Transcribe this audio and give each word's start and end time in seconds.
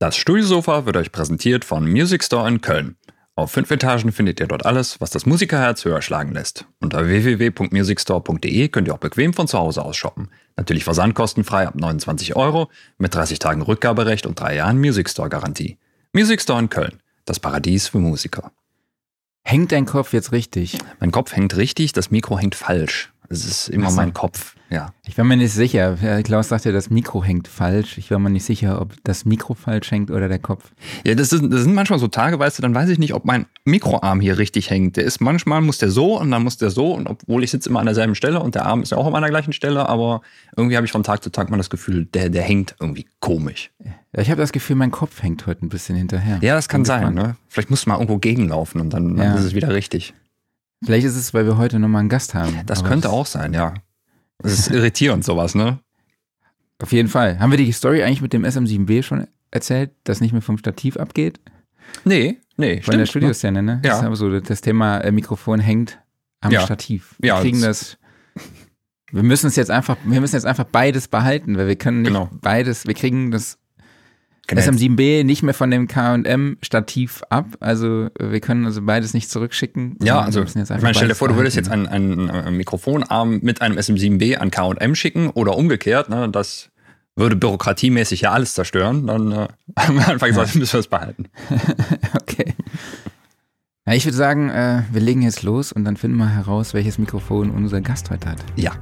Das 0.00 0.16
Studiosofa 0.16 0.86
wird 0.86 0.96
euch 0.96 1.10
präsentiert 1.10 1.64
von 1.64 1.90
Music 1.90 2.22
Store 2.22 2.46
in 2.46 2.60
Köln. 2.60 2.94
Auf 3.34 3.50
fünf 3.50 3.68
Etagen 3.72 4.12
findet 4.12 4.38
ihr 4.38 4.46
dort 4.46 4.64
alles, 4.64 5.00
was 5.00 5.10
das 5.10 5.26
Musikerherz 5.26 5.84
höher 5.84 6.02
schlagen 6.02 6.30
lässt. 6.30 6.66
Unter 6.78 7.08
www.musicstore.de 7.08 8.68
könnt 8.68 8.86
ihr 8.86 8.94
auch 8.94 8.98
bequem 8.98 9.34
von 9.34 9.48
zu 9.48 9.58
Hause 9.58 9.84
aus 9.84 9.96
shoppen. 9.96 10.30
Natürlich 10.56 10.84
versandkostenfrei 10.84 11.66
ab 11.66 11.74
29 11.74 12.36
Euro, 12.36 12.70
mit 12.98 13.12
30 13.12 13.40
Tagen 13.40 13.60
Rückgaberecht 13.60 14.26
und 14.26 14.38
drei 14.38 14.54
Jahren 14.54 14.78
Music 14.78 15.10
Store 15.10 15.28
Garantie. 15.28 15.78
Music 16.12 16.42
Store 16.42 16.60
in 16.60 16.70
Köln, 16.70 17.00
das 17.24 17.40
Paradies 17.40 17.88
für 17.88 17.98
Musiker. 17.98 18.52
Hängt 19.42 19.72
dein 19.72 19.84
Kopf 19.84 20.12
jetzt 20.12 20.30
richtig? 20.30 20.78
Mein 21.00 21.10
Kopf 21.10 21.34
hängt 21.34 21.56
richtig, 21.56 21.92
das 21.92 22.12
Mikro 22.12 22.38
hängt 22.38 22.54
falsch. 22.54 23.12
Es 23.30 23.44
ist 23.44 23.68
immer 23.68 23.90
so. 23.90 23.96
mein 23.96 24.14
Kopf, 24.14 24.56
ja. 24.70 24.94
Ich 25.06 25.18
war 25.18 25.24
mir 25.24 25.36
nicht 25.36 25.52
sicher. 25.52 25.98
Klaus 26.24 26.48
sagte, 26.48 26.72
das 26.72 26.88
Mikro 26.88 27.22
hängt 27.22 27.46
falsch. 27.46 27.98
Ich 27.98 28.10
war 28.10 28.18
mir 28.18 28.30
nicht 28.30 28.44
sicher, 28.44 28.80
ob 28.80 28.94
das 29.04 29.26
Mikro 29.26 29.52
falsch 29.52 29.90
hängt 29.90 30.10
oder 30.10 30.28
der 30.28 30.38
Kopf. 30.38 30.72
Ja, 31.06 31.14
das, 31.14 31.32
ist, 31.34 31.42
das 31.50 31.62
sind 31.62 31.74
manchmal 31.74 31.98
so 31.98 32.08
Tage, 32.08 32.38
weißt 32.38 32.58
du, 32.58 32.62
dann 32.62 32.74
weiß 32.74 32.88
ich 32.88 32.98
nicht, 32.98 33.12
ob 33.12 33.26
mein 33.26 33.44
Mikroarm 33.66 34.20
hier 34.20 34.38
richtig 34.38 34.70
hängt. 34.70 34.96
Der 34.96 35.04
ist 35.04 35.20
manchmal 35.20 35.60
muss 35.60 35.76
der 35.76 35.90
so 35.90 36.18
und 36.18 36.30
dann 36.30 36.42
muss 36.42 36.56
der 36.56 36.70
so 36.70 36.94
und 36.94 37.06
obwohl 37.06 37.44
ich 37.44 37.50
sitze 37.50 37.68
immer 37.68 37.80
an 37.80 37.86
derselben 37.86 38.14
Stelle 38.14 38.40
und 38.40 38.54
der 38.54 38.64
Arm 38.64 38.82
ist 38.82 38.90
ja 38.92 38.96
auch 38.98 39.12
an 39.12 39.20
der 39.22 39.30
gleichen 39.30 39.52
Stelle, 39.52 39.86
aber 39.88 40.22
irgendwie 40.56 40.76
habe 40.76 40.86
ich 40.86 40.92
von 40.92 41.02
Tag 41.02 41.22
zu 41.22 41.30
Tag 41.30 41.50
mal 41.50 41.58
das 41.58 41.68
Gefühl, 41.70 42.06
der, 42.06 42.30
der 42.30 42.42
hängt 42.42 42.76
irgendwie 42.80 43.06
komisch. 43.20 43.70
Ja, 43.84 44.22
ich 44.22 44.30
habe 44.30 44.40
das 44.40 44.52
Gefühl, 44.52 44.76
mein 44.76 44.90
Kopf 44.90 45.22
hängt 45.22 45.46
heute 45.46 45.66
ein 45.66 45.68
bisschen 45.68 45.96
hinterher. 45.96 46.38
Ja, 46.40 46.54
das 46.54 46.68
kann 46.68 46.86
sein, 46.86 47.12
ne? 47.12 47.36
Vielleicht 47.48 47.68
muss 47.68 47.84
man 47.84 47.96
irgendwo 47.96 48.16
gegenlaufen 48.18 48.80
und 48.80 48.90
dann, 48.94 49.18
Ja. 49.18 49.24
dann 49.24 49.36
ist 49.36 49.44
es 49.44 49.54
wieder 49.54 49.74
richtig. 49.74 50.14
Vielleicht 50.84 51.06
ist 51.06 51.16
es, 51.16 51.34
weil 51.34 51.44
wir 51.46 51.56
heute 51.56 51.78
nochmal 51.78 52.00
einen 52.00 52.08
Gast 52.08 52.34
haben. 52.34 52.60
Das 52.66 52.80
Aber 52.80 52.88
könnte 52.88 53.10
auch 53.10 53.26
sein, 53.26 53.52
ja. 53.52 53.74
Das 54.38 54.52
ist 54.58 54.70
irritierend, 54.70 55.24
sowas, 55.24 55.54
ne? 55.54 55.80
Auf 56.80 56.92
jeden 56.92 57.08
Fall. 57.08 57.40
Haben 57.40 57.50
wir 57.50 57.58
die 57.58 57.72
Story 57.72 58.02
eigentlich 58.04 58.22
mit 58.22 58.32
dem 58.32 58.44
SM7B 58.44 59.02
schon 59.02 59.26
erzählt, 59.50 59.90
das 60.04 60.20
nicht 60.20 60.32
mehr 60.32 60.42
vom 60.42 60.58
Stativ 60.58 60.96
abgeht? 60.96 61.40
Nee, 62.04 62.38
nee, 62.56 62.76
Von 62.76 62.82
stimmt. 62.82 63.00
der 63.00 63.06
Studioszene, 63.06 63.62
ne? 63.62 63.72
Ja. 63.84 63.90
Das 63.90 63.98
ist 64.00 64.04
aber 64.04 64.16
so, 64.16 64.38
das 64.40 64.60
Thema 64.60 64.98
äh, 64.98 65.10
Mikrofon 65.10 65.58
hängt 65.58 65.98
am 66.40 66.52
Ja. 66.52 66.60
Stativ. 66.60 67.16
Wir 67.18 67.28
Ja, 67.28 67.40
kriegen 67.40 67.60
das. 67.60 67.98
Wir 69.10 69.22
müssen 69.22 69.46
es 69.46 69.56
jetzt 69.56 69.70
einfach, 69.70 69.96
wir 70.04 70.20
müssen 70.20 70.36
jetzt 70.36 70.44
einfach 70.44 70.64
beides 70.64 71.08
behalten, 71.08 71.56
weil 71.56 71.66
wir 71.66 71.76
können 71.76 72.02
nicht 72.02 72.08
Genau. 72.12 72.28
beides, 72.42 72.86
wir 72.86 72.94
kriegen 72.94 73.30
das 73.30 73.58
Genau. 74.48 74.62
SM7B 74.62 75.24
nicht 75.24 75.42
mehr 75.42 75.52
von 75.52 75.70
dem 75.70 75.88
K&M-Stativ 75.88 77.22
ab. 77.28 77.46
Also 77.60 78.08
wir 78.18 78.40
können 78.40 78.64
also 78.64 78.80
beides 78.80 79.12
nicht 79.12 79.30
zurückschicken. 79.30 79.96
Ja, 80.02 80.22
also 80.22 80.42
ich 80.42 80.54
meine, 80.54 80.94
stell 80.94 81.08
dir 81.08 81.14
vor, 81.14 81.28
du 81.28 81.36
würdest 81.36 81.54
jetzt 81.54 81.70
einen, 81.70 81.86
einen, 81.86 82.56
Mikrofonarm 82.56 83.40
mit 83.42 83.60
einem 83.60 83.76
SM7B 83.76 84.36
an 84.36 84.50
K&M 84.50 84.94
schicken 84.94 85.28
oder 85.28 85.54
umgekehrt, 85.54 86.08
ne? 86.08 86.30
Das 86.30 86.70
würde 87.14 87.36
bürokratiemäßig 87.36 88.22
ja 88.22 88.32
alles 88.32 88.54
zerstören. 88.54 89.06
Dann 89.06 89.32
äh, 89.32 89.48
haben 89.78 89.96
wir 89.96 90.08
einfach 90.08 90.26
gesagt, 90.26 90.54
müssen 90.54 90.72
wir 90.72 90.80
es 90.80 90.88
behalten. 90.88 91.26
Okay. 92.22 92.54
Na, 93.84 93.94
ich 93.94 94.04
würde 94.04 94.16
sagen, 94.16 94.50
äh, 94.50 94.82
wir 94.92 95.00
legen 95.00 95.22
jetzt 95.22 95.42
los 95.42 95.72
und 95.72 95.84
dann 95.84 95.96
finden 95.96 96.18
wir 96.18 96.28
heraus, 96.28 96.74
welches 96.74 96.98
Mikrofon 96.98 97.50
unser 97.50 97.80
Gast 97.80 98.10
heute 98.10 98.28
hat. 98.28 98.38
Ja. 98.54 98.72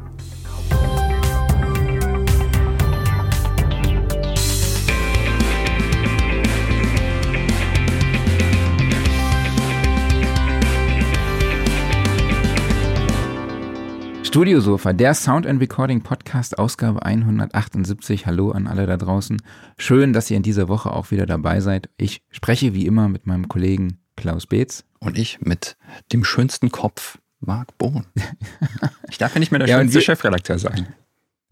Studiosofa, 14.26 14.92
der 14.92 15.14
Sound 15.14 15.46
and 15.46 15.60
Recording 15.60 16.02
Podcast, 16.02 16.58
Ausgabe 16.58 17.02
178. 17.04 18.26
Hallo 18.26 18.50
an 18.50 18.66
alle 18.66 18.86
da 18.86 18.96
draußen. 18.96 19.40
Schön, 19.78 20.12
dass 20.12 20.30
ihr 20.30 20.36
in 20.36 20.42
dieser 20.42 20.68
Woche 20.68 20.90
auch 20.90 21.10
wieder 21.10 21.26
dabei 21.26 21.60
seid. 21.60 21.88
Ich 21.96 22.22
spreche 22.30 22.74
wie 22.74 22.86
immer 22.86 23.08
mit 23.08 23.26
meinem 23.26 23.48
Kollegen 23.48 23.98
Klaus 24.16 24.46
Beetz. 24.46 24.84
Und 24.98 25.16
ich 25.16 25.40
mit 25.40 25.76
dem 26.12 26.24
schönsten 26.24 26.70
Kopf, 26.70 27.18
Marc 27.40 27.76
Bohn. 27.78 28.04
Ich 29.08 29.18
darf 29.18 29.32
ja 29.34 29.38
nicht 29.38 29.52
mehr 29.52 29.60
der 29.60 29.68
Ja, 29.68 29.78
schönste 29.78 30.00
Chefredakteur 30.00 30.58
sein. 30.58 30.88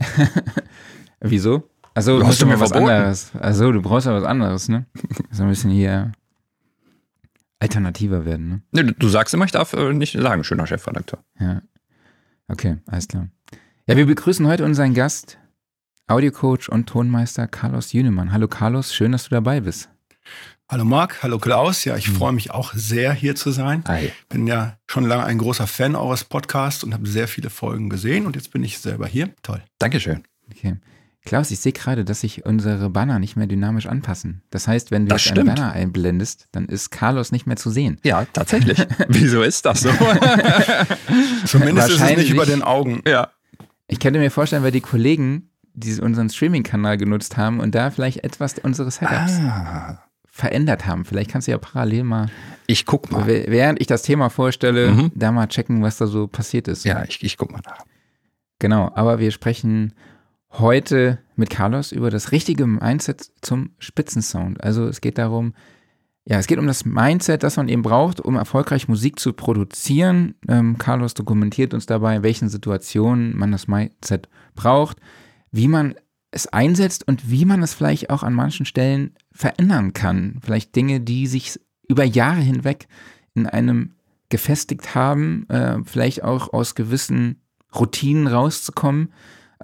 Wieso? 1.21 1.71
Also, 1.95 2.19
Du 2.19 2.27
hast 2.27 2.43
du 2.43 2.47
mir 2.47 2.59
was 2.59 2.73
verboten. 2.73 2.91
anderes. 2.93 3.31
Also, 3.39 3.71
du 3.71 3.81
brauchst 3.81 4.07
ja 4.09 4.13
was 4.13 4.25
anderes, 4.25 4.69
ne? 4.69 4.87
So 5.31 5.45
ein 5.45 5.49
bisschen 5.49 5.71
hier 5.71 6.11
alternativer 7.61 8.25
werden, 8.25 8.49
ne? 8.49 8.63
Nee, 8.73 8.83
du- 8.83 8.95
du 8.95 9.09
sagst 9.09 9.33
immer, 9.33 9.45
ich 9.45 9.53
darf 9.53 9.73
äh, 9.75 9.93
nicht 9.93 10.19
sagen, 10.21 10.43
schöner 10.43 10.67
Chefredakteur. 10.67 11.21
Ja. 11.39 11.63
Okay, 12.49 12.77
alles 12.87 13.09
klar. 13.09 13.29
Ja, 13.87 13.97
wir 13.97 14.07
begrüßen 14.07 14.47
heute 14.47 14.65
unseren 14.65 14.95
Gast, 14.95 15.39
Audiocoach 16.07 16.69
und 16.69 16.87
Tonmeister 16.87 17.47
Carlos 17.47 17.93
Jünemann. 17.93 18.33
Hallo 18.33 18.49
Carlos, 18.49 18.95
schön, 18.95 19.13
dass 19.13 19.25
du 19.25 19.31
dabei 19.31 19.61
bist. 19.61 19.89
Hallo 20.71 20.85
Marc, 20.85 21.23
hallo 21.23 21.39
Klaus. 21.39 21.85
Ja, 21.85 21.97
ich 21.97 22.09
Mhm. 22.09 22.15
freue 22.17 22.33
mich 22.33 22.51
auch 22.51 22.73
sehr, 22.75 23.13
hier 23.13 23.35
zu 23.37 23.51
sein. 23.51 23.85
Hi. 23.87 24.11
Bin 24.31 24.47
ja 24.47 24.79
schon 24.87 25.05
lange 25.05 25.25
ein 25.25 25.39
großer 25.39 25.67
Fan 25.67 25.95
eures 25.95 26.25
Podcasts 26.25 26.83
und 26.85 26.95
habe 26.95 27.07
sehr 27.07 27.29
viele 27.29 27.51
Folgen 27.51 27.91
gesehen 27.91 28.27
und 28.27 28.35
jetzt 28.37 28.51
bin 28.51 28.65
ich 28.65 28.79
selber 28.79 29.07
hier. 29.07 29.35
Toll. 29.43 29.63
Dankeschön. 29.79 30.23
Okay. 30.51 30.77
Klaus, 31.27 31.51
ich 31.51 31.61
sehe 31.61 31.73
gerade, 31.73 32.05
dass 32.05 32.21
sich 32.21 32.45
unsere 32.45 32.91
Banner 32.91 33.19
nicht 33.19 33.35
mehr 33.37 33.47
dynamisch 33.47 33.87
anpassen. 33.87 34.43
Das 34.51 34.69
heißt, 34.69 34.91
wenn 34.91 35.07
du 35.07 35.09
Das 35.11 35.25
jetzt 35.25 35.39
einen. 35.39 35.47
Banner 35.49 35.73
einblendest, 35.73 36.49
dann 36.53 36.67
ist 36.67 36.91
Carlos 36.91 37.33
nicht 37.33 37.47
mehr 37.47 37.57
zu 37.57 37.71
sehen. 37.71 37.99
Ja, 38.05 38.27
tatsächlich. 38.33 38.79
Wieso 39.09 39.43
ist 39.43 39.65
das 39.65 39.81
so? 39.81 39.89
Zumindest 41.47 41.89
ist 41.89 41.95
es 41.95 42.01
Wahrscheinlich. 42.01 42.27
nicht 42.29 42.35
über 42.35 42.47
den 42.47 42.63
Augen. 42.63 43.03
ja. 43.07 43.31
Ich 43.87 44.01
könnte 44.01 44.19
mir 44.19 44.31
vorstellen, 44.31 44.63
weil 44.63 44.71
die 44.73 44.81
Kollegen 44.81 45.51
die 45.75 45.93
unseren 46.01 46.31
Streaming-Kanal 46.31 46.97
genutzt 46.97 47.37
haben 47.37 47.59
und 47.61 47.75
da 47.75 47.91
vielleicht 47.91 48.23
etwas 48.25 48.55
unseres 48.61 48.97
Setups 48.97 49.33
Ah, 49.41 49.99
verändert 50.25 50.87
haben. 50.87 51.05
Vielleicht 51.05 51.31
kannst 51.31 51.49
du 51.49 51.53
ja 51.53 51.59
parallel 51.59 52.05
mal, 52.05 52.27
ich 52.67 52.87
guck 52.87 53.11
mal. 53.11 53.27
wäh- 53.27 53.47
während 53.49 53.81
ich 53.81 53.87
das 53.89 54.03
Thema 54.03 54.31
vorstelle, 54.31 54.91
Mhm. 54.93 55.13
da 55.17 55.33
mal 55.33 55.49
checken, 55.49 55.83
was 55.83 55.97
da 55.99 56.07
so 56.07 56.29
passiert 56.29 56.69
ist. 56.69 56.85
Ja, 56.85 57.03
ich, 57.05 57.23
ich 57.25 57.37
guck 57.37 57.51
mal 57.53 57.61
nach. 57.67 57.85
Genau, 58.61 58.91
aber 58.95 59.19
wir 59.19 59.33
sprechen 59.33 59.93
heute 60.59 61.19
mit 61.37 61.51
Carlos 61.51 61.93
über 61.93 62.11
das 62.11 62.33
richtige 62.33 62.67
Mindset 62.67 63.31
zum 63.41 63.71
Spitzensound. 63.79 64.63
Also 64.63 64.87
es 64.87 65.01
geht 65.01 65.19
darum, 65.19 65.55
ja, 66.27 66.39
es 66.39 66.47
geht 66.47 66.59
um 66.59 66.67
das 66.67 66.85
Mindset, 66.85 67.43
das 67.43 67.57
man 67.57 67.69
eben 67.69 67.83
braucht, 67.83 68.21
um 68.21 68.37
erfolgreich 68.37 68.89
Musik 68.89 69.19
zu 69.19 69.33
produzieren. 69.33 70.35
Ähm, 70.49 70.79
Carlos 70.79 71.15
dokumentiert 71.15 71.75
uns 71.75 71.87
dabei, 71.87 72.17
in 72.17 72.23
welchen 72.23 72.49
Situationen 72.49 73.37
man 73.37 73.53
das 73.53 73.69
Mindset 73.69 74.29
braucht, 74.55 74.99
wie 75.51 75.69
man 75.69 75.95
es 76.31 76.47
einsetzt 76.47 77.07
und 77.07 77.31
wie 77.31 77.45
man 77.45 77.63
es 77.63 77.75
vielleicht 77.75 78.11
auch 78.11 78.23
an 78.23 78.33
manchen 78.33 78.65
Stellen 78.65 79.15
verändern 79.33 79.93
kann. 79.93 80.39
Vielleicht 80.43 80.75
Dinge, 80.75 81.01
die 81.01 81.27
sich 81.27 81.61
über 81.89 82.05
Jahre 82.05 82.41
hinweg 82.41 82.89
in 83.35 83.47
einem 83.47 83.93
gefestigt 84.31 84.95
haben, 84.95 85.47
äh, 85.49 85.79
vielleicht 85.85 86.25
auch 86.25 86.53
aus 86.53 86.75
gewissen 86.75 87.43
Routinen 87.75 88.27
rauszukommen. 88.27 89.13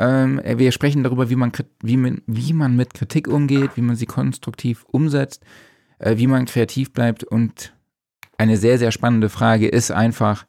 Ähm, 0.01 0.41
wir 0.43 0.73
sprechen 0.73 1.03
darüber, 1.03 1.29
wie 1.29 1.37
man, 1.37 1.53
wie, 1.83 1.99
man, 1.99 2.23
wie 2.27 2.55
man 2.55 2.75
mit 2.75 2.95
Kritik 2.95 3.29
umgeht, 3.29 3.73
wie 3.75 3.83
man 3.83 3.97
sie 3.97 4.07
konstruktiv 4.07 4.85
umsetzt, 4.85 5.45
äh, 5.99 6.17
wie 6.17 6.27
man 6.27 6.47
kreativ 6.47 6.95
bleibt. 6.95 7.23
Und 7.23 7.75
eine 8.39 8.57
sehr, 8.57 8.79
sehr 8.79 8.93
spannende 8.93 9.29
Frage 9.29 9.69
ist 9.69 9.91
einfach, 9.91 10.47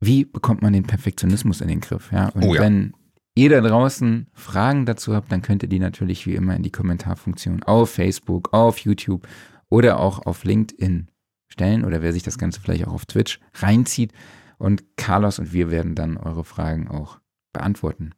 wie 0.00 0.26
bekommt 0.26 0.60
man 0.60 0.74
den 0.74 0.82
Perfektionismus 0.82 1.62
in 1.62 1.68
den 1.68 1.80
Griff? 1.80 2.12
Ja? 2.12 2.28
Und 2.28 2.44
Oh 2.44 2.54
ja. 2.54 2.60
wenn 2.60 2.92
ihr 3.34 3.48
da 3.48 3.62
draußen 3.62 4.26
Fragen 4.34 4.84
dazu 4.84 5.14
habt, 5.14 5.32
dann 5.32 5.40
könnt 5.40 5.62
ihr 5.62 5.70
die 5.70 5.78
natürlich 5.78 6.26
wie 6.26 6.34
immer 6.34 6.54
in 6.54 6.62
die 6.62 6.70
Kommentarfunktion 6.72 7.62
auf 7.62 7.92
Facebook, 7.92 8.52
auf 8.52 8.80
YouTube 8.80 9.26
oder 9.70 9.98
auch 9.98 10.26
auf 10.26 10.44
LinkedIn 10.44 11.08
stellen 11.48 11.86
oder 11.86 12.02
wer 12.02 12.12
sich 12.12 12.22
das 12.22 12.36
Ganze 12.36 12.60
vielleicht 12.60 12.86
auch 12.86 12.92
auf 12.92 13.06
Twitch 13.06 13.40
reinzieht. 13.54 14.12
Und 14.58 14.84
Carlos 14.98 15.38
und 15.38 15.54
wir 15.54 15.70
werden 15.70 15.94
dann 15.94 16.18
eure 16.18 16.44
Fragen 16.44 16.88
auch 16.88 17.18
beantworten. 17.54 18.10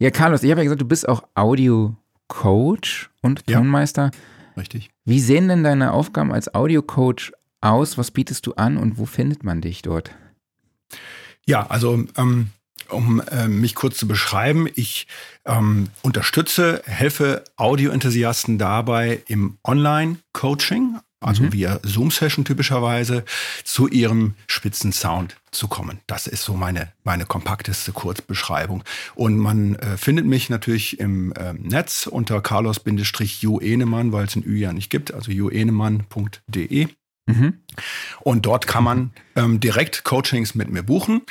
Ja, 0.00 0.10
Carlos, 0.10 0.42
ich 0.42 0.50
habe 0.50 0.60
ja 0.60 0.64
gesagt, 0.64 0.80
du 0.80 0.86
bist 0.86 1.08
auch 1.08 1.24
Audio-Coach 1.34 3.10
und 3.22 3.42
Ja. 3.48 3.58
Tonmeister. 3.58 4.10
Richtig. 4.56 4.90
Wie 5.04 5.20
sehen 5.20 5.48
denn 5.48 5.64
deine 5.64 5.92
Aufgaben 5.92 6.32
als 6.32 6.54
Audio-Coach 6.54 7.32
aus? 7.60 7.98
Was 7.98 8.10
bietest 8.10 8.46
du 8.46 8.54
an 8.54 8.76
und 8.76 8.98
wo 8.98 9.06
findet 9.06 9.42
man 9.42 9.60
dich 9.60 9.82
dort? 9.82 10.12
Ja, 11.46 11.66
also 11.66 12.04
ähm, 12.16 12.48
um 12.90 13.20
äh, 13.30 13.48
mich 13.48 13.74
kurz 13.74 13.96
zu 13.98 14.06
beschreiben, 14.06 14.68
ich 14.74 15.06
ähm, 15.44 15.88
unterstütze, 16.02 16.82
helfe 16.86 17.42
Audioenthusiasten 17.56 18.58
dabei 18.58 19.22
im 19.26 19.58
Online-Coaching, 19.64 20.98
also 21.20 21.44
Mhm. 21.44 21.52
via 21.52 21.80
Zoom-Session 21.82 22.44
typischerweise, 22.44 23.24
zu 23.64 23.88
ihrem 23.88 24.34
Spitzensound 24.46 25.36
zu 25.50 25.66
kommen. 25.68 26.00
Das 26.06 26.26
ist 26.26 26.44
so 26.44 26.54
meine, 26.54 26.92
meine 27.04 27.26
kompakteste 27.26 27.92
Kurzbeschreibung. 27.92 28.84
Und 29.14 29.38
man 29.38 29.76
äh, 29.76 29.96
findet 29.96 30.26
mich 30.26 30.50
natürlich 30.50 31.00
im 31.00 31.32
ähm, 31.38 31.62
Netz 31.62 32.06
unter 32.06 32.40
Carlos-Ju 32.40 33.58
Enemann, 33.60 34.12
weil 34.12 34.26
es 34.26 34.36
ein 34.36 34.44
Ü 34.44 34.56
ja 34.56 34.72
nicht 34.72 34.90
gibt, 34.90 35.12
also 35.12 35.30
juenemann.de. 35.32 36.88
Mhm. 37.26 37.54
Und 38.20 38.46
dort 38.46 38.66
kann 38.66 38.84
man 38.84 39.10
ähm, 39.36 39.60
direkt 39.60 40.04
Coachings 40.04 40.54
mit 40.54 40.70
mir 40.70 40.82
buchen. 40.82 41.22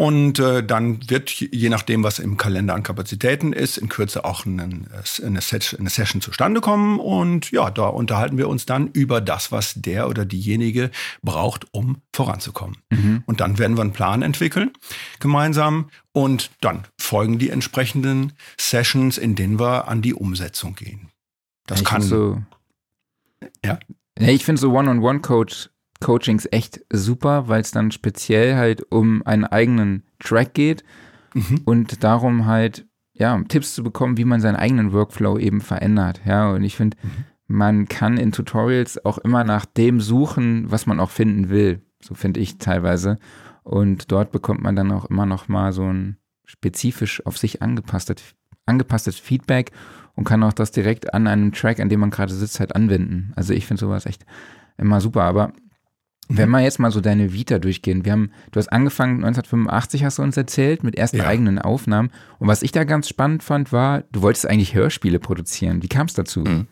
Und 0.00 0.38
äh, 0.38 0.64
dann 0.64 1.10
wird, 1.10 1.28
je 1.30 1.68
nachdem, 1.68 2.02
was 2.02 2.20
im 2.20 2.38
Kalender 2.38 2.72
an 2.72 2.82
Kapazitäten 2.82 3.52
ist, 3.52 3.76
in 3.76 3.90
Kürze 3.90 4.24
auch 4.24 4.46
einen, 4.46 4.88
eine, 5.22 5.42
Set, 5.42 5.76
eine 5.78 5.90
Session 5.90 6.22
zustande 6.22 6.62
kommen. 6.62 6.98
Und 6.98 7.50
ja, 7.50 7.70
da 7.70 7.88
unterhalten 7.88 8.38
wir 8.38 8.48
uns 8.48 8.64
dann 8.64 8.86
über 8.92 9.20
das, 9.20 9.52
was 9.52 9.74
der 9.74 10.08
oder 10.08 10.24
diejenige 10.24 10.90
braucht, 11.20 11.66
um 11.72 11.98
voranzukommen. 12.14 12.78
Mhm. 12.88 13.24
Und 13.26 13.42
dann 13.42 13.58
werden 13.58 13.76
wir 13.76 13.82
einen 13.82 13.92
Plan 13.92 14.22
entwickeln 14.22 14.70
gemeinsam. 15.18 15.90
Und 16.12 16.50
dann 16.62 16.84
folgen 16.98 17.38
die 17.38 17.50
entsprechenden 17.50 18.32
Sessions, 18.58 19.18
in 19.18 19.34
denen 19.34 19.60
wir 19.60 19.86
an 19.86 20.00
die 20.00 20.14
Umsetzung 20.14 20.76
gehen. 20.76 21.10
Das 21.66 21.80
ich 21.80 21.84
kann 21.84 22.00
so. 22.00 22.40
Ja. 23.62 23.78
Ich 24.18 24.46
finde 24.46 24.62
so 24.62 24.72
One-on-One-Coach 24.72 25.68
Coachings 26.00 26.48
echt 26.50 26.80
super, 26.90 27.48
weil 27.48 27.60
es 27.60 27.70
dann 27.70 27.90
speziell 27.90 28.56
halt 28.56 28.90
um 28.90 29.22
einen 29.26 29.44
eigenen 29.44 30.04
Track 30.18 30.54
geht 30.54 30.82
mhm. 31.34 31.60
und 31.64 32.02
darum 32.02 32.46
halt, 32.46 32.86
ja, 33.12 33.40
Tipps 33.48 33.74
zu 33.74 33.82
bekommen, 33.82 34.16
wie 34.16 34.24
man 34.24 34.40
seinen 34.40 34.56
eigenen 34.56 34.92
Workflow 34.92 35.38
eben 35.38 35.60
verändert. 35.60 36.20
Ja, 36.24 36.50
und 36.50 36.64
ich 36.64 36.76
finde, 36.76 36.96
mhm. 37.02 37.24
man 37.46 37.88
kann 37.88 38.16
in 38.16 38.32
Tutorials 38.32 39.04
auch 39.04 39.18
immer 39.18 39.44
nach 39.44 39.66
dem 39.66 40.00
suchen, 40.00 40.70
was 40.70 40.86
man 40.86 41.00
auch 41.00 41.10
finden 41.10 41.50
will. 41.50 41.82
So 42.02 42.14
finde 42.14 42.40
ich 42.40 42.58
teilweise. 42.58 43.18
Und 43.62 44.10
dort 44.10 44.32
bekommt 44.32 44.62
man 44.62 44.74
dann 44.74 44.90
auch 44.90 45.04
immer 45.06 45.26
noch 45.26 45.48
mal 45.48 45.72
so 45.72 45.84
ein 45.84 46.16
spezifisch 46.46 47.24
auf 47.26 47.38
sich 47.38 47.62
angepasstes, 47.62 48.34
angepasstes 48.66 49.18
Feedback 49.18 49.70
und 50.14 50.24
kann 50.24 50.42
auch 50.42 50.52
das 50.52 50.72
direkt 50.72 51.14
an 51.14 51.26
einem 51.26 51.52
Track, 51.52 51.78
an 51.78 51.88
dem 51.88 52.00
man 52.00 52.10
gerade 52.10 52.32
sitzt, 52.32 52.58
halt 52.58 52.74
anwenden. 52.74 53.32
Also 53.36 53.52
ich 53.52 53.66
finde 53.66 53.80
sowas 53.80 54.06
echt 54.06 54.24
immer 54.76 55.00
super. 55.00 55.22
Aber 55.22 55.52
wenn 56.36 56.50
wir 56.50 56.60
jetzt 56.60 56.78
mal 56.78 56.90
so 56.90 57.00
deine 57.00 57.32
Vita 57.32 57.58
durchgehen, 57.58 58.04
wir 58.04 58.12
haben, 58.12 58.30
du 58.52 58.58
hast 58.58 58.68
angefangen 58.68 59.24
1985, 59.24 60.04
hast 60.04 60.18
du 60.18 60.22
uns 60.22 60.36
erzählt, 60.36 60.84
mit 60.84 60.96
ersten 60.96 61.18
ja. 61.18 61.26
eigenen 61.26 61.58
Aufnahmen. 61.58 62.10
Und 62.38 62.48
was 62.48 62.62
ich 62.62 62.72
da 62.72 62.84
ganz 62.84 63.08
spannend 63.08 63.42
fand, 63.42 63.72
war, 63.72 64.04
du 64.12 64.22
wolltest 64.22 64.46
eigentlich 64.46 64.74
Hörspiele 64.74 65.18
produzieren. 65.18 65.82
Wie 65.82 65.88
kam 65.88 66.06
es 66.06 66.14
dazu? 66.14 66.40
Mhm. 66.40 66.66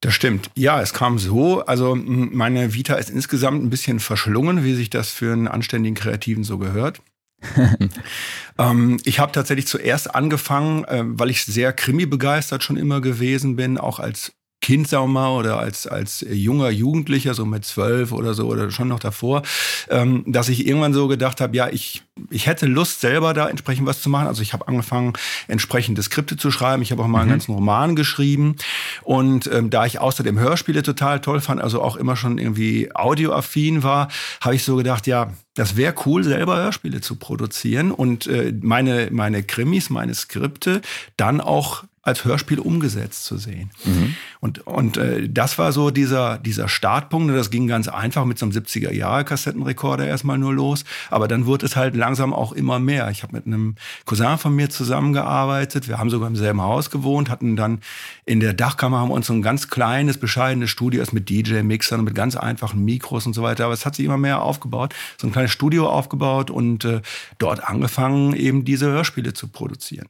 Das 0.00 0.14
stimmt. 0.14 0.50
Ja, 0.54 0.80
es 0.80 0.92
kam 0.92 1.18
so. 1.18 1.64
Also 1.64 1.96
meine 1.96 2.74
Vita 2.74 2.94
ist 2.94 3.10
insgesamt 3.10 3.62
ein 3.62 3.70
bisschen 3.70 3.98
verschlungen, 3.98 4.62
wie 4.62 4.74
sich 4.74 4.90
das 4.90 5.10
für 5.10 5.32
einen 5.32 5.48
anständigen 5.48 5.96
Kreativen 5.96 6.44
so 6.44 6.58
gehört. 6.58 7.00
ähm, 8.58 8.98
ich 9.04 9.20
habe 9.20 9.32
tatsächlich 9.32 9.66
zuerst 9.66 10.14
angefangen, 10.14 10.84
äh, 10.84 11.02
weil 11.04 11.30
ich 11.30 11.44
sehr 11.44 11.72
krimi 11.72 12.06
begeistert 12.06 12.64
schon 12.64 12.76
immer 12.76 13.00
gewesen 13.00 13.56
bin, 13.56 13.78
auch 13.78 14.00
als 14.00 14.32
Kind, 14.68 14.86
sagen 14.86 15.04
wir 15.04 15.20
mal, 15.20 15.30
oder 15.30 15.58
als, 15.58 15.86
als 15.86 16.22
junger 16.28 16.68
Jugendlicher, 16.68 17.32
so 17.32 17.46
mit 17.46 17.64
zwölf 17.64 18.12
oder 18.12 18.34
so, 18.34 18.48
oder 18.48 18.70
schon 18.70 18.88
noch 18.88 18.98
davor, 18.98 19.40
ähm, 19.88 20.24
dass 20.26 20.50
ich 20.50 20.66
irgendwann 20.66 20.92
so 20.92 21.08
gedacht 21.08 21.40
habe, 21.40 21.56
ja, 21.56 21.70
ich, 21.70 22.02
ich 22.28 22.46
hätte 22.46 22.66
Lust, 22.66 23.00
selber 23.00 23.32
da 23.32 23.48
entsprechend 23.48 23.86
was 23.86 24.02
zu 24.02 24.10
machen. 24.10 24.26
Also 24.26 24.42
ich 24.42 24.52
habe 24.52 24.68
angefangen, 24.68 25.14
entsprechende 25.46 26.02
Skripte 26.02 26.36
zu 26.36 26.50
schreiben. 26.50 26.82
Ich 26.82 26.92
habe 26.92 27.02
auch 27.02 27.06
mal 27.06 27.20
einen 27.20 27.28
mhm. 27.28 27.32
ganzen 27.32 27.54
Roman 27.54 27.96
geschrieben. 27.96 28.56
Und 29.04 29.46
ähm, 29.50 29.70
da 29.70 29.86
ich 29.86 30.00
außerdem 30.00 30.38
Hörspiele 30.38 30.82
total 30.82 31.22
toll 31.22 31.40
fand, 31.40 31.62
also 31.62 31.80
auch 31.80 31.96
immer 31.96 32.14
schon 32.14 32.36
irgendwie 32.36 32.94
audioaffin 32.94 33.82
war, 33.82 34.08
habe 34.42 34.54
ich 34.54 34.64
so 34.64 34.76
gedacht, 34.76 35.06
ja, 35.06 35.32
das 35.54 35.76
wäre 35.76 35.94
cool, 36.04 36.24
selber 36.24 36.58
Hörspiele 36.58 37.00
zu 37.00 37.16
produzieren 37.16 37.90
und 37.90 38.26
äh, 38.26 38.52
meine, 38.60 39.08
meine 39.12 39.42
Krimis, 39.42 39.88
meine 39.88 40.14
Skripte 40.14 40.82
dann 41.16 41.40
auch 41.40 41.84
als 42.08 42.24
Hörspiel 42.24 42.58
umgesetzt 42.58 43.24
zu 43.24 43.36
sehen. 43.38 43.70
Mhm. 43.84 44.14
Und, 44.40 44.66
und 44.66 44.96
äh, 44.96 45.28
das 45.28 45.58
war 45.58 45.72
so 45.72 45.90
dieser, 45.90 46.38
dieser 46.38 46.68
Startpunkt. 46.68 47.34
Das 47.34 47.50
ging 47.50 47.66
ganz 47.66 47.88
einfach 47.88 48.24
mit 48.24 48.38
so 48.38 48.46
einem 48.46 48.52
70er-Jahre-Kassettenrekorder 48.52 50.06
erstmal 50.06 50.38
nur 50.38 50.54
los. 50.54 50.84
Aber 51.10 51.28
dann 51.28 51.46
wurde 51.46 51.66
es 51.66 51.76
halt 51.76 51.94
langsam 51.94 52.32
auch 52.32 52.52
immer 52.52 52.78
mehr. 52.78 53.10
Ich 53.10 53.22
habe 53.22 53.36
mit 53.36 53.46
einem 53.46 53.76
Cousin 54.04 54.38
von 54.38 54.54
mir 54.54 54.70
zusammengearbeitet. 54.70 55.88
Wir 55.88 55.98
haben 55.98 56.10
sogar 56.10 56.28
im 56.28 56.36
selben 56.36 56.62
Haus 56.62 56.90
gewohnt, 56.90 57.30
hatten 57.30 57.56
dann 57.56 57.80
in 58.24 58.40
der 58.40 58.54
Dachkammer 58.54 58.98
haben 58.98 59.08
wir 59.08 59.14
uns 59.14 59.26
so 59.26 59.32
ein 59.32 59.42
ganz 59.42 59.68
kleines, 59.68 60.18
bescheidenes 60.18 60.70
Studio 60.70 61.02
mit 61.12 61.30
DJ-Mixern, 61.30 62.02
mit 62.02 62.14
ganz 62.14 62.36
einfachen 62.36 62.84
Mikros 62.84 63.26
und 63.26 63.34
so 63.34 63.42
weiter. 63.42 63.64
Aber 63.64 63.74
es 63.74 63.86
hat 63.86 63.96
sich 63.96 64.04
immer 64.04 64.18
mehr 64.18 64.42
aufgebaut. 64.42 64.94
So 65.20 65.26
ein 65.26 65.32
kleines 65.32 65.52
Studio 65.52 65.88
aufgebaut 65.88 66.50
und 66.50 66.84
äh, 66.84 67.00
dort 67.38 67.64
angefangen, 67.64 68.34
eben 68.34 68.64
diese 68.64 68.86
Hörspiele 68.86 69.32
zu 69.32 69.48
produzieren. 69.48 70.08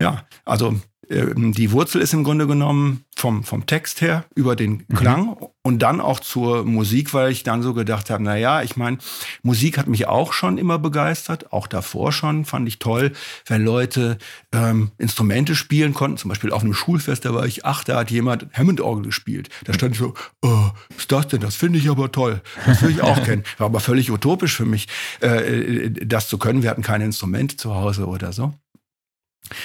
Ja, 0.00 0.26
also 0.44 0.78
ähm, 1.10 1.52
die 1.52 1.72
Wurzel 1.72 2.00
ist 2.00 2.12
im 2.12 2.24
Grunde 2.24 2.46
genommen 2.46 3.04
vom, 3.16 3.42
vom 3.42 3.66
Text 3.66 4.00
her 4.00 4.24
über 4.34 4.56
den 4.56 4.84
mhm. 4.88 4.94
Klang 4.94 5.24
mhm. 5.26 5.36
und 5.62 5.78
dann 5.80 6.00
auch 6.00 6.20
zur 6.20 6.64
Musik, 6.64 7.14
weil 7.14 7.32
ich 7.32 7.42
dann 7.42 7.62
so 7.62 7.74
gedacht 7.74 8.10
habe, 8.10 8.22
na 8.22 8.36
ja, 8.36 8.62
ich 8.62 8.76
meine, 8.76 8.98
Musik 9.42 9.78
hat 9.78 9.88
mich 9.88 10.06
auch 10.06 10.32
schon 10.32 10.58
immer 10.58 10.78
begeistert, 10.78 11.52
auch 11.52 11.66
davor 11.66 12.12
schon, 12.12 12.44
fand 12.44 12.68
ich 12.68 12.78
toll, 12.78 13.12
wenn 13.46 13.64
Leute 13.64 14.18
ähm, 14.52 14.92
Instrumente 14.98 15.54
spielen 15.54 15.94
konnten, 15.94 16.18
zum 16.18 16.28
Beispiel 16.28 16.52
auf 16.52 16.62
einem 16.62 16.74
Schulfest, 16.74 17.24
da 17.24 17.34
war 17.34 17.46
ich 17.46 17.64
acht, 17.64 17.88
da 17.88 17.96
hat 17.96 18.10
jemand 18.10 18.46
Hammond-Orgel 18.52 19.04
gespielt. 19.04 19.48
Da 19.64 19.72
stand 19.72 19.92
ich 19.92 19.98
so, 19.98 20.14
oh, 20.42 20.70
was 20.90 20.98
ist 20.98 21.12
das 21.12 21.28
denn? 21.28 21.40
Das 21.40 21.56
finde 21.56 21.78
ich 21.78 21.88
aber 21.88 22.12
toll. 22.12 22.42
Das 22.66 22.82
will 22.82 22.90
ich 22.90 23.02
auch 23.02 23.22
kennen. 23.24 23.44
War 23.56 23.66
aber 23.66 23.80
völlig 23.80 24.10
utopisch 24.10 24.56
für 24.56 24.66
mich, 24.66 24.88
äh, 25.22 25.86
äh, 25.86 25.90
das 25.90 26.28
zu 26.28 26.38
können. 26.38 26.62
Wir 26.62 26.70
hatten 26.70 26.82
keine 26.82 27.04
Instrumente 27.04 27.56
zu 27.56 27.74
Hause 27.74 28.06
oder 28.06 28.32
so. 28.32 28.52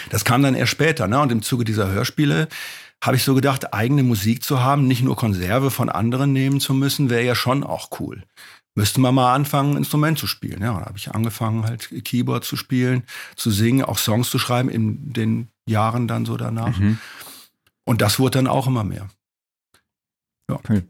Das 0.10 0.24
kam 0.24 0.44
dann 0.44 0.56
erst 0.56 0.72
später, 0.72 1.08
ne? 1.08 1.20
Und 1.20 1.31
im 1.31 1.42
Zuge 1.42 1.66
dieser 1.66 1.90
Hörspiele 1.90 2.48
habe 3.04 3.18
ich 3.18 3.24
so 3.24 3.36
gedacht, 3.36 3.74
eigene 3.74 4.04
Musik 4.04 4.44
zu 4.44 4.62
haben, 4.62 4.88
nicht 4.88 5.04
nur 5.04 5.16
Konserve 5.16 5.72
von 5.72 5.90
anderen 5.90 6.31
nehmen 6.31 6.62
zu 6.62 6.74
müssen, 6.74 7.10
wäre 7.10 7.24
ja 7.24 7.36
schon 7.36 7.64
auch 7.64 8.00
cool. 8.00 8.24
Müsste 8.75 9.02
man 9.02 9.14
mal 9.14 9.34
anfangen, 9.36 9.74
ein 9.74 9.78
Instrument 9.78 10.18
zu 10.18 10.25
spielen. 10.25 10.62
Ja, 10.62 10.80
da 10.80 10.86
habe 10.86 10.98
ich 10.98 11.12
angefangen, 11.12 11.66
halt 11.66 11.90
Keyboard 12.06 12.44
zu 12.44 12.56
spielen, 12.56 13.04
zu 13.36 13.52
singen, 13.52 13.84
auch 13.84 13.98
Songs 13.98 14.30
zu 14.30 14.40
schreiben 14.40 14.70
in 14.70 15.14
den 15.14 15.50
Jahren 15.68 16.08
dann 16.08 16.25
so 16.25 16.38
danach. 16.38 16.78
Mhm. 16.80 16.98
Und 17.84 18.02
das 18.02 18.20
wurde 18.20 18.40
dann 18.40 18.48
auch 18.48 18.68
immer 18.68 18.84
mehr. 18.84 19.10
Ja. 20.50 20.60
Cool. 20.68 20.84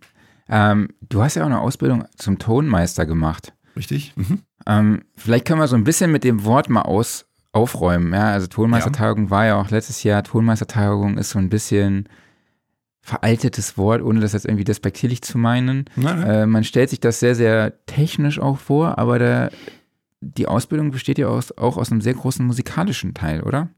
Ähm, 0.48 0.90
du 1.02 1.24
hast 1.24 1.36
ja 1.36 1.44
auch 1.44 1.48
eine 1.48 1.60
Ausbildung 1.60 2.06
zum 2.16 2.38
Tonmeister 2.38 3.06
gemacht. 3.06 3.54
Richtig. 3.76 4.14
Mhm. 4.16 4.44
Ähm, 4.66 5.02
vielleicht 5.16 5.46
können 5.46 5.60
wir 5.60 5.68
so 5.68 5.76
ein 5.76 5.84
bisschen 5.84 6.12
mit 6.12 6.24
dem 6.24 6.46
Wort 6.46 6.70
mal 6.70 6.84
aus, 6.84 7.26
aufräumen. 7.54 8.14
Ja, 8.14 8.32
also 8.32 8.48
Tonmeistertagung 8.48 9.26
ja. 9.26 9.30
war 9.30 9.46
ja 9.46 9.56
auch 9.62 9.70
letztes 9.70 10.04
Jahr. 10.04 10.24
Tonmeistertagung 10.24 11.18
ist 11.18 11.30
so 11.30 11.40
ein 11.40 11.50
bisschen 11.50 12.10
veraltetes 13.02 13.78
Wort, 13.78 14.02
ohne 14.02 14.20
das 14.20 14.34
jetzt 14.34 14.46
irgendwie 14.46 14.64
despektierlich 14.64 15.22
zu 15.22 15.38
meinen. 15.38 15.86
Äh, 15.98 16.46
man 16.46 16.64
stellt 16.64 16.90
sich 16.90 17.00
das 17.00 17.20
sehr, 17.20 17.36
sehr 17.36 17.86
technisch 17.86 18.40
auch 18.40 18.58
vor, 18.58 18.98
aber 18.98 19.20
der, 19.20 19.52
die 20.22 20.48
Ausbildung 20.48 20.92
besteht 20.92 21.18
ja 21.18 21.28
aus, 21.28 21.56
auch 21.58 21.78
aus 21.78 21.92
einem 21.92 22.02
sehr 22.02 22.14
großen 22.14 22.46
musikalischen 22.46 23.14
Teil, 23.14 23.42
oder? 23.42 23.70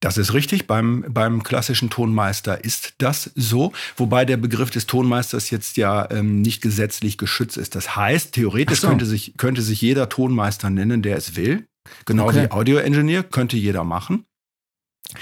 Das 0.00 0.18
ist 0.18 0.34
richtig. 0.34 0.66
Beim, 0.66 1.04
beim 1.08 1.42
klassischen 1.42 1.90
Tonmeister 1.90 2.62
ist 2.62 2.94
das 2.98 3.30
so, 3.34 3.72
wobei 3.96 4.24
der 4.24 4.36
Begriff 4.36 4.70
des 4.70 4.86
Tonmeisters 4.86 5.50
jetzt 5.50 5.76
ja 5.76 6.08
ähm, 6.10 6.42
nicht 6.42 6.62
gesetzlich 6.62 7.18
geschützt 7.18 7.56
ist. 7.56 7.74
Das 7.74 7.96
heißt, 7.96 8.34
theoretisch 8.34 8.80
so. 8.80 8.88
könnte, 8.88 9.06
sich, 9.06 9.36
könnte 9.36 9.62
sich 9.62 9.80
jeder 9.80 10.08
Tonmeister 10.08 10.70
nennen, 10.70 11.02
der 11.02 11.16
es 11.16 11.36
will. 11.36 11.66
Genau 12.06 12.28
okay. 12.28 12.44
wie 12.44 12.50
Audio-Engineer 12.50 13.22
könnte 13.22 13.56
jeder 13.56 13.84
machen. 13.84 14.26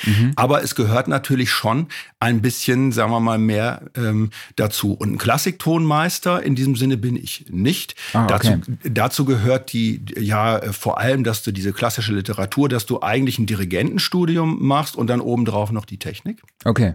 Mhm. 0.07 0.33
Aber 0.37 0.63
es 0.63 0.75
gehört 0.75 1.09
natürlich 1.09 1.51
schon 1.51 1.89
ein 2.21 2.41
bisschen, 2.41 2.93
sagen 2.93 3.11
wir 3.11 3.21
mal, 3.21 3.39
mehr 3.39 3.91
ähm, 3.97 4.31
dazu. 4.57 4.93
Und 4.93 5.13
ein 5.13 5.19
Klassiktonmeister 5.19 6.43
in 6.43 6.55
diesem 6.55 6.77
Sinne 6.77 6.97
bin 6.97 7.17
ich 7.17 7.47
nicht. 7.51 7.95
Ah, 8.13 8.25
okay. 8.25 8.59
dazu, 8.59 8.79
dazu 8.85 9.25
gehört 9.25 9.73
die, 9.73 10.05
ja, 10.19 10.61
vor 10.73 10.99
allem, 10.99 11.25
dass 11.25 11.43
du 11.43 11.53
diese 11.53 11.73
klassische 11.73 12.15
Literatur, 12.15 12.69
dass 12.69 12.87
du 12.87 13.03
eigentlich 13.03 13.39
ein 13.39 13.47
Dirigentenstudium 13.47 14.65
machst 14.65 14.97
und 14.97 15.09
dann 15.09 15.21
obendrauf 15.21 15.73
noch 15.73 15.85
die 15.85 15.99
Technik. 15.99 16.43
Okay. 16.65 16.95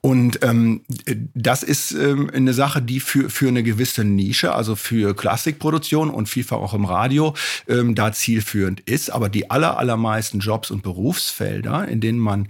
Und 0.00 0.44
ähm, 0.44 0.82
das 1.34 1.62
ist 1.62 1.92
ähm, 1.92 2.30
eine 2.32 2.52
Sache, 2.52 2.80
die 2.80 3.00
für, 3.00 3.30
für 3.30 3.48
eine 3.48 3.62
gewisse 3.62 4.04
Nische, 4.04 4.54
also 4.54 4.76
für 4.76 5.14
Klassikproduktion 5.14 6.10
und 6.10 6.28
vielfach 6.28 6.58
auch 6.58 6.74
im 6.74 6.84
Radio, 6.84 7.34
ähm, 7.66 7.94
da 7.94 8.12
zielführend 8.12 8.80
ist. 8.80 9.10
Aber 9.10 9.28
die 9.28 9.50
aller, 9.50 9.76
allermeisten 9.78 10.38
Jobs 10.38 10.70
und 10.70 10.82
Berufsfelder, 10.82 11.88
in 11.88 12.00
denen 12.00 12.18
man, 12.18 12.48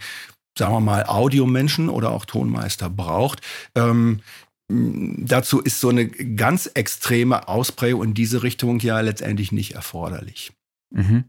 sagen 0.59 0.75
wir 0.75 0.81
mal, 0.81 1.05
Audiomenschen 1.07 1.89
oder 1.89 2.11
auch 2.11 2.27
Tonmeister 2.27 2.91
braucht, 2.91 3.41
ähm, 3.75 4.21
dazu 4.69 5.61
ist 5.61 5.81
so 5.81 5.89
eine 5.89 6.07
ganz 6.07 6.67
extreme 6.67 7.49
Ausprägung 7.49 8.05
in 8.05 8.15
diese 8.15 8.43
Richtung 8.43 8.81
ja 8.81 9.01
letztendlich 9.01 9.53
nicht 9.53 9.75
erforderlich. 9.75 10.53
Mhm. 10.91 11.25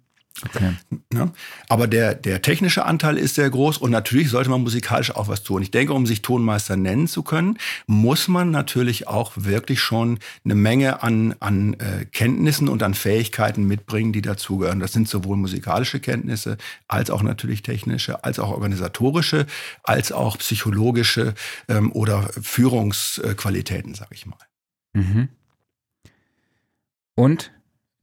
Okay. 0.45 0.73
Ne? 1.11 1.31
Aber 1.67 1.87
der, 1.87 2.15
der 2.15 2.41
technische 2.41 2.85
Anteil 2.85 3.17
ist 3.17 3.35
sehr 3.35 3.49
groß 3.49 3.77
und 3.77 3.91
natürlich 3.91 4.29
sollte 4.29 4.49
man 4.49 4.61
musikalisch 4.61 5.13
auch 5.13 5.27
was 5.27 5.43
tun. 5.43 5.61
Ich 5.61 5.71
denke, 5.71 5.93
um 5.93 6.05
sich 6.05 6.21
Tonmeister 6.21 6.77
nennen 6.77 7.07
zu 7.07 7.23
können, 7.23 7.57
muss 7.87 8.27
man 8.27 8.51
natürlich 8.51 9.07
auch 9.07 9.33
wirklich 9.35 9.81
schon 9.81 10.19
eine 10.45 10.55
Menge 10.55 11.03
an, 11.03 11.35
an 11.39 11.73
äh, 11.75 12.05
Kenntnissen 12.05 12.69
und 12.69 12.83
an 12.83 12.93
Fähigkeiten 12.93 13.65
mitbringen, 13.65 14.13
die 14.13 14.21
dazugehören. 14.21 14.79
Das 14.79 14.93
sind 14.93 15.09
sowohl 15.09 15.35
musikalische 15.35 15.99
Kenntnisse 15.99 16.57
als 16.87 17.09
auch 17.09 17.21
natürlich 17.21 17.61
technische, 17.61 18.23
als 18.23 18.39
auch 18.39 18.49
organisatorische, 18.49 19.45
als 19.83 20.11
auch 20.11 20.37
psychologische 20.37 21.33
ähm, 21.67 21.91
oder 21.91 22.29
Führungsqualitäten, 22.41 23.93
sage 23.93 24.15
ich 24.15 24.25
mal. 24.25 24.37
Mhm. 24.93 25.29
Und 27.15 27.51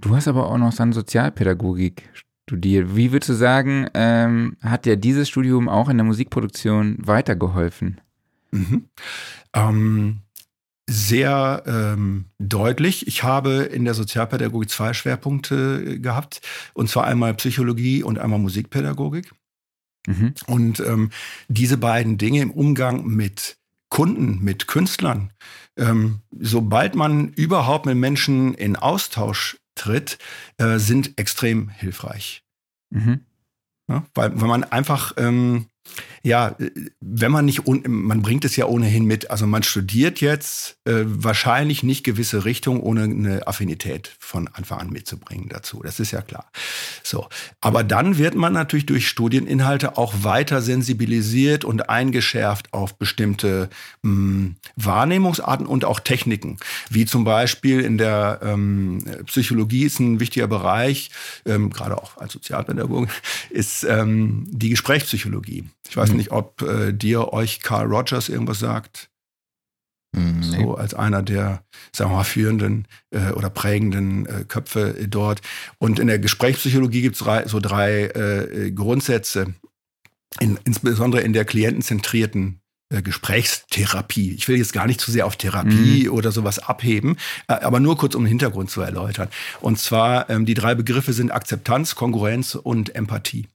Du 0.00 0.14
hast 0.14 0.28
aber 0.28 0.50
auch 0.50 0.58
noch 0.58 0.74
dann 0.74 0.92
Sozialpädagogik 0.92 2.10
studiert. 2.46 2.94
Wie 2.94 3.12
würdest 3.12 3.30
du 3.30 3.34
sagen, 3.34 3.88
ähm, 3.94 4.56
hat 4.62 4.84
dir 4.84 4.96
dieses 4.96 5.28
Studium 5.28 5.68
auch 5.68 5.88
in 5.88 5.96
der 5.96 6.04
Musikproduktion 6.04 6.96
weitergeholfen? 7.00 8.00
Mhm. 8.50 8.88
Ähm, 9.54 10.20
sehr 10.88 11.64
ähm, 11.66 12.26
deutlich. 12.38 13.06
Ich 13.08 13.24
habe 13.24 13.62
in 13.62 13.84
der 13.84 13.94
Sozialpädagogik 13.94 14.70
zwei 14.70 14.92
Schwerpunkte 14.92 16.00
gehabt, 16.00 16.40
und 16.74 16.88
zwar 16.88 17.04
einmal 17.04 17.34
Psychologie 17.34 18.02
und 18.02 18.18
einmal 18.18 18.38
Musikpädagogik. 18.38 19.32
Mhm. 20.06 20.34
Und 20.46 20.80
ähm, 20.80 21.10
diese 21.48 21.78
beiden 21.78 22.18
Dinge 22.18 22.42
im 22.42 22.52
Umgang 22.52 23.06
mit 23.06 23.56
Kunden, 23.88 24.44
mit 24.44 24.68
Künstlern, 24.68 25.32
ähm, 25.76 26.20
sobald 26.38 26.94
man 26.94 27.28
überhaupt 27.30 27.86
mit 27.86 27.96
Menschen 27.96 28.54
in 28.54 28.76
Austausch 28.76 29.56
tritt, 29.76 30.18
äh, 30.58 30.78
sind 30.78 31.18
extrem 31.18 31.68
hilfreich. 31.68 32.42
Mhm. 32.90 33.20
Ja, 33.88 34.04
weil, 34.14 34.40
weil 34.40 34.48
man 34.48 34.64
einfach 34.64 35.12
ähm, 35.16 35.66
ja, 36.26 36.56
wenn 37.00 37.30
man 37.30 37.44
nicht, 37.44 37.62
man 37.86 38.20
bringt 38.20 38.44
es 38.44 38.56
ja 38.56 38.66
ohnehin 38.66 39.04
mit. 39.04 39.30
Also 39.30 39.46
man 39.46 39.62
studiert 39.62 40.20
jetzt 40.20 40.76
äh, 40.84 41.04
wahrscheinlich 41.04 41.84
nicht 41.84 42.02
gewisse 42.02 42.44
Richtungen, 42.44 42.80
ohne 42.80 43.04
eine 43.04 43.46
Affinität 43.46 44.10
von 44.18 44.48
Anfang 44.48 44.80
an 44.80 44.90
mitzubringen 44.90 45.48
dazu. 45.48 45.82
Das 45.84 46.00
ist 46.00 46.10
ja 46.10 46.22
klar. 46.22 46.50
So. 47.04 47.28
Aber 47.60 47.84
dann 47.84 48.18
wird 48.18 48.34
man 48.34 48.52
natürlich 48.52 48.86
durch 48.86 49.06
Studieninhalte 49.06 49.96
auch 49.96 50.14
weiter 50.22 50.62
sensibilisiert 50.62 51.64
und 51.64 51.88
eingeschärft 51.88 52.72
auf 52.72 52.98
bestimmte 52.98 53.70
mh, 54.02 54.10
hm, 54.10 54.56
Wahrnehmungsarten 54.74 55.64
und 55.64 55.84
auch 55.84 56.00
Techniken. 56.00 56.56
Wie 56.90 57.06
zum 57.06 57.22
Beispiel 57.22 57.82
in 57.82 57.98
der 57.98 58.40
ähm, 58.42 59.04
Psychologie 59.26 59.84
ist 59.84 60.00
ein 60.00 60.18
wichtiger 60.18 60.48
Bereich, 60.48 61.10
ähm, 61.44 61.70
gerade 61.70 61.96
auch 61.96 62.16
als 62.16 62.32
Sozialpädagoge, 62.32 63.06
ist 63.50 63.84
ähm, 63.84 64.44
die 64.50 64.70
Gesprächspsychologie. 64.70 65.66
Ich 65.88 65.96
weiß 65.96 66.10
mhm. 66.10 66.15
Nicht, 66.16 66.32
ob 66.32 66.62
äh, 66.62 66.92
dir 66.92 67.32
euch 67.32 67.60
Carl 67.60 67.86
Rogers 67.86 68.28
irgendwas 68.28 68.58
sagt. 68.58 69.10
Mhm. 70.16 70.42
So 70.42 70.74
als 70.76 70.94
einer 70.94 71.22
der, 71.22 71.62
sagen 71.92 72.10
wir 72.10 72.16
mal, 72.16 72.24
führenden 72.24 72.88
äh, 73.10 73.30
oder 73.32 73.50
prägenden 73.50 74.26
äh, 74.26 74.44
Köpfe 74.46 75.06
dort. 75.08 75.42
Und 75.78 75.98
in 75.98 76.06
der 76.06 76.18
Gesprächspsychologie 76.18 77.02
gibt 77.02 77.20
es 77.20 77.50
so 77.50 77.60
drei 77.60 78.06
äh, 78.06 78.70
Grundsätze, 78.70 79.54
in, 80.40 80.58
insbesondere 80.64 81.22
in 81.22 81.32
der 81.32 81.44
klientenzentrierten 81.44 82.60
äh, 82.88 83.02
Gesprächstherapie. 83.02 84.32
Ich 84.34 84.48
will 84.48 84.56
jetzt 84.56 84.72
gar 84.72 84.86
nicht 84.86 85.00
zu 85.00 85.10
sehr 85.10 85.26
auf 85.26 85.36
Therapie 85.36 86.04
mhm. 86.04 86.12
oder 86.12 86.32
sowas 86.32 86.58
abheben, 86.58 87.16
äh, 87.48 87.54
aber 87.54 87.80
nur 87.80 87.96
kurz 87.96 88.14
um 88.14 88.22
den 88.22 88.28
Hintergrund 88.28 88.70
zu 88.70 88.80
erläutern. 88.80 89.28
Und 89.60 89.78
zwar, 89.78 90.30
ähm, 90.30 90.46
die 90.46 90.54
drei 90.54 90.74
Begriffe 90.74 91.12
sind 91.12 91.30
Akzeptanz, 91.30 91.94
Kongruenz 91.94 92.54
und 92.54 92.94
Empathie. 92.94 93.48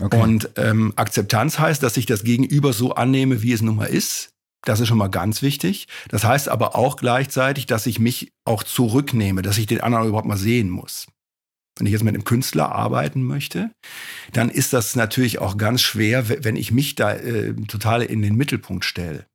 Okay. 0.00 0.20
Und 0.20 0.50
ähm, 0.56 0.92
Akzeptanz 0.96 1.58
heißt, 1.58 1.82
dass 1.82 1.96
ich 1.96 2.06
das 2.06 2.24
Gegenüber 2.24 2.72
so 2.72 2.94
annehme, 2.94 3.42
wie 3.42 3.52
es 3.52 3.62
nun 3.62 3.76
mal 3.76 3.86
ist. 3.86 4.30
Das 4.64 4.80
ist 4.80 4.88
schon 4.88 4.98
mal 4.98 5.08
ganz 5.08 5.42
wichtig. 5.42 5.88
Das 6.08 6.24
heißt 6.24 6.48
aber 6.48 6.76
auch 6.76 6.96
gleichzeitig, 6.96 7.66
dass 7.66 7.86
ich 7.86 7.98
mich 7.98 8.32
auch 8.44 8.62
zurücknehme, 8.62 9.42
dass 9.42 9.58
ich 9.58 9.66
den 9.66 9.80
anderen 9.80 10.06
überhaupt 10.06 10.28
mal 10.28 10.36
sehen 10.36 10.70
muss. 10.70 11.06
Wenn 11.78 11.86
ich 11.86 11.92
jetzt 11.92 12.04
mit 12.04 12.14
einem 12.14 12.24
Künstler 12.24 12.70
arbeiten 12.70 13.22
möchte, 13.22 13.70
dann 14.32 14.50
ist 14.50 14.72
das 14.72 14.94
natürlich 14.94 15.38
auch 15.40 15.56
ganz 15.56 15.80
schwer, 15.80 16.28
wenn 16.28 16.56
ich 16.56 16.70
mich 16.70 16.94
da 16.94 17.14
äh, 17.14 17.54
total 17.66 18.02
in 18.02 18.22
den 18.22 18.36
Mittelpunkt 18.36 18.84
stelle. 18.84 19.26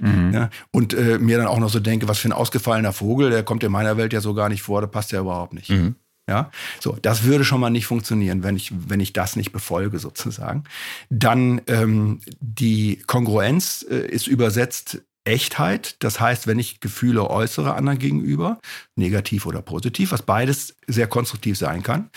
Mhm. 0.00 0.32
Ja, 0.34 0.50
und 0.72 0.94
äh, 0.94 1.18
mir 1.18 1.38
dann 1.38 1.46
auch 1.46 1.60
noch 1.60 1.70
so 1.70 1.80
denke, 1.80 2.08
was 2.08 2.18
für 2.18 2.28
ein 2.28 2.32
ausgefallener 2.32 2.92
Vogel, 2.92 3.30
der 3.30 3.44
kommt 3.44 3.62
in 3.62 3.70
meiner 3.70 3.96
Welt 3.96 4.12
ja 4.12 4.20
so 4.20 4.34
gar 4.34 4.48
nicht 4.48 4.62
vor, 4.62 4.80
der 4.80 4.88
passt 4.88 5.12
ja 5.12 5.20
überhaupt 5.20 5.54
nicht. 5.54 5.70
Mhm. 5.70 5.94
Ja, 6.28 6.50
so, 6.80 6.98
das 7.00 7.22
würde 7.22 7.44
schon 7.44 7.60
mal 7.60 7.70
nicht 7.70 7.86
funktionieren, 7.86 8.42
wenn 8.42 8.56
ich, 8.56 8.72
wenn 8.74 8.98
ich 8.98 9.12
das 9.12 9.36
nicht 9.36 9.52
befolge, 9.52 10.00
sozusagen. 10.00 10.64
Dann 11.08 11.60
ähm, 11.68 12.20
die 12.40 12.96
Kongruenz 13.06 13.86
äh, 13.88 14.08
ist 14.08 14.26
übersetzt 14.26 15.02
Echtheit. 15.26 15.96
Das 15.98 16.20
heißt, 16.20 16.46
wenn 16.46 16.58
ich 16.58 16.80
Gefühle 16.80 17.28
äußere 17.28 17.74
anderen 17.74 17.98
gegenüber, 17.98 18.60
negativ 18.94 19.44
oder 19.46 19.60
positiv, 19.60 20.12
was 20.12 20.22
beides 20.22 20.76
sehr 20.86 21.06
konstruktiv 21.06 21.58
sein 21.58 21.82
kann. 21.82 22.10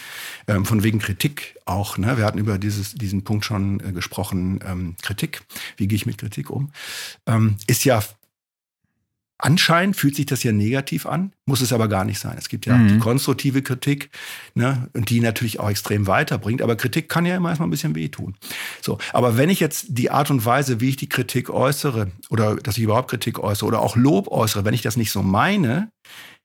Ähm, 0.48 0.66
von 0.66 0.84
wegen 0.84 1.00
Kritik 1.00 1.56
auch. 1.66 1.98
Ne? 1.98 2.18
Wir 2.18 2.26
hatten 2.26 2.38
über 2.38 2.58
dieses, 2.58 2.94
diesen 2.94 3.24
Punkt 3.24 3.46
schon 3.46 3.80
äh, 3.80 3.92
gesprochen. 3.92 4.60
Ähm, 4.66 4.96
Kritik. 5.02 5.42
Wie 5.78 5.88
gehe 5.88 5.96
ich 5.96 6.06
mit 6.06 6.20
Kritik 6.20 6.50
um? 6.50 6.72
Ähm, 7.26 7.58
ist 7.68 7.84
ja 7.84 8.02
Anscheinend 9.42 9.96
fühlt 9.96 10.18
sich 10.18 10.26
das 10.26 10.44
ja 10.44 10.52
negativ 10.52 11.06
an, 11.06 11.32
muss 11.46 11.62
es 11.62 11.72
aber 11.72 11.88
gar 11.88 12.04
nicht 12.04 12.20
sein. 12.20 12.36
Es 12.38 12.50
gibt 12.50 12.66
ja 12.66 12.76
mhm. 12.76 12.88
die 12.90 13.00
konstruktive 13.00 13.62
Kritik, 13.62 14.10
ne, 14.54 14.90
und 14.94 15.10
die 15.10 15.22
natürlich 15.22 15.62
auch 15.62 15.70
extrem 15.70 16.08
weiterbringt. 16.08 16.62
Aber 16.62 16.76
Kritik 16.76 17.08
kann 17.08 17.26
ja 17.26 17.38
immer 17.38 17.48
erstmal 17.48 17.70
ein 17.70 17.72
bisschen 17.72 17.96
wehtun. 17.96 18.36
So, 18.82 18.98
aber 19.14 19.38
wenn 19.38 19.50
ich 19.50 19.62
jetzt 19.62 19.86
die 19.90 20.12
Art 20.12 20.30
und 20.30 20.44
Weise, 20.44 20.82
wie 20.82 20.90
ich 20.90 20.98
die 20.98 21.08
Kritik 21.08 21.50
äußere, 21.50 22.12
oder 22.30 22.58
dass 22.58 22.78
ich 22.78 22.84
überhaupt 22.84 23.10
Kritik 23.10 23.40
äußere 23.40 23.66
oder 23.66 23.80
auch 23.80 23.96
Lob 23.96 24.28
äußere, 24.30 24.66
wenn 24.66 24.74
ich 24.74 24.82
das 24.82 24.98
nicht 24.98 25.12
so 25.12 25.24
meine, 25.24 25.90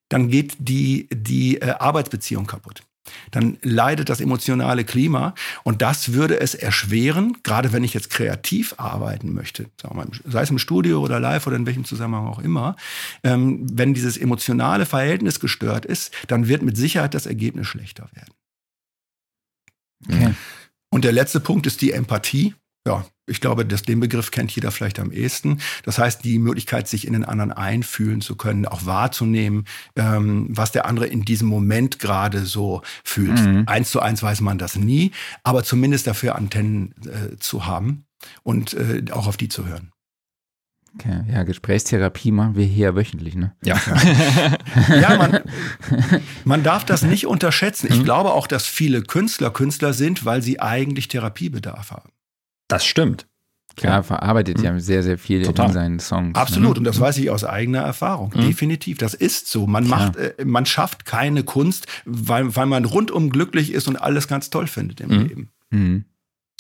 dann 0.09 0.29
geht 0.29 0.55
die, 0.61 1.09
die 1.13 1.61
äh, 1.61 1.71
Arbeitsbeziehung 1.71 2.47
kaputt 2.47 2.85
dann 3.31 3.59
leidet 3.63 4.09
das 4.09 4.21
emotionale 4.21 4.85
Klima 4.85 5.35
und 5.63 5.83
das 5.83 6.13
würde 6.13 6.41
es 6.41 6.55
erschweren, 6.55 7.37
gerade 7.43 7.73
wenn 7.73 7.85
ich 7.85 7.95
jetzt 7.95 8.11
kreativ 8.11 8.75
arbeiten 8.79 9.33
möchte, 9.33 9.67
sei 10.25 10.43
es 10.43 10.51
im 10.51 10.59
Studio 10.59 11.01
oder 11.01 11.21
live 11.21 11.47
oder 11.47 11.57
in 11.57 11.67
welchem 11.67 11.85
Zusammenhang 11.85 12.27
auch 12.27 12.39
immer, 12.39 12.77
ähm, 13.23 13.67
wenn 13.73 13.95
dieses 13.95 14.17
emotionale 14.17 14.87
Verhältnis 14.87 15.41
gestört 15.41 15.85
ist, 15.87 16.13
dann 16.29 16.49
wird 16.49 16.63
mit 16.63 16.77
Sicherheit 16.77 17.15
das 17.15 17.27
Ergebnis 17.27 17.67
schlechter 17.67 18.09
werden. 18.13 18.35
Okay. 20.09 20.35
Und 20.91 21.05
der 21.05 21.13
letzte 21.13 21.41
Punkt 21.41 21.67
ist 21.67 21.81
die 21.81 21.93
Empathie. 21.93 22.55
Ja, 22.87 23.05
ich 23.27 23.41
glaube, 23.41 23.65
dass 23.65 23.83
den 23.83 24.01
Begriff 24.01 24.31
kennt 24.31 24.55
jeder 24.55 24.71
vielleicht 24.71 24.99
am 24.99 25.11
ehesten. 25.11 25.61
Das 25.85 25.99
heißt, 25.99 26.25
die 26.25 26.39
Möglichkeit, 26.39 26.89
sich 26.89 27.07
in 27.07 27.15
den 27.15 27.25
anderen 27.25 27.53
einfühlen 27.53 28.21
zu 28.21 28.37
können, 28.37 28.67
auch 28.67 28.87
wahrzunehmen, 28.87 29.65
ähm, 29.97 30.47
was 30.51 30.73
der 30.73 30.87
andere 30.87 31.07
in 31.07 31.23
diesem 31.23 31.49
Moment 31.49 31.99
gerade 31.99 32.45
so 32.45 32.83
fühlt. 33.03 33.41
Mhm. 33.41 33.65
Eins 33.67 33.91
zu 33.91 34.01
eins 34.01 34.23
weiß 34.23 34.41
man 34.41 34.59
das 34.59 34.77
nie, 34.77 35.13
aber 35.43 35.65
zumindest 35.65 36.07
dafür 36.07 36.37
Antennen 36.37 36.95
äh, 37.07 37.37
zu 37.39 37.67
haben 37.67 38.05
und 38.43 38.75
äh, 38.75 39.03
auch 39.13 39.27
auf 39.27 39.37
die 39.37 39.49
zu 39.49 39.67
hören. 39.67 39.91
Okay. 40.95 41.25
Ja, 41.29 41.43
Gesprächstherapie 41.43 42.31
machen 42.31 42.55
wir 42.55 42.65
hier 42.65 42.95
wöchentlich, 42.95 43.35
ne? 43.35 43.53
Ja. 43.65 43.81
ja, 44.89 45.17
man, 45.17 45.41
man 46.45 46.63
darf 46.63 46.85
das 46.85 47.03
nicht 47.03 47.27
unterschätzen. 47.27 47.89
Ich 47.91 47.99
mhm. 47.99 48.05
glaube 48.05 48.33
auch, 48.33 48.47
dass 48.47 48.67
viele 48.67 49.03
Künstler 49.03 49.51
Künstler 49.51 49.93
sind, 49.93 50.25
weil 50.25 50.41
sie 50.41 50.61
eigentlich 50.61 51.09
Therapiebedarf 51.09 51.91
haben. 51.91 52.11
Das 52.69 52.85
stimmt. 52.85 53.27
Klar, 53.77 54.05
verarbeitet 54.05 54.59
mhm. 54.59 54.65
ja 54.65 54.79
sehr, 54.79 55.03
sehr 55.03 55.19
viel 55.19 55.43
Total. 55.43 55.67
in 55.67 55.73
seinen 55.73 56.01
Songs. 56.01 56.37
Absolut, 56.37 56.75
ne? 56.75 56.79
und 56.79 56.85
das 56.85 57.01
weiß 57.01 57.19
ich 57.19 57.31
aus 57.31 57.45
eigener 57.45 57.81
Erfahrung. 57.81 58.33
Mhm. 58.35 58.43
Definitiv, 58.43 58.99
das 58.99 59.15
ist 59.15 59.49
so. 59.49 59.67
Man 59.67 59.89
macht, 59.89 60.17
äh, 60.17 60.35
man 60.45 60.65
schafft 60.65 61.05
keine 61.05 61.43
Kunst, 61.43 61.87
weil, 62.05 62.55
weil 62.55 62.67
man 62.67 62.85
rundum 62.85 63.31
glücklich 63.31 63.73
ist 63.73 63.89
und 63.89 63.97
alles 63.97 64.29
ganz 64.29 64.51
toll 64.51 64.69
findet 64.69 65.01
im 65.01 65.11
mhm. 65.11 65.27
Leben. 65.27 65.51
Mhm. 65.71 66.05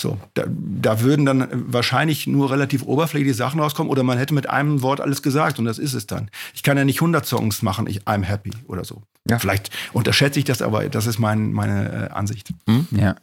So, 0.00 0.18
da, 0.34 0.44
da 0.48 1.02
würden 1.02 1.24
dann 1.24 1.46
wahrscheinlich 1.72 2.26
nur 2.26 2.50
relativ 2.50 2.82
oberflächliche 2.82 3.34
Sachen 3.34 3.60
rauskommen 3.60 3.92
oder 3.92 4.02
man 4.02 4.18
hätte 4.18 4.34
mit 4.34 4.50
einem 4.50 4.82
Wort 4.82 5.00
alles 5.00 5.22
gesagt 5.22 5.60
und 5.60 5.66
das 5.66 5.78
ist 5.78 5.94
es 5.94 6.08
dann. 6.08 6.30
Ich 6.52 6.64
kann 6.64 6.76
ja 6.76 6.84
nicht 6.84 6.96
100 6.96 7.24
Songs 7.24 7.62
machen, 7.62 7.86
ich, 7.86 8.02
I'm 8.02 8.24
happy 8.24 8.50
oder 8.66 8.84
so. 8.84 9.02
Ja. 9.28 9.38
Vielleicht 9.38 9.70
unterschätze 9.92 10.40
ich 10.40 10.44
das, 10.44 10.62
aber 10.62 10.88
das 10.88 11.06
ist 11.06 11.20
mein, 11.20 11.52
meine 11.52 12.08
äh, 12.10 12.12
Ansicht. 12.12 12.50
Mhm. 12.66 12.88
Ja. 12.90 13.14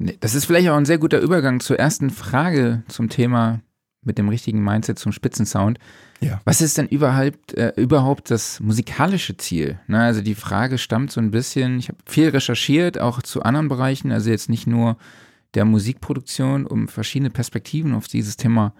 Das 0.00 0.34
ist 0.34 0.46
vielleicht 0.46 0.68
auch 0.70 0.76
ein 0.76 0.86
sehr 0.86 0.98
guter 0.98 1.20
Übergang 1.20 1.60
zur 1.60 1.78
ersten 1.78 2.08
Frage 2.08 2.82
zum 2.88 3.10
Thema 3.10 3.60
mit 4.02 4.16
dem 4.16 4.30
richtigen 4.30 4.64
Mindset 4.64 4.98
zum 4.98 5.12
Spitzensound. 5.12 5.78
Ja. 6.20 6.40
Was 6.44 6.62
ist 6.62 6.78
denn 6.78 6.88
überhaupt, 6.88 7.52
äh, 7.52 7.74
überhaupt 7.76 8.30
das 8.30 8.60
musikalische 8.60 9.36
Ziel? 9.36 9.78
Na, 9.88 10.06
also 10.06 10.22
die 10.22 10.34
Frage 10.34 10.78
stammt 10.78 11.12
so 11.12 11.20
ein 11.20 11.30
bisschen, 11.30 11.78
ich 11.78 11.88
habe 11.88 11.98
viel 12.06 12.30
recherchiert, 12.30 12.98
auch 12.98 13.20
zu 13.20 13.42
anderen 13.42 13.68
Bereichen, 13.68 14.10
also 14.10 14.30
jetzt 14.30 14.48
nicht 14.48 14.66
nur 14.66 14.96
der 15.52 15.66
Musikproduktion, 15.66 16.66
um 16.66 16.88
verschiedene 16.88 17.30
Perspektiven 17.30 17.94
auf 17.94 18.08
dieses 18.08 18.38
Thema 18.38 18.72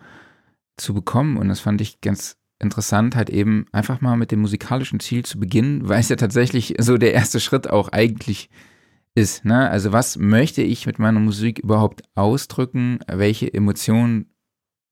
zu 0.78 0.94
bekommen. 0.94 1.36
Und 1.36 1.48
das 1.48 1.60
fand 1.60 1.82
ich 1.82 2.00
ganz 2.00 2.36
interessant, 2.58 3.14
halt 3.14 3.28
eben 3.28 3.66
einfach 3.72 4.00
mal 4.00 4.16
mit 4.16 4.30
dem 4.30 4.40
musikalischen 4.40 5.00
Ziel 5.00 5.24
zu 5.26 5.38
beginnen, 5.38 5.86
weil 5.86 6.00
es 6.00 6.08
ja 6.08 6.16
tatsächlich 6.16 6.76
so 6.78 6.96
der 6.96 7.12
erste 7.12 7.40
Schritt 7.40 7.68
auch 7.68 7.90
eigentlich 7.90 8.48
ist 8.48 8.69
ist. 9.14 9.44
Ne? 9.44 9.68
Also 9.70 9.92
was 9.92 10.16
möchte 10.16 10.62
ich 10.62 10.86
mit 10.86 10.98
meiner 10.98 11.20
Musik 11.20 11.58
überhaupt 11.58 12.02
ausdrücken? 12.14 13.00
Welche 13.06 13.52
Emotionen, 13.52 14.30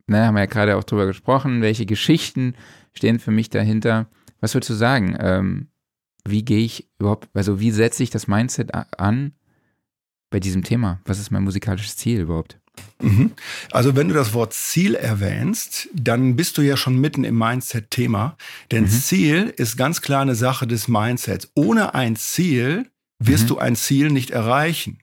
ne, 0.06 0.26
haben 0.26 0.34
wir 0.34 0.40
ja 0.40 0.46
gerade 0.46 0.76
auch 0.76 0.84
drüber 0.84 1.06
gesprochen, 1.06 1.62
welche 1.62 1.86
Geschichten 1.86 2.54
stehen 2.92 3.18
für 3.18 3.30
mich 3.30 3.50
dahinter? 3.50 4.08
Was 4.40 4.54
würdest 4.54 4.70
du 4.70 4.74
sagen? 4.74 5.16
Ähm, 5.20 5.68
wie 6.26 6.44
gehe 6.44 6.64
ich 6.64 6.88
überhaupt, 6.98 7.28
also 7.34 7.60
wie 7.60 7.70
setze 7.70 8.02
ich 8.02 8.10
das 8.10 8.26
Mindset 8.28 8.72
an 8.74 9.32
bei 10.30 10.40
diesem 10.40 10.62
Thema? 10.62 11.00
Was 11.04 11.18
ist 11.18 11.30
mein 11.30 11.44
musikalisches 11.44 11.96
Ziel 11.96 12.20
überhaupt? 12.20 12.58
Mhm. 13.00 13.32
Also 13.72 13.96
wenn 13.96 14.08
du 14.08 14.14
das 14.14 14.34
Wort 14.34 14.52
Ziel 14.52 14.94
erwähnst, 14.94 15.88
dann 15.94 16.36
bist 16.36 16.58
du 16.58 16.62
ja 16.62 16.76
schon 16.76 17.00
mitten 17.00 17.24
im 17.24 17.38
Mindset-Thema. 17.38 18.36
Denn 18.70 18.84
mhm. 18.84 18.88
Ziel 18.88 19.54
ist 19.56 19.76
ganz 19.76 20.00
klar 20.00 20.22
eine 20.22 20.34
Sache 20.34 20.66
des 20.66 20.88
Mindsets. 20.88 21.50
Ohne 21.54 21.94
ein 21.94 22.16
Ziel 22.16 22.86
wirst 23.18 23.44
mhm. 23.44 23.48
du 23.48 23.58
ein 23.58 23.76
Ziel 23.76 24.10
nicht 24.10 24.30
erreichen. 24.30 25.00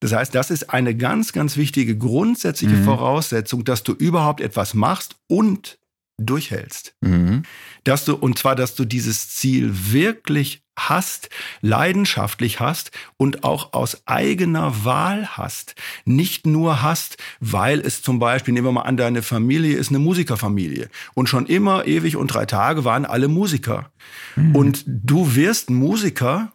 Das 0.00 0.12
heißt, 0.12 0.34
das 0.34 0.50
ist 0.50 0.70
eine 0.70 0.94
ganz, 0.94 1.32
ganz 1.32 1.56
wichtige 1.56 1.96
grundsätzliche 1.96 2.76
mhm. 2.76 2.84
Voraussetzung, 2.84 3.64
dass 3.64 3.82
du 3.82 3.92
überhaupt 3.92 4.40
etwas 4.40 4.74
machst 4.74 5.16
und 5.26 5.78
durchhältst. 6.18 6.94
Mhm. 7.00 7.42
Dass 7.84 8.04
du, 8.04 8.14
und 8.14 8.38
zwar, 8.38 8.54
dass 8.56 8.74
du 8.74 8.84
dieses 8.84 9.30
Ziel 9.30 9.92
wirklich 9.92 10.62
hast, 10.78 11.30
leidenschaftlich 11.62 12.60
hast 12.60 12.90
und 13.16 13.44
auch 13.44 13.72
aus 13.72 14.06
eigener 14.06 14.84
Wahl 14.84 15.36
hast. 15.36 15.74
Nicht 16.04 16.46
nur 16.46 16.82
hast, 16.82 17.16
weil 17.40 17.80
es 17.80 18.02
zum 18.02 18.18
Beispiel, 18.18 18.52
nehmen 18.52 18.66
wir 18.66 18.72
mal 18.72 18.82
an, 18.82 18.96
deine 18.96 19.22
Familie 19.22 19.76
ist 19.76 19.88
eine 19.88 19.98
Musikerfamilie 19.98 20.88
und 21.14 21.28
schon 21.28 21.46
immer 21.46 21.86
ewig 21.86 22.16
und 22.16 22.28
drei 22.28 22.46
Tage 22.46 22.84
waren 22.84 23.06
alle 23.06 23.28
Musiker. 23.28 23.90
Mhm. 24.36 24.54
Und 24.54 24.84
du 24.86 25.34
wirst 25.34 25.70
Musiker, 25.70 26.52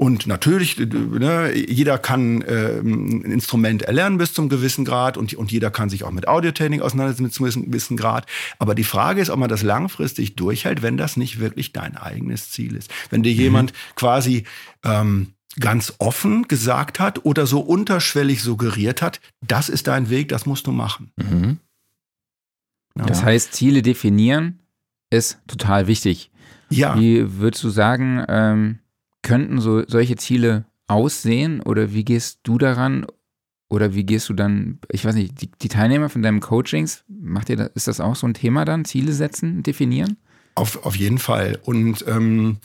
und 0.00 0.28
natürlich, 0.28 0.78
ne, 0.78 1.52
jeder 1.52 1.98
kann 1.98 2.40
äh, 2.42 2.78
ein 2.78 3.22
Instrument 3.22 3.82
erlernen 3.82 4.16
bis 4.16 4.32
zum 4.32 4.48
gewissen 4.48 4.84
Grad 4.84 5.16
und, 5.16 5.34
und 5.34 5.50
jeder 5.50 5.72
kann 5.72 5.90
sich 5.90 6.04
auch 6.04 6.12
mit 6.12 6.28
Audiotechnik 6.28 6.82
auseinandersetzen 6.82 7.42
bis 7.42 7.54
zum 7.54 7.64
gewissen 7.64 7.96
Grad. 7.96 8.24
Aber 8.60 8.76
die 8.76 8.84
Frage 8.84 9.20
ist, 9.20 9.28
ob 9.28 9.40
man 9.40 9.48
das 9.48 9.64
langfristig 9.64 10.36
durchhält, 10.36 10.82
wenn 10.82 10.96
das 10.96 11.16
nicht 11.16 11.40
wirklich 11.40 11.72
dein 11.72 11.96
eigenes 11.96 12.52
Ziel 12.52 12.76
ist. 12.76 12.92
Wenn 13.10 13.24
dir 13.24 13.32
mhm. 13.32 13.40
jemand 13.40 13.72
quasi 13.96 14.44
ähm, 14.84 15.32
ganz 15.58 15.92
offen 15.98 16.46
gesagt 16.46 17.00
hat 17.00 17.24
oder 17.24 17.48
so 17.48 17.58
unterschwellig 17.58 18.40
suggeriert 18.40 19.02
hat, 19.02 19.20
das 19.44 19.68
ist 19.68 19.88
dein 19.88 20.10
Weg, 20.10 20.28
das 20.28 20.46
musst 20.46 20.68
du 20.68 20.70
machen. 20.70 21.10
Mhm. 21.16 21.58
Ja. 22.96 23.04
Das 23.04 23.24
heißt, 23.24 23.52
Ziele 23.52 23.82
definieren 23.82 24.60
ist 25.10 25.40
total 25.48 25.88
wichtig. 25.88 26.30
Ja. 26.70 26.96
Wie 26.96 27.40
würdest 27.40 27.64
du 27.64 27.70
sagen, 27.70 28.24
ähm, 28.28 28.78
könnten 29.22 29.60
so 29.60 29.84
solche 29.86 30.16
Ziele 30.16 30.66
aussehen 30.86 31.60
oder 31.60 31.92
wie 31.92 32.04
gehst 32.04 32.40
du 32.44 32.58
daran 32.58 33.06
oder 33.68 33.94
wie 33.94 34.04
gehst 34.04 34.28
du 34.28 34.34
dann, 34.34 34.78
ich 34.90 35.04
weiß 35.04 35.14
nicht, 35.14 35.40
die, 35.42 35.50
die 35.50 35.68
Teilnehmer 35.68 36.08
von 36.08 36.22
deinem 36.22 36.40
Coachings, 36.40 37.04
macht 37.08 37.50
ihr 37.50 37.56
das, 37.56 37.70
ist 37.74 37.88
das 37.88 38.00
auch 38.00 38.16
so 38.16 38.26
ein 38.26 38.34
Thema 38.34 38.64
dann, 38.64 38.84
Ziele 38.84 39.12
setzen, 39.12 39.62
definieren? 39.62 40.16
Auf, 40.54 40.84
auf 40.84 40.96
jeden 40.96 41.18
Fall. 41.18 41.60
Und 41.62 42.04
ähm, 42.08 42.56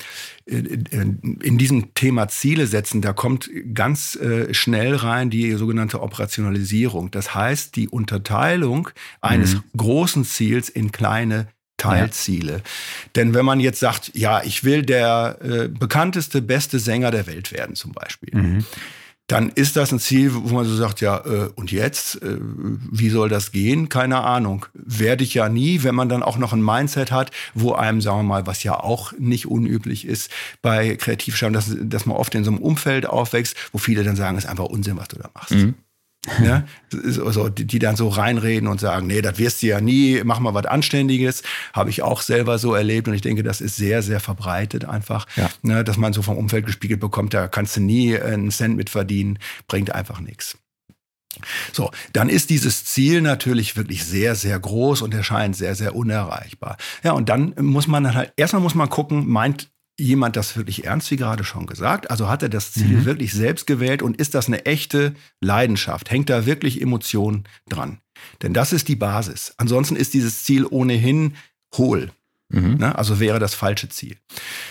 in 0.46 1.60
diesem 1.60 1.94
Thema 1.94 2.28
Ziele 2.28 2.66
setzen, 2.66 3.02
da 3.02 3.14
kommt 3.14 3.52
ganz 3.76 4.16
äh, 4.16 4.52
schnell 4.52 4.96
rein 4.96 5.30
die 5.30 5.52
sogenannte 5.52 6.02
Operationalisierung. 6.02 7.12
Das 7.12 7.36
heißt, 7.36 7.76
die 7.76 7.88
Unterteilung 7.88 8.90
eines 9.22 9.56
mhm. 9.56 9.64
großen 9.78 10.26
Ziels 10.26 10.70
in 10.70 10.92
kleine 10.92 11.48
Teilziele. 11.84 12.54
Ja. 12.54 12.60
Denn 13.16 13.34
wenn 13.34 13.46
man 13.46 13.60
jetzt 13.60 13.80
sagt, 13.80 14.12
ja, 14.14 14.42
ich 14.44 14.64
will 14.64 14.84
der 14.84 15.38
äh, 15.42 15.68
bekannteste, 15.68 16.42
beste 16.42 16.80
Sänger 16.80 17.12
der 17.12 17.28
Welt 17.28 17.52
werden 17.52 17.76
zum 17.76 17.92
Beispiel, 17.92 18.34
mhm. 18.34 18.66
dann 19.28 19.50
ist 19.50 19.76
das 19.76 19.92
ein 19.92 20.00
Ziel, 20.00 20.34
wo 20.34 20.56
man 20.56 20.66
so 20.66 20.76
sagt, 20.76 21.02
ja, 21.02 21.18
äh, 21.26 21.50
und 21.56 21.72
jetzt, 21.72 22.22
äh, 22.22 22.38
wie 22.40 23.10
soll 23.10 23.28
das 23.28 23.52
gehen? 23.52 23.90
Keine 23.90 24.22
Ahnung. 24.22 24.66
Werde 24.74 25.24
ich 25.24 25.34
ja 25.34 25.50
nie, 25.50 25.84
wenn 25.84 25.96
man 25.96 26.08
dann 26.08 26.24
auch 26.24 26.38
noch 26.38 26.54
ein 26.54 26.64
Mindset 26.64 27.12
hat, 27.12 27.32
wo 27.54 27.74
einem, 27.74 28.00
sagen 28.00 28.20
wir 28.20 28.24
mal, 28.24 28.48
was 28.48 28.64
ja 28.64 28.80
auch 28.80 29.12
nicht 29.18 29.48
unüblich 29.48 30.08
ist 30.08 30.32
bei 30.62 30.96
Kreativschaffen, 30.96 31.54
dass, 31.54 31.76
dass 31.80 32.06
man 32.06 32.16
oft 32.16 32.34
in 32.36 32.46
so 32.46 32.52
einem 32.52 32.62
Umfeld 32.62 33.06
aufwächst, 33.06 33.56
wo 33.74 33.78
viele 33.78 34.04
dann 34.04 34.16
sagen, 34.16 34.38
es 34.38 34.46
ist 34.46 34.50
einfach 34.50 34.66
Unsinn, 34.66 34.98
was 34.98 35.10
du 35.10 35.18
da 35.18 35.30
machst. 35.34 35.52
Mhm. 35.52 35.76
Ja, 36.42 36.64
also 36.94 37.50
die, 37.50 37.80
dann 37.80 37.98
so 37.98 38.08
reinreden 38.08 38.70
und 38.70 38.80
sagen, 38.80 39.08
nee, 39.08 39.22
das 39.22 39.38
wirst 39.40 39.62
du 39.62 39.68
ja 39.68 39.82
nie, 39.82 40.22
mach 40.24 40.40
mal 40.40 40.54
was 40.54 40.66
Anständiges. 40.66 41.44
Habe 41.74 41.90
ich 41.90 42.02
auch 42.02 42.22
selber 42.22 42.58
so 42.60 42.74
erlebt 42.74 43.10
und 43.10 43.14
ich 43.14 43.22
denke, 43.22 43.44
das 43.44 43.60
ist 43.60 43.76
sehr, 43.76 44.02
sehr 44.02 44.22
verbreitet 44.22 44.86
einfach, 44.86 45.28
ja. 45.36 45.50
ne, 45.64 45.84
dass 45.84 45.98
man 45.98 46.14
so 46.14 46.22
vom 46.22 46.38
Umfeld 46.38 46.66
gespiegelt 46.66 47.02
bekommt, 47.02 47.34
da 47.34 47.48
kannst 47.50 47.76
du 47.76 47.82
nie 47.82 48.18
einen 48.18 48.52
Cent 48.52 48.78
mit 48.78 48.90
verdienen, 48.90 49.38
bringt 49.68 49.94
einfach 49.94 50.22
nichts. 50.22 50.58
So, 51.72 51.92
dann 52.14 52.30
ist 52.30 52.50
dieses 52.50 52.86
Ziel 52.86 53.22
natürlich 53.22 53.76
wirklich 53.76 54.06
sehr, 54.06 54.36
sehr 54.36 54.60
groß 54.60 55.02
und 55.02 55.14
erscheint 55.14 55.56
sehr, 55.56 55.76
sehr 55.76 55.96
unerreichbar. 55.96 56.78
Ja, 57.04 57.14
und 57.14 57.28
dann 57.30 57.56
muss 57.60 57.88
man 57.88 58.14
halt, 58.14 58.34
erstmal 58.38 58.62
muss 58.62 58.76
man 58.76 58.90
gucken, 58.90 59.28
meint 59.28 59.73
jemand 59.98 60.36
das 60.36 60.58
wirklich 60.58 60.86
ernst, 60.86 61.12
wie 61.12 61.18
gerade 61.18 61.44
schon 61.44 61.68
gesagt? 61.68 62.10
Also 62.10 62.28
hat 62.28 62.44
er 62.44 62.50
das 62.50 62.72
Ziel 62.72 62.98
mhm. 62.98 63.06
wirklich 63.06 63.34
selbst 63.34 63.68
gewählt 63.68 64.02
und 64.02 64.18
ist 64.18 64.34
das 64.34 64.48
eine 64.48 64.66
echte 64.66 65.14
Leidenschaft? 65.40 66.10
Hängt 66.10 66.30
da 66.30 66.46
wirklich 66.46 66.82
Emotion 66.82 67.44
dran? 67.70 68.00
Denn 68.42 68.54
das 68.54 68.74
ist 68.74 68.88
die 68.88 68.96
Basis. 68.96 69.54
Ansonsten 69.58 69.96
ist 69.96 70.14
dieses 70.14 70.44
Ziel 70.44 70.66
ohnehin 70.66 71.36
hohl. 71.76 72.12
Mhm. 72.50 72.76
Ne? 72.76 72.98
Also 72.98 73.20
wäre 73.20 73.40
das 73.40 73.54
falsche 73.54 73.90
Ziel. 73.90 74.18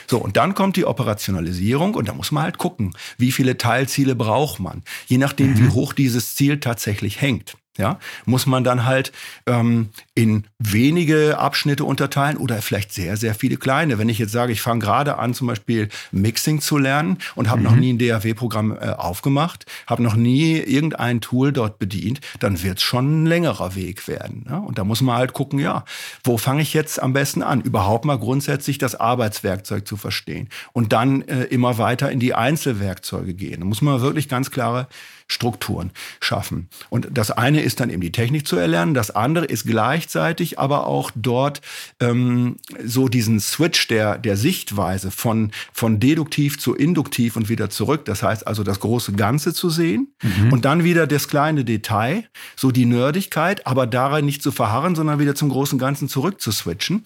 So, 0.08 0.18
und 0.18 0.36
dann 0.36 0.54
kommt 0.54 0.76
die 0.76 0.86
Operationalisierung 0.86 1.94
und 1.94 2.08
da 2.08 2.14
muss 2.14 2.32
man 2.32 2.44
halt 2.44 2.58
gucken, 2.58 2.94
wie 3.18 3.32
viele 3.32 3.58
Teilziele 3.58 4.14
braucht 4.14 4.60
man, 4.60 4.82
je 5.06 5.18
nachdem, 5.18 5.52
mhm. 5.52 5.58
wie 5.58 5.68
hoch 5.70 5.92
dieses 5.92 6.34
Ziel 6.34 6.60
tatsächlich 6.60 7.20
hängt 7.20 7.56
ja, 7.78 7.98
muss 8.26 8.46
man 8.46 8.64
dann 8.64 8.84
halt 8.84 9.12
ähm, 9.46 9.88
in 10.14 10.44
wenige 10.58 11.38
Abschnitte 11.38 11.84
unterteilen 11.84 12.36
oder 12.36 12.60
vielleicht 12.60 12.92
sehr, 12.92 13.16
sehr 13.16 13.34
viele 13.34 13.56
kleine. 13.56 13.98
Wenn 13.98 14.10
ich 14.10 14.18
jetzt 14.18 14.32
sage, 14.32 14.52
ich 14.52 14.60
fange 14.60 14.80
gerade 14.80 15.18
an, 15.18 15.32
zum 15.32 15.46
Beispiel 15.46 15.88
Mixing 16.10 16.60
zu 16.60 16.76
lernen 16.76 17.18
und 17.34 17.48
habe 17.48 17.60
mhm. 17.60 17.64
noch 17.64 17.76
nie 17.76 17.94
ein 17.94 17.98
DAW-Programm 17.98 18.72
äh, 18.72 18.90
aufgemacht, 18.90 19.64
habe 19.86 20.02
noch 20.02 20.16
nie 20.16 20.58
irgendein 20.58 21.22
Tool 21.22 21.52
dort 21.52 21.78
bedient, 21.78 22.20
dann 22.40 22.62
wird 22.62 22.78
es 22.78 22.84
schon 22.84 23.22
ein 23.22 23.26
längerer 23.26 23.74
Weg 23.74 24.06
werden. 24.06 24.44
Ja? 24.48 24.58
Und 24.58 24.78
da 24.78 24.84
muss 24.84 25.00
man 25.00 25.16
halt 25.16 25.32
gucken, 25.32 25.58
ja, 25.58 25.84
wo 26.24 26.36
fange 26.36 26.60
ich 26.60 26.74
jetzt 26.74 27.02
am 27.02 27.14
besten 27.14 27.42
an? 27.42 27.62
Überhaupt 27.62 28.04
mal 28.04 28.18
grundsätzlich 28.18 28.76
das 28.76 28.94
Arbeitswerkzeug 28.94 29.88
zu 29.88 29.96
verstehen 29.96 30.50
und 30.74 30.92
dann 30.92 31.22
äh, 31.22 31.44
immer 31.44 31.78
weiter 31.78 32.10
in 32.10 32.20
die 32.20 32.34
Einzelwerkzeuge 32.34 33.32
gehen. 33.32 33.60
Da 33.60 33.66
muss 33.66 33.80
man 33.80 34.02
wirklich 34.02 34.28
ganz 34.28 34.50
klare 34.50 34.88
Strukturen 35.32 35.92
schaffen. 36.20 36.68
Und 36.90 37.08
das 37.10 37.30
eine 37.30 37.61
ist 37.62 37.80
dann 37.80 37.90
eben 37.90 38.00
die 38.00 38.12
Technik 38.12 38.46
zu 38.46 38.56
erlernen, 38.56 38.94
das 38.94 39.10
andere 39.10 39.44
ist 39.44 39.66
gleichzeitig 39.66 40.58
aber 40.58 40.86
auch 40.86 41.10
dort 41.14 41.60
ähm, 42.00 42.56
so 42.84 43.08
diesen 43.08 43.40
Switch 43.40 43.88
der, 43.88 44.18
der 44.18 44.36
Sichtweise 44.36 45.10
von, 45.10 45.50
von 45.72 46.00
deduktiv 46.00 46.58
zu 46.58 46.74
induktiv 46.74 47.36
und 47.36 47.48
wieder 47.48 47.70
zurück. 47.70 48.04
Das 48.04 48.22
heißt 48.22 48.46
also 48.46 48.62
das 48.62 48.80
große 48.80 49.12
Ganze 49.12 49.54
zu 49.54 49.70
sehen 49.70 50.08
mhm. 50.22 50.52
und 50.52 50.64
dann 50.64 50.84
wieder 50.84 51.06
das 51.06 51.28
kleine 51.28 51.64
Detail, 51.64 52.24
so 52.56 52.70
die 52.70 52.86
Nerdigkeit, 52.86 53.66
aber 53.66 53.86
darin 53.86 54.24
nicht 54.24 54.42
zu 54.42 54.52
verharren, 54.52 54.94
sondern 54.94 55.18
wieder 55.18 55.34
zum 55.34 55.48
großen 55.48 55.78
Ganzen 55.78 56.08
zurück 56.08 56.40
zu 56.40 56.52
switchen, 56.52 57.04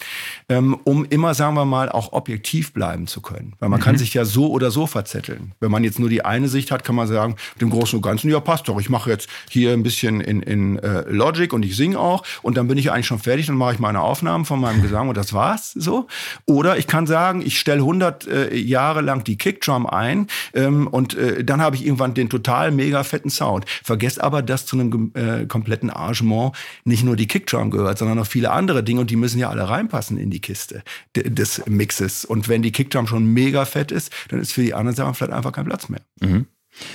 ähm, 0.49 0.75
um 0.85 1.05
immer, 1.05 1.35
sagen 1.35 1.55
wir 1.55 1.65
mal, 1.65 1.91
auch 1.91 2.13
objektiv 2.13 2.73
bleiben 2.73 3.07
zu 3.07 3.21
können. 3.21 3.55
Weil 3.59 3.69
man 3.69 3.81
mhm. 3.81 3.85
kann 3.85 3.99
sich 3.99 4.15
ja 4.15 4.25
so 4.25 4.51
oder 4.51 4.71
so 4.71 4.87
verzetteln. 4.87 5.53
Wenn 5.61 5.71
man 5.71 5.85
jetzt 5.85 5.99
nur 5.99 6.09
die 6.09 6.25
eine 6.25 6.49
Sicht 6.49 6.71
hat, 6.71 6.85
kann 6.85 6.95
man 6.95 7.07
sagen, 7.07 7.37
dem 7.61 7.71
Großen 7.71 7.97
und 7.97 8.03
Ganzen, 8.03 8.31
ja, 8.31 8.41
passt 8.41 8.69
doch. 8.69 8.81
Ich 8.81 8.91
mache 8.91 9.11
jetzt 9.11 9.29
hier 9.51 9.73
ein 9.73 9.83
bisschen 9.83 10.21
in, 10.21 10.43
in 10.47 10.79
äh, 10.79 11.03
Logic 11.09 11.53
und 11.53 11.65
ich 11.65 11.77
singe 11.77 11.99
auch 11.99 12.25
und 12.43 12.57
dann 12.57 12.69
bin 12.69 12.79
ich 12.79 12.91
eigentlich 12.91 13.07
schon 13.07 13.19
fertig, 13.19 13.47
dann 13.47 13.57
mache 13.57 13.75
ich 13.75 13.79
meine 13.79 14.01
Aufnahmen 14.01 14.45
von 14.45 14.61
meinem 14.61 14.83
Gesang 14.83 15.09
und 15.09 15.17
das 15.17 15.33
war's 15.33 15.73
so. 15.73 16.07
Oder 16.47 16.79
ich 16.79 16.87
kann 16.87 17.07
sagen, 17.07 17.43
ich 17.43 17.59
stelle 17.59 17.81
100 17.81 18.27
äh, 18.27 18.57
Jahre 18.57 19.01
lang 19.01 19.25
die 19.25 19.37
Kickdrum 19.37 19.87
ein 19.87 20.29
ähm, 20.55 20.87
und 20.87 21.15
äh, 21.17 21.45
dann 21.45 21.61
habe 21.61 21.77
ich 21.77 21.85
irgendwann 21.85 22.15
den 22.15 22.29
total 22.29 22.71
mega 22.71 23.03
fetten 23.05 23.31
Sound. 23.31 23.65
Vergesst 23.83 24.21
aber, 24.21 24.43
dass 24.43 24.67
zu 24.67 24.79
einem 24.79 25.13
äh, 25.15 25.47
kompletten 25.47 25.91
Arrangement 25.91 26.53
nicht 26.85 27.05
nur 27.05 27.17
die 27.17 27.27
Kickdrum 27.27 27.71
gehört, 27.71 27.99
sondern 27.99 28.19
noch 28.19 28.27
viele 28.27 28.51
andere 28.51 28.83
Dinge 28.83 29.01
und 29.01 29.11
die 29.11 29.17
müssen 29.17 29.39
ja 29.39 29.51
alle 29.51 29.69
reinpassen 29.69 30.19
in 30.19 30.31
die 30.31 30.41
Kiste 30.41 30.83
des 31.15 31.65
Mixes. 31.67 32.25
Und 32.25 32.49
wenn 32.49 32.63
die 32.63 32.73
Kickdrum 32.73 33.07
schon 33.07 33.27
mega 33.27 33.65
fett 33.65 33.93
ist, 33.93 34.13
dann 34.29 34.41
ist 34.41 34.53
für 34.53 34.63
die 34.63 34.75
anderen 34.75 34.97
Sachen 34.97 35.15
vielleicht 35.15 35.33
einfach 35.33 35.53
kein 35.53 35.65
Platz 35.65 35.89
mehr. 35.89 36.01
Mhm. 36.21 36.47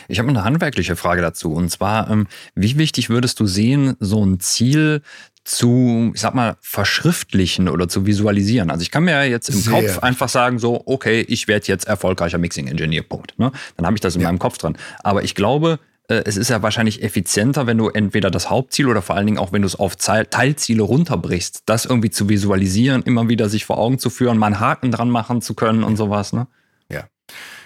Ich 0.07 0.19
habe 0.19 0.29
eine 0.29 0.43
handwerkliche 0.43 0.95
Frage 0.95 1.21
dazu. 1.21 1.53
Und 1.53 1.69
zwar, 1.69 2.09
ähm, 2.09 2.27
wie 2.55 2.77
wichtig 2.77 3.09
würdest 3.09 3.39
du 3.39 3.45
sehen, 3.45 3.95
so 3.99 4.23
ein 4.23 4.39
Ziel 4.39 5.01
zu, 5.43 6.11
ich 6.13 6.21
sag 6.21 6.35
mal, 6.35 6.57
verschriftlichen 6.61 7.67
oder 7.67 7.87
zu 7.87 8.05
visualisieren. 8.05 8.69
Also 8.69 8.83
ich 8.83 8.91
kann 8.91 9.03
mir 9.03 9.11
ja 9.11 9.23
jetzt 9.23 9.49
im 9.49 9.55
Sehr. 9.55 9.73
Kopf 9.73 9.99
einfach 9.99 10.29
sagen, 10.29 10.59
so, 10.59 10.83
okay, 10.85 11.25
ich 11.27 11.47
werde 11.47 11.65
jetzt 11.67 11.87
erfolgreicher 11.87 12.37
Mixing-Engineer, 12.37 13.03
Punkt. 13.03 13.37
Ne? 13.39 13.51
Dann 13.77 13.85
habe 13.85 13.95
ich 13.95 14.01
das 14.01 14.15
in 14.15 14.21
ja. 14.21 14.27
meinem 14.27 14.39
Kopf 14.39 14.57
dran. 14.59 14.77
Aber 15.03 15.23
ich 15.23 15.33
glaube, 15.33 15.79
äh, 16.11 16.23
es 16.25 16.37
ist 16.37 16.49
ja 16.49 16.61
wahrscheinlich 16.61 17.01
effizienter, 17.01 17.65
wenn 17.67 17.77
du 17.77 17.89
entweder 17.89 18.29
das 18.29 18.49
Hauptziel 18.49 18.87
oder 18.87 19.01
vor 19.01 19.15
allen 19.15 19.25
Dingen 19.25 19.39
auch, 19.39 19.51
wenn 19.51 19.61
du 19.61 19.65
es 19.65 19.75
auf 19.75 19.95
Teilziele 19.95 20.83
runterbrichst, 20.83 21.63
das 21.65 21.85
irgendwie 21.85 22.09
zu 22.09 22.29
visualisieren, 22.29 23.01
immer 23.03 23.29
wieder 23.29 23.49
sich 23.49 23.65
vor 23.65 23.77
Augen 23.77 23.97
zu 23.97 24.09
führen, 24.09 24.37
mal 24.37 24.47
einen 24.47 24.59
Haken 24.59 24.91
dran 24.91 25.09
machen 25.09 25.41
zu 25.41 25.53
können 25.53 25.83
und 25.83 25.97
sowas. 25.97 26.33
Ne? 26.33 26.47
Ja. 26.91 27.05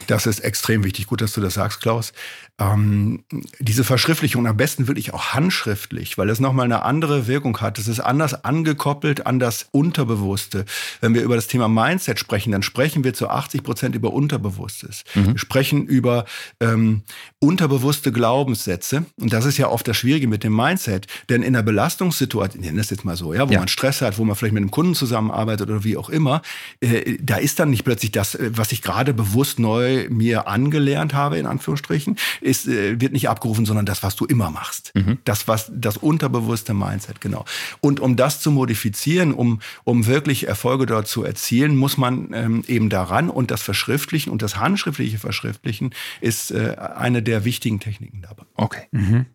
Das 0.08 0.26
ist 0.26 0.40
extrem 0.40 0.84
wichtig. 0.84 1.08
Gut, 1.08 1.22
dass 1.22 1.34
du 1.34 1.42
das 1.42 1.56
sagst, 1.56 1.82
Klaus. 1.82 2.14
Ähm, 2.58 3.26
diese 3.60 3.84
Verschriftlichung 3.84 4.48
am 4.48 4.56
besten 4.56 4.88
wirklich 4.88 5.14
auch 5.14 5.34
handschriftlich, 5.34 6.18
weil 6.18 6.30
es 6.30 6.40
nochmal 6.40 6.64
eine 6.64 6.84
andere 6.84 7.28
Wirkung 7.28 7.60
hat. 7.60 7.78
Es 7.80 7.90
ist 7.90 8.00
anders 8.00 8.46
angekoppelt 8.46 9.26
an 9.26 9.40
das 9.40 9.68
Unterbewusste. 9.72 10.64
Wenn 11.02 11.14
wir 11.14 11.22
über 11.22 11.36
das 11.36 11.48
Thema 11.48 11.68
Mindset 11.68 12.18
sprechen, 12.18 12.54
dann 12.54 12.64
sprechen 12.64 13.04
wir 13.04 13.14
zu 13.14 13.30
80 13.30 13.62
Prozent 13.62 13.96
über 13.96 14.14
Unterbewusstes. 14.14 15.04
Mhm. 15.16 15.34
Wir 15.34 15.38
sprechen 15.38 15.86
über 15.86 16.24
ähm, 16.62 17.04
unterbewusste 17.40 18.14
Glaubenssätze. 18.14 19.06
Und 19.20 19.34
das 19.34 19.44
ist 19.44 19.58
ja 19.58 19.68
oft 19.68 19.86
das 19.86 19.98
Schwierige 19.98 20.30
mit 20.30 20.46
dem 20.46 20.56
Mindset. 20.56 21.08
Denn 21.28 21.44
in 21.44 21.52
der 21.52 21.64
Belastungssituation, 21.64 22.62
ich 22.62 22.68
nenne 22.68 22.78
das 22.80 22.90
jetzt 22.90 23.04
mal 23.04 23.18
so, 23.18 23.34
ja, 23.34 23.50
wo 23.50 23.52
ja. 23.52 23.60
man 23.60 23.68
Stress 23.68 24.02
hat, 24.02 24.18
wo 24.18 24.24
man 24.24 24.38
vielleicht 24.38 24.54
mit 24.54 24.62
einem 24.62 24.72
Kunden 24.72 24.96
zusammenarbeitet 24.96 25.70
oder 25.70 25.84
wie 25.84 25.98
auch 25.98 26.10
immer, 26.10 26.42
äh, 26.80 27.18
da 27.20 27.36
ist 27.36 27.60
dann 27.60 27.72
nicht 27.72 27.84
plötzlich 27.84 28.12
das, 28.12 28.36
äh, 28.36 28.52
was 28.54 28.72
ich 28.72 28.82
gerade 28.82 29.14
bewusst 29.14 29.60
neu 29.60 30.08
mir 30.10 30.48
angelernt 30.48 31.14
habe, 31.14 31.38
in 31.38 31.48
Anführungsstrichen, 31.48 32.16
ist, 32.46 32.68
äh, 32.68 33.02
wird 33.02 33.12
nicht 33.12 33.28
abgerufen, 33.28 33.66
sondern 33.66 33.86
das, 33.86 34.04
was 34.04 34.16
du 34.16 34.26
immer 34.26 34.52
machst. 34.52 34.92
Mhm. 34.96 35.18
Das, 35.24 35.48
was, 35.48 35.72
das 35.74 35.98
unterbewusste 35.98 36.74
Mindset, 36.74 37.20
genau. 37.20 37.44
Und 37.82 38.00
um 38.00 38.16
das 38.16 38.40
zu 38.40 38.52
modifizieren, 38.52 39.34
um, 39.34 39.60
um 39.84 40.06
wirklich 40.06 40.48
Erfolge 40.48 40.86
dort 40.86 41.08
zu 41.08 41.24
erzielen, 41.24 41.76
muss 41.76 41.98
man 41.98 42.30
ähm, 42.34 42.64
eben 42.68 42.90
daran 42.90 43.30
und 43.30 43.52
das 43.52 43.62
Verschriftlichen 43.62 44.32
und 44.32 44.42
das 44.42 44.58
handschriftliche 44.58 45.18
Verschriftlichen 45.18 45.92
ist 46.22 46.52
äh, 46.52 46.76
eine 46.78 47.24
der 47.24 47.46
wichtigen 47.46 47.80
Techniken 47.80 48.22
dabei. 48.22 48.44
Okay. 48.56 48.88
Mhm. 48.92 49.26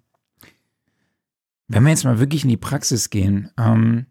Wenn 1.69 1.83
wir 1.83 1.91
jetzt 1.91 2.05
mal 2.05 2.19
wirklich 2.19 2.45
in 2.45 2.49
die 2.49 2.57
Praxis 2.57 3.11
gehen, 3.11 3.51
ähm, 3.59 4.07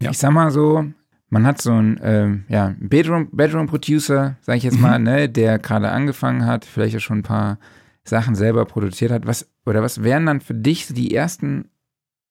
ja. 0.00 0.10
ich 0.10 0.18
sag 0.18 0.32
mal 0.32 0.50
so, 0.50 0.84
man 1.28 1.46
hat 1.46 1.60
so 1.60 1.72
einen 1.72 1.98
ähm, 2.02 2.44
ja, 2.48 2.74
Bedroom, 2.78 3.28
Bedroom 3.32 3.66
Producer, 3.66 4.36
sage 4.42 4.58
ich 4.58 4.64
jetzt 4.64 4.78
mal, 4.78 4.98
mhm. 4.98 5.04
ne, 5.04 5.28
der 5.28 5.58
gerade 5.58 5.90
angefangen 5.90 6.46
hat, 6.46 6.64
vielleicht 6.64 6.96
auch 6.96 7.00
schon 7.00 7.18
ein 7.18 7.22
paar 7.24 7.58
Sachen 8.04 8.34
selber 8.34 8.64
produziert 8.64 9.10
hat. 9.10 9.26
Was 9.26 9.50
oder 9.66 9.82
was 9.82 10.02
wären 10.02 10.26
dann 10.26 10.40
für 10.40 10.54
dich 10.54 10.86
die 10.88 11.14
ersten 11.14 11.70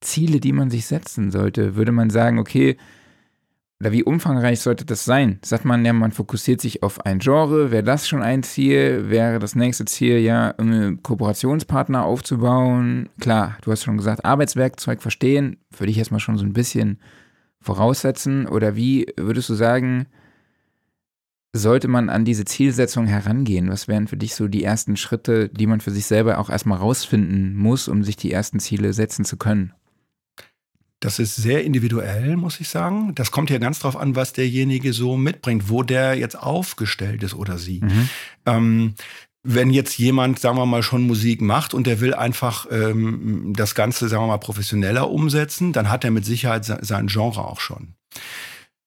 Ziele, 0.00 0.40
die 0.40 0.52
man 0.52 0.70
sich 0.70 0.86
setzen 0.86 1.30
sollte? 1.30 1.76
Würde 1.76 1.92
man 1.92 2.10
sagen, 2.10 2.38
okay, 2.38 2.76
oder 3.80 3.92
wie 3.92 4.04
umfangreich 4.04 4.60
sollte 4.60 4.84
das 4.84 5.04
sein? 5.04 5.40
Sagt 5.44 5.64
man 5.64 5.84
ja, 5.84 5.92
man 5.92 6.12
fokussiert 6.12 6.60
sich 6.60 6.82
auf 6.82 7.04
ein 7.04 7.18
Genre, 7.18 7.70
wäre 7.70 7.82
das 7.82 8.08
schon 8.08 8.22
ein 8.22 8.42
Ziel? 8.42 9.10
Wäre 9.10 9.38
das 9.40 9.56
nächste 9.56 9.84
Ziel 9.84 10.18
ja, 10.18 10.54
Kooperationspartner 11.02 12.04
aufzubauen? 12.04 13.08
Klar, 13.20 13.58
du 13.62 13.72
hast 13.72 13.82
schon 13.82 13.96
gesagt, 13.96 14.24
Arbeitswerkzeug 14.24 15.02
verstehen, 15.02 15.58
würde 15.76 15.90
ich 15.90 15.98
erstmal 15.98 16.20
schon 16.20 16.38
so 16.38 16.44
ein 16.44 16.52
bisschen 16.52 16.98
voraussetzen. 17.60 18.46
Oder 18.46 18.76
wie 18.76 19.06
würdest 19.16 19.48
du 19.48 19.54
sagen, 19.54 20.06
sollte 21.54 21.86
man 21.86 22.10
an 22.10 22.24
diese 22.24 22.44
Zielsetzung 22.44 23.06
herangehen? 23.06 23.70
Was 23.70 23.86
wären 23.86 24.08
für 24.08 24.16
dich 24.16 24.34
so 24.34 24.48
die 24.48 24.64
ersten 24.64 24.96
Schritte, 24.96 25.48
die 25.48 25.68
man 25.68 25.80
für 25.80 25.92
sich 25.92 26.04
selber 26.04 26.38
auch 26.38 26.50
erstmal 26.50 26.78
rausfinden 26.78 27.54
muss, 27.54 27.86
um 27.86 28.02
sich 28.02 28.16
die 28.16 28.32
ersten 28.32 28.58
Ziele 28.58 28.92
setzen 28.92 29.24
zu 29.24 29.36
können? 29.36 29.72
Das 30.98 31.20
ist 31.20 31.36
sehr 31.36 31.64
individuell, 31.64 32.36
muss 32.36 32.58
ich 32.60 32.68
sagen. 32.68 33.14
Das 33.14 33.30
kommt 33.30 33.50
ja 33.50 33.58
ganz 33.58 33.78
drauf 33.78 33.96
an, 33.96 34.16
was 34.16 34.32
derjenige 34.32 34.92
so 34.92 35.16
mitbringt, 35.16 35.68
wo 35.68 35.84
der 35.84 36.16
jetzt 36.16 36.36
aufgestellt 36.36 37.22
ist 37.22 37.34
oder 37.34 37.56
sie. 37.56 37.80
Mhm. 37.80 38.08
Ähm, 38.46 38.94
wenn 39.44 39.70
jetzt 39.70 39.96
jemand, 39.96 40.40
sagen 40.40 40.56
wir 40.56 40.66
mal, 40.66 40.82
schon 40.82 41.06
Musik 41.06 41.40
macht 41.40 41.72
und 41.72 41.86
der 41.86 42.00
will 42.00 42.14
einfach 42.14 42.66
ähm, 42.70 43.52
das 43.54 43.76
Ganze, 43.76 44.08
sagen 44.08 44.24
wir 44.24 44.28
mal, 44.28 44.38
professioneller 44.38 45.08
umsetzen, 45.08 45.72
dann 45.72 45.90
hat 45.90 46.02
er 46.02 46.10
mit 46.10 46.24
Sicherheit 46.24 46.64
sein 46.64 47.06
Genre 47.06 47.44
auch 47.44 47.60
schon. 47.60 47.94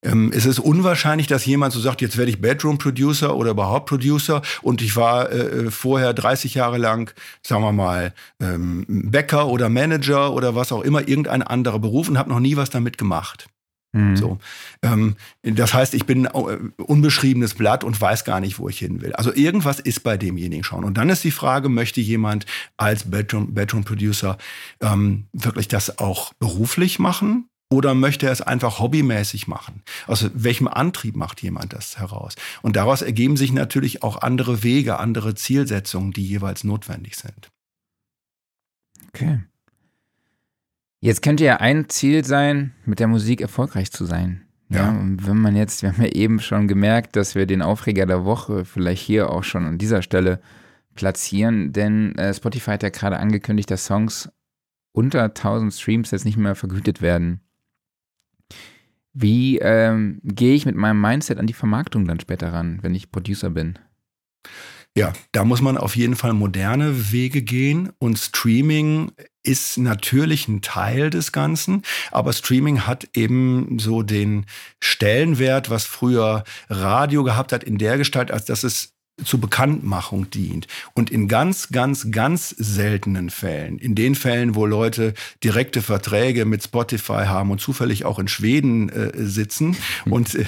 Ähm, 0.04 0.30
es 0.32 0.46
ist 0.46 0.60
unwahrscheinlich, 0.60 1.26
dass 1.26 1.44
jemand 1.44 1.72
so 1.72 1.80
sagt, 1.80 2.00
jetzt 2.00 2.16
werde 2.16 2.30
ich 2.30 2.40
Bedroom-Producer 2.40 3.34
oder 3.34 3.50
überhaupt 3.50 3.86
Producer 3.86 4.42
und 4.62 4.80
ich 4.80 4.94
war 4.94 5.30
äh, 5.30 5.38
äh 5.38 5.70
vorher 5.70 6.14
30 6.14 6.54
Jahre 6.54 6.78
lang, 6.78 7.12
sagen 7.44 7.62
wir 7.62 7.72
mal, 7.72 8.14
ähm, 8.40 8.84
Bäcker 8.88 9.48
oder 9.48 9.68
Manager 9.68 10.32
oder 10.32 10.54
was 10.54 10.70
auch 10.70 10.82
immer, 10.82 11.08
irgendein 11.08 11.42
anderer 11.42 11.80
Beruf 11.80 12.08
und 12.08 12.16
habe 12.16 12.30
noch 12.30 12.40
nie 12.40 12.56
was 12.56 12.70
damit 12.70 12.96
gemacht. 12.96 13.48
Mhm. 13.92 14.16
So, 14.16 14.38
ähm, 14.82 15.16
das 15.42 15.72
heißt, 15.72 15.94
ich 15.94 16.04
bin 16.04 16.26
ein 16.26 16.70
äh, 16.76 16.82
unbeschriebenes 16.82 17.54
Blatt 17.54 17.84
und 17.84 18.00
weiß 18.00 18.24
gar 18.24 18.38
nicht, 18.38 18.58
wo 18.58 18.68
ich 18.68 18.78
hin 18.78 19.00
will. 19.00 19.14
Also 19.14 19.32
irgendwas 19.34 19.80
ist 19.80 20.04
bei 20.04 20.16
demjenigen 20.16 20.62
schon. 20.62 20.84
Und 20.84 20.98
dann 20.98 21.08
ist 21.08 21.24
die 21.24 21.30
Frage, 21.30 21.68
möchte 21.68 22.00
jemand 22.00 22.44
als 22.76 23.10
Bedroom, 23.10 23.54
Bedroom 23.54 23.84
Producer 23.84 24.36
ähm, 24.80 25.26
wirklich 25.32 25.68
das 25.68 25.98
auch 25.98 26.34
beruflich 26.34 26.98
machen? 26.98 27.48
Oder 27.70 27.94
möchte 27.94 28.26
er 28.26 28.32
es 28.32 28.40
einfach 28.40 28.78
hobbymäßig 28.78 29.46
machen? 29.46 29.82
Aus 30.06 30.30
welchem 30.32 30.68
Antrieb 30.68 31.16
macht 31.16 31.42
jemand 31.42 31.74
das 31.74 31.98
heraus? 31.98 32.34
Und 32.62 32.76
daraus 32.76 33.02
ergeben 33.02 33.36
sich 33.36 33.52
natürlich 33.52 34.02
auch 34.02 34.22
andere 34.22 34.62
Wege, 34.62 34.98
andere 34.98 35.34
Zielsetzungen, 35.34 36.12
die 36.12 36.26
jeweils 36.26 36.64
notwendig 36.64 37.16
sind. 37.16 37.50
Okay. 39.08 39.40
Jetzt 41.00 41.22
könnte 41.22 41.44
ja 41.44 41.58
ein 41.58 41.88
Ziel 41.90 42.24
sein, 42.24 42.74
mit 42.86 43.00
der 43.00 43.06
Musik 43.06 43.40
erfolgreich 43.42 43.92
zu 43.92 44.06
sein. 44.06 44.46
Ja. 44.70 44.78
ja. 44.78 44.90
und 44.90 45.26
wenn 45.26 45.38
man 45.38 45.54
jetzt, 45.54 45.82
wir 45.82 45.92
haben 45.92 46.02
ja 46.02 46.10
eben 46.10 46.40
schon 46.40 46.68
gemerkt, 46.68 47.16
dass 47.16 47.34
wir 47.34 47.46
den 47.46 47.62
Aufreger 47.62 48.06
der 48.06 48.24
Woche 48.24 48.64
vielleicht 48.64 49.02
hier 49.02 49.30
auch 49.30 49.44
schon 49.44 49.64
an 49.64 49.78
dieser 49.78 50.02
Stelle 50.02 50.40
platzieren, 50.94 51.72
denn 51.72 52.16
äh, 52.16 52.34
Spotify 52.34 52.72
hat 52.72 52.82
ja 52.82 52.88
gerade 52.88 53.18
angekündigt, 53.18 53.70
dass 53.70 53.86
Songs 53.86 54.30
unter 54.92 55.24
1000 55.24 55.72
Streams 55.72 56.10
jetzt 56.10 56.24
nicht 56.24 56.36
mehr 56.36 56.56
vergütet 56.56 57.00
werden. 57.00 57.40
Wie 59.12 59.58
ähm, 59.58 60.20
gehe 60.22 60.54
ich 60.54 60.66
mit 60.66 60.76
meinem 60.76 61.00
Mindset 61.00 61.38
an 61.38 61.46
die 61.46 61.52
Vermarktung 61.52 62.06
dann 62.06 62.20
später 62.20 62.52
ran, 62.52 62.78
wenn 62.82 62.94
ich 62.94 63.10
Producer 63.10 63.50
bin? 63.50 63.78
Ja, 64.96 65.12
da 65.32 65.44
muss 65.44 65.60
man 65.60 65.78
auf 65.78 65.96
jeden 65.96 66.16
Fall 66.16 66.32
moderne 66.32 67.12
Wege 67.12 67.42
gehen 67.42 67.92
und 67.98 68.18
Streaming 68.18 69.12
ist 69.44 69.78
natürlich 69.78 70.48
ein 70.48 70.60
Teil 70.60 71.10
des 71.10 71.30
Ganzen, 71.30 71.82
aber 72.10 72.32
Streaming 72.32 72.80
hat 72.80 73.08
eben 73.14 73.78
so 73.78 74.02
den 74.02 74.46
Stellenwert, 74.82 75.70
was 75.70 75.84
früher 75.84 76.42
Radio 76.68 77.22
gehabt 77.22 77.52
hat, 77.52 77.62
in 77.62 77.78
der 77.78 77.96
Gestalt, 77.96 78.30
als 78.32 78.46
dass 78.46 78.64
es 78.64 78.97
zur 79.24 79.40
Bekanntmachung 79.40 80.30
dient. 80.30 80.66
Und 80.94 81.10
in 81.10 81.28
ganz, 81.28 81.68
ganz, 81.70 82.10
ganz 82.10 82.50
seltenen 82.50 83.30
Fällen, 83.30 83.78
in 83.78 83.94
den 83.94 84.14
Fällen, 84.14 84.54
wo 84.54 84.66
Leute 84.66 85.14
direkte 85.42 85.82
Verträge 85.82 86.44
mit 86.44 86.62
Spotify 86.62 87.24
haben 87.26 87.50
und 87.50 87.60
zufällig 87.60 88.04
auch 88.04 88.18
in 88.18 88.28
Schweden 88.28 88.88
äh, 88.88 89.10
sitzen 89.14 89.76
hm. 90.04 90.12
und 90.12 90.34
äh, 90.34 90.44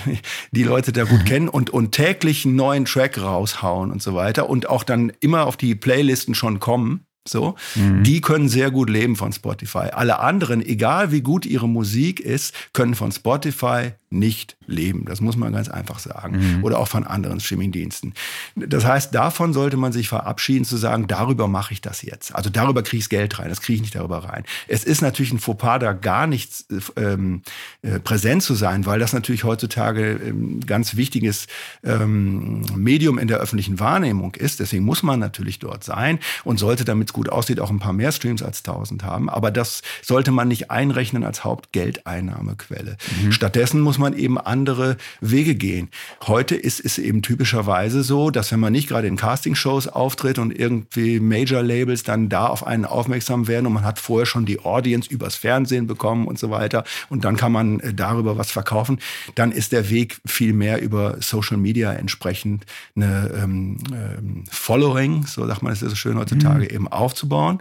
die 0.52 0.62
Leute 0.62 0.92
da 0.92 1.04
gut 1.04 1.24
kennen 1.26 1.48
und, 1.48 1.70
und 1.70 1.92
täglich 1.92 2.44
einen 2.44 2.56
neuen 2.56 2.84
Track 2.84 3.20
raushauen 3.20 3.90
und 3.90 4.02
so 4.02 4.14
weiter 4.14 4.48
und 4.48 4.68
auch 4.68 4.84
dann 4.84 5.12
immer 5.20 5.46
auf 5.46 5.56
die 5.56 5.74
Playlisten 5.74 6.34
schon 6.34 6.60
kommen, 6.60 7.06
so, 7.28 7.54
mhm. 7.74 8.02
die 8.02 8.20
können 8.20 8.48
sehr 8.48 8.70
gut 8.70 8.88
leben 8.88 9.14
von 9.14 9.32
Spotify. 9.32 9.90
Alle 9.92 10.20
anderen, 10.20 10.64
egal 10.64 11.12
wie 11.12 11.20
gut 11.20 11.44
ihre 11.44 11.68
Musik 11.68 12.18
ist, 12.20 12.54
können 12.72 12.94
von 12.94 13.12
Spotify 13.12 13.92
nicht 14.12 14.56
leben. 14.66 15.04
Das 15.04 15.20
muss 15.20 15.36
man 15.36 15.52
ganz 15.52 15.68
einfach 15.68 16.00
sagen. 16.00 16.56
Mhm. 16.56 16.64
Oder 16.64 16.78
auch 16.80 16.88
von 16.88 17.04
anderen 17.06 17.38
Streamingdiensten. 17.38 18.14
Das 18.56 18.84
heißt, 18.84 19.14
davon 19.14 19.52
sollte 19.52 19.76
man 19.76 19.92
sich 19.92 20.08
verabschieden, 20.08 20.64
zu 20.64 20.76
sagen, 20.76 21.06
darüber 21.06 21.46
mache 21.46 21.72
ich 21.72 21.80
das 21.80 22.02
jetzt. 22.02 22.34
Also 22.34 22.50
darüber 22.50 22.82
kriege 22.82 23.00
ich 23.00 23.08
Geld 23.08 23.38
rein, 23.38 23.48
das 23.48 23.60
kriege 23.60 23.76
ich 23.76 23.82
nicht 23.82 23.94
darüber 23.94 24.24
rein. 24.24 24.44
Es 24.66 24.82
ist 24.82 25.00
natürlich 25.00 25.32
ein 25.32 25.38
Fauxpas, 25.38 25.78
da 25.78 25.92
gar 25.92 26.26
nicht 26.26 26.64
ähm, 26.96 27.42
äh, 27.82 28.00
präsent 28.00 28.42
zu 28.42 28.54
sein, 28.54 28.84
weil 28.84 28.98
das 28.98 29.12
natürlich 29.12 29.44
heutzutage 29.44 30.12
ähm, 30.14 30.60
ganz 30.66 30.96
wichtiges 30.96 31.46
ähm, 31.84 32.62
Medium 32.74 33.16
in 33.16 33.28
der 33.28 33.38
öffentlichen 33.38 33.78
Wahrnehmung 33.78 34.34
ist. 34.34 34.58
Deswegen 34.58 34.84
muss 34.84 35.04
man 35.04 35.20
natürlich 35.20 35.60
dort 35.60 35.84
sein 35.84 36.18
und 36.42 36.58
sollte, 36.58 36.84
damit 36.84 37.09
es 37.10 37.12
gut 37.14 37.28
aussieht, 37.28 37.60
auch 37.60 37.70
ein 37.70 37.78
paar 37.78 37.92
mehr 37.92 38.12
Streams 38.12 38.42
als 38.42 38.58
1000 38.58 39.04
haben. 39.04 39.28
Aber 39.28 39.50
das 39.50 39.82
sollte 40.02 40.30
man 40.30 40.48
nicht 40.48 40.70
einrechnen 40.70 41.24
als 41.24 41.44
Hauptgeldeinnahmequelle. 41.44 42.96
Mhm. 43.22 43.32
Stattdessen 43.32 43.80
muss 43.80 43.98
man 43.98 44.16
eben 44.16 44.38
andere 44.38 44.96
Wege 45.20 45.54
gehen. 45.54 45.88
Heute 46.26 46.54
ist 46.54 46.84
es 46.84 46.98
eben 46.98 47.22
typischerweise 47.22 48.02
so, 48.02 48.30
dass 48.30 48.52
wenn 48.52 48.60
man 48.60 48.72
nicht 48.72 48.88
gerade 48.88 49.08
in 49.08 49.16
Castingshows 49.16 49.88
auftritt 49.88 50.38
und 50.38 50.56
irgendwie 50.56 51.20
Major-Labels 51.20 52.04
dann 52.04 52.28
da 52.28 52.46
auf 52.46 52.66
einen 52.66 52.84
aufmerksam 52.84 53.48
werden 53.48 53.66
und 53.66 53.72
man 53.72 53.84
hat 53.84 53.98
vorher 53.98 54.26
schon 54.26 54.46
die 54.46 54.60
Audience 54.60 55.10
übers 55.10 55.34
Fernsehen 55.34 55.86
bekommen 55.86 56.26
und 56.26 56.38
so 56.38 56.50
weiter 56.50 56.84
und 57.08 57.24
dann 57.24 57.36
kann 57.36 57.52
man 57.52 57.80
äh, 57.80 57.92
darüber 57.92 58.38
was 58.38 58.50
verkaufen, 58.50 58.98
dann 59.34 59.52
ist 59.52 59.72
der 59.72 59.90
Weg 59.90 60.20
viel 60.26 60.52
mehr 60.52 60.80
über 60.80 61.16
Social 61.20 61.56
Media 61.56 61.92
entsprechend 61.92 62.66
eine 62.96 63.30
ähm, 63.42 63.78
ähm, 63.92 64.44
Following, 64.50 65.26
so 65.26 65.46
sagt 65.46 65.62
man 65.62 65.72
es 65.72 65.80
so 65.80 65.94
schön 65.94 66.18
heutzutage, 66.18 66.64
mhm. 66.64 66.74
eben 66.74 66.88
aufzubauen. 67.00 67.60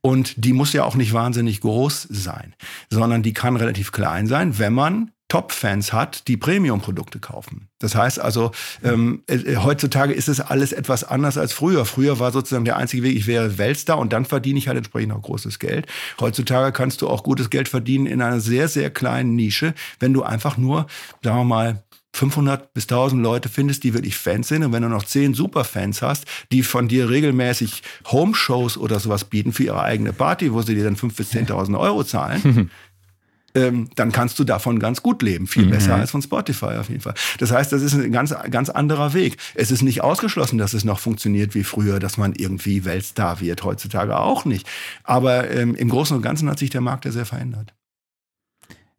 Und 0.00 0.44
die 0.44 0.52
muss 0.52 0.72
ja 0.74 0.84
auch 0.84 0.96
nicht 0.96 1.14
wahnsinnig 1.14 1.62
groß 1.62 2.08
sein, 2.10 2.54
sondern 2.90 3.22
die 3.22 3.32
kann 3.32 3.56
relativ 3.56 3.90
klein 3.90 4.26
sein, 4.26 4.58
wenn 4.58 4.74
man 4.74 5.10
Top-Fans 5.28 5.92
hat, 5.92 6.28
die 6.28 6.36
Premium-Produkte 6.36 7.18
kaufen. 7.18 7.68
Das 7.78 7.94
heißt 7.94 8.20
also, 8.20 8.52
ähm, 8.84 9.22
äh, 9.26 9.56
heutzutage 9.56 10.12
ist 10.12 10.28
es 10.28 10.40
alles 10.40 10.72
etwas 10.72 11.02
anders 11.02 11.38
als 11.38 11.52
früher. 11.52 11.86
Früher 11.86 12.18
war 12.18 12.30
sozusagen 12.30 12.64
der 12.64 12.76
einzige 12.76 13.02
Weg, 13.02 13.16
ich 13.16 13.26
wäre 13.26 13.58
Weltstar 13.58 13.98
und 13.98 14.12
dann 14.12 14.26
verdiene 14.26 14.58
ich 14.58 14.68
halt 14.68 14.76
entsprechend 14.76 15.12
auch 15.12 15.22
großes 15.22 15.58
Geld. 15.58 15.86
Heutzutage 16.20 16.72
kannst 16.72 17.02
du 17.02 17.08
auch 17.08 17.24
gutes 17.24 17.50
Geld 17.50 17.68
verdienen 17.68 18.06
in 18.06 18.20
einer 18.20 18.40
sehr, 18.40 18.68
sehr 18.68 18.90
kleinen 18.90 19.34
Nische, 19.34 19.74
wenn 19.98 20.12
du 20.12 20.22
einfach 20.22 20.56
nur, 20.58 20.86
sagen 21.22 21.38
wir 21.38 21.44
mal, 21.44 21.82
500 22.14 22.72
bis 22.72 22.84
1000 22.84 23.22
Leute 23.22 23.48
findest, 23.48 23.82
die 23.82 23.92
wirklich 23.92 24.16
Fans 24.16 24.46
sind 24.48 24.62
und 24.62 24.72
wenn 24.72 24.82
du 24.82 24.88
noch 24.88 25.04
10 25.04 25.34
Superfans 25.34 26.00
hast, 26.00 26.26
die 26.52 26.62
von 26.62 26.86
dir 26.86 27.10
regelmäßig 27.10 27.82
Home-Shows 28.06 28.78
oder 28.78 29.00
sowas 29.00 29.24
bieten 29.24 29.52
für 29.52 29.64
ihre 29.64 29.82
eigene 29.82 30.12
Party, 30.12 30.52
wo 30.52 30.62
sie 30.62 30.76
dir 30.76 30.84
dann 30.84 30.96
5.000 30.96 31.16
bis 31.16 31.32
10.000 31.32 31.78
Euro 31.78 32.04
zahlen, 32.04 32.70
ähm, 33.56 33.90
dann 33.96 34.12
kannst 34.12 34.38
du 34.38 34.44
davon 34.44 34.78
ganz 34.78 35.02
gut 35.02 35.22
leben. 35.22 35.48
Viel 35.48 35.66
mhm. 35.66 35.70
besser 35.70 35.96
als 35.96 36.12
von 36.12 36.22
Spotify 36.22 36.76
auf 36.78 36.88
jeden 36.88 37.00
Fall. 37.00 37.14
Das 37.38 37.50
heißt, 37.50 37.72
das 37.72 37.82
ist 37.82 37.94
ein 37.94 38.12
ganz, 38.12 38.32
ganz 38.48 38.70
anderer 38.70 39.12
Weg. 39.12 39.36
Es 39.56 39.72
ist 39.72 39.82
nicht 39.82 40.02
ausgeschlossen, 40.02 40.56
dass 40.56 40.72
es 40.72 40.84
noch 40.84 41.00
funktioniert 41.00 41.56
wie 41.56 41.64
früher, 41.64 41.98
dass 41.98 42.16
man 42.16 42.32
irgendwie 42.32 42.84
Weltstar 42.84 43.40
wird. 43.40 43.64
Heutzutage 43.64 44.18
auch 44.18 44.44
nicht. 44.44 44.68
Aber 45.02 45.50
ähm, 45.50 45.74
im 45.74 45.88
Großen 45.88 46.16
und 46.16 46.22
Ganzen 46.22 46.48
hat 46.48 46.60
sich 46.60 46.70
der 46.70 46.80
Markt 46.80 47.06
ja 47.06 47.10
sehr 47.10 47.26
verändert. 47.26 47.74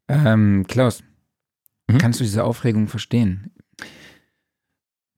Ähm, 0.09 0.65
Klaus, 0.67 1.01
Mhm. 1.87 1.97
Kannst 1.97 2.19
du 2.19 2.23
diese 2.23 2.43
Aufregung 2.43 2.87
verstehen? 2.87 3.51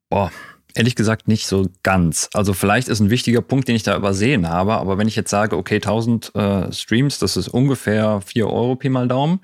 Boah, 0.10 0.32
ehrlich 0.73 0.95
gesagt 0.95 1.27
nicht 1.27 1.47
so 1.47 1.67
ganz. 1.84 2.30
Also 2.34 2.53
vielleicht 2.53 2.88
ist 2.88 2.99
ein 2.99 3.10
wichtiger 3.10 3.41
Punkt, 3.41 3.67
den 3.67 3.75
ich 3.75 3.84
da 3.84 3.95
übersehen 3.95 4.47
habe, 4.47 4.75
aber 4.75 4.97
wenn 4.97 5.08
ich 5.08 5.15
jetzt 5.15 5.30
sage, 5.30 5.58
okay, 5.58 5.75
1000 5.75 6.36
äh, 6.36 6.71
Streams, 6.71 7.19
das 7.19 7.36
ist 7.36 7.49
ungefähr 7.49 8.21
4 8.21 8.47
Euro 8.47 8.75
Pi 8.75 8.89
mal 8.89 9.08
Daumen. 9.08 9.39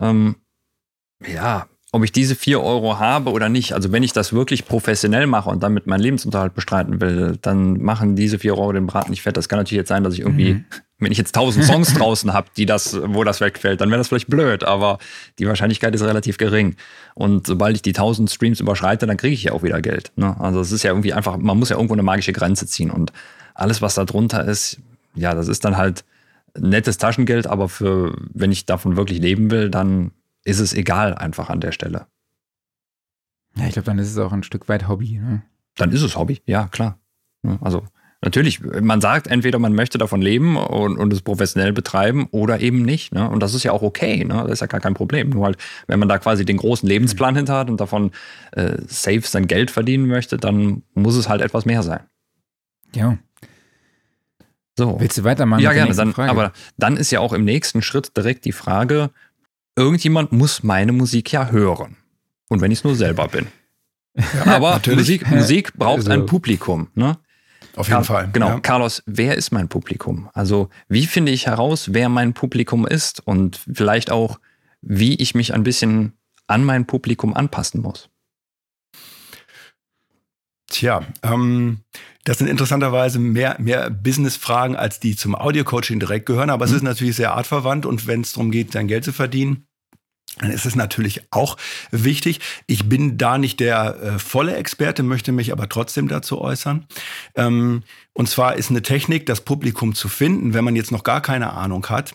Ähm, 0.00 0.36
ja, 1.26 1.66
ob 1.92 2.04
ich 2.04 2.12
diese 2.12 2.36
4 2.36 2.60
Euro 2.62 2.98
habe 2.98 3.30
oder 3.30 3.48
nicht. 3.48 3.72
Also 3.72 3.90
wenn 3.90 4.02
ich 4.02 4.12
das 4.12 4.32
wirklich 4.32 4.66
professionell 4.66 5.26
mache 5.26 5.48
und 5.48 5.62
damit 5.62 5.86
meinen 5.86 6.00
Lebensunterhalt 6.00 6.54
bestreiten 6.54 7.00
will, 7.00 7.38
dann 7.40 7.80
machen 7.80 8.16
diese 8.16 8.38
4 8.38 8.52
Euro 8.52 8.72
den 8.72 8.86
Braten 8.86 9.10
nicht 9.10 9.22
fett. 9.22 9.36
Das 9.36 9.48
kann 9.48 9.58
natürlich 9.58 9.78
jetzt 9.78 9.88
sein, 9.88 10.04
dass 10.04 10.14
ich 10.14 10.20
irgendwie, 10.20 10.54
mhm. 10.54 10.64
Wenn 10.98 11.12
ich 11.12 11.18
jetzt 11.18 11.36
1000 11.36 11.64
Songs 11.66 11.94
draußen 11.94 12.32
habe, 12.32 12.48
die 12.56 12.66
das, 12.66 12.98
wo 13.02 13.24
das 13.24 13.40
wegfällt, 13.40 13.80
dann 13.80 13.90
wäre 13.90 13.98
das 13.98 14.08
vielleicht 14.08 14.28
blöd, 14.28 14.64
aber 14.64 14.98
die 15.38 15.46
Wahrscheinlichkeit 15.46 15.94
ist 15.94 16.02
relativ 16.02 16.38
gering. 16.38 16.76
Und 17.14 17.46
sobald 17.46 17.76
ich 17.76 17.82
die 17.82 17.90
1000 17.90 18.30
Streams 18.30 18.60
überschreite, 18.60 19.06
dann 19.06 19.16
kriege 19.16 19.34
ich 19.34 19.44
ja 19.44 19.52
auch 19.52 19.62
wieder 19.62 19.80
Geld. 19.82 20.12
Ne? 20.16 20.38
Also 20.40 20.60
es 20.60 20.72
ist 20.72 20.82
ja 20.82 20.90
irgendwie 20.90 21.12
einfach, 21.12 21.36
man 21.36 21.58
muss 21.58 21.68
ja 21.68 21.76
irgendwo 21.76 21.94
eine 21.94 22.02
magische 22.02 22.32
Grenze 22.32 22.66
ziehen 22.66 22.90
und 22.90 23.12
alles, 23.54 23.82
was 23.82 23.94
da 23.94 24.04
drunter 24.04 24.44
ist, 24.44 24.78
ja, 25.14 25.34
das 25.34 25.48
ist 25.48 25.64
dann 25.64 25.76
halt 25.76 26.04
nettes 26.58 26.98
Taschengeld, 26.98 27.46
aber 27.46 27.68
für, 27.68 28.16
wenn 28.32 28.52
ich 28.52 28.66
davon 28.66 28.96
wirklich 28.96 29.18
leben 29.18 29.50
will, 29.50 29.70
dann 29.70 30.12
ist 30.44 30.60
es 30.60 30.74
egal 30.74 31.14
einfach 31.14 31.50
an 31.50 31.60
der 31.60 31.72
Stelle. 31.72 32.06
Ja, 33.56 33.66
ich 33.66 33.72
glaube, 33.72 33.86
dann 33.86 33.98
ist 33.98 34.10
es 34.10 34.18
auch 34.18 34.32
ein 34.32 34.42
Stück 34.42 34.68
weit 34.68 34.88
Hobby. 34.88 35.18
Ne? 35.18 35.42
Dann 35.76 35.90
ist 35.90 36.02
es 36.02 36.16
Hobby, 36.16 36.40
ja, 36.46 36.68
klar. 36.68 36.98
Also 37.60 37.84
natürlich, 38.22 38.60
man 38.62 39.00
sagt 39.00 39.26
entweder, 39.26 39.58
man 39.58 39.72
möchte 39.72 39.98
davon 39.98 40.22
leben 40.22 40.56
und, 40.56 40.96
und 40.98 41.12
es 41.12 41.22
professionell 41.22 41.72
betreiben 41.72 42.28
oder 42.30 42.60
eben 42.60 42.82
nicht. 42.82 43.12
Ne? 43.12 43.28
Und 43.28 43.40
das 43.40 43.54
ist 43.54 43.62
ja 43.62 43.72
auch 43.72 43.82
okay, 43.82 44.24
ne? 44.24 44.42
das 44.42 44.52
ist 44.52 44.60
ja 44.60 44.66
gar 44.66 44.80
kein 44.80 44.94
Problem. 44.94 45.30
Nur 45.30 45.44
halt, 45.44 45.58
wenn 45.86 45.98
man 45.98 46.08
da 46.08 46.18
quasi 46.18 46.44
den 46.44 46.56
großen 46.56 46.88
Lebensplan 46.88 47.34
mhm. 47.34 47.38
hinter 47.38 47.54
hat 47.54 47.70
und 47.70 47.80
davon 47.80 48.10
äh, 48.52 48.76
safe 48.86 49.22
sein 49.22 49.46
Geld 49.46 49.70
verdienen 49.70 50.06
möchte, 50.06 50.36
dann 50.36 50.82
muss 50.94 51.16
es 51.16 51.28
halt 51.28 51.42
etwas 51.42 51.64
mehr 51.64 51.82
sein. 51.82 52.00
Ja. 52.94 53.18
So. 54.78 55.00
Willst 55.00 55.18
du 55.18 55.24
weitermachen? 55.24 55.62
Ja, 55.62 55.72
gerne. 55.72 55.94
Dann, 55.94 56.14
aber 56.14 56.52
dann 56.76 56.96
ist 56.96 57.10
ja 57.10 57.20
auch 57.20 57.32
im 57.32 57.44
nächsten 57.44 57.80
Schritt 57.80 58.16
direkt 58.16 58.44
die 58.44 58.52
Frage, 58.52 59.10
irgendjemand 59.74 60.32
muss 60.32 60.62
meine 60.62 60.92
Musik 60.92 61.32
ja 61.32 61.50
hören. 61.50 61.96
Und 62.48 62.60
wenn 62.60 62.70
ich 62.70 62.78
es 62.78 62.84
nur 62.84 62.94
selber 62.94 63.28
bin. 63.28 63.46
Ja, 64.16 64.56
Aber 64.56 64.80
Musik, 64.86 65.28
Musik 65.30 65.74
braucht 65.74 65.98
also, 65.98 66.10
ein 66.10 66.26
Publikum. 66.26 66.88
Ne? 66.94 67.18
Auf 67.76 67.88
jeden 67.88 67.98
Car 67.98 68.04
Fall. 68.04 68.30
Genau. 68.32 68.48
Ja. 68.48 68.60
Carlos, 68.60 69.02
wer 69.06 69.36
ist 69.36 69.52
mein 69.52 69.68
Publikum? 69.68 70.28
Also, 70.32 70.70
wie 70.88 71.06
finde 71.06 71.32
ich 71.32 71.46
heraus, 71.46 71.92
wer 71.92 72.08
mein 72.08 72.32
Publikum 72.32 72.86
ist 72.86 73.20
und 73.26 73.60
vielleicht 73.72 74.10
auch, 74.10 74.40
wie 74.80 75.14
ich 75.14 75.34
mich 75.34 75.54
ein 75.54 75.62
bisschen 75.62 76.12
an 76.46 76.64
mein 76.64 76.86
Publikum 76.86 77.34
anpassen 77.34 77.82
muss? 77.82 78.08
Tja, 80.68 81.02
ähm, 81.22 81.80
das 82.24 82.38
sind 82.38 82.48
interessanterweise 82.48 83.18
mehr, 83.20 83.56
mehr 83.60 83.88
Business-Fragen, 83.88 84.74
als 84.74 84.98
die 84.98 85.14
zum 85.14 85.36
Audio-Coaching 85.36 86.00
direkt 86.00 86.26
gehören, 86.26 86.50
aber 86.50 86.66
mhm. 86.66 86.70
es 86.70 86.76
ist 86.76 86.82
natürlich 86.82 87.16
sehr 87.16 87.32
artverwandt 87.34 87.86
und 87.86 88.06
wenn 88.06 88.22
es 88.22 88.32
darum 88.32 88.50
geht, 88.50 88.72
sein 88.72 88.88
Geld 88.88 89.04
zu 89.04 89.12
verdienen, 89.12 89.68
dann 90.38 90.50
ist 90.50 90.66
es 90.66 90.76
natürlich 90.76 91.22
auch 91.30 91.56
wichtig. 91.90 92.40
Ich 92.66 92.88
bin 92.88 93.16
da 93.16 93.38
nicht 93.38 93.58
der 93.58 93.96
äh, 94.02 94.18
volle 94.18 94.56
Experte, 94.56 95.02
möchte 95.02 95.32
mich 95.32 95.50
aber 95.50 95.68
trotzdem 95.68 96.08
dazu 96.08 96.40
äußern. 96.40 96.86
Ähm, 97.34 97.82
und 98.12 98.28
zwar 98.28 98.56
ist 98.56 98.70
eine 98.70 98.82
Technik, 98.82 99.26
das 99.26 99.40
Publikum 99.40 99.94
zu 99.94 100.08
finden, 100.08 100.52
wenn 100.52 100.64
man 100.64 100.76
jetzt 100.76 100.92
noch 100.92 101.04
gar 101.04 101.22
keine 101.22 101.52
Ahnung 101.54 101.86
hat, 101.86 102.14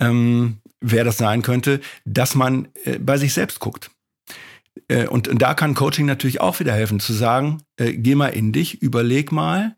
ähm, 0.00 0.58
wer 0.80 1.04
das 1.04 1.16
sein 1.16 1.42
könnte, 1.42 1.80
dass 2.04 2.34
man 2.34 2.68
äh, 2.84 2.98
bei 2.98 3.16
sich 3.16 3.32
selbst 3.32 3.58
guckt. 3.58 3.90
Äh, 4.88 5.06
und, 5.06 5.28
und 5.28 5.40
da 5.40 5.54
kann 5.54 5.74
Coaching 5.74 6.04
natürlich 6.04 6.40
auch 6.40 6.60
wieder 6.60 6.74
helfen, 6.74 7.00
zu 7.00 7.14
sagen, 7.14 7.62
äh, 7.78 7.94
geh 7.94 8.14
mal 8.14 8.28
in 8.28 8.52
dich, 8.52 8.82
überleg 8.82 9.32
mal, 9.32 9.76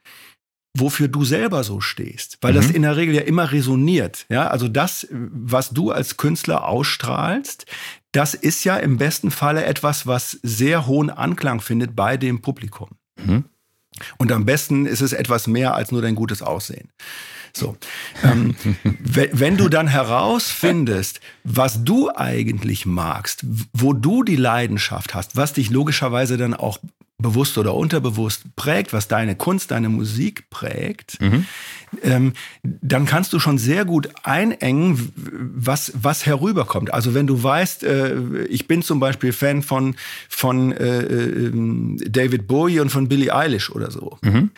wofür 0.74 1.09
du 1.09 1.24
selber 1.24 1.64
so 1.64 1.81
stehst, 1.81 2.38
weil 2.40 2.52
mhm. 2.52 2.57
das 2.57 2.70
in 2.70 2.83
der 2.83 2.96
Regel 2.96 3.14
ja 3.14 3.22
immer 3.22 3.52
resoniert. 3.52 4.26
Ja, 4.28 4.48
also 4.48 4.68
das, 4.68 5.07
was 5.11 5.70
du 5.70 5.90
als 5.90 6.16
Künstler 6.16 6.66
ausstrahlst, 6.66 7.66
das 8.12 8.35
ist 8.35 8.64
ja 8.64 8.76
im 8.76 8.96
besten 8.96 9.31
Falle 9.31 9.64
etwas, 9.64 10.07
was 10.07 10.38
sehr 10.42 10.87
hohen 10.87 11.11
Anklang 11.11 11.61
findet 11.61 11.94
bei 11.94 12.16
dem 12.16 12.40
Publikum. 12.40 12.90
Mhm. 13.16 13.44
Und 14.16 14.33
am 14.33 14.44
besten 14.44 14.87
ist 14.87 15.00
es 15.00 15.12
etwas 15.12 15.46
mehr 15.46 15.74
als 15.74 15.90
nur 15.90 16.02
dein 16.02 16.14
gutes 16.14 16.42
Aussehen. 16.42 16.90
So. 17.52 17.76
Ähm, 18.22 18.54
wenn 19.00 19.57
du 19.57 19.68
dann 19.68 19.88
herausfindest, 19.88 21.20
was 21.44 21.85
du 21.85 22.11
eigentlich 22.14 22.87
magst, 22.87 23.44
wo 23.72 23.92
du 23.92 24.22
die 24.22 24.37
Leidenschaft 24.37 25.14
hast, 25.14 25.37
was 25.37 25.52
dich 25.52 25.70
logischerweise 25.70 26.37
dann 26.37 26.54
auch 26.54 26.78
bewusst 27.20 27.59
oder 27.59 27.74
unterbewusst 27.74 28.54
prägt, 28.54 28.92
was 28.92 29.09
deine 29.09 29.35
Kunst, 29.35 29.72
deine 29.72 29.88
Musik 29.88 30.50
prägt, 30.50 31.20
mhm. 31.20 31.46
ähm, 32.02 32.33
dann 32.62 33.07
kannst 33.07 33.33
du 33.33 33.40
schon 33.40 33.59
sehr 33.59 33.85
gut 33.85 34.09
einengen, 34.22 35.12
was, 35.16 35.92
was 36.00 36.26
herüberkommt. 36.26 36.94
Also 36.94 37.14
wenn 37.14 37.26
du 37.26 37.42
weißt, 37.42 37.83
äh, 37.83 38.44
ich 38.44 38.68
bin 38.68 38.83
zum 38.83 39.00
Beispiel 39.00 39.33
Fan 39.33 39.62
von, 39.62 39.96
von 40.28 40.70
äh, 40.72 41.00
äh 41.00 41.52
David 42.09 42.46
Bowie 42.46 42.81
und 42.81 42.90
von 42.90 43.09
Billie 43.09 43.35
Eilish 43.35 43.70
oder 43.70 43.90
so, 43.90 44.18
mhm 44.22 44.50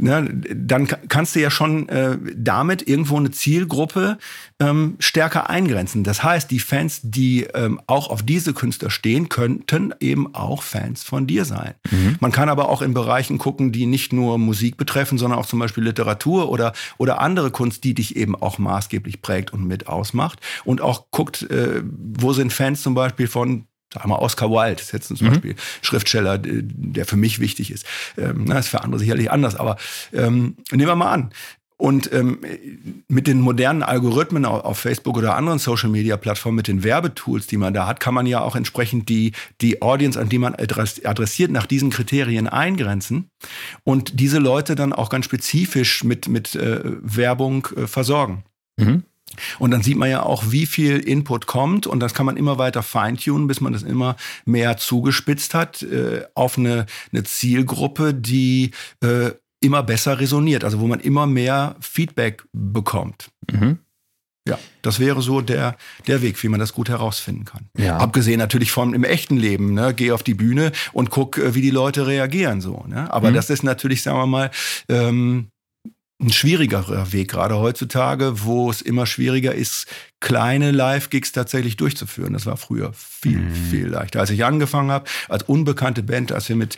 ne, 0.00 0.28
dann 0.54 0.86
kannst 0.86 1.34
du 1.34 1.40
ja 1.40 1.50
schon 1.50 1.88
äh, 1.88 2.18
damit 2.34 2.86
irgendwo 2.88 3.16
eine 3.16 3.30
Zielgruppe 3.30 4.18
ähm, 4.58 4.96
stärker 4.98 5.50
eingrenzen. 5.50 6.04
Das 6.04 6.22
heißt, 6.22 6.50
die 6.50 6.58
Fans, 6.58 7.00
die 7.02 7.44
ähm, 7.54 7.80
auch 7.86 8.10
auf 8.10 8.22
diese 8.22 8.52
Künstler 8.52 8.90
stehen, 8.90 9.28
könnten 9.28 9.94
eben 10.00 10.34
auch 10.34 10.62
Fans 10.62 11.02
von 11.02 11.26
dir 11.26 11.44
sein. 11.44 11.74
Mhm. 11.90 12.16
Man 12.20 12.32
kann 12.32 12.48
aber 12.48 12.68
auch 12.68 12.82
in 12.82 12.94
Bereichen 12.94 13.38
gucken, 13.38 13.72
die 13.72 13.86
nicht 13.86 14.12
nur 14.12 14.38
Musik 14.38 14.76
betreffen, 14.76 15.18
sondern 15.18 15.38
auch 15.38 15.46
zum 15.46 15.58
Beispiel 15.58 15.84
Literatur 15.84 16.50
oder, 16.50 16.72
oder 16.98 17.20
andere 17.20 17.50
Kunst, 17.50 17.84
die 17.84 17.94
dich 17.94 18.16
eben 18.16 18.34
auch 18.34 18.58
maßgeblich 18.58 19.22
prägt 19.22 19.52
und 19.52 19.66
mit 19.66 19.86
ausmacht. 19.86 20.40
Und 20.64 20.80
auch 20.80 21.10
guckt, 21.10 21.42
äh, 21.50 21.82
wo 21.84 22.32
sind 22.32 22.52
Fans 22.52 22.82
zum 22.82 22.94
Beispiel 22.94 23.28
von 23.28 23.66
Sag 23.92 24.06
mal, 24.06 24.16
Oscar 24.16 24.50
Wilde 24.50 24.80
ist 24.80 24.92
jetzt 24.92 25.08
zum 25.08 25.16
mhm. 25.20 25.30
Beispiel 25.30 25.56
Schriftsteller, 25.82 26.38
der 26.38 27.04
für 27.04 27.16
mich 27.16 27.40
wichtig 27.40 27.70
ist. 27.70 27.84
Ähm, 28.16 28.44
na, 28.46 28.58
ist 28.58 28.68
für 28.68 28.82
andere 28.82 29.00
sicherlich 29.00 29.30
anders, 29.30 29.56
aber 29.56 29.76
ähm, 30.12 30.56
nehmen 30.70 30.86
wir 30.86 30.96
mal 30.96 31.12
an. 31.12 31.30
Und 31.80 32.12
ähm, 32.12 32.40
mit 33.08 33.26
den 33.26 33.40
modernen 33.40 33.82
Algorithmen 33.82 34.44
auf 34.44 34.78
Facebook 34.78 35.16
oder 35.16 35.34
anderen 35.34 35.58
Social-Media-Plattformen, 35.58 36.56
mit 36.56 36.68
den 36.68 36.84
Werbetools, 36.84 37.46
die 37.46 37.56
man 37.56 37.72
da 37.72 37.86
hat, 37.86 38.00
kann 38.00 38.12
man 38.12 38.26
ja 38.26 38.42
auch 38.42 38.54
entsprechend 38.54 39.08
die, 39.08 39.32
die 39.62 39.80
Audience, 39.80 40.20
an 40.20 40.28
die 40.28 40.36
man 40.36 40.54
adressiert, 40.54 41.50
nach 41.50 41.64
diesen 41.64 41.88
Kriterien 41.88 42.48
eingrenzen 42.48 43.30
und 43.82 44.20
diese 44.20 44.38
Leute 44.38 44.74
dann 44.74 44.92
auch 44.92 45.08
ganz 45.08 45.24
spezifisch 45.24 46.04
mit, 46.04 46.28
mit 46.28 46.54
äh, 46.54 46.80
Werbung 46.84 47.66
äh, 47.74 47.86
versorgen. 47.86 48.44
Mhm. 48.76 49.04
Und 49.58 49.70
dann 49.70 49.82
sieht 49.82 49.96
man 49.96 50.10
ja 50.10 50.22
auch, 50.22 50.44
wie 50.48 50.66
viel 50.66 50.98
Input 50.98 51.46
kommt 51.46 51.86
und 51.86 52.00
das 52.00 52.14
kann 52.14 52.26
man 52.26 52.36
immer 52.36 52.58
weiter 52.58 52.82
feintunen, 52.82 53.46
bis 53.46 53.60
man 53.60 53.72
das 53.72 53.82
immer 53.82 54.16
mehr 54.44 54.76
zugespitzt 54.76 55.54
hat 55.54 55.82
äh, 55.82 56.24
auf 56.34 56.58
eine, 56.58 56.86
eine 57.12 57.24
Zielgruppe, 57.24 58.14
die 58.14 58.72
äh, 59.02 59.30
immer 59.60 59.82
besser 59.82 60.18
resoniert, 60.18 60.64
also 60.64 60.80
wo 60.80 60.86
man 60.86 61.00
immer 61.00 61.26
mehr 61.26 61.76
Feedback 61.80 62.44
bekommt. 62.52 63.30
Mhm. 63.50 63.78
Ja, 64.48 64.58
das 64.80 64.98
wäre 64.98 65.20
so 65.20 65.42
der, 65.42 65.76
der 66.06 66.22
Weg, 66.22 66.42
wie 66.42 66.48
man 66.48 66.58
das 66.58 66.72
gut 66.72 66.88
herausfinden 66.88 67.44
kann. 67.44 67.68
Ja. 67.76 67.98
Abgesehen 67.98 68.38
natürlich 68.38 68.72
vom 68.72 68.94
im 68.94 69.04
echten 69.04 69.36
Leben, 69.36 69.74
ne? 69.74 69.92
Geh 69.94 70.12
auf 70.12 70.22
die 70.22 70.34
Bühne 70.34 70.72
und 70.92 71.10
guck, 71.10 71.36
äh, 71.36 71.54
wie 71.54 71.60
die 71.60 71.70
Leute 71.70 72.06
reagieren 72.06 72.62
so. 72.62 72.84
Ne? 72.88 73.12
Aber 73.12 73.30
mhm. 73.30 73.34
das 73.34 73.50
ist 73.50 73.62
natürlich, 73.62 74.02
sagen 74.02 74.18
wir 74.18 74.26
mal, 74.26 74.50
ähm, 74.88 75.48
ein 76.20 76.32
schwierigerer 76.32 77.12
Weg, 77.12 77.30
gerade 77.30 77.56
heutzutage, 77.56 78.44
wo 78.44 78.70
es 78.70 78.82
immer 78.82 79.06
schwieriger 79.06 79.54
ist, 79.54 79.86
kleine 80.20 80.70
Live-Gigs 80.70 81.32
tatsächlich 81.32 81.76
durchzuführen. 81.76 82.34
Das 82.34 82.44
war 82.44 82.58
früher 82.58 82.92
viel, 82.92 83.38
mhm. 83.38 83.54
viel 83.54 83.86
leichter. 83.86 84.20
Als 84.20 84.30
ich 84.30 84.44
angefangen 84.44 84.90
habe, 84.90 85.08
als 85.28 85.44
unbekannte 85.44 86.02
Band, 86.02 86.30
als 86.32 86.48
wir 86.48 86.56
mit 86.56 86.76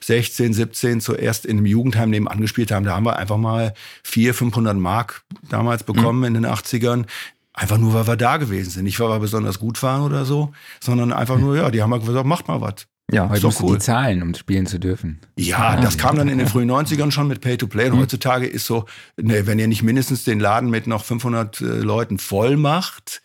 16, 0.00 0.52
17 0.52 1.00
zuerst 1.00 1.46
in 1.46 1.56
einem 1.56 1.66
Jugendheim 1.66 2.10
nebenan 2.10 2.40
gespielt 2.40 2.70
haben, 2.70 2.84
da 2.84 2.94
haben 2.94 3.06
wir 3.06 3.16
einfach 3.16 3.38
mal 3.38 3.72
400, 4.04 4.36
500 4.36 4.76
Mark 4.76 5.22
damals 5.48 5.84
bekommen 5.84 6.18
mhm. 6.20 6.24
in 6.24 6.34
den 6.34 6.46
80ern 6.46 7.06
Einfach 7.54 7.76
nur, 7.76 7.92
weil 7.92 8.06
wir 8.06 8.16
da 8.16 8.38
gewesen 8.38 8.70
sind. 8.70 8.84
Nicht, 8.84 8.98
weil 8.98 9.10
wir 9.10 9.18
besonders 9.18 9.58
gut 9.58 9.82
waren 9.82 10.02
oder 10.02 10.24
so, 10.24 10.52
sondern 10.80 11.12
einfach 11.12 11.38
nur, 11.38 11.56
ja, 11.56 11.70
die 11.70 11.82
haben 11.82 11.92
halt 11.92 12.04
gesagt, 12.04 12.26
macht 12.26 12.48
mal 12.48 12.62
was. 12.62 12.86
Ja, 13.12 13.28
heute 13.28 13.46
musst 13.46 13.62
cool. 13.62 13.74
die 13.74 13.78
zahlen, 13.78 14.22
um 14.22 14.34
spielen 14.34 14.66
zu 14.66 14.78
dürfen. 14.78 15.20
Ja, 15.38 15.80
das 15.80 15.98
kam 15.98 16.16
dann 16.16 16.28
in 16.28 16.38
den 16.38 16.48
frühen 16.48 16.70
90ern 16.70 17.10
schon 17.10 17.28
mit 17.28 17.40
Pay-to-Play. 17.40 17.90
Und 17.90 17.96
mhm. 17.96 18.00
heutzutage 18.02 18.46
ist 18.46 18.66
so, 18.66 18.86
ne, 19.16 19.46
wenn 19.46 19.58
ihr 19.58 19.68
nicht 19.68 19.82
mindestens 19.82 20.24
den 20.24 20.40
Laden 20.40 20.70
mit 20.70 20.86
noch 20.86 21.04
500 21.04 21.60
äh, 21.60 21.64
Leuten 21.64 22.18
voll 22.18 22.56
macht, 22.56 23.22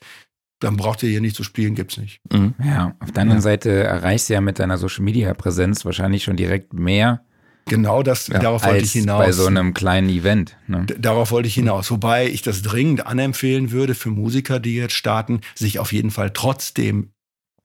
dann 0.60 0.76
braucht 0.76 1.04
ihr 1.04 1.10
hier 1.10 1.22
nicht 1.22 1.36
zu 1.36 1.44
spielen, 1.44 1.74
gibt's 1.74 1.98
nicht. 1.98 2.20
Mhm. 2.32 2.54
Ja, 2.64 2.96
auf 3.00 3.12
der 3.12 3.22
anderen 3.22 3.40
ja. 3.40 3.44
Seite 3.44 3.72
erreichst 3.84 4.30
du 4.30 4.34
ja 4.34 4.42
mit 4.42 4.60
deiner 4.60 4.78
Social-Media-Präsenz 4.78 5.86
wahrscheinlich 5.86 6.24
schon 6.24 6.36
direkt 6.36 6.74
mehr 6.74 7.22
Genau 7.68 8.02
das, 8.02 8.28
ja, 8.28 8.40
darauf 8.40 8.66
wollte 8.66 8.84
ich 8.84 8.94
hinaus. 8.94 9.20
Bei 9.20 9.32
so 9.32 9.46
einem 9.46 9.74
kleinen 9.74 10.10
Event. 10.10 10.58
Ne? 10.68 10.86
Darauf 10.98 11.32
wollte 11.32 11.48
ich 11.48 11.56
hinaus. 11.56 11.92
Wobei 11.92 12.28
ich 12.28 12.42
das 12.42 12.62
dringend 12.62 13.06
anempfehlen 13.06 13.72
würde 13.72 13.94
für 13.94 14.10
Musiker, 14.10 14.60
die 14.60 14.76
jetzt 14.76 14.94
starten, 14.94 15.42
sich 15.54 15.80
auf 15.80 15.92
jeden 15.92 16.12
Fall 16.12 16.32
trotzdem 16.32 17.12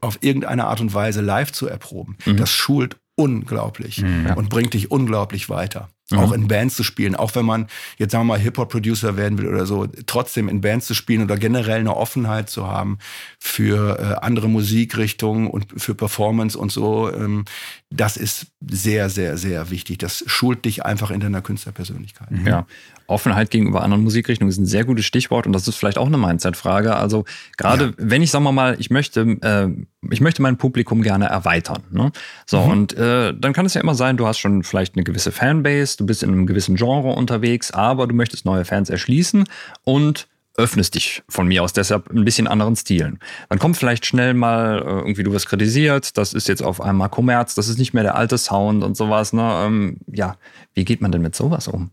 auf 0.02 0.18
irgendeine 0.20 0.66
Art 0.66 0.80
und 0.80 0.92
Weise 0.92 1.22
live 1.22 1.52
zu 1.52 1.66
erproben. 1.66 2.16
Mhm. 2.26 2.36
Das 2.36 2.50
schult 2.50 2.96
unglaublich 3.14 4.02
mhm. 4.02 4.32
und 4.36 4.48
bringt 4.48 4.74
dich 4.74 4.90
unglaublich 4.90 5.48
weiter 5.48 5.88
mhm. 6.12 6.18
auch 6.18 6.32
in 6.32 6.48
Bands 6.48 6.76
zu 6.76 6.82
spielen, 6.82 7.14
auch 7.14 7.34
wenn 7.34 7.44
man 7.44 7.66
jetzt 7.98 8.12
sagen 8.12 8.24
wir 8.24 8.34
mal 8.34 8.38
Hip-Hop-Producer 8.38 9.16
werden 9.16 9.38
will 9.38 9.48
oder 9.48 9.66
so, 9.66 9.86
trotzdem 10.06 10.48
in 10.48 10.60
Bands 10.60 10.86
zu 10.86 10.94
spielen 10.94 11.22
oder 11.22 11.36
generell 11.36 11.80
eine 11.80 11.96
Offenheit 11.96 12.50
zu 12.50 12.66
haben 12.66 12.98
für 13.38 13.98
äh, 13.98 14.24
andere 14.24 14.48
Musikrichtungen 14.48 15.46
und 15.48 15.66
für 15.76 15.94
Performance 15.94 16.58
und 16.58 16.70
so, 16.70 17.12
ähm, 17.12 17.44
das 17.90 18.16
ist 18.16 18.46
sehr, 18.60 19.10
sehr, 19.10 19.36
sehr 19.36 19.70
wichtig. 19.70 19.98
Das 19.98 20.24
schult 20.26 20.64
dich 20.64 20.84
einfach 20.84 21.10
in 21.10 21.20
deiner 21.20 21.42
Künstlerpersönlichkeit. 21.42 22.30
Mhm. 22.30 22.46
Ja, 22.46 22.66
Offenheit 23.12 23.50
gegenüber 23.50 23.82
anderen 23.82 24.02
Musikrichtungen 24.02 24.50
ist 24.50 24.58
ein 24.58 24.66
sehr 24.66 24.84
gutes 24.84 25.04
Stichwort 25.04 25.46
und 25.46 25.52
das 25.52 25.68
ist 25.68 25.76
vielleicht 25.76 25.98
auch 25.98 26.06
eine 26.06 26.18
Mindset-Frage. 26.18 26.96
Also 26.96 27.24
gerade 27.56 27.84
ja. 27.84 27.92
wenn 27.98 28.22
ich, 28.22 28.30
sagen 28.30 28.44
wir 28.44 28.52
mal, 28.52 28.76
ich 28.78 28.90
möchte, 28.90 29.20
äh, 29.20 29.68
ich 30.10 30.20
möchte 30.20 30.42
mein 30.42 30.56
Publikum 30.56 31.02
gerne 31.02 31.26
erweitern. 31.26 31.82
Ne? 31.90 32.12
So, 32.46 32.62
mhm. 32.62 32.70
und 32.70 32.92
äh, 32.94 33.34
dann 33.38 33.52
kann 33.52 33.66
es 33.66 33.74
ja 33.74 33.80
immer 33.80 33.94
sein, 33.94 34.16
du 34.16 34.26
hast 34.26 34.38
schon 34.38 34.62
vielleicht 34.62 34.96
eine 34.96 35.04
gewisse 35.04 35.32
Fanbase, 35.32 35.96
du 35.96 36.06
bist 36.06 36.22
in 36.22 36.30
einem 36.30 36.46
gewissen 36.46 36.76
Genre 36.76 37.12
unterwegs, 37.12 37.70
aber 37.70 38.06
du 38.06 38.14
möchtest 38.14 38.44
neue 38.44 38.64
Fans 38.64 38.90
erschließen 38.90 39.44
und 39.84 40.28
öffnest 40.56 40.94
dich 40.94 41.22
von 41.28 41.48
mir 41.48 41.62
aus 41.62 41.72
deshalb 41.72 42.10
ein 42.10 42.24
bisschen 42.24 42.46
anderen 42.46 42.76
Stilen. 42.76 43.18
Dann 43.48 43.58
kommt 43.58 43.76
vielleicht 43.76 44.04
schnell 44.04 44.34
mal 44.34 44.78
äh, 44.78 44.82
irgendwie, 44.82 45.22
du 45.22 45.32
wirst 45.32 45.48
kritisiert, 45.48 46.16
das 46.18 46.34
ist 46.34 46.48
jetzt 46.48 46.62
auf 46.62 46.80
einmal 46.80 47.08
Kommerz, 47.08 47.54
das 47.54 47.68
ist 47.68 47.78
nicht 47.78 47.94
mehr 47.94 48.02
der 48.02 48.16
alte 48.16 48.36
Sound 48.38 48.84
und 48.84 48.96
sowas. 48.96 49.32
Ne? 49.32 49.62
Ähm, 49.64 49.96
ja, 50.06 50.36
wie 50.74 50.84
geht 50.84 51.00
man 51.00 51.12
denn 51.12 51.22
mit 51.22 51.34
sowas 51.34 51.68
um? 51.68 51.90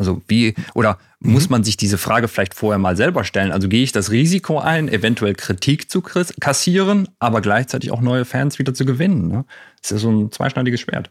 Also 0.00 0.22
wie, 0.28 0.54
oder 0.74 0.98
mhm. 1.20 1.32
muss 1.32 1.50
man 1.50 1.62
sich 1.62 1.76
diese 1.76 1.98
Frage 1.98 2.26
vielleicht 2.26 2.54
vorher 2.54 2.78
mal 2.78 2.96
selber 2.96 3.22
stellen? 3.22 3.52
Also 3.52 3.68
gehe 3.68 3.82
ich 3.82 3.92
das 3.92 4.10
Risiko 4.10 4.58
ein, 4.58 4.88
eventuell 4.88 5.34
Kritik 5.34 5.90
zu 5.90 6.00
kassieren, 6.00 7.08
aber 7.18 7.42
gleichzeitig 7.42 7.92
auch 7.92 8.00
neue 8.00 8.24
Fans 8.24 8.58
wieder 8.58 8.72
zu 8.72 8.86
gewinnen? 8.86 9.28
Ne? 9.28 9.44
Das 9.82 9.90
ist 9.92 9.98
ja 9.98 9.98
so 9.98 10.10
ein 10.10 10.32
zweischneidiges 10.32 10.80
Schwert. 10.80 11.10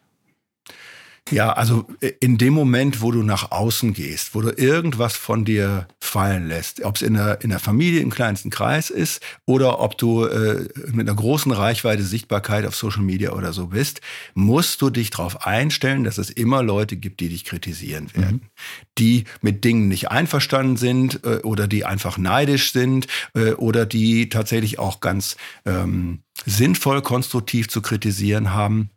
Ja, 1.31 1.53
also 1.53 1.85
äh, 2.01 2.11
in 2.19 2.37
dem 2.37 2.53
Moment, 2.53 3.01
wo 3.01 3.11
du 3.11 3.23
nach 3.23 3.51
außen 3.51 3.93
gehst, 3.93 4.35
wo 4.35 4.41
du 4.41 4.49
irgendwas 4.49 5.15
von 5.15 5.45
dir 5.45 5.87
fallen 5.99 6.47
lässt, 6.47 6.83
ob 6.83 6.95
es 6.95 7.01
in 7.01 7.13
der, 7.13 7.41
in 7.41 7.49
der 7.49 7.59
Familie 7.59 8.01
im 8.01 8.09
kleinsten 8.09 8.49
Kreis 8.49 8.89
ist 8.89 9.21
oder 9.45 9.79
ob 9.79 9.97
du 9.97 10.25
äh, 10.25 10.67
mit 10.91 11.07
einer 11.07 11.15
großen 11.15 11.51
Reichweite 11.51 12.03
Sichtbarkeit 12.03 12.65
auf 12.65 12.75
Social 12.75 13.03
Media 13.03 13.31
oder 13.33 13.53
so 13.53 13.67
bist, 13.67 14.01
musst 14.33 14.81
du 14.81 14.89
dich 14.89 15.11
darauf 15.11 15.45
einstellen, 15.45 16.03
dass 16.03 16.17
es 16.17 16.29
immer 16.29 16.63
Leute 16.63 16.97
gibt, 16.97 17.19
die 17.19 17.29
dich 17.29 17.45
kritisieren 17.45 18.09
werden, 18.13 18.41
mhm. 18.43 18.49
die 18.97 19.23
mit 19.41 19.63
Dingen 19.63 19.87
nicht 19.87 20.09
einverstanden 20.09 20.77
sind 20.77 21.23
äh, 21.23 21.39
oder 21.43 21.67
die 21.67 21.85
einfach 21.85 22.17
neidisch 22.17 22.71
sind 22.71 23.07
äh, 23.35 23.51
oder 23.51 23.85
die 23.85 24.29
tatsächlich 24.29 24.79
auch 24.79 24.99
ganz 24.99 25.37
ähm, 25.65 26.23
sinnvoll, 26.45 27.01
konstruktiv 27.01 27.67
zu 27.67 27.81
kritisieren 27.81 28.53
haben. 28.53 28.89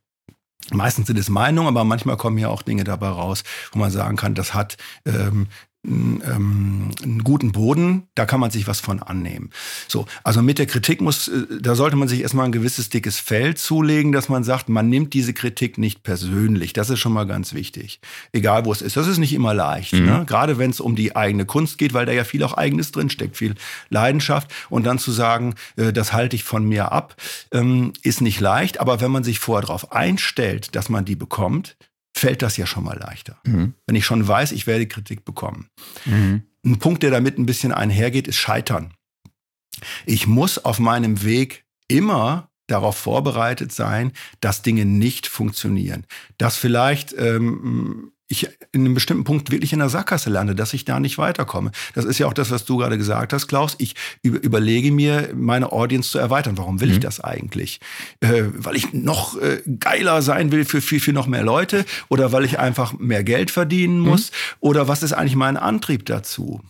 Meistens 0.71 1.07
sind 1.09 1.19
es 1.19 1.29
Meinungen, 1.29 1.69
aber 1.69 1.85
manchmal 1.85 2.17
kommen 2.17 2.39
ja 2.39 2.49
auch 2.49 2.63
Dinge 2.63 2.85
dabei 2.85 3.09
raus, 3.09 3.43
wo 3.73 3.79
man 3.79 3.91
sagen 3.91 4.17
kann, 4.17 4.35
das 4.35 4.55
hat 4.55 4.77
ähm, 5.05 5.49
ähm, 5.85 6.91
einen 7.03 7.25
guten 7.25 7.51
Boden, 7.51 8.05
da 8.15 8.25
kann 8.25 8.39
man 8.39 8.51
sich 8.51 8.69
was 8.69 8.81
von 8.81 9.03
annehmen. 9.03 9.51
So, 9.89 10.07
also 10.23 10.41
mit 10.41 10.59
der 10.59 10.67
Kritik 10.67 11.01
muss, 11.01 11.29
äh, 11.29 11.47
da 11.61 11.75
sollte 11.75 11.97
man 11.97 12.07
sich 12.07 12.21
erstmal 12.21 12.47
ein 12.47 12.53
gewisses 12.53 12.89
dickes 12.89 13.19
Feld 13.19 13.59
zulegen, 13.59 14.13
dass 14.13 14.29
man 14.29 14.45
sagt, 14.45 14.69
man 14.69 14.89
nimmt 14.89 15.13
diese 15.13 15.35
Kritik 15.35 15.79
nicht 15.79 16.05
persönlich. 16.05 16.73
Das 16.73 16.91
ist 16.91 17.01
schon 17.01 17.13
mal 17.13 17.27
ganz 17.27 17.53
wichtig. 17.53 18.01
Egal 18.33 18.65
wo 18.65 18.73
es 18.73 18.81
ist. 18.81 18.97
Das 18.97 19.09
ist 19.09 19.19
nicht 19.19 19.33
immer 19.33 19.55
leicht. 19.55 19.93
Mhm. 19.95 20.05
Ne? 20.05 20.25
Gerade 20.27 20.59
wenn 20.59 20.71
es 20.71 20.81
um 20.81 20.95
die 20.95 21.17
eigene 21.17 21.47
Kunst 21.47 21.79
geht, 21.79 21.95
weil 21.95 22.07
da 22.07 22.13
ja 22.13 22.25
viel 22.25 22.45
auch 22.45 22.55
eigenes 22.55 22.93
drinsteckt, 22.93 23.37
viel 23.37 23.55
Leidenschaft. 23.91 24.53
Und 24.71 24.85
dann 24.85 24.99
zu 24.99 25.11
sagen, 25.11 25.55
äh, 25.77 25.93
das 25.93 26.13
halte 26.13 26.37
ich 26.37 26.45
von 26.45 26.65
mir 26.65 26.93
ab, 26.93 27.17
ähm, 27.51 27.93
ist 28.03 28.21
nicht 28.21 28.39
leicht. 28.39 28.79
Aber 28.79 29.01
wenn 29.01 29.11
man 29.11 29.25
sich 29.25 29.41
vorher 29.41 29.63
darauf 29.63 29.91
einstellt, 29.91 30.77
dass 30.77 30.89
man 30.89 31.05
die 31.05 31.17
bekommt, 31.17 31.77
fällt 32.15 32.43
das 32.43 32.57
ja 32.57 32.67
schon 32.67 32.85
mal 32.85 32.99
leichter. 32.99 33.39
Mhm. 33.45 33.75
Wenn 33.87 33.97
ich 33.97 34.05
schon 34.05 34.27
weiß, 34.27 34.53
ich 34.53 34.67
werde 34.67 34.87
Kritik 34.87 35.25
bekommen. 35.25 35.69
Mhm. 36.05 36.43
Ein 36.65 36.79
Punkt, 36.79 37.03
der 37.03 37.11
damit 37.11 37.39
ein 37.39 37.47
bisschen 37.47 37.73
einhergeht, 37.73 38.29
ist 38.29 38.37
Scheitern. 38.37 38.95
Ich 40.07 40.27
muss 40.27 40.65
auf 40.65 40.79
meinem 40.79 41.25
Weg 41.25 41.65
immer 41.89 42.51
darauf 42.69 42.97
vorbereitet 42.97 43.73
sein, 43.73 44.13
dass 44.41 44.63
Dinge 44.63 44.85
nicht 44.85 45.27
funktionieren. 45.27 46.07
Dass 46.39 46.57
vielleicht 46.57 47.13
ähm, 47.19 48.12
ich 48.33 48.49
in 48.73 48.81
einem 48.81 48.95
bestimmten 48.95 49.25
Punkt 49.25 49.51
wirklich 49.51 49.73
in 49.73 49.79
der 49.79 49.89
Sackgasse 49.89 50.31
lande, 50.31 50.55
dass 50.55 50.73
ich 50.73 50.85
da 50.85 50.99
nicht 50.99 51.19
weiterkomme. 51.19 51.71
Das 51.95 52.05
ist 52.05 52.19
ja 52.19 52.27
auch 52.27 52.33
das, 52.33 52.51
was 52.51 52.65
du 52.65 52.79
gerade 52.79 52.99
gesagt 52.99 53.33
hast, 53.33 53.47
Klaus. 53.47 53.77
Ich 53.79 53.95
überlege 54.23 54.91
mir, 54.91 55.31
meine 55.35 55.71
Audience 55.71 56.11
zu 56.11 56.19
erweitern. 56.19 56.59
Warum 56.59 56.81
will 56.81 56.89
mhm. 56.89 56.95
ich 56.95 57.01
das 57.01 57.21
eigentlich? 57.21 57.81
Äh, 58.21 58.45
weil 58.55 58.77
ich 58.77 58.93
noch 58.93 59.41
äh, 59.41 59.63
geiler 59.79 60.23
sein 60.23 60.51
will 60.51 60.65
für 60.65 60.81
viel, 60.81 61.01
viel 61.01 61.15
noch 61.15 61.27
mehr 61.27 61.45
Leute 61.45 61.85
oder 62.09 62.33
weil 62.33 62.45
ich 62.45 62.59
einfach 62.59 62.99
mehr 62.99 63.23
Geld 63.23 63.51
verdienen 63.51 64.01
mhm. 64.01 64.09
muss? 64.09 64.31
Mhm. 64.31 64.57
Oder 64.61 64.89
was 64.89 65.03
ist 65.03 65.13
eigentlich 65.13 65.37
mein 65.37 65.57
Antrieb 65.57 66.07
dazu? 66.07 66.61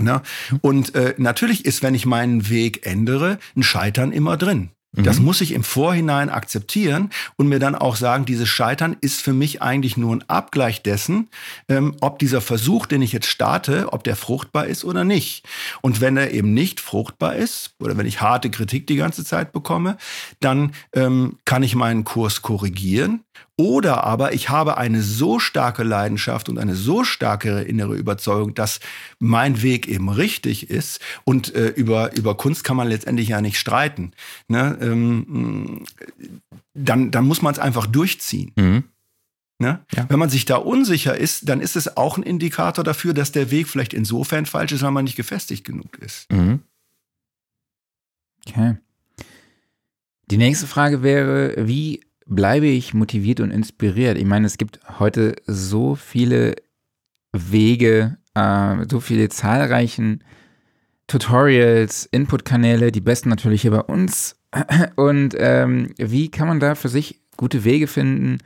Na? 0.00 0.22
Und 0.60 0.94
äh, 0.94 1.14
natürlich 1.18 1.64
ist, 1.64 1.82
wenn 1.82 1.94
ich 1.94 2.06
meinen 2.06 2.48
Weg 2.48 2.86
ändere, 2.86 3.38
ein 3.56 3.62
Scheitern 3.62 4.12
immer 4.12 4.36
drin. 4.36 4.70
Das 4.92 5.18
mhm. 5.18 5.24
muss 5.24 5.40
ich 5.40 5.52
im 5.52 5.64
Vorhinein 5.64 6.28
akzeptieren 6.28 7.10
und 7.36 7.48
mir 7.48 7.58
dann 7.58 7.74
auch 7.74 7.96
sagen, 7.96 8.26
dieses 8.26 8.48
Scheitern 8.48 8.96
ist 9.00 9.22
für 9.22 9.32
mich 9.32 9.62
eigentlich 9.62 9.96
nur 9.96 10.14
ein 10.14 10.28
Abgleich 10.28 10.82
dessen, 10.82 11.28
ähm, 11.68 11.96
ob 12.00 12.18
dieser 12.18 12.42
Versuch, 12.42 12.84
den 12.84 13.00
ich 13.00 13.12
jetzt 13.12 13.28
starte, 13.28 13.92
ob 13.92 14.04
der 14.04 14.16
fruchtbar 14.16 14.66
ist 14.66 14.84
oder 14.84 15.04
nicht. 15.04 15.48
Und 15.80 16.02
wenn 16.02 16.18
er 16.18 16.32
eben 16.32 16.52
nicht 16.52 16.80
fruchtbar 16.80 17.36
ist 17.36 17.74
oder 17.78 17.96
wenn 17.96 18.06
ich 18.06 18.20
harte 18.20 18.50
Kritik 18.50 18.86
die 18.86 18.96
ganze 18.96 19.24
Zeit 19.24 19.52
bekomme, 19.52 19.96
dann 20.40 20.72
ähm, 20.92 21.38
kann 21.46 21.62
ich 21.62 21.74
meinen 21.74 22.04
Kurs 22.04 22.42
korrigieren 22.42 23.24
oder 23.62 24.02
aber 24.02 24.32
ich 24.32 24.48
habe 24.48 24.76
eine 24.76 25.02
so 25.02 25.38
starke 25.38 25.84
Leidenschaft 25.84 26.48
und 26.48 26.58
eine 26.58 26.74
so 26.74 27.04
starke 27.04 27.60
innere 27.60 27.94
Überzeugung, 27.94 28.54
dass 28.54 28.80
mein 29.20 29.62
Weg 29.62 29.86
eben 29.86 30.08
richtig 30.08 30.68
ist. 30.68 30.98
Und 31.22 31.54
äh, 31.54 31.68
über, 31.68 32.12
über 32.16 32.36
Kunst 32.36 32.64
kann 32.64 32.76
man 32.76 32.88
letztendlich 32.88 33.28
ja 33.28 33.40
nicht 33.40 33.56
streiten. 33.56 34.14
Ne? 34.48 34.76
Ähm, 34.80 35.84
dann, 36.74 37.12
dann 37.12 37.24
muss 37.24 37.40
man 37.40 37.52
es 37.52 37.60
einfach 37.60 37.86
durchziehen. 37.86 38.50
Mhm. 38.56 38.82
Ne? 39.60 39.78
Ja. 39.94 40.06
Wenn 40.08 40.18
man 40.18 40.28
sich 40.28 40.44
da 40.44 40.56
unsicher 40.56 41.16
ist, 41.16 41.48
dann 41.48 41.60
ist 41.60 41.76
es 41.76 41.96
auch 41.96 42.16
ein 42.16 42.24
Indikator 42.24 42.82
dafür, 42.82 43.14
dass 43.14 43.30
der 43.30 43.52
Weg 43.52 43.68
vielleicht 43.68 43.94
insofern 43.94 44.44
falsch 44.44 44.72
ist, 44.72 44.82
weil 44.82 44.90
man 44.90 45.04
nicht 45.04 45.14
gefestigt 45.14 45.64
genug 45.64 45.98
ist. 45.98 46.28
Mhm. 46.32 46.62
Okay. 48.44 48.76
Die 50.32 50.36
nächste 50.36 50.66
Frage 50.66 51.04
wäre, 51.04 51.68
wie 51.68 52.00
bleibe 52.34 52.66
ich 52.66 52.94
motiviert 52.94 53.40
und 53.40 53.50
inspiriert? 53.50 54.18
Ich 54.18 54.24
meine, 54.24 54.46
es 54.46 54.58
gibt 54.58 54.80
heute 54.98 55.36
so 55.46 55.94
viele 55.94 56.56
Wege, 57.32 58.18
äh, 58.34 58.84
so 58.90 59.00
viele 59.00 59.28
zahlreichen 59.28 60.22
Tutorials, 61.06 62.06
Inputkanäle, 62.06 62.92
die 62.92 63.00
besten 63.00 63.28
natürlich 63.28 63.62
hier 63.62 63.70
bei 63.70 63.80
uns. 63.80 64.36
Und 64.96 65.34
ähm, 65.38 65.92
wie 65.98 66.30
kann 66.30 66.48
man 66.48 66.60
da 66.60 66.74
für 66.74 66.88
sich 66.88 67.20
gute 67.36 67.64
Wege 67.64 67.86
finden, 67.86 68.38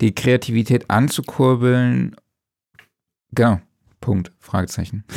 die 0.00 0.14
Kreativität 0.14 0.90
anzukurbeln? 0.90 2.16
Genau. 3.32 3.60
Punkt. 4.00 4.32
Fragezeichen. 4.38 5.04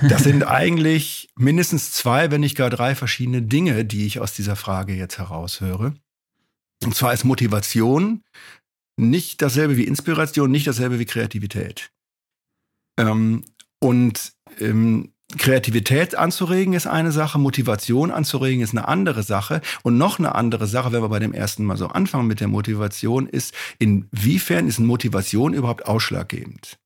Das 0.00 0.22
sind 0.22 0.44
eigentlich 0.46 1.28
mindestens 1.36 1.90
zwei, 1.92 2.30
wenn 2.30 2.40
nicht 2.40 2.56
gar 2.56 2.70
drei 2.70 2.94
verschiedene 2.94 3.42
Dinge, 3.42 3.84
die 3.84 4.06
ich 4.06 4.20
aus 4.20 4.32
dieser 4.32 4.54
Frage 4.54 4.94
jetzt 4.94 5.18
heraushöre. 5.18 5.94
Und 6.84 6.94
zwar 6.94 7.12
ist 7.12 7.24
Motivation 7.24 8.22
nicht 8.96 9.42
dasselbe 9.42 9.76
wie 9.76 9.84
Inspiration, 9.84 10.50
nicht 10.50 10.66
dasselbe 10.66 10.98
wie 10.98 11.04
Kreativität. 11.04 11.90
Ähm, 12.98 13.44
und 13.80 14.32
ähm, 14.58 15.12
Kreativität 15.36 16.14
anzuregen 16.14 16.72
ist 16.72 16.86
eine 16.86 17.12
Sache, 17.12 17.38
Motivation 17.38 18.10
anzuregen 18.10 18.62
ist 18.62 18.72
eine 18.72 18.88
andere 18.88 19.22
Sache. 19.22 19.60
Und 19.82 19.98
noch 19.98 20.18
eine 20.18 20.34
andere 20.34 20.66
Sache, 20.66 20.90
wenn 20.92 21.02
wir 21.02 21.10
bei 21.10 21.18
dem 21.18 21.34
ersten 21.34 21.64
Mal 21.64 21.76
so 21.76 21.88
anfangen 21.88 22.26
mit 22.26 22.40
der 22.40 22.48
Motivation, 22.48 23.28
ist, 23.28 23.54
inwiefern 23.78 24.66
ist 24.66 24.78
Motivation 24.78 25.52
überhaupt 25.52 25.86
ausschlaggebend? 25.86 26.78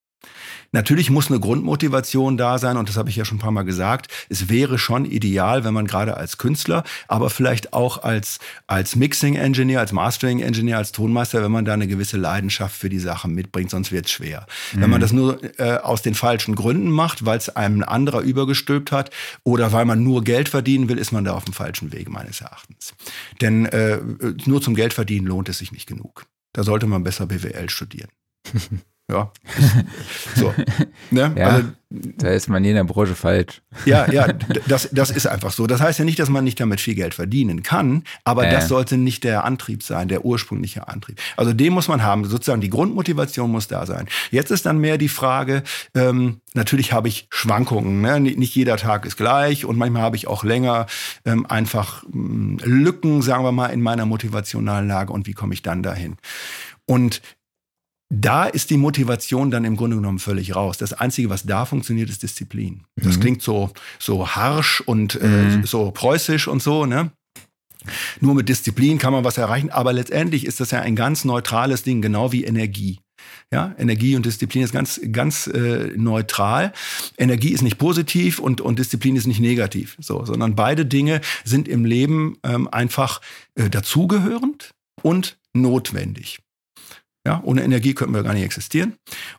Natürlich 0.73 1.11
muss 1.11 1.31
eine 1.31 1.39
Grundmotivation 1.39 2.39
da 2.39 2.59
sein 2.59 2.79
und 2.79 2.89
das 2.89 2.97
habe 2.97 3.11
ich 3.11 3.17
ja 3.17 3.27
schon 3.27 3.37
ein 3.37 3.41
paar 3.41 3.51
Mal 3.51 3.63
gesagt. 3.63 4.11
Es 4.31 4.49
wäre 4.49 4.79
schon 4.79 5.05
ideal, 5.05 5.65
wenn 5.65 5.75
man 5.75 5.87
gerade 5.87 6.17
als 6.17 6.39
Künstler, 6.39 6.83
aber 7.09 7.29
vielleicht 7.29 7.75
auch 7.75 8.03
als, 8.03 8.39
als 8.67 8.97
Mixing 8.97 9.35
Engineer, 9.35 9.81
als 9.81 9.93
Mastering 9.93 10.41
Engineer, 10.41 10.79
als 10.79 10.93
Tonmeister, 10.93 11.43
wenn 11.43 11.53
man 11.53 11.67
da 11.67 11.75
eine 11.75 11.87
gewisse 11.87 12.17
Leidenschaft 12.17 12.75
für 12.75 12.89
die 12.89 12.99
Sache 12.99 13.29
mitbringt, 13.29 13.71
sonst 13.71 13.93
wird 13.93 14.07
es 14.07 14.13
schwer. 14.13 14.47
Mhm. 14.73 14.81
Wenn 14.81 14.91
man 14.91 14.99
mhm. 14.99 15.03
das 15.03 15.13
nur 15.13 15.61
äh, 15.61 15.77
aus 15.77 16.01
den 16.01 16.15
falschen 16.15 16.55
Gründen 16.55 16.91
macht, 16.91 17.27
weil 17.27 17.37
es 17.37 17.51
einem 17.51 17.81
ein 17.81 17.85
anderer 17.85 18.23
übergestülpt 18.23 18.93
hat 18.93 19.11
oder 19.45 19.73
weil 19.73 19.85
man 19.85 20.03
nur 20.03 20.25
Geld 20.25 20.49
verdienen 20.49 20.89
will, 20.89 20.99
ist 20.99 21.13
man 21.13 21.25
da 21.25 21.35
auf 21.35 21.45
dem 21.45 21.55
falschen 21.55 21.93
Weg 21.93 22.09
meines 22.09 22.41
Erachtens. 22.41 22.95
Denn 23.43 23.67
äh, 23.67 23.99
nur 24.47 24.63
zum 24.63 24.75
Geld 24.75 24.95
verdienen 24.95 25.27
lohnt 25.27 25.51
es 25.51 25.59
sich 25.59 25.71
nicht 25.71 25.87
genug. 25.87 26.27
Da 26.55 26.65
sollte 26.65 26.87
man 26.87 27.05
besser 27.05 27.27
BWL 27.27 27.69
studieren. 27.69 28.09
Ja. 29.13 29.31
So. 30.35 30.55
Ne? 31.11 31.35
Ja, 31.37 31.47
also, 31.49 31.69
da 31.91 32.29
ist 32.31 32.49
man 32.49 32.65
in 32.65 32.75
der 32.75 32.85
Branche 32.85 33.15
falsch. 33.15 33.61
Ja, 33.85 34.11
ja, 34.11 34.29
das, 34.67 34.89
das 34.93 35.11
ist 35.11 35.27
einfach 35.27 35.53
so. 35.53 35.67
Das 35.67 35.81
heißt 35.81 35.99
ja 35.99 36.05
nicht, 36.05 36.19
dass 36.19 36.31
man 36.31 36.45
nicht 36.45 36.59
damit 36.59 36.81
viel 36.81 36.95
Geld 36.95 37.13
verdienen 37.13 37.63
kann, 37.63 38.05
aber 38.25 38.47
äh. 38.47 38.51
das 38.51 38.69
sollte 38.69 38.97
nicht 38.97 39.25
der 39.25 39.45
Antrieb 39.45 39.83
sein, 39.83 40.09
der 40.09 40.25
ursprüngliche 40.25 40.89
Antrieb. 40.89 41.19
Also 41.37 41.53
den 41.53 41.73
muss 41.75 41.89
man 41.89 42.03
haben, 42.03 42.25
sozusagen 42.25 42.63
die 42.63 42.71
Grundmotivation 42.71 43.51
muss 43.51 43.69
da 43.69 43.85
sein. 43.85 44.07
Jetzt 44.31 44.51
ist 44.51 44.65
dann 44.65 44.79
mehr 44.79 44.97
die 44.97 45.09
Frage, 45.09 45.63
ähm, 45.95 46.41
natürlich 46.55 46.93
habe 46.93 47.09
ich 47.09 47.27
Schwankungen, 47.31 48.01
ne? 48.01 48.21
nicht 48.21 48.55
jeder 48.55 48.79
Tag 48.79 49.05
ist 49.05 49.17
gleich 49.17 49.67
und 49.67 49.77
manchmal 49.77 50.03
habe 50.03 50.17
ich 50.17 50.27
auch 50.27 50.45
länger 50.45 50.87
ähm, 51.27 51.45
einfach 51.47 52.05
ähm, 52.13 52.59
Lücken, 52.65 53.21
sagen 53.21 53.45
wir 53.45 53.53
mal, 53.53 53.67
in 53.67 53.83
meiner 53.83 54.07
motivationalen 54.07 54.89
Lage 54.89 55.13
und 55.13 55.27
wie 55.27 55.35
komme 55.35 55.53
ich 55.53 55.63
dann 55.63 55.83
dahin? 55.83 56.17
Und 56.87 57.21
da 58.15 58.45
ist 58.45 58.69
die 58.69 58.77
Motivation 58.77 59.51
dann 59.51 59.65
im 59.65 59.77
Grunde 59.77 59.97
genommen 59.97 60.19
völlig 60.19 60.55
raus. 60.55 60.77
Das 60.77 60.93
Einzige, 60.93 61.31
was 61.31 61.45
da 61.45 61.65
funktioniert, 61.65 62.11
ist 62.11 62.23
Disziplin. 62.23 62.85
Das 62.97 63.17
mhm. 63.17 63.21
klingt 63.21 63.43
so, 63.43 63.71
so 63.99 64.29
harsch 64.29 64.83
und 64.83 65.19
äh, 65.21 65.27
mhm. 65.27 65.65
so 65.65 65.91
preußisch 65.91 66.47
und 66.47 66.63
so, 66.63 66.85
ne? 66.85 67.11
Nur 68.21 68.35
mit 68.35 68.49
Disziplin 68.49 68.99
kann 68.99 69.13
man 69.13 69.25
was 69.25 69.39
erreichen, 69.39 69.71
aber 69.71 69.93
letztendlich 69.93 70.47
ist 70.47 70.61
das 70.61 70.71
ja 70.71 70.81
ein 70.81 70.95
ganz 70.95 71.25
neutrales 71.25 71.83
Ding, 71.83 72.01
genau 72.01 72.31
wie 72.31 72.45
Energie. 72.45 73.01
Ja, 73.51 73.75
Energie 73.79 74.15
und 74.15 74.27
Disziplin 74.27 74.63
ist 74.63 74.73
ganz, 74.73 75.01
ganz 75.11 75.47
äh, 75.47 75.93
neutral. 75.97 76.73
Energie 77.19 77.51
ist 77.51 77.63
nicht 77.63 77.79
positiv 77.79 78.39
und, 78.39 78.61
und 78.61 78.79
Disziplin 78.79 79.17
ist 79.17 79.27
nicht 79.27 79.41
negativ, 79.41 79.97
so, 80.01 80.25
sondern 80.25 80.55
beide 80.55 80.87
Dinge 80.87 81.21
sind 81.45 81.67
im 81.67 81.85
Leben 81.85 82.37
ähm, 82.45 82.69
einfach 82.71 83.21
äh, 83.55 83.69
dazugehörend 83.69 84.71
und 85.03 85.39
notwendig. 85.55 86.39
Ja, 87.25 87.41
ohne 87.45 87.63
Energie 87.63 87.95
könnten 87.95 88.15
wir 88.15 88.25
gar 88.25 88.35
nicht 88.35 88.43
existieren. 88.43 88.95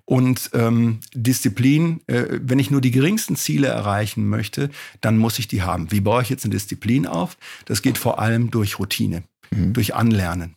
Und 0.06 0.52
ähm, 0.54 1.00
Disziplin, 1.14 2.00
äh, 2.08 2.40
wenn 2.42 2.60
ich 2.60 2.72
nur 2.72 2.80
die 2.80 2.92
geringsten 2.92 3.36
Ziele 3.36 3.68
erreichen 3.68 4.28
möchte, 4.30 4.70
dann 5.02 5.18
muss 5.18 5.38
ich 5.38 5.50
die 5.50 5.64
haben. 5.64 5.92
Wie 5.92 6.00
baue 6.00 6.22
ich 6.22 6.30
jetzt 6.30 6.46
eine 6.46 6.54
Disziplin 6.54 7.06
auf? 7.06 7.38
Das 7.66 7.82
geht 7.82 7.98
vor 7.98 8.20
allem 8.20 8.52
durch 8.52 8.80
Routine, 8.80 9.24
mhm. 9.52 9.74
durch 9.74 9.96
Anlernen. 9.96 10.56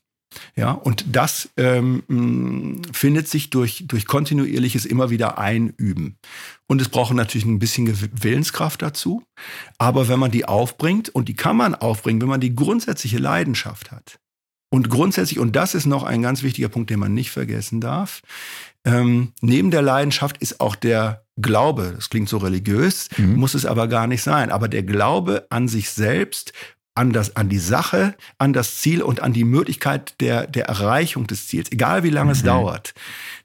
Ja, 0.54 0.72
und 0.72 1.04
das 1.12 1.50
ähm, 1.56 2.82
findet 2.92 3.28
sich 3.28 3.50
durch, 3.50 3.84
durch 3.86 4.06
kontinuierliches 4.06 4.84
immer 4.84 5.10
wieder 5.10 5.38
Einüben. 5.38 6.18
Und 6.66 6.80
es 6.80 6.88
braucht 6.88 7.14
natürlich 7.14 7.46
ein 7.46 7.58
bisschen 7.58 7.92
Willenskraft 8.22 8.82
dazu. 8.82 9.22
Aber 9.78 10.08
wenn 10.08 10.18
man 10.18 10.30
die 10.30 10.44
aufbringt, 10.44 11.08
und 11.08 11.28
die 11.28 11.34
kann 11.34 11.56
man 11.56 11.74
aufbringen, 11.74 12.20
wenn 12.20 12.28
man 12.28 12.40
die 12.40 12.54
grundsätzliche 12.54 13.18
Leidenschaft 13.18 13.90
hat, 13.90 14.18
und 14.76 14.90
grundsätzlich, 14.90 15.38
und 15.38 15.56
das 15.56 15.74
ist 15.74 15.86
noch 15.86 16.02
ein 16.02 16.20
ganz 16.20 16.42
wichtiger 16.42 16.68
Punkt, 16.68 16.90
den 16.90 17.00
man 17.00 17.14
nicht 17.14 17.30
vergessen 17.30 17.80
darf, 17.80 18.20
ähm, 18.84 19.32
neben 19.40 19.70
der 19.70 19.80
Leidenschaft 19.80 20.36
ist 20.36 20.60
auch 20.60 20.76
der 20.76 21.24
Glaube, 21.40 21.94
das 21.96 22.10
klingt 22.10 22.28
so 22.28 22.36
religiös, 22.36 23.08
mhm. 23.16 23.36
muss 23.36 23.54
es 23.54 23.64
aber 23.64 23.88
gar 23.88 24.06
nicht 24.06 24.22
sein, 24.22 24.52
aber 24.52 24.68
der 24.68 24.82
Glaube 24.82 25.46
an 25.48 25.66
sich 25.66 25.88
selbst, 25.88 26.52
an, 26.94 27.14
das, 27.14 27.36
an 27.36 27.48
die 27.48 27.58
Sache, 27.58 28.16
an 28.36 28.52
das 28.52 28.76
Ziel 28.82 29.00
und 29.02 29.20
an 29.20 29.32
die 29.32 29.44
Möglichkeit 29.44 30.20
der, 30.20 30.46
der 30.46 30.66
Erreichung 30.66 31.26
des 31.26 31.48
Ziels, 31.48 31.72
egal 31.72 32.02
wie 32.02 32.10
lange 32.10 32.26
mhm. 32.26 32.32
es 32.32 32.42
dauert. 32.42 32.92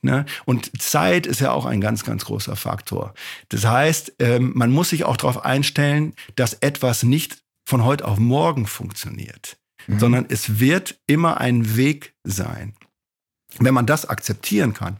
Ne? 0.01 0.25
Und 0.43 0.81
Zeit 0.81 1.25
ist 1.25 1.39
ja 1.39 1.53
auch 1.53 1.65
ein 1.65 1.79
ganz, 1.79 2.03
ganz 2.03 2.25
großer 2.25 2.57
Faktor. 2.57 3.13
Das 3.47 3.65
heißt, 3.65 4.15
ähm, 4.19 4.51
man 4.53 4.69
muss 4.69 4.89
sich 4.89 5.05
auch 5.05 5.15
darauf 5.15 5.45
einstellen, 5.45 6.13
dass 6.35 6.55
etwas 6.55 7.03
nicht 7.03 7.41
von 7.65 7.85
heute 7.85 8.05
auf 8.05 8.19
morgen 8.19 8.67
funktioniert 8.67 9.60
mhm. 9.87 9.99
sondern 9.99 10.25
es 10.29 10.59
wird 10.59 10.99
immer 11.07 11.39
ein 11.39 11.75
Weg 11.75 12.13
sein. 12.23 12.73
Wenn 13.59 13.73
man 13.73 13.85
das 13.85 14.05
akzeptieren 14.05 14.73
kann, 14.73 14.97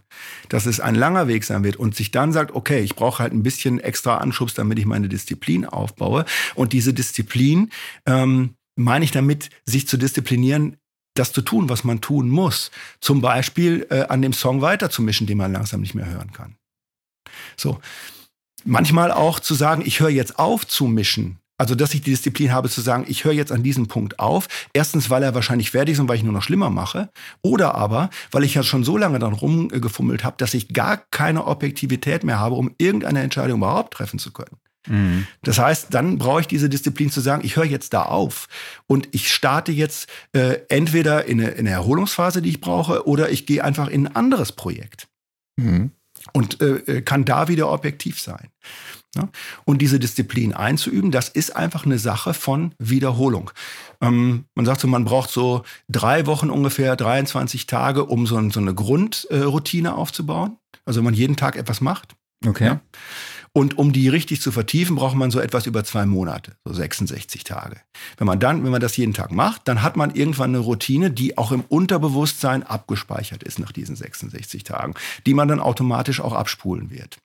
dass 0.50 0.66
es 0.66 0.82
ein 0.82 0.96
langer 0.96 1.30
Weg 1.30 1.46
sein 1.46 1.64
wird 1.64 1.78
und 1.78 1.96
sich 1.96 2.12
dann 2.12 2.34
sagt, 2.34 2.54
okay, 2.54 2.82
ich 2.82 2.96
brauche 2.96 3.24
halt 3.24 3.32
ein 3.32 3.44
bisschen 3.44 3.80
extra 3.80 4.18
Anschubs, 4.18 4.54
damit 4.54 4.78
ich 4.78 4.86
meine 4.86 5.08
Disziplin 5.08 5.66
aufbaue. 5.66 6.26
Und 6.56 6.74
diese 6.74 6.94
Disziplin 6.94 7.72
ähm, 8.06 8.56
meine 8.76 9.06
ich 9.06 9.12
damit, 9.12 9.50
sich 9.66 9.88
zu 9.88 9.98
disziplinieren, 9.98 10.78
das 11.14 11.32
zu 11.34 11.42
tun, 11.42 11.70
was 11.70 11.84
man 11.84 12.02
tun 12.02 12.30
muss. 12.30 12.72
Zum 13.00 13.22
Beispiel 13.22 13.86
äh, 13.90 14.04
an 14.04 14.22
dem 14.22 14.34
Song 14.34 14.62
weiterzumischen, 14.62 15.28
den 15.28 15.38
man 15.38 15.52
langsam 15.52 15.82
nicht 15.82 15.96
mehr 15.96 16.08
hören 16.08 16.32
kann. 16.32 16.56
So. 17.58 17.80
Manchmal 18.64 19.12
auch 19.12 19.40
zu 19.40 19.56
sagen, 19.56 19.82
ich 19.86 20.00
höre 20.00 20.10
jetzt 20.10 20.38
auf 20.38 20.68
zu 20.68 20.86
mischen, 20.86 21.40
also, 21.62 21.76
dass 21.76 21.94
ich 21.94 22.02
die 22.02 22.10
Disziplin 22.10 22.52
habe 22.52 22.70
zu 22.70 22.82
sagen, 22.82 23.06
ich 23.08 23.24
höre 23.24 23.34
jetzt 23.34 23.52
an 23.52 23.62
diesem 23.62 23.88
Punkt 23.88 24.18
auf. 24.18 24.48
Erstens, 24.74 25.12
weil 25.12 25.22
er 25.22 25.36
wahrscheinlich 25.36 25.70
fertig 25.70 25.94
ist 25.94 26.00
und 26.00 26.10
weil 26.10 26.16
ich 26.16 26.24
nur 26.24 26.34
noch 26.34 26.42
schlimmer 26.42 26.72
mache. 26.72 27.12
Oder 27.44 27.76
aber, 27.76 28.10
weil 28.32 28.44
ich 28.44 28.56
ja 28.56 28.64
schon 28.64 28.84
so 28.84 28.98
lange 28.98 29.20
dann 29.20 29.34
rumgefummelt 29.34 30.24
habe, 30.24 30.38
dass 30.40 30.56
ich 30.56 30.74
gar 30.74 30.98
keine 30.98 31.46
Objektivität 31.46 32.24
mehr 32.24 32.40
habe, 32.40 32.56
um 32.56 32.74
irgendeine 32.80 33.22
Entscheidung 33.22 33.60
überhaupt 33.60 33.94
treffen 33.94 34.18
zu 34.18 34.34
können. 34.34 34.58
Mhm. 34.88 35.28
Das 35.44 35.60
heißt, 35.60 35.94
dann 35.94 36.18
brauche 36.18 36.42
ich 36.42 36.48
diese 36.48 36.68
Disziplin 36.68 37.12
zu 37.12 37.22
sagen, 37.22 37.46
ich 37.46 37.58
höre 37.58 37.66
jetzt 37.66 37.94
da 37.94 38.06
auf 38.06 38.48
und 38.88 39.10
ich 39.12 39.32
starte 39.32 39.72
jetzt 39.72 40.10
äh, 40.34 40.62
entweder 40.68 41.26
in 41.26 41.40
eine, 41.40 41.52
in 41.52 41.68
eine, 41.68 41.76
Erholungsphase, 41.76 42.42
die 42.42 42.50
ich 42.50 42.62
brauche, 42.62 43.06
oder 43.06 43.30
ich 43.30 43.46
gehe 43.46 43.64
einfach 43.64 43.88
in 43.88 44.08
ein 44.08 44.16
anderes 44.16 44.52
Projekt 44.52 45.10
mhm. 45.58 45.92
und 46.34 46.60
äh, 46.60 46.78
äh 46.88 47.02
kann 47.04 47.24
da 47.24 47.50
wieder 47.50 47.72
objektiv 47.72 48.20
sein. 48.20 48.48
Ja? 49.16 49.30
Und 49.66 49.82
diese 49.82 50.00
Disziplin 50.00 50.54
einzuüben, 50.54 51.12
das 51.12 51.30
ist 51.30 51.56
einfach 51.56 51.86
eine 51.86 52.00
Sache 52.00 52.34
von 52.34 52.74
Wiederholung. 52.80 53.52
Ähm, 54.00 54.46
man 54.56 54.66
sagt 54.66 54.82
so, 54.82 54.88
man 54.88 55.06
braucht 55.06 55.30
so 55.30 55.64
drei 55.90 56.26
Wochen 56.26 56.50
ungefähr, 56.50 56.96
23 56.96 57.68
Tage, 57.68 58.06
um 58.06 58.26
so, 58.26 58.50
so 58.50 58.60
eine 58.60 58.74
Grundroutine 58.74 59.90
äh, 59.90 59.92
aufzubauen. 59.92 60.58
Also 60.86 61.00
wenn 61.00 61.06
man 61.06 61.14
jeden 61.14 61.36
Tag 61.36 61.56
etwas 61.56 61.82
macht. 61.82 62.16
Okay. 62.46 62.66
Ja? 62.66 62.82
Und 63.54 63.78
um 63.78 63.92
die 63.92 64.08
richtig 64.08 64.42
zu 64.42 64.52
vertiefen, 64.52 64.96
braucht 64.96 65.16
man 65.16 65.30
so 65.30 65.40
etwas 65.42 65.66
über 65.66 65.84
zwei 65.84 66.06
Monate, 66.06 66.56
so 66.64 66.74
66 66.74 67.44
Tage. 67.44 67.82
Wenn 68.18 68.26
man 68.26 68.40
dann, 68.40 68.64
wenn 68.64 68.72
man 68.72 68.80
das 68.80 68.96
jeden 68.96 69.14
Tag 69.14 69.32
macht, 69.32 69.68
dann 69.68 69.84
hat 69.84 69.98
man 69.98 70.16
irgendwann 70.16 70.52
eine 70.52 70.60
Routine, 70.60 71.12
die 71.12 71.38
auch 71.38 71.52
im 71.52 71.62
Unterbewusstsein 71.62 72.64
abgespeichert 72.64 73.44
ist 73.44 73.60
nach 73.60 73.74
diesen 73.74 73.98
66 73.98 74.64
Tagen, 74.64 74.94
die 75.26 75.34
man 75.34 75.50
dann 75.50 75.60
automatisch 75.60 76.22
auch 76.22 76.32
abspulen 76.32 76.92
wird. 76.92 77.18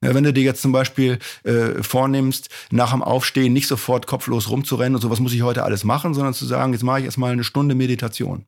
Wenn 0.00 0.24
du 0.24 0.32
dir 0.32 0.42
jetzt 0.42 0.62
zum 0.62 0.72
Beispiel 0.72 1.18
äh, 1.44 1.82
vornimmst, 1.82 2.48
nach 2.70 2.92
dem 2.92 3.02
Aufstehen 3.02 3.52
nicht 3.52 3.68
sofort 3.68 4.06
kopflos 4.06 4.50
rumzurennen 4.50 4.96
und 4.96 5.00
so, 5.00 5.10
was 5.10 5.20
muss 5.20 5.32
ich 5.32 5.42
heute 5.42 5.64
alles 5.64 5.84
machen, 5.84 6.14
sondern 6.14 6.34
zu 6.34 6.46
sagen, 6.46 6.72
jetzt 6.72 6.82
mache 6.82 7.00
ich 7.00 7.04
erstmal 7.06 7.32
eine 7.32 7.44
Stunde 7.44 7.74
Meditation. 7.74 8.46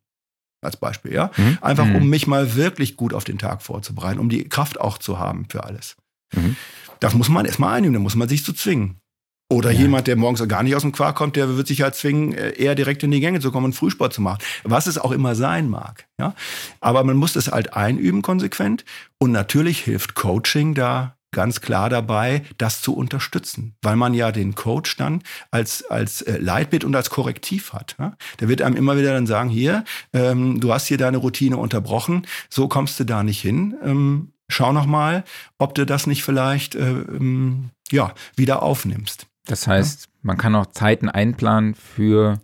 Als 0.63 0.77
Beispiel, 0.77 1.13
ja. 1.13 1.31
Mhm. 1.37 1.59
Einfach, 1.61 1.85
um 1.85 2.03
mhm. 2.03 2.09
mich 2.09 2.27
mal 2.27 2.57
wirklich 2.57 2.97
gut 2.97 3.15
auf 3.15 3.25
den 3.25 3.39
Tag 3.39 3.63
vorzubereiten, 3.63 4.19
um 4.19 4.29
die 4.29 4.49
Kraft 4.49 4.81
auch 4.81 4.99
zu 4.99 5.19
haben 5.19 5.47
für 5.49 5.65
alles. 5.65 5.97
Mhm. 6.35 6.57
Das 7.01 7.15
muss 7.15 7.29
man 7.29 7.45
erstmal 7.45 7.75
einnehmen, 7.75 7.95
da 7.95 8.01
muss 8.01 8.17
man 8.17 8.29
sich 8.29 8.45
zu 8.45 8.53
zwingen. 8.53 9.01
Oder 9.49 9.71
ja. 9.71 9.83
jemand, 9.83 10.09
der 10.09 10.17
morgens 10.17 10.47
gar 10.49 10.65
nicht 10.65 10.75
aus 10.75 10.83
dem 10.83 10.91
Quark 10.91 11.15
kommt, 11.15 11.37
der 11.37 11.57
wird 11.57 11.69
sich 11.69 11.83
halt 11.83 11.95
zwingen, 11.95 12.33
äh, 12.33 12.51
eher 12.53 12.75
direkt 12.75 13.05
in 13.05 13.13
die 13.13 13.21
Gänge 13.21 13.39
zu 13.41 13.53
kommen 13.53 13.67
und 13.67 13.75
Frühsport 13.75 14.13
zu 14.13 14.21
machen. 14.21 14.39
Was 14.65 14.89
es 14.89 14.99
auch 14.99 15.13
immer 15.13 15.37
sein 15.37 15.69
mag. 15.69 16.09
Ja? 16.19 16.35
Aber 16.81 17.05
man 17.05 17.17
muss 17.17 17.37
es 17.37 17.53
halt 17.53 17.75
einüben 17.75 18.23
konsequent. 18.23 18.85
Und 19.19 19.31
natürlich 19.31 19.81
hilft 19.83 20.15
Coaching 20.15 20.75
da 20.75 21.16
ganz 21.37 21.61
klar 21.61 21.91
dabei, 21.91 22.43
das 22.57 22.81
zu 22.81 22.97
unterstützen, 22.97 23.75
weil 23.83 23.95
man 23.95 24.15
ja 24.15 24.33
den 24.33 24.55
Coach 24.55 24.97
dann 24.97 25.23
als, 25.51 25.85
als 25.91 26.23
äh, 26.23 26.39
Leitbild 26.39 26.83
und 26.83 26.97
als 26.97 27.11
Korrektiv 27.11 27.75
hat. 27.75 27.95
Ja? 27.99 28.17
Der 28.41 28.49
wird 28.49 28.63
einem 28.63 28.75
immer 28.75 28.97
wieder 28.97 29.13
dann 29.13 29.27
sagen, 29.27 29.51
hier, 29.51 29.85
ähm, 30.15 30.61
du 30.61 30.73
hast 30.73 30.87
hier 30.87 30.97
deine 30.97 31.19
Routine 31.19 31.59
unterbrochen, 31.59 32.27
so 32.49 32.69
kommst 32.69 32.99
du 32.99 33.05
da 33.05 33.23
nicht 33.23 33.43
hin. 33.43 33.77
Ähm, 33.85 34.33
schau 34.49 34.73
noch 34.73 34.87
mal, 34.87 35.25
ob 35.59 35.75
du 35.75 35.85
das 35.85 36.07
nicht 36.07 36.25
vielleicht 36.25 36.75
äh, 36.75 36.89
ähm, 36.89 37.69
ja, 37.91 38.15
wieder 38.35 38.63
aufnimmst. 38.63 39.27
Das 39.45 39.67
heißt, 39.67 40.07
ja? 40.07 40.11
man 40.23 40.39
kann 40.39 40.55
auch 40.55 40.67
Zeiten 40.67 41.11
einplanen 41.11 41.75
für 41.75 42.41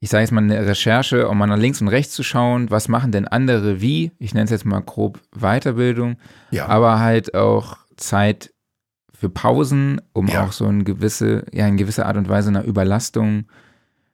ich 0.00 0.08
sage 0.08 0.22
jetzt 0.22 0.32
mal, 0.32 0.42
eine 0.42 0.66
Recherche, 0.66 1.28
um 1.28 1.38
mal 1.38 1.46
nach 1.46 1.58
links 1.58 1.80
und 1.80 1.88
rechts 1.88 2.14
zu 2.14 2.22
schauen, 2.22 2.70
was 2.70 2.88
machen 2.88 3.12
denn 3.12 3.28
andere 3.28 3.80
wie, 3.82 4.12
ich 4.18 4.32
nenne 4.32 4.44
es 4.44 4.50
jetzt 4.50 4.64
mal 4.64 4.80
grob 4.80 5.20
Weiterbildung, 5.32 6.16
ja. 6.50 6.66
aber 6.66 6.98
halt 7.00 7.34
auch 7.34 7.76
Zeit 7.96 8.52
für 9.12 9.28
Pausen, 9.28 10.00
um 10.14 10.26
ja. 10.26 10.44
auch 10.44 10.52
so 10.52 10.66
eine 10.66 10.84
gewisse, 10.84 11.44
ja, 11.52 11.66
in 11.66 11.76
gewisser 11.76 12.06
Art 12.06 12.16
und 12.16 12.30
Weise 12.30 12.48
einer 12.48 12.64
Überlastung 12.64 13.44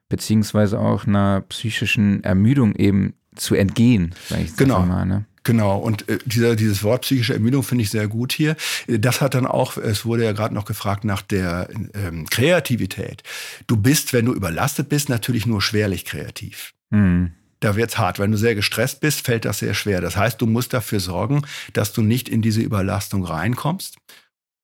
beziehungsweise 0.09 0.81
auch 0.81 1.07
einer 1.07 1.43
psychischen 1.43 2.23
Ermüdung 2.25 2.75
eben 2.75 3.15
zu 3.37 3.55
entgehen, 3.55 4.15
sage 4.29 4.43
ich 4.43 4.49
jetzt 4.49 4.59
genau. 4.59 4.81
mal. 4.81 5.07
Ne? 5.07 5.25
Genau, 5.47 5.79
und 5.79 6.09
äh, 6.09 6.19
dieser, 6.25 6.57
dieses 6.57 6.83
Wort 6.83 7.03
psychische 7.03 7.33
Ermüdung 7.33 7.63
finde 7.63 7.83
ich 7.83 7.91
sehr 7.91 8.09
gut 8.09 8.33
hier. 8.33 8.57
Das 8.89 9.21
hat 9.21 9.35
dann 9.35 9.47
auch, 9.47 9.77
es 9.77 10.05
wurde 10.05 10.25
ja 10.25 10.33
gerade 10.33 10.53
noch 10.53 10.65
gefragt 10.65 11.05
nach 11.05 11.23
der 11.23 11.69
ähm, 11.95 12.29
Kreativität. 12.29 13.23
Du 13.69 13.77
bist, 13.77 14.13
wenn 14.13 14.27
du 14.27 14.35
überlastet 14.35 14.89
bist, 14.89 15.09
natürlich 15.09 15.47
nur 15.47 15.63
schwerlich 15.63 16.05
kreativ. 16.05 16.75
Mhm. 16.91 17.31
Da 17.61 17.77
wird's 17.77 17.97
hart. 17.97 18.19
Wenn 18.19 18.33
du 18.33 18.39
sehr 18.39 18.57
gestresst 18.57 18.99
bist, 19.01 19.25
fällt 19.25 19.45
das 19.45 19.61
sehr 19.61 19.75
schwer. 19.75 20.01
Das 20.01 20.17
heißt, 20.17 20.41
du 20.41 20.47
musst 20.47 20.73
dafür 20.73 20.99
sorgen, 20.99 21.43
dass 21.73 21.93
du 21.93 22.03
nicht 22.03 22.29
in 22.29 22.43
diese 22.43 22.61
Überlastung 22.61 23.25
reinkommst. 23.25 23.99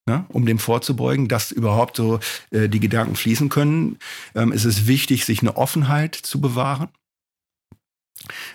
Ne, 0.05 0.25
um 0.27 0.45
dem 0.45 0.59
vorzubeugen, 0.59 1.29
dass 1.29 1.53
überhaupt 1.53 1.95
so 1.95 2.19
äh, 2.51 2.67
die 2.67 2.81
Gedanken 2.81 3.15
fließen 3.15 3.47
können, 3.47 3.99
ähm, 4.35 4.51
ist 4.51 4.65
es 4.65 4.85
wichtig, 4.85 5.23
sich 5.23 5.39
eine 5.39 5.55
Offenheit 5.55 6.13
zu 6.13 6.41
bewahren. 6.41 6.89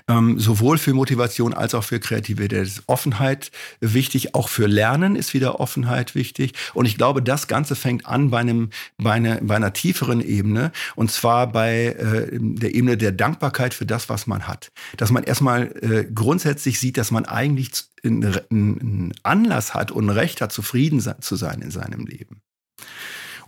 Ähm, 0.06 0.38
sowohl 0.38 0.78
für 0.78 0.94
Motivation 0.94 1.52
als 1.52 1.74
auch 1.74 1.84
für 1.84 2.00
Kreativität 2.00 2.66
ist 2.66 2.82
Offenheit 2.86 3.50
wichtig, 3.80 4.34
auch 4.34 4.48
für 4.48 4.66
Lernen 4.66 5.16
ist 5.16 5.34
wieder 5.34 5.60
Offenheit 5.60 6.14
wichtig. 6.14 6.52
Und 6.74 6.86
ich 6.86 6.96
glaube, 6.96 7.22
das 7.22 7.48
Ganze 7.48 7.76
fängt 7.76 8.06
an 8.06 8.30
bei, 8.30 8.38
einem, 8.38 8.70
bei, 8.96 9.12
einer, 9.12 9.36
bei 9.42 9.56
einer 9.56 9.72
tieferen 9.72 10.20
Ebene, 10.20 10.72
und 10.96 11.10
zwar 11.10 11.52
bei 11.52 11.86
äh, 11.86 12.28
der 12.32 12.74
Ebene 12.74 12.96
der 12.96 13.12
Dankbarkeit 13.12 13.74
für 13.74 13.86
das, 13.86 14.08
was 14.08 14.26
man 14.26 14.48
hat. 14.48 14.70
Dass 14.96 15.10
man 15.10 15.24
erstmal 15.24 15.74
äh, 15.82 16.04
grundsätzlich 16.12 16.80
sieht, 16.80 16.96
dass 16.96 17.10
man 17.10 17.26
eigentlich 17.26 17.72
einen 18.04 19.12
Anlass 19.22 19.74
hat 19.74 19.90
und 19.90 20.06
ein 20.06 20.10
Recht 20.10 20.40
hat, 20.40 20.52
zufrieden 20.52 21.00
zu 21.20 21.36
sein 21.36 21.60
in 21.60 21.70
seinem 21.70 22.06
Leben. 22.06 22.40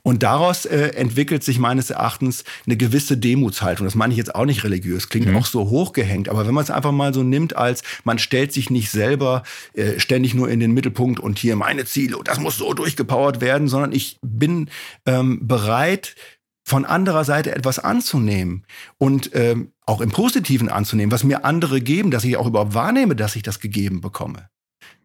Und 0.03 0.23
daraus 0.23 0.65
äh, 0.65 0.89
entwickelt 0.95 1.45
sich 1.45 1.59
meines 1.59 1.91
Erachtens 1.91 2.45
eine 2.67 2.77
gewisse 2.77 3.17
Demutshaltung. 3.17 3.87
Das 3.87 3.95
meine 3.95 4.13
ich 4.13 4.19
jetzt 4.19 4.35
auch 4.35 4.45
nicht 4.45 4.65
religiös, 4.65 5.09
klingt 5.09 5.29
mhm. 5.29 5.37
auch 5.37 5.47
so 5.47 5.69
hochgehängt. 5.71 6.29
Aber 6.29 6.47
wenn 6.47 6.55
man 6.55 6.65
es 6.65 6.71
einfach 6.71 6.93
mal 6.93 7.13
so 7.13 7.23
nimmt, 7.23 7.57
als 7.57 7.83
man 8.05 8.19
stellt 8.19 8.53
sich 8.53 8.71
nicht 8.71 8.91
selber 8.91 9.43
äh, 9.75 9.99
ständig 9.99 10.35
nur 10.35 10.49
in 10.49 10.61
den 10.61 10.73
Mittelpunkt 10.73 11.21
und 11.21 11.39
hier 11.39 11.57
meine 11.57 11.85
Ziele 11.85 12.17
und 12.17 12.29
das 12.29 12.41
muss 12.41 12.57
so 12.57 12.73
durchgepowert 12.75 13.41
werden, 13.41 13.69
sondern 13.69 13.93
ich 13.93 14.19
bin 14.23 14.71
ähm, 15.07 15.47
bereit, 15.47 16.15
von 16.63 16.85
anderer 16.85 17.25
Seite 17.25 17.55
etwas 17.55 17.81
anzunehmen 17.81 18.65
und 18.97 19.31
ähm, 19.35 19.73
auch 19.87 20.01
im 20.01 20.11
Positiven 20.11 20.69
anzunehmen, 20.69 21.11
was 21.11 21.25
mir 21.25 21.45
andere 21.45 21.81
geben, 21.81 22.13
dass 22.13 22.23
ich 22.23 22.37
auch 22.37 22.47
überhaupt 22.47 22.75
wahrnehme, 22.75 23.17
dass 23.17 23.35
ich 23.35 23.43
das 23.43 23.59
gegeben 23.59 24.01
bekomme. 24.01 24.49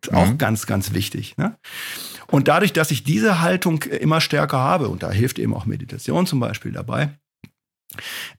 Ist 0.08 0.12
mhm. 0.12 0.18
auch 0.18 0.38
ganz, 0.38 0.66
ganz 0.66 0.94
wichtig. 0.94 1.38
Ne? 1.38 1.58
Und 2.28 2.48
dadurch, 2.48 2.74
dass 2.74 2.92
ich 2.92 3.04
diese 3.04 3.42
Haltung 3.42 3.84
immer 3.84 4.22
stärker 4.22 4.60
habe, 4.60 4.90
und 4.90 5.04
da 5.04 5.12
hilft 5.12 5.40
eben 5.40 5.54
auch 5.54 5.66
Meditation 5.66 6.28
zum 6.28 6.40
Beispiel 6.40 6.72
dabei, 6.72 7.10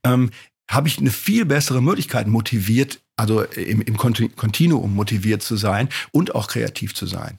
ähm, 0.04 0.30
habe 0.70 0.88
ich 0.88 0.98
eine 0.98 1.10
viel 1.10 1.44
bessere 1.44 1.80
Möglichkeit, 1.80 2.26
motiviert, 2.26 3.00
also 3.16 3.42
im, 3.42 3.80
im 3.80 3.96
Kontinuum 3.96 4.94
motiviert 4.94 5.42
zu 5.42 5.56
sein 5.56 5.88
und 6.10 6.34
auch 6.34 6.48
kreativ 6.48 6.94
zu 6.94 7.06
sein. 7.06 7.38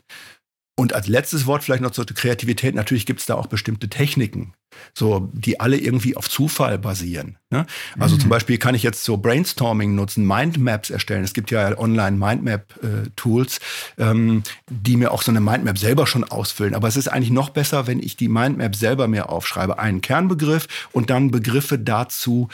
Und 0.79 0.93
als 0.93 1.07
letztes 1.07 1.47
Wort 1.47 1.63
vielleicht 1.63 1.81
noch 1.81 1.89
zur 1.89 2.05
Kreativität. 2.05 2.75
Natürlich 2.75 3.07
gibt 3.07 3.19
es 3.19 3.25
da 3.25 3.33
auch 3.33 3.47
bestimmte 3.47 3.89
Techniken, 3.89 4.53
so 4.93 5.27
die 5.33 5.59
alle 5.59 5.75
irgendwie 5.75 6.15
auf 6.15 6.29
Zufall 6.29 6.77
basieren. 6.77 7.39
Ne? 7.49 7.65
Also 7.97 8.15
mhm. 8.15 8.19
zum 8.19 8.29
Beispiel 8.29 8.59
kann 8.59 8.75
ich 8.75 8.83
jetzt 8.83 9.03
so 9.03 9.17
Brainstorming 9.17 9.95
nutzen, 9.95 10.27
Mindmaps 10.27 10.91
erstellen. 10.91 11.23
Es 11.23 11.33
gibt 11.33 11.49
ja 11.49 11.75
online 11.79 12.17
Mindmap-Tools, 12.17 13.59
äh, 13.97 14.03
ähm, 14.03 14.43
die 14.69 14.97
mir 14.97 15.11
auch 15.11 15.23
so 15.23 15.31
eine 15.31 15.41
Mindmap 15.41 15.79
selber 15.79 16.05
schon 16.05 16.23
ausfüllen. 16.23 16.75
Aber 16.75 16.87
es 16.87 16.95
ist 16.95 17.07
eigentlich 17.07 17.31
noch 17.31 17.49
besser, 17.49 17.87
wenn 17.87 17.99
ich 17.99 18.15
die 18.15 18.29
Mindmap 18.29 18.75
selber 18.75 19.07
mir 19.07 19.29
aufschreibe. 19.29 19.79
Einen 19.79 20.01
Kernbegriff 20.01 20.67
und 20.91 21.09
dann 21.09 21.31
Begriffe 21.31 21.79
dazu, 21.79 22.49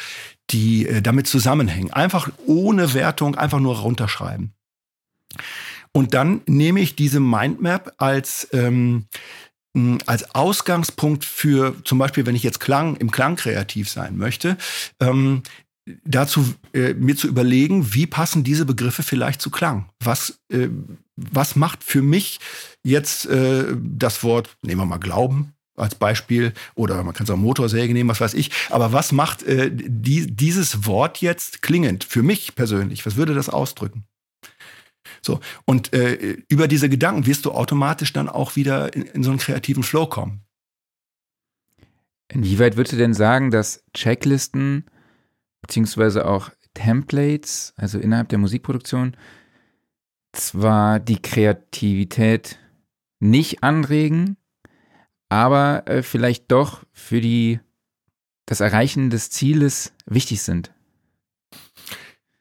die 0.49 0.87
äh, 0.87 1.01
damit 1.01 1.27
zusammenhängen. 1.27 1.91
Einfach 1.91 2.29
ohne 2.45 2.93
Wertung, 2.93 3.35
einfach 3.35 3.59
nur 3.59 3.79
runterschreiben. 3.79 4.53
Und 5.95 6.13
dann 6.13 6.41
nehme 6.47 6.79
ich 6.79 6.95
diese 6.95 7.19
Mindmap 7.19 7.93
als, 7.97 8.47
ähm, 8.51 9.05
als 10.05 10.33
Ausgangspunkt 10.35 11.23
für 11.23 11.75
zum 11.83 11.99
Beispiel, 11.99 12.25
wenn 12.25 12.35
ich 12.35 12.43
jetzt 12.43 12.59
Klang, 12.59 12.95
im 12.97 13.11
Klang 13.11 13.35
kreativ 13.35 13.89
sein 13.89 14.17
möchte, 14.17 14.57
ähm, 14.99 15.43
dazu 16.05 16.53
äh, 16.73 16.93
mir 16.93 17.15
zu 17.15 17.27
überlegen, 17.27 17.93
wie 17.93 18.07
passen 18.07 18.43
diese 18.43 18.65
Begriffe 18.65 19.03
vielleicht 19.03 19.41
zu 19.41 19.51
Klang? 19.51 19.89
Was, 20.03 20.39
äh, 20.49 20.69
was 21.15 21.55
macht 21.55 21.83
für 21.83 22.01
mich 22.01 22.39
jetzt 22.83 23.25
äh, 23.27 23.75
das 23.79 24.23
Wort, 24.23 24.55
nehmen 24.61 24.81
wir 24.81 24.85
mal 24.85 24.97
Glauben, 24.97 25.53
als 25.75 25.95
Beispiel 25.95 26.53
oder 26.75 27.03
man 27.03 27.13
kann 27.13 27.25
es 27.25 27.29
auch 27.29 27.37
Motorsäge 27.37 27.93
nehmen, 27.93 28.09
was 28.09 28.21
weiß 28.21 28.35
ich. 28.35 28.51
Aber 28.69 28.93
was 28.93 29.11
macht 29.11 29.43
äh, 29.43 29.71
die, 29.73 30.27
dieses 30.27 30.85
Wort 30.85 31.19
jetzt 31.19 31.61
klingend 31.61 32.03
für 32.03 32.23
mich 32.23 32.55
persönlich? 32.55 33.05
Was 33.05 33.15
würde 33.15 33.33
das 33.33 33.49
ausdrücken? 33.49 34.05
So. 35.21 35.39
Und 35.65 35.93
äh, 35.93 36.37
über 36.47 36.67
diese 36.67 36.89
Gedanken 36.89 37.25
wirst 37.25 37.45
du 37.45 37.51
automatisch 37.51 38.13
dann 38.13 38.29
auch 38.29 38.55
wieder 38.55 38.93
in, 38.93 39.03
in 39.03 39.23
so 39.23 39.29
einen 39.29 39.39
kreativen 39.39 39.83
Flow 39.83 40.07
kommen. 40.07 40.41
Inwieweit 42.29 42.77
würdest 42.77 42.93
du 42.93 42.97
denn 42.97 43.13
sagen, 43.13 43.51
dass 43.51 43.83
Checklisten 43.93 44.85
beziehungsweise 45.61 46.25
auch 46.25 46.49
Templates, 46.73 47.73
also 47.77 47.99
innerhalb 47.99 48.29
der 48.29 48.39
Musikproduktion, 48.39 49.15
zwar 50.31 50.99
die 50.99 51.21
Kreativität 51.21 52.57
nicht 53.19 53.63
anregen, 53.63 54.37
aber 55.29 55.87
äh, 55.87 56.03
vielleicht 56.03 56.51
doch 56.51 56.83
für 56.91 57.21
die, 57.21 57.59
das 58.45 58.59
Erreichen 58.59 59.09
des 59.09 59.29
Zieles 59.29 59.93
wichtig 60.05 60.41
sind? 60.41 60.72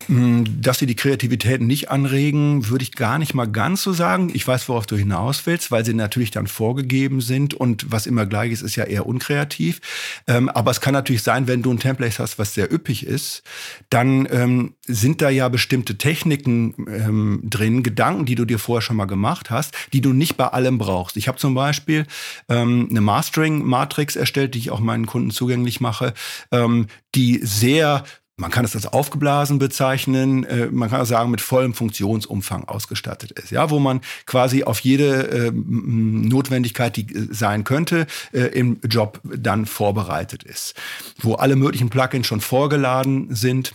Hm, 0.07 0.61
dass 0.61 0.79
sie 0.79 0.87
die 0.87 0.97
Kreativität 0.97 1.61
nicht 1.61 1.91
anregen, 1.91 2.69
würde 2.69 2.83
ich 2.83 2.93
gar 2.93 3.19
nicht 3.19 3.35
mal 3.35 3.47
ganz 3.47 3.83
so 3.83 3.93
sagen. 3.93 4.31
Ich 4.35 4.47
weiß, 4.47 4.69
worauf 4.69 4.87
du 4.87 4.97
hinaus 4.97 5.47
willst, 5.47 5.71
weil 5.71 5.85
sie 5.85 5.95
natürlich 5.95 6.31
dann 6.31 6.47
vorgegeben 6.47 7.21
sind 7.21 7.55
und 7.55 7.91
was 7.91 8.07
immer 8.07 8.27
gleich 8.27 8.53
ist, 8.53 8.63
ist 8.63 8.77
ja 8.77 8.85
eher 8.85 9.07
unkreativ. 9.07 9.81
Ähm, 10.27 10.49
aber 10.49 10.71
es 10.71 10.81
kann 10.81 10.93
natürlich 10.93 11.23
sein, 11.23 11.47
wenn 11.47 11.63
du 11.63 11.73
ein 11.73 11.79
Template 11.79 12.19
hast, 12.19 12.39
was 12.39 12.55
sehr 12.55 12.73
üppig 12.73 13.07
ist, 13.07 13.43
dann 13.91 14.29
ähm, 14.31 14.75
sind 14.87 15.23
da 15.23 15.31
ja 15.31 15.49
bestimmte 15.49 15.99
Techniken 15.99 16.75
ähm, 16.89 17.41
drin, 17.45 17.83
Gedanken, 17.83 18.25
die 18.25 18.35
du 18.35 18.45
dir 18.45 18.59
vorher 18.59 18.83
schon 18.83 18.97
mal 18.97 19.07
gemacht 19.07 19.51
hast, 19.51 19.75
die 19.93 20.01
du 20.01 20.13
nicht 20.13 20.37
bei 20.37 20.49
allem 20.49 20.79
brauchst. 20.79 21.17
Ich 21.17 21.29
habe 21.29 21.39
zum 21.39 21.55
Beispiel 21.55 22.07
ähm, 22.49 22.89
eine 22.91 23.01
Mastering-Matrix 23.01 24.17
erstellt, 24.17 24.55
die 24.55 24.59
ich 24.59 24.71
auch 24.71 24.81
meinen 24.81 25.07
Kunden 25.07 25.31
zugänglich 25.31 25.81
mache, 25.81 26.15
ähm, 26.51 26.87
die 27.15 27.41
sehr 27.43 28.05
man 28.43 28.51
kann 28.51 28.65
es 28.65 28.75
als 28.75 28.87
aufgeblasen 28.87 29.61
bezeichnen, 29.61 30.43
äh, 30.45 30.67
man 30.67 30.91
kann 30.91 31.01
auch 31.01 31.07
sagen, 31.07 31.31
mit 31.31 31.41
vollem 31.41 31.75
Funktionsumfang 31.75 32.65
ausgestattet 32.65 33.31
ist. 33.31 33.53
Ja, 33.53 33.71
wo 33.71 33.79
man 33.79 34.01
quasi 34.27 34.65
auf 34.65 34.81
jede 34.81 35.29
äh, 35.29 35.53
Notwendigkeit, 35.55 36.97
die 36.97 37.07
äh, 37.15 37.29
sein 37.31 37.63
könnte, 37.63 38.07
äh, 38.33 38.41
im 38.41 38.81
Job 38.85 39.21
dann 39.23 39.65
vorbereitet 39.65 40.43
ist. 40.43 40.75
Wo 41.21 41.35
alle 41.35 41.55
möglichen 41.55 41.89
Plugins 41.89 42.27
schon 42.27 42.41
vorgeladen 42.41 43.33
sind 43.33 43.75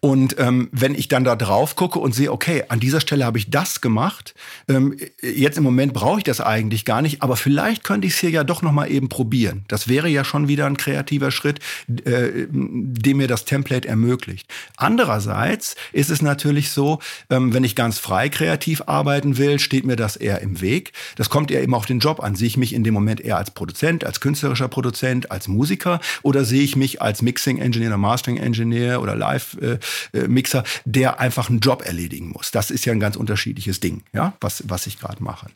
und 0.00 0.36
ähm, 0.38 0.68
wenn 0.72 0.94
ich 0.94 1.08
dann 1.08 1.24
da 1.24 1.36
drauf 1.36 1.76
gucke 1.76 1.98
und 1.98 2.14
sehe, 2.14 2.32
okay, 2.32 2.64
an 2.68 2.80
dieser 2.80 3.00
Stelle 3.00 3.24
habe 3.24 3.38
ich 3.38 3.50
das 3.50 3.80
gemacht, 3.80 4.34
ähm, 4.68 4.96
jetzt 5.22 5.58
im 5.58 5.64
Moment 5.64 5.92
brauche 5.92 6.18
ich 6.18 6.24
das 6.24 6.40
eigentlich 6.40 6.84
gar 6.84 7.02
nicht, 7.02 7.22
aber 7.22 7.36
vielleicht 7.36 7.84
könnte 7.84 8.06
ich 8.06 8.14
es 8.14 8.20
hier 8.20 8.30
ja 8.30 8.44
doch 8.44 8.62
noch 8.62 8.72
mal 8.72 8.90
eben 8.90 9.08
probieren. 9.08 9.64
Das 9.68 9.88
wäre 9.88 10.08
ja 10.08 10.24
schon 10.24 10.48
wieder 10.48 10.66
ein 10.66 10.76
kreativer 10.76 11.30
Schritt, 11.30 11.60
äh, 11.88 12.46
dem 12.50 13.16
mir 13.16 13.28
das 13.28 13.44
Template 13.44 13.88
ermöglicht. 13.88 14.46
Andererseits 14.76 15.76
ist 15.92 16.10
es 16.10 16.22
natürlich 16.22 16.70
so, 16.70 16.98
ähm, 17.30 17.54
wenn 17.54 17.64
ich 17.64 17.76
ganz 17.76 17.98
frei 17.98 18.28
kreativ 18.28 18.82
arbeiten 18.86 19.38
will, 19.38 19.58
steht 19.58 19.84
mir 19.84 19.96
das 19.96 20.16
eher 20.16 20.40
im 20.40 20.60
Weg. 20.60 20.92
Das 21.16 21.30
kommt 21.30 21.50
eher 21.50 21.62
eben 21.62 21.74
auf 21.74 21.86
den 21.86 22.00
Job 22.00 22.22
an. 22.22 22.34
Sehe 22.34 22.48
ich 22.48 22.56
mich 22.56 22.72
in 22.72 22.84
dem 22.84 22.94
Moment 22.94 23.20
eher 23.20 23.36
als 23.36 23.50
Produzent, 23.50 24.04
als 24.04 24.20
künstlerischer 24.20 24.68
Produzent, 24.68 25.30
als 25.30 25.48
Musiker 25.48 26.00
oder 26.22 26.44
sehe 26.44 26.62
ich 26.62 26.76
mich 26.76 27.00
als 27.00 27.22
Mixing 27.22 27.58
Engineer 27.58 27.88
oder 27.88 27.98
Mastering 27.98 28.36
Engineer 28.38 29.00
oder 29.00 29.14
Live 29.14 29.33
Live-Mixer, 29.34 30.64
der 30.84 31.20
einfach 31.20 31.50
einen 31.50 31.60
Job 31.60 31.82
erledigen 31.84 32.28
muss. 32.28 32.50
Das 32.50 32.70
ist 32.70 32.84
ja 32.84 32.92
ein 32.92 33.00
ganz 33.00 33.16
unterschiedliches 33.16 33.80
Ding, 33.80 34.02
ja, 34.12 34.34
was, 34.40 34.64
was 34.68 34.86
ich 34.86 34.98
gerade 34.98 35.22
mache. 35.22 35.48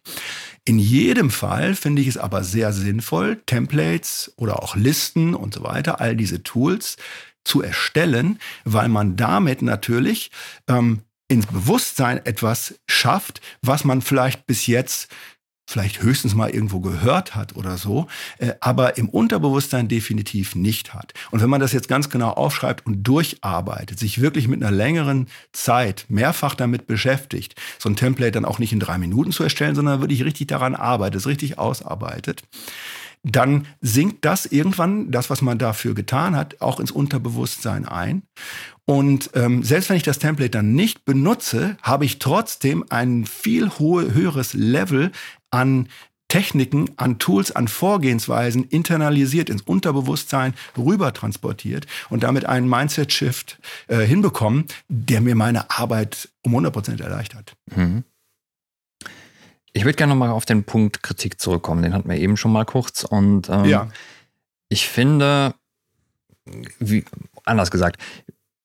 In 0.65 0.79
jedem 0.79 1.31
Fall 1.31 1.75
finde 1.75 2.03
ich 2.03 2.09
es 2.09 2.19
aber 2.19 2.45
sehr 2.45 2.73
sinnvoll, 2.73 3.41
Templates 3.47 4.33
oder 4.37 4.63
auch 4.63 4.77
Listen 4.77 5.35
und 5.35 5.55
so 5.55 5.63
weiter, 5.63 6.01
all 6.01 6.17
diese 6.17 6.43
Tools 6.43 6.97
zu 7.45 7.63
erstellen, 7.63 8.39
weil 8.65 8.89
man 8.89 9.17
damit 9.17 9.63
natürlich 9.63 10.31
ähm, 10.69 11.03
ins 11.29 11.47
Bewusstsein 11.47 12.25
etwas 12.25 12.75
schafft, 12.87 13.41
was 13.63 13.85
man 13.85 14.03
vielleicht 14.03 14.47
bis 14.47 14.67
jetzt 14.67 15.09
vielleicht 15.69 16.03
höchstens 16.03 16.35
mal 16.35 16.49
irgendwo 16.49 16.81
gehört 16.81 17.35
hat 17.35 17.55
oder 17.55 17.77
so, 17.77 18.07
äh, 18.39 18.55
aber 18.61 18.97
im 18.97 19.11
Unterbewusstsein 19.11 19.87
definitiv 19.87 20.55
nicht 20.55 20.95
hat. 20.95 21.13
Und 21.31 21.43
wenn 21.43 21.51
man 21.51 21.61
das 21.61 21.73
jetzt 21.73 21.89
ganz 21.89 22.09
genau 22.09 22.31
aufschreibt 22.31 22.87
und 22.87 23.03
durcharbeitet, 23.03 23.99
sich 23.99 24.23
wirklich 24.23 24.49
mit 24.49 24.63
einer 24.63 24.75
längeren 24.75 25.29
Zeit 25.53 26.07
mehrfach 26.09 26.55
damit 26.55 26.87
beschäftigt, 26.87 27.55
so 27.79 27.91
ein 27.91 27.97
Template 27.97 28.33
dann 28.33 28.47
auch 28.47 28.59
nicht 28.59 28.73
in 28.73 28.81
drei 28.81 28.97
Minuten 28.97 29.31
zu 29.31 29.43
erstellen, 29.43 29.75
sondern 29.75 30.01
wirklich 30.01 30.25
richtig 30.25 30.47
daran 30.47 30.75
arbeitet, 30.75 31.21
es 31.21 31.27
richtig 31.27 31.59
ausarbeitet, 31.59 32.45
dann 33.23 33.67
sinkt 33.81 34.25
das 34.25 34.47
irgendwann, 34.47 35.11
das, 35.11 35.29
was 35.29 35.43
man 35.43 35.59
dafür 35.59 35.95
getan 35.95 36.35
hat, 36.35 36.61
auch 36.61 36.81
ins 36.81 36.93
Unterbewusstsein 36.93 37.87
ein. 37.87 38.23
Und 38.87 39.31
ähm, 39.35 39.63
selbst 39.63 39.91
wenn 39.91 39.99
ich 39.99 40.03
das 40.03 40.19
Template 40.19 40.51
dann 40.51 40.73
nicht 40.73 41.05
benutze, 41.05 41.77
habe 41.83 42.07
ich 42.07 42.21
trotzdem 42.21 42.85
ein 42.89 43.27
viel 43.27 43.69
hohe, 43.69 44.15
höheres 44.15 44.55
Level 44.55 45.11
an 45.51 45.89
Techniken, 46.29 46.91
an 46.97 47.19
Tools, 47.19 47.53
an 47.53 47.69
Vorgehensweisen 47.69 48.65
internalisiert 48.65 49.49
ins 49.49 49.63
Unterbewusstsein 49.63 50.55
rüber 50.77 51.15
transportiert 51.15 51.87
und 52.11 52.23
damit 52.23 52.45
einen 52.45 52.69
Mindset-Shift 52.69 53.59
äh, 53.89 54.01
hinbekommen, 54.01 54.67
der 54.89 55.23
mir 55.23 55.35
meine 55.35 55.71
Arbeit 55.71 56.29
um 56.43 56.53
100 56.53 56.73
Prozent 56.73 57.01
erleichtert. 57.01 57.55
Mhm. 57.75 58.05
Ich 59.73 59.85
würde 59.85 59.97
gerne 59.97 60.13
nochmal 60.13 60.31
auf 60.31 60.45
den 60.45 60.65
Punkt 60.65 61.03
Kritik 61.03 61.41
zurückkommen. 61.41 61.83
Den 61.83 61.95
hatten 61.95 62.09
wir 62.09 62.17
eben 62.17 62.37
schon 62.37 62.53
mal 62.53 62.65
kurz. 62.65 63.05
Und 63.05 63.49
ähm, 63.49 63.65
ja. 63.65 63.89
ich 64.69 64.89
finde, 64.89 65.55
wie, 66.79 67.05
anders 67.45 67.71
gesagt, 67.71 68.01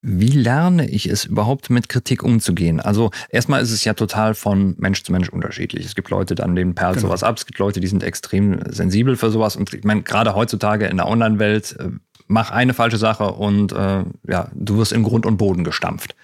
wie 0.06 0.28
lerne 0.28 0.90
ich 0.90 1.08
es 1.08 1.24
überhaupt 1.24 1.70
mit 1.70 1.88
Kritik 1.88 2.24
umzugehen? 2.24 2.82
Also 2.82 3.10
erstmal 3.30 3.62
ist 3.62 3.72
es 3.72 3.86
ja 3.86 3.94
total 3.94 4.34
von 4.36 4.76
Mensch 4.78 5.02
zu 5.04 5.14
Mensch 5.14 5.30
unterschiedlich. 5.30 5.86
Es 5.86 5.96
gibt 5.96 6.10
Leute, 6.10 6.44
an 6.44 6.56
denen 6.56 6.76
perlt 6.76 6.96
genau. 6.96 7.08
sowas 7.08 7.24
ab. 7.24 7.38
Es 7.38 7.46
gibt 7.46 7.58
Leute, 7.58 7.80
die 7.80 7.88
sind 7.88 8.04
extrem 8.04 8.60
sensibel 8.70 9.16
für 9.16 9.32
sowas. 9.32 9.56
Und 9.56 9.74
ich 9.74 9.86
meine, 9.86 10.02
gerade 10.02 10.36
heutzutage 10.36 10.88
in 10.88 10.98
der 10.98 11.08
Online-Welt, 11.08 11.78
äh, 11.80 11.88
mach 12.28 12.52
eine 12.52 12.74
falsche 12.74 12.98
Sache 12.98 13.32
und 13.32 13.72
äh, 13.72 14.04
ja, 14.28 14.50
du 14.54 14.78
wirst 14.78 14.92
in 14.92 15.04
Grund 15.04 15.26
und 15.26 15.38
Boden 15.38 15.64
gestampft. 15.64 16.16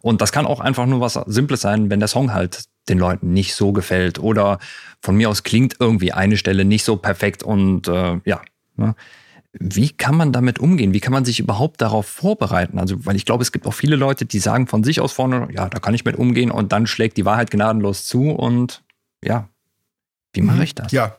Und 0.00 0.22
das 0.22 0.32
kann 0.32 0.46
auch 0.46 0.60
einfach 0.60 0.86
nur 0.86 1.00
was 1.00 1.20
Simples 1.26 1.60
sein, 1.60 1.90
wenn 1.90 2.00
der 2.00 2.08
Song 2.08 2.32
halt 2.32 2.64
den 2.88 2.98
Leuten 2.98 3.34
nicht 3.34 3.54
so 3.54 3.72
gefällt 3.72 4.18
oder 4.18 4.58
von 5.02 5.14
mir 5.14 5.28
aus 5.28 5.42
klingt 5.42 5.76
irgendwie 5.78 6.12
eine 6.12 6.38
Stelle 6.38 6.64
nicht 6.64 6.84
so 6.84 6.96
perfekt 6.96 7.42
und 7.42 7.86
äh, 7.88 8.18
ja. 8.24 8.40
Ne? 8.76 8.94
Wie 9.58 9.90
kann 9.90 10.16
man 10.16 10.32
damit 10.32 10.58
umgehen? 10.58 10.92
Wie 10.92 11.00
kann 11.00 11.12
man 11.12 11.24
sich 11.24 11.40
überhaupt 11.40 11.80
darauf 11.80 12.06
vorbereiten? 12.06 12.78
Also, 12.78 13.04
weil 13.06 13.16
ich 13.16 13.24
glaube, 13.24 13.42
es 13.42 13.52
gibt 13.52 13.66
auch 13.66 13.74
viele 13.74 13.96
Leute, 13.96 14.26
die 14.26 14.38
sagen 14.38 14.66
von 14.66 14.84
sich 14.84 15.00
aus 15.00 15.12
vorne, 15.12 15.48
ja, 15.52 15.68
da 15.68 15.78
kann 15.78 15.94
ich 15.94 16.04
mit 16.04 16.16
umgehen 16.16 16.50
und 16.50 16.72
dann 16.72 16.86
schlägt 16.86 17.16
die 17.16 17.24
Wahrheit 17.24 17.50
gnadenlos 17.50 18.06
zu 18.06 18.30
und 18.30 18.84
ja, 19.24 19.48
wie 20.32 20.42
mache 20.42 20.56
mhm. 20.56 20.62
ich 20.62 20.74
das? 20.74 20.92
Ja, 20.92 21.16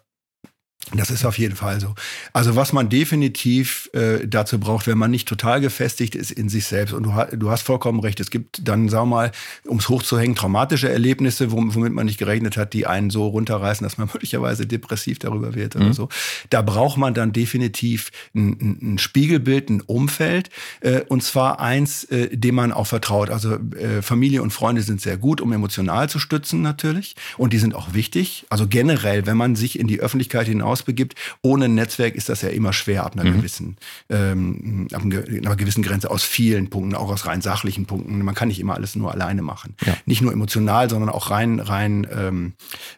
das 0.94 1.10
ist 1.10 1.26
auf 1.26 1.38
jeden 1.38 1.56
Fall 1.56 1.82
so. 1.82 1.96
Also 2.32 2.56
was 2.56 2.72
man 2.72 2.88
definitiv 2.88 3.90
äh, 3.94 4.26
dazu 4.26 4.60
braucht, 4.60 4.88
wenn 4.88 4.98
man 4.98 5.12
nicht 5.12 5.28
total 5.28 5.60
gefestigt 5.60 6.16
ist 6.16 6.32
in 6.32 6.48
sich 6.48 6.66
selbst. 6.66 6.94
Und 6.94 7.04
du, 7.04 7.38
du 7.38 7.50
hast 7.50 7.64
vollkommen 7.64 8.00
recht, 8.00 8.20
es 8.20 8.30
gibt 8.30 8.66
dann, 8.68 8.88
sag 8.88 9.06
mal, 9.06 9.32
um 9.66 9.80
es 9.80 9.90
hochzuhängen, 9.90 10.36
traumatische 10.36 10.90
Erlebnisse, 10.90 11.52
womit 11.52 11.94
man 11.94 12.06
nicht 12.06 12.18
gerechnet 12.18 12.56
hat, 12.56 12.74
die 12.74 12.88
einen 12.88 13.10
so 13.10 13.28
runterreißen, 13.28 13.84
dass 13.84 13.98
man 13.98 14.08
möglicherweise 14.14 14.66
depressiv 14.66 15.20
darüber 15.20 15.56
wird 15.56 15.76
mhm. 15.76 15.82
oder 15.82 15.94
so. 15.94 16.10
Da 16.50 16.62
braucht 16.62 16.98
man 16.98 17.14
dann 17.14 17.34
definitiv 17.34 18.12
ein, 18.34 18.94
ein 18.94 18.98
Spiegelbild, 18.98 19.70
ein 19.70 19.82
Umfeld. 19.82 20.50
Äh, 20.80 21.02
und 21.10 21.22
zwar 21.22 21.60
eins, 21.60 22.06
äh, 22.06 22.36
dem 22.36 22.56
man 22.56 22.72
auch 22.72 22.88
vertraut. 22.88 23.30
Also 23.30 23.56
äh, 23.56 24.02
Familie 24.02 24.42
und 24.42 24.52
Freunde 24.52 24.82
sind 24.84 25.02
sehr 25.02 25.18
gut, 25.18 25.42
um 25.42 25.52
emotional 25.52 26.10
zu 26.10 26.20
stützen 26.20 26.62
natürlich. 26.62 27.16
Und 27.38 27.52
die 27.52 27.58
sind 27.58 27.76
auch 27.76 27.94
wichtig. 27.94 28.46
Also 28.50 28.68
generell, 28.68 29.26
wenn 29.26 29.38
man 29.38 29.56
sich 29.56 29.78
in 29.78 29.88
die 29.88 30.00
Öffentlichkeit 30.00 30.48
hinaus 30.48 30.77
hinausbegibt. 30.78 31.16
Ohne 31.42 31.66
ein 31.66 31.76
Netzwerk 31.76 32.16
ist 32.16 32.30
das 32.30 32.42
ja 32.42 32.50
immer 32.50 32.74
schwer 32.74 33.04
ab 33.04 33.14
einer 33.14 33.30
mhm. 33.30 33.38
gewissen, 33.38 33.78
ähm, 34.10 34.88
ab 34.94 35.04
einer 35.04 35.56
gewissen 35.56 35.84
Grenze 35.84 36.10
aus 36.10 36.24
vielen 36.24 36.70
Punkten, 36.70 36.96
auch 36.96 37.10
aus 37.10 37.26
rein 37.26 37.42
sachlichen 37.42 37.86
Punkten. 37.86 38.24
Man 38.24 38.36
kann 38.36 38.48
nicht 38.48 38.60
immer 38.60 38.76
alles 38.76 38.96
nur 38.96 39.12
alleine 39.12 39.42
machen. 39.42 39.76
Ja. 39.86 39.98
Nicht 40.06 40.22
nur 40.22 40.34
emotional, 40.34 40.90
sondern 40.90 41.10
auch 41.10 41.30
rein, 41.32 41.60
rein 41.60 42.08
ähm, 42.12 42.54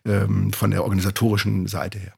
ähm, 0.06 0.54
von 0.54 0.72
der 0.72 0.84
organisatorischen 0.84 1.68
Seite 1.68 2.00
her. 2.00 2.14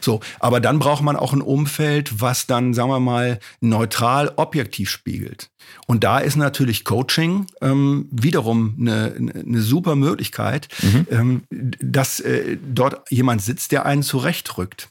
So, 0.00 0.20
aber 0.40 0.60
dann 0.60 0.78
braucht 0.78 1.02
man 1.02 1.16
auch 1.16 1.32
ein 1.32 1.40
Umfeld, 1.40 2.20
was 2.20 2.46
dann, 2.46 2.74
sagen 2.74 2.90
wir 2.90 3.00
mal, 3.00 3.38
neutral, 3.60 4.32
objektiv 4.36 4.90
spiegelt. 4.90 5.50
Und 5.86 6.04
da 6.04 6.18
ist 6.18 6.36
natürlich 6.36 6.84
Coaching 6.84 7.46
ähm, 7.60 8.08
wiederum 8.10 8.76
eine, 8.78 9.14
eine 9.16 9.60
super 9.60 9.94
Möglichkeit, 9.94 10.68
mhm. 10.82 11.06
ähm, 11.10 11.42
dass 11.50 12.20
äh, 12.20 12.56
dort 12.62 13.10
jemand 13.10 13.42
sitzt, 13.42 13.72
der 13.72 13.86
einen 13.86 14.02
zurechtrückt. 14.02 14.88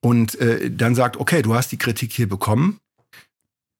Und 0.00 0.38
äh, 0.40 0.70
dann 0.70 0.94
sagt, 0.94 1.16
okay, 1.16 1.42
du 1.42 1.54
hast 1.54 1.72
die 1.72 1.78
Kritik 1.78 2.12
hier 2.12 2.28
bekommen. 2.28 2.78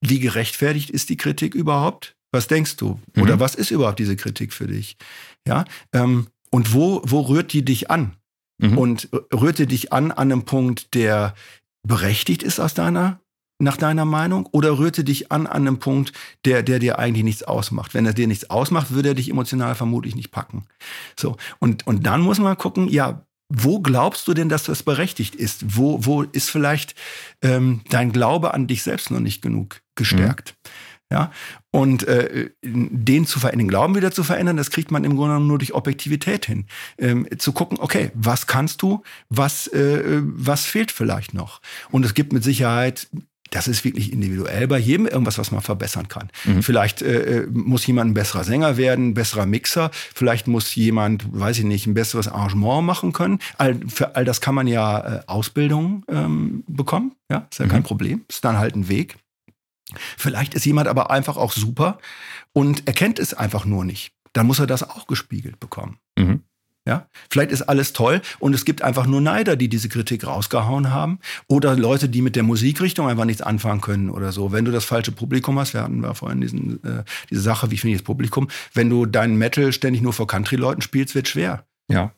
Wie 0.01 0.21
gerechtfertigt 0.21 0.91
ist 0.91 1.09
die 1.09 1.17
Kritik 1.17 1.55
überhaupt? 1.55 2.15
Was 2.31 2.47
denkst 2.47 2.77
du? 2.77 3.01
Mhm. 3.15 3.23
Oder 3.23 3.41
was 3.41 3.55
ist 3.55 3.71
überhaupt 3.71 3.99
diese 3.99 4.17
Kritik 4.17 4.53
für 4.53 4.67
dich? 4.67 4.97
Ja, 5.47 5.65
ähm, 5.93 6.29
und 6.51 6.73
wo, 6.73 7.03
wo 7.05 7.21
rührt 7.23 7.53
die 7.53 7.65
dich 7.65 7.91
an? 7.91 8.17
Mhm. 8.59 8.79
und 8.79 9.09
rührte 9.33 9.67
dich 9.67 9.93
an 9.93 10.11
an 10.11 10.33
einem 10.33 10.45
Punkt, 10.45 10.95
der 10.95 11.35
berechtigt 11.87 12.43
ist 12.43 12.61
aus 12.61 12.75
deiner 12.75 13.21
nach 13.61 13.77
deiner 13.77 14.05
Meinung 14.05 14.47
oder 14.47 14.79
rührte 14.79 15.05
dich 15.05 15.31
an 15.31 15.47
an 15.47 15.63
einem 15.63 15.79
Punkt, 15.79 16.13
der, 16.45 16.63
der 16.63 16.81
dir 16.81 16.99
eigentlich 16.99 17.25
nichts 17.25 17.45
ausmacht? 17.45 17.95
Wenn 17.95 18.05
er 18.05 18.13
dir 18.13 18.27
nichts 18.27 18.51
ausmacht, 18.51 18.91
würde 18.91 19.11
er 19.11 19.15
dich 19.15 19.31
emotional 19.31 19.75
vermutlich 19.75 20.17
nicht 20.17 20.33
packen. 20.33 20.67
So. 21.19 21.37
Und, 21.61 21.87
und 21.87 22.05
dann 22.05 22.21
muss 22.21 22.41
man 22.41 22.59
gucken, 22.59 22.89
ja, 22.89 23.25
wo 23.49 23.81
glaubst 23.81 24.27
du 24.27 24.35
denn, 24.35 24.49
dass 24.49 24.65
das 24.65 24.83
berechtigt 24.83 25.35
ist? 25.35 25.77
Wo, 25.77 26.05
wo 26.05 26.23
ist 26.23 26.51
vielleicht 26.51 26.95
ähm, 27.43 27.83
dein 27.91 28.11
Glaube 28.11 28.55
an 28.55 28.67
dich 28.67 28.83
selbst 28.83 29.11
noch 29.11 29.21
nicht 29.21 29.43
genug 29.43 29.81
gestärkt? 29.95 30.57
Mhm. 30.57 30.69
Ja? 31.11 31.31
Und 31.71 32.07
äh, 32.07 32.51
den 32.63 33.27
zu 33.27 33.41
verändern, 33.41 33.67
den 33.67 33.69
Glauben 33.69 33.95
wieder 33.95 34.11
zu 34.11 34.25
verändern, 34.25 34.57
das 34.57 34.71
kriegt 34.71 34.91
man 34.91 35.05
im 35.05 35.17
Grunde 35.17 35.35
genommen 35.35 35.49
nur 35.49 35.59
durch 35.59 35.75
Objektivität 35.75 36.47
hin. 36.47 36.67
Ähm, 36.99 37.27
zu 37.39 37.53
gucken, 37.53 37.79
okay, 37.81 38.11
was 38.15 38.47
kannst 38.47 38.83
du, 38.83 39.03
was, 39.29 39.67
äh, 39.69 40.21
was 40.23 40.65
fehlt 40.65 40.93
vielleicht 40.93 41.35
noch? 41.35 41.61
Und 41.91 42.05
es 42.05 42.15
gibt 42.15 42.33
mit 42.33 42.45
Sicherheit 42.45 43.09
das 43.55 43.69
ist 43.69 43.85
wirklich 43.85 44.13
individuell 44.13 44.67
bei 44.67 44.79
jedem 44.79 45.07
irgendwas, 45.07 45.39
was 45.39 45.53
man 45.53 45.61
verbessern 45.61 46.09
kann. 46.09 46.29
Mhm. 46.45 46.63
Vielleicht 46.63 47.03
äh, 47.03 47.43
äh 47.43 47.47
muss 47.47 47.87
jemand 47.87 48.11
ein 48.11 48.15
besserer 48.15 48.43
Sänger 48.43 48.77
werden, 48.77 49.11
ein 49.11 49.15
besserer 49.15 49.47
Mixer. 49.47 49.91
Vielleicht 49.93 50.49
muss 50.49 50.75
jemand, 50.75 51.25
weiß 51.33 51.59
ich 51.59 51.65
nicht, 51.65 51.87
ein 51.87 51.95
besseres 51.95 52.27
Arrangement 52.27 52.85
machen 52.85 53.13
können. 53.13 53.39
All, 53.57 53.79
für 53.87 54.17
all 54.17 54.25
das 54.25 54.41
kann 54.41 54.57
man 54.57 54.67
ja 54.67 55.19
äh, 55.19 55.21
Ausbildung 55.27 56.05
ähm, 56.09 56.65
bekommen. 56.67 57.13
Ja, 57.31 57.47
ist 57.49 57.61
ja 57.61 57.67
mhm. 57.67 57.71
kein 57.71 57.83
Problem. 57.85 58.25
Ist 58.29 58.45
dann 58.45 58.59
halt 58.59 58.75
ein 58.75 58.89
Weg. 58.89 59.17
Vielleicht 60.17 60.55
ist 60.55 60.65
jemand 60.65 60.89
aber 60.89 61.11
einfach 61.11 61.37
auch 61.37 61.53
super 61.53 61.99
und 62.53 62.87
erkennt 62.87 63.19
es 63.19 63.35
einfach 63.35 63.65
nur 63.65 63.85
nicht. 63.85 64.13
Dann 64.33 64.47
muss 64.47 64.59
er 64.59 64.67
das 64.67 64.89
auch 64.89 65.07
gespiegelt 65.07 65.61
bekommen. 65.61 65.99
Mhm. 66.19 66.43
Ja, 66.87 67.09
vielleicht 67.31 67.51
ist 67.51 67.63
alles 67.63 67.95
toll 67.95 68.21
und 68.41 68.55
es 68.55 68.67
gibt 68.67 68.83
einfach 68.83 69.07
nur 69.07 69.23
Neider, 69.23 69.57
die 69.57 69.71
diese 69.71 69.89
Kritik 69.89 70.27
rausgehauen 70.27 70.91
haben 70.91 71.19
oder 71.47 71.77
Leute, 71.77 72.11
die 72.11 72.21
mit 72.21 72.37
der 72.37 72.43
Musikrichtung 72.43 73.09
einfach 73.09 73.25
nichts 73.25 73.41
anfangen 73.41 73.81
können 73.81 74.11
oder 74.11 74.33
so. 74.33 74.53
Wenn 74.53 74.67
du 74.67 74.71
das 74.71 74.85
falsche 74.85 75.11
Publikum 75.11 75.59
hast, 75.59 75.73
wir 75.73 75.83
hatten 75.83 76.03
ja 76.03 76.13
vorhin 76.13 76.43
diesen, 76.43 76.85
äh, 76.85 77.05
diese 77.31 77.41
Sache, 77.41 77.71
wie 77.71 77.79
finde 77.79 77.95
ich 77.95 78.03
das 78.03 78.05
Publikum, 78.05 78.49
wenn 78.75 78.91
du 78.91 79.07
deinen 79.07 79.37
Metal 79.37 79.73
ständig 79.73 80.03
nur 80.03 80.13
vor 80.13 80.27
Country-Leuten 80.27 80.83
spielst, 80.83 81.15
wird 81.15 81.27
schwer. 81.27 81.65
Ja. 81.89 82.13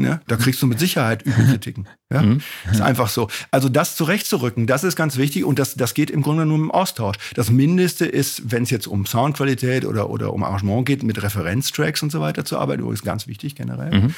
Ne? 0.00 0.20
Da 0.26 0.36
kriegst 0.36 0.60
du 0.62 0.66
mit 0.66 0.78
Sicherheit 0.78 1.22
Übelkritiken. 1.22 1.88
Ja? 2.12 2.22
Mhm. 2.22 2.40
Ist 2.68 2.80
einfach 2.80 3.08
so. 3.08 3.28
Also 3.52 3.68
das 3.68 3.94
zurechtzurücken, 3.94 4.66
das 4.66 4.82
ist 4.82 4.96
ganz 4.96 5.16
wichtig 5.16 5.44
und 5.44 5.60
das, 5.60 5.76
das 5.76 5.94
geht 5.94 6.10
im 6.10 6.22
Grunde 6.22 6.44
nur 6.44 6.58
im 6.58 6.72
Austausch. 6.72 7.16
Das 7.34 7.50
Mindeste 7.50 8.04
ist, 8.04 8.50
wenn 8.50 8.64
es 8.64 8.70
jetzt 8.70 8.88
um 8.88 9.06
Soundqualität 9.06 9.84
oder, 9.84 10.10
oder 10.10 10.32
um 10.32 10.42
Arrangement 10.42 10.86
geht, 10.86 11.04
mit 11.04 11.22
Referenztracks 11.22 12.02
und 12.02 12.10
so 12.10 12.20
weiter 12.20 12.44
zu 12.44 12.58
arbeiten, 12.58 12.82
übrigens 12.82 13.02
ganz 13.02 13.28
wichtig 13.28 13.54
generell. 13.54 14.12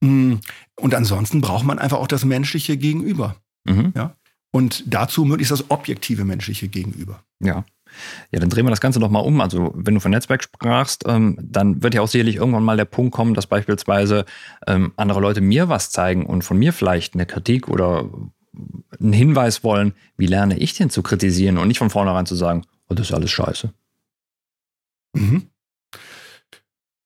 Mhm. 0.00 0.30
Mm, 0.32 0.40
und 0.76 0.94
ansonsten 0.94 1.42
braucht 1.42 1.66
man 1.66 1.78
einfach 1.78 1.98
auch 1.98 2.06
das 2.06 2.24
menschliche 2.24 2.78
Gegenüber. 2.78 3.36
Mhm. 3.64 3.92
Ja? 3.94 4.14
Und 4.50 4.84
dazu 4.86 5.26
möglichst 5.26 5.52
das 5.52 5.70
objektive 5.70 6.24
menschliche 6.24 6.68
Gegenüber. 6.68 7.22
Ja. 7.44 7.64
Ja, 8.30 8.40
dann 8.40 8.50
drehen 8.50 8.66
wir 8.66 8.70
das 8.70 8.80
Ganze 8.80 9.00
doch 9.00 9.10
mal 9.10 9.20
um. 9.20 9.40
Also, 9.40 9.72
wenn 9.74 9.94
du 9.94 10.00
von 10.00 10.10
Netzwerk 10.10 10.42
sprachst, 10.42 11.04
ähm, 11.06 11.38
dann 11.40 11.82
wird 11.82 11.94
ja 11.94 12.02
auch 12.02 12.08
sicherlich 12.08 12.36
irgendwann 12.36 12.64
mal 12.64 12.76
der 12.76 12.84
Punkt 12.84 13.12
kommen, 13.12 13.34
dass 13.34 13.46
beispielsweise 13.46 14.24
ähm, 14.66 14.92
andere 14.96 15.20
Leute 15.20 15.40
mir 15.40 15.68
was 15.68 15.90
zeigen 15.90 16.26
und 16.26 16.42
von 16.42 16.58
mir 16.58 16.72
vielleicht 16.72 17.14
eine 17.14 17.26
Kritik 17.26 17.68
oder 17.68 18.08
einen 19.00 19.12
Hinweis 19.12 19.62
wollen, 19.62 19.94
wie 20.16 20.26
lerne 20.26 20.58
ich 20.58 20.74
denn 20.74 20.90
zu 20.90 21.02
kritisieren 21.02 21.58
und 21.58 21.68
nicht 21.68 21.78
von 21.78 21.90
vornherein 21.90 22.26
zu 22.26 22.34
sagen, 22.34 22.64
oh, 22.88 22.94
das 22.94 23.08
ist 23.08 23.14
alles 23.14 23.30
scheiße. 23.30 23.72
Mhm. 25.14 25.48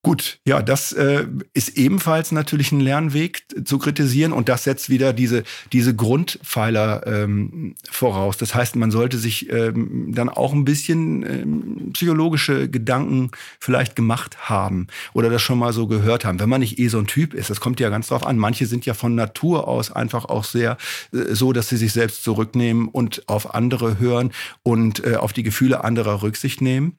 Gut, 0.04 0.40
ja, 0.44 0.62
das 0.62 0.90
äh, 0.90 1.28
ist 1.54 1.78
ebenfalls 1.78 2.32
natürlich 2.32 2.72
ein 2.72 2.80
Lernweg 2.80 3.44
zu 3.64 3.78
kritisieren 3.78 4.32
und 4.32 4.48
das 4.48 4.64
setzt 4.64 4.90
wieder 4.90 5.12
diese, 5.12 5.44
diese 5.72 5.94
Grundpfeiler 5.94 7.06
ähm, 7.06 7.76
voraus. 7.88 8.36
Das 8.36 8.52
heißt, 8.52 8.74
man 8.74 8.90
sollte 8.90 9.16
sich 9.16 9.48
ähm, 9.52 10.10
dann 10.12 10.28
auch 10.28 10.52
ein 10.54 10.64
bisschen 10.64 11.22
ähm, 11.22 11.92
psychologische 11.92 12.68
Gedanken 12.68 13.30
vielleicht 13.60 13.94
gemacht 13.94 14.50
haben 14.50 14.88
oder 15.12 15.30
das 15.30 15.40
schon 15.40 15.60
mal 15.60 15.72
so 15.72 15.86
gehört 15.86 16.24
haben. 16.24 16.40
Wenn 16.40 16.48
man 16.48 16.62
nicht 16.62 16.80
eh 16.80 16.88
so 16.88 16.98
ein 16.98 17.06
Typ 17.06 17.32
ist, 17.32 17.48
das 17.48 17.60
kommt 17.60 17.78
ja 17.78 17.88
ganz 17.88 18.08
drauf 18.08 18.26
an. 18.26 18.38
Manche 18.38 18.66
sind 18.66 18.84
ja 18.84 18.94
von 18.94 19.14
Natur 19.14 19.68
aus 19.68 19.92
einfach 19.92 20.24
auch 20.24 20.42
sehr 20.42 20.78
äh, 21.12 21.32
so, 21.32 21.52
dass 21.52 21.68
sie 21.68 21.76
sich 21.76 21.92
selbst 21.92 22.24
zurücknehmen 22.24 22.88
und 22.88 23.28
auf 23.28 23.54
andere 23.54 24.00
hören 24.00 24.32
und 24.64 25.06
äh, 25.06 25.14
auf 25.14 25.32
die 25.32 25.44
Gefühle 25.44 25.84
anderer 25.84 26.22
Rücksicht 26.22 26.60
nehmen. 26.60 26.98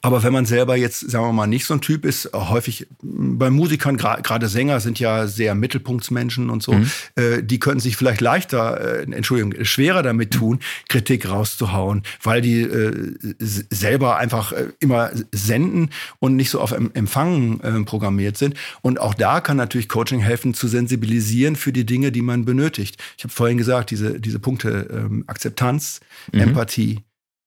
Aber 0.00 0.22
wenn 0.22 0.32
man 0.32 0.46
selber 0.46 0.76
jetzt, 0.76 1.10
sagen 1.10 1.26
wir 1.26 1.32
mal, 1.32 1.46
nicht 1.46 1.66
so 1.66 1.74
ein 1.74 1.80
Typ 1.80 2.04
ist, 2.04 2.26
äh, 2.26 2.30
häufig 2.32 2.86
bei 3.02 3.50
Musikern, 3.50 3.96
gerade 3.96 4.48
Sänger 4.48 4.80
sind 4.80 4.98
ja 4.98 5.26
sehr 5.26 5.54
Mittelpunktsmenschen 5.54 6.50
und 6.50 6.62
so, 6.62 6.72
mhm. 6.72 6.90
äh, 7.16 7.42
die 7.42 7.60
können 7.60 7.80
sich 7.80 7.96
vielleicht 7.96 8.20
leichter, 8.20 9.00
äh, 9.00 9.02
Entschuldigung, 9.02 9.64
schwerer 9.64 10.02
damit 10.02 10.32
tun, 10.32 10.60
Kritik 10.88 11.28
rauszuhauen, 11.28 12.02
weil 12.22 12.40
die 12.40 12.62
äh, 12.62 13.14
selber 13.38 14.16
einfach 14.16 14.52
äh, 14.52 14.68
immer 14.80 15.10
senden 15.32 15.90
und 16.18 16.36
nicht 16.36 16.50
so 16.50 16.60
auf 16.60 16.72
Empfangen 16.72 17.60
äh, 17.60 17.82
programmiert 17.84 18.38
sind. 18.38 18.54
Und 18.80 19.00
auch 19.00 19.14
da 19.14 19.40
kann 19.40 19.56
natürlich 19.56 19.88
Coaching 19.88 20.20
helfen, 20.20 20.54
zu 20.54 20.66
sensibilisieren 20.66 21.56
für 21.56 21.72
die 21.72 21.84
Dinge, 21.84 22.10
die 22.10 22.22
man 22.22 22.44
benötigt. 22.44 22.96
Ich 23.18 23.24
habe 23.24 23.32
vorhin 23.32 23.58
gesagt, 23.58 23.90
diese, 23.90 24.18
diese 24.18 24.38
Punkte 24.38 24.88
ähm, 24.90 25.24
Akzeptanz, 25.26 26.00
mhm. 26.32 26.40
Empathie, 26.40 27.02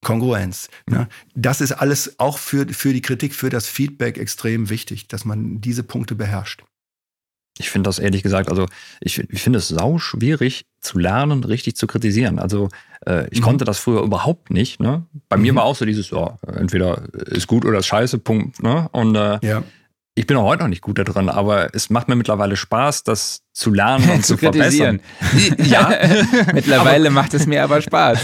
Kongruenz. 0.05 0.69
Ne? 0.87 1.09
Das 1.33 1.59
ist 1.59 1.73
alles 1.73 2.19
auch 2.19 2.37
für, 2.37 2.67
für 2.69 2.93
die 2.93 3.01
Kritik, 3.01 3.33
für 3.33 3.49
das 3.49 3.67
Feedback 3.67 4.17
extrem 4.17 4.69
wichtig, 4.69 5.07
dass 5.07 5.25
man 5.25 5.59
diese 5.59 5.83
Punkte 5.83 6.15
beherrscht. 6.15 6.63
Ich 7.57 7.69
finde 7.69 7.87
das 7.87 7.99
ehrlich 7.99 8.21
gesagt, 8.21 8.49
also 8.49 8.67
ich, 8.99 9.17
ich 9.17 9.41
finde 9.41 9.59
es 9.59 9.69
sau 9.69 9.97
schwierig 9.97 10.65
zu 10.79 10.99
lernen, 10.99 11.43
richtig 11.43 11.75
zu 11.75 11.87
kritisieren. 11.87 12.37
Also 12.37 12.69
äh, 13.07 13.27
ich 13.31 13.39
mhm. 13.39 13.45
konnte 13.45 13.65
das 13.65 13.79
früher 13.79 14.03
überhaupt 14.03 14.51
nicht. 14.51 14.79
Ne? 14.79 15.05
Bei 15.27 15.37
mhm. 15.37 15.41
mir 15.43 15.55
war 15.55 15.63
auch 15.63 15.75
so 15.75 15.85
dieses, 15.85 16.11
ja, 16.11 16.37
entweder 16.45 17.03
ist 17.13 17.47
gut 17.47 17.65
oder 17.65 17.79
ist 17.79 17.87
scheiße, 17.87 18.19
Punkt. 18.19 18.61
Ne? 18.61 18.87
Und 18.91 19.15
äh, 19.15 19.39
ja. 19.41 19.63
ich 20.13 20.27
bin 20.27 20.37
auch 20.37 20.43
heute 20.43 20.63
noch 20.63 20.69
nicht 20.69 20.81
gut 20.81 20.99
da 20.99 21.03
drin, 21.03 21.29
aber 21.29 21.73
es 21.73 21.89
macht 21.89 22.09
mir 22.09 22.15
mittlerweile 22.15 22.57
Spaß, 22.57 23.03
das 23.03 23.44
zu 23.55 23.71
lernen 23.71 24.09
und 24.09 24.25
zu, 24.25 24.35
zu 24.35 24.37
kritisieren. 24.37 24.99
Ja, 25.57 25.89
mittlerweile 26.53 27.07
aber, 27.07 27.15
macht 27.15 27.33
es 27.33 27.47
mir 27.47 27.63
aber 27.63 27.81
Spaß. 27.81 28.19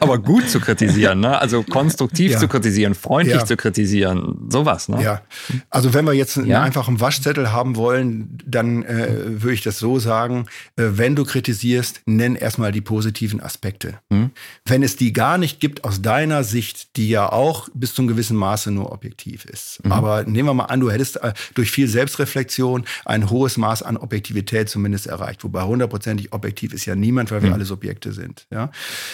aber 0.00 0.18
gut 0.18 0.48
zu 0.48 0.60
kritisieren, 0.60 1.20
ne? 1.20 1.38
Also 1.38 1.62
konstruktiv 1.62 2.32
ja. 2.32 2.38
zu 2.38 2.48
kritisieren, 2.48 2.94
freundlich 2.94 3.36
ja. 3.36 3.44
zu 3.44 3.56
kritisieren, 3.56 4.46
sowas, 4.48 4.88
ne? 4.88 5.02
Ja. 5.02 5.22
Also 5.68 5.92
wenn 5.92 6.06
wir 6.06 6.14
jetzt 6.14 6.38
einen 6.38 6.46
ja. 6.46 6.62
einfachen 6.62 7.00
Waschzettel 7.00 7.52
haben 7.52 7.76
wollen, 7.76 8.38
dann 8.46 8.82
äh, 8.84 9.42
würde 9.42 9.52
ich 9.52 9.62
das 9.62 9.78
so 9.78 9.98
sagen: 9.98 10.46
äh, 10.76 10.84
Wenn 10.92 11.14
du 11.14 11.24
kritisierst, 11.24 12.02
nenn 12.06 12.34
erstmal 12.34 12.72
die 12.72 12.80
positiven 12.80 13.40
Aspekte. 13.40 13.98
Hm. 14.10 14.30
Wenn 14.64 14.82
es 14.82 14.96
die 14.96 15.12
gar 15.12 15.36
nicht 15.36 15.60
gibt 15.60 15.84
aus 15.84 16.00
deiner 16.00 16.44
Sicht, 16.44 16.96
die 16.96 17.08
ja 17.08 17.30
auch 17.30 17.68
bis 17.74 17.94
zu 17.94 18.02
einem 18.02 18.08
gewissen 18.08 18.36
Maße 18.36 18.70
nur 18.70 18.92
objektiv 18.92 19.44
ist. 19.44 19.84
Mhm. 19.84 19.92
Aber 19.92 20.24
nehmen 20.24 20.48
wir 20.48 20.54
mal 20.54 20.64
an, 20.64 20.80
du 20.80 20.90
hättest 20.90 21.16
äh, 21.22 21.32
durch 21.54 21.70
viel 21.70 21.88
Selbstreflexion 21.88 22.84
ein 23.04 23.30
hohes 23.30 23.56
Maß 23.56 23.82
an 23.82 23.96
Objektivität 23.96 24.29
Objektivität 24.30 24.68
zumindest 24.68 25.06
erreicht. 25.06 25.44
Wobei 25.44 25.62
hundertprozentig 25.62 26.32
objektiv 26.32 26.72
ist 26.72 26.86
ja 26.86 26.94
niemand, 26.94 27.30
weil 27.30 27.42
wir 27.42 27.48
mhm. 27.48 27.54
alle 27.54 27.64
Subjekte 27.64 28.12
sind. 28.12 28.46
Ja, 28.50 28.70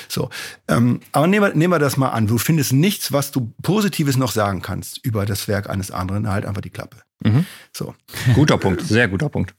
so. 0.09 0.29
Ähm, 0.69 1.01
aber 1.13 1.27
nehmen 1.27 1.47
wir, 1.47 1.55
nehmen 1.55 1.73
wir 1.73 1.79
das 1.79 1.97
mal 1.97 2.11
an. 2.11 2.27
Du 2.27 2.39
findest 2.39 2.73
nichts, 2.73 3.13
was 3.13 3.31
du 3.31 3.53
Positives 3.63 4.17
noch 4.17 4.33
sagen 4.33 4.63
kannst 4.63 5.05
über 5.05 5.27
das 5.27 5.49
Werk 5.49 5.71
eines 5.71 5.91
anderen. 5.91 6.29
Halt 6.29 6.45
einfach 6.45 6.61
die 6.61 6.71
Klappe. 6.71 6.99
Mhm. 7.25 7.47
So. 7.73 7.95
Guter 8.35 8.59
Punkt, 8.59 8.83
sehr 8.83 9.09
guter 9.09 9.29
Punkt. 9.29 9.55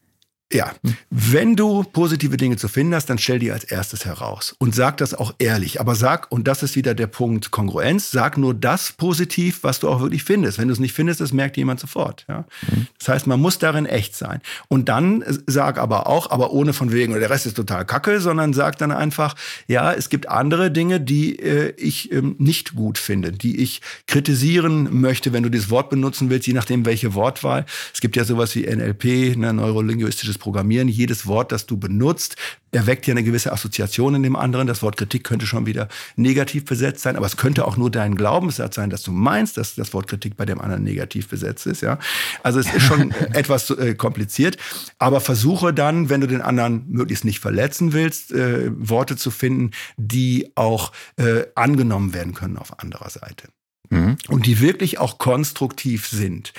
Ja, 0.54 0.72
wenn 1.10 1.58
du 1.58 1.84
positive 1.84 2.38
Dinge 2.38 2.56
zu 2.56 2.70
finden 2.70 2.95
hast, 2.95 3.10
dann 3.10 3.18
stell 3.18 3.38
die 3.38 3.52
als 3.52 3.66
erstes 3.66 4.06
heraus 4.06 4.56
und 4.60 4.74
sag 4.74 4.95
das 4.95 5.14
auch 5.14 5.36
ehrlich. 5.39 5.82
Aber 5.82 5.93
sag, 5.93 6.32
und 6.32 6.48
das 6.48 6.64
ist 6.64 6.78
wieder 6.78 6.95
der 6.95 7.08
Punkt 7.08 7.52
Kongruenz, 7.52 8.12
sag 8.12 8.38
nur 8.38 8.54
das 8.54 8.93
positiv, 8.93 9.64
was 9.64 9.82
du 9.82 9.89
auch 9.89 10.00
wirklich 10.00 10.24
findest. 10.24 10.58
Wenn 10.58 10.70
du 10.70 10.74
es 10.74 10.80
nicht 10.80 10.93
findest, 10.93 11.20
das 11.20 11.34
merkt 11.34 11.58
jemand 11.58 11.82
sofort. 11.82 12.26
Ja? 12.30 12.45
Das 12.98 13.10
heißt, 13.10 13.28
man 13.28 13.41
muss 13.41 13.60
darin 13.60 13.86
echt 13.86 14.16
sein. 14.16 14.39
Und 14.70 14.88
dann 14.88 15.22
sag 15.48 15.78
aber 15.78 16.08
auch, 16.08 16.32
aber 16.32 16.52
ohne 16.52 16.72
von 16.72 16.93
wegen, 16.93 17.12
oder 17.12 17.20
der 17.20 17.30
Rest 17.30 17.45
ist 17.45 17.58
total 17.58 17.86
kacke, 17.86 18.22
sondern 18.22 18.54
sag 18.54 18.78
dann 18.78 18.93
einfach, 18.93 19.36
ja, 19.68 19.91
es 19.91 20.08
gibt 20.08 20.30
andere 20.30 20.72
Dinge, 20.72 21.02
die 21.02 21.38
äh, 21.39 21.74
ich 21.76 22.14
äh, 22.14 22.22
nicht 22.38 22.74
gut 22.74 22.98
finde, 22.98 23.34
die 23.34 23.58
ich 23.58 23.82
kritisieren 24.08 25.02
möchte, 25.02 25.34
wenn 25.34 25.43
du 25.43 25.50
dieses 25.50 25.70
Wort 25.70 25.89
benutzen 25.89 26.30
willst, 26.30 26.48
je 26.48 26.54
nachdem 26.54 26.86
welche 26.86 27.16
Wortwahl. 27.16 27.66
Es 27.93 28.00
gibt 28.00 28.16
ja 28.16 28.24
sowas 28.24 28.56
wie 28.56 28.66
NLP, 28.66 29.36
ne, 29.36 29.52
neurolinguistisches 29.52 30.36
dieses 30.38 30.43
Programmieren, 30.43 30.88
jedes 30.88 31.25
Wort, 31.25 31.51
das 31.51 31.65
du 31.65 31.77
benutzt, 31.77 32.35
erweckt 32.71 33.07
ja 33.07 33.13
eine 33.13 33.23
gewisse 33.23 33.51
Assoziation 33.51 34.15
in 34.15 34.23
dem 34.23 34.35
anderen. 34.35 34.67
Das 34.67 34.81
Wort 34.81 34.97
Kritik 34.97 35.23
könnte 35.23 35.45
schon 35.45 35.65
wieder 35.65 35.88
negativ 36.15 36.65
besetzt 36.65 37.01
sein, 37.01 37.15
aber 37.15 37.25
es 37.25 37.38
könnte 37.38 37.65
auch 37.65 37.77
nur 37.77 37.89
dein 37.89 38.15
Glaubenssatz 38.15 38.75
sein, 38.75 38.89
dass 38.89 39.03
du 39.03 39.11
meinst, 39.11 39.57
dass 39.57 39.75
das 39.75 39.93
Wort 39.93 40.07
Kritik 40.07 40.38
bei 40.38 40.45
dem 40.45 40.61
anderen 40.61 40.83
negativ 40.83 41.27
besetzt 41.27 41.65
ist. 41.65 41.81
Ja, 41.81 41.97
also 42.43 42.59
es 42.59 42.71
ist 42.73 42.83
schon 42.83 43.11
etwas 43.33 43.69
äh, 43.71 43.95
kompliziert, 43.95 44.57
aber 44.99 45.21
versuche 45.21 45.73
dann, 45.73 46.09
wenn 46.09 46.21
du 46.21 46.27
den 46.27 46.41
anderen 46.41 46.85
möglichst 46.89 47.25
nicht 47.25 47.39
verletzen 47.39 47.93
willst, 47.93 48.31
äh, 48.31 48.71
Worte 48.77 49.15
zu 49.15 49.31
finden, 49.31 49.71
die 49.97 50.51
auch 50.55 50.91
äh, 51.17 51.43
angenommen 51.55 52.13
werden 52.13 52.33
können 52.33 52.57
auf 52.57 52.79
anderer 52.79 53.09
Seite. 53.09 53.47
Mhm. 53.89 54.17
Und 54.27 54.45
die 54.45 54.59
wirklich 54.59 54.99
auch 54.99 55.17
konstruktiv 55.17 56.07
sind, 56.07 56.53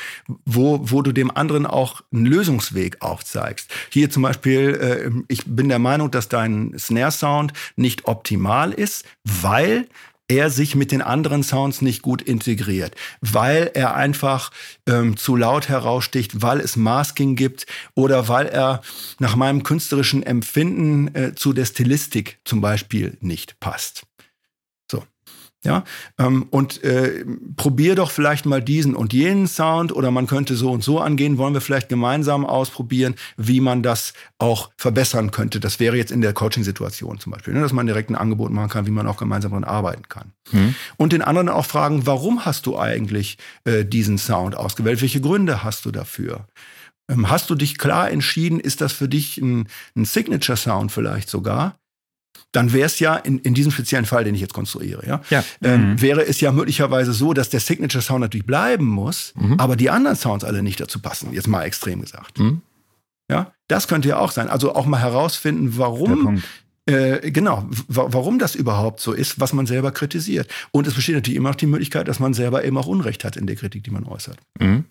wo, 0.44 0.80
wo 0.82 1.02
du 1.02 1.12
dem 1.12 1.30
anderen 1.30 1.66
auch 1.66 2.02
einen 2.12 2.26
Lösungsweg 2.26 3.02
aufzeigst. 3.02 3.70
Hier 3.90 4.10
zum 4.10 4.22
Beispiel, 4.22 4.74
äh, 4.74 5.10
ich 5.28 5.44
bin 5.44 5.68
der 5.68 5.78
Meinung, 5.78 6.10
dass 6.10 6.28
dein 6.28 6.74
Snare-Sound 6.78 7.52
nicht 7.76 8.06
optimal 8.06 8.72
ist, 8.72 9.04
weil 9.24 9.86
er 10.28 10.50
sich 10.50 10.74
mit 10.74 10.92
den 10.92 11.02
anderen 11.02 11.42
Sounds 11.42 11.80
nicht 11.80 12.02
gut 12.02 12.20
integriert, 12.22 12.94
weil 13.20 13.70
er 13.74 13.94
einfach 13.94 14.50
ähm, 14.86 15.16
zu 15.16 15.36
laut 15.36 15.68
heraussticht, 15.68 16.42
weil 16.42 16.60
es 16.60 16.76
Masking 16.76 17.34
gibt 17.34 17.66
oder 17.94 18.28
weil 18.28 18.46
er 18.46 18.82
nach 19.18 19.36
meinem 19.36 19.62
künstlerischen 19.62 20.22
Empfinden 20.22 21.14
äh, 21.14 21.34
zu 21.34 21.54
der 21.54 21.64
Stilistik 21.64 22.38
zum 22.44 22.60
Beispiel 22.60 23.16
nicht 23.20 23.58
passt. 23.58 24.07
Ja, 25.64 25.82
ähm, 26.18 26.46
und 26.50 26.84
äh, 26.84 27.24
probier 27.56 27.96
doch 27.96 28.12
vielleicht 28.12 28.46
mal 28.46 28.62
diesen 28.62 28.94
und 28.94 29.12
jenen 29.12 29.48
Sound 29.48 29.92
oder 29.92 30.12
man 30.12 30.28
könnte 30.28 30.54
so 30.54 30.70
und 30.70 30.84
so 30.84 31.00
angehen. 31.00 31.36
Wollen 31.36 31.52
wir 31.52 31.60
vielleicht 31.60 31.88
gemeinsam 31.88 32.46
ausprobieren, 32.46 33.16
wie 33.36 33.60
man 33.60 33.82
das 33.82 34.12
auch 34.38 34.70
verbessern 34.76 35.32
könnte. 35.32 35.58
Das 35.58 35.80
wäre 35.80 35.96
jetzt 35.96 36.12
in 36.12 36.20
der 36.20 36.32
Coaching-Situation 36.32 37.18
zum 37.18 37.32
Beispiel, 37.32 37.54
ne, 37.54 37.60
dass 37.60 37.72
man 37.72 37.86
direkt 37.86 38.08
ein 38.08 38.14
Angebot 38.14 38.52
machen 38.52 38.68
kann, 38.68 38.86
wie 38.86 38.92
man 38.92 39.08
auch 39.08 39.16
gemeinsam 39.16 39.50
daran 39.50 39.64
arbeiten 39.64 40.08
kann. 40.08 40.32
Mhm. 40.52 40.76
Und 40.96 41.12
den 41.12 41.22
anderen 41.22 41.48
auch 41.48 41.66
fragen, 41.66 42.06
warum 42.06 42.44
hast 42.44 42.66
du 42.66 42.78
eigentlich 42.78 43.36
äh, 43.64 43.84
diesen 43.84 44.16
Sound 44.16 44.54
ausgewählt? 44.54 45.02
Welche 45.02 45.20
Gründe 45.20 45.64
hast 45.64 45.84
du 45.84 45.90
dafür? 45.90 46.46
Ähm, 47.10 47.30
hast 47.30 47.50
du 47.50 47.56
dich 47.56 47.78
klar 47.78 48.12
entschieden, 48.12 48.60
ist 48.60 48.80
das 48.80 48.92
für 48.92 49.08
dich 49.08 49.38
ein, 49.38 49.66
ein 49.96 50.04
Signature-Sound 50.04 50.92
vielleicht 50.92 51.28
sogar? 51.28 51.78
Dann 52.52 52.72
wäre 52.72 52.86
es 52.86 52.98
ja 52.98 53.16
in, 53.16 53.38
in 53.40 53.54
diesem 53.54 53.72
speziellen 53.72 54.06
Fall, 54.06 54.24
den 54.24 54.34
ich 54.34 54.40
jetzt 54.40 54.54
konstruiere, 54.54 55.06
ja, 55.06 55.20
ja. 55.30 55.44
Ähm, 55.62 55.92
mhm. 55.92 56.00
wäre 56.00 56.26
es 56.26 56.40
ja 56.40 56.52
möglicherweise 56.52 57.12
so, 57.12 57.34
dass 57.34 57.50
der 57.50 57.60
Signature 57.60 58.02
Sound 58.02 58.20
natürlich 58.20 58.46
bleiben 58.46 58.86
muss, 58.86 59.32
mhm. 59.36 59.60
aber 59.60 59.76
die 59.76 59.90
anderen 59.90 60.16
Sounds 60.16 60.44
alle 60.44 60.62
nicht 60.62 60.80
dazu 60.80 61.00
passen. 61.00 61.32
Jetzt 61.32 61.48
mal 61.48 61.64
extrem 61.64 62.00
gesagt. 62.00 62.38
Mhm. 62.38 62.62
Ja, 63.30 63.52
das 63.68 63.88
könnte 63.88 64.08
ja 64.08 64.18
auch 64.18 64.30
sein. 64.30 64.48
Also 64.48 64.74
auch 64.74 64.86
mal 64.86 65.00
herausfinden, 65.00 65.76
warum 65.76 66.42
äh, 66.88 67.30
genau, 67.30 67.66
warum 67.88 68.38
das 68.38 68.54
überhaupt 68.54 69.00
so 69.00 69.12
ist, 69.12 69.38
was 69.38 69.52
man 69.52 69.66
selber 69.66 69.92
kritisiert. 69.92 70.48
Und 70.70 70.86
es 70.86 70.94
besteht 70.94 71.16
natürlich 71.16 71.36
immer 71.36 71.50
noch 71.50 71.56
die 71.56 71.66
Möglichkeit, 71.66 72.08
dass 72.08 72.18
man 72.18 72.32
selber 72.32 72.64
eben 72.64 72.78
auch 72.78 72.86
Unrecht 72.86 73.24
hat 73.24 73.36
in 73.36 73.46
der 73.46 73.56
Kritik, 73.56 73.84
die 73.84 73.90
man 73.90 74.04
äußert. 74.04 74.38
Mhm. 74.58 74.86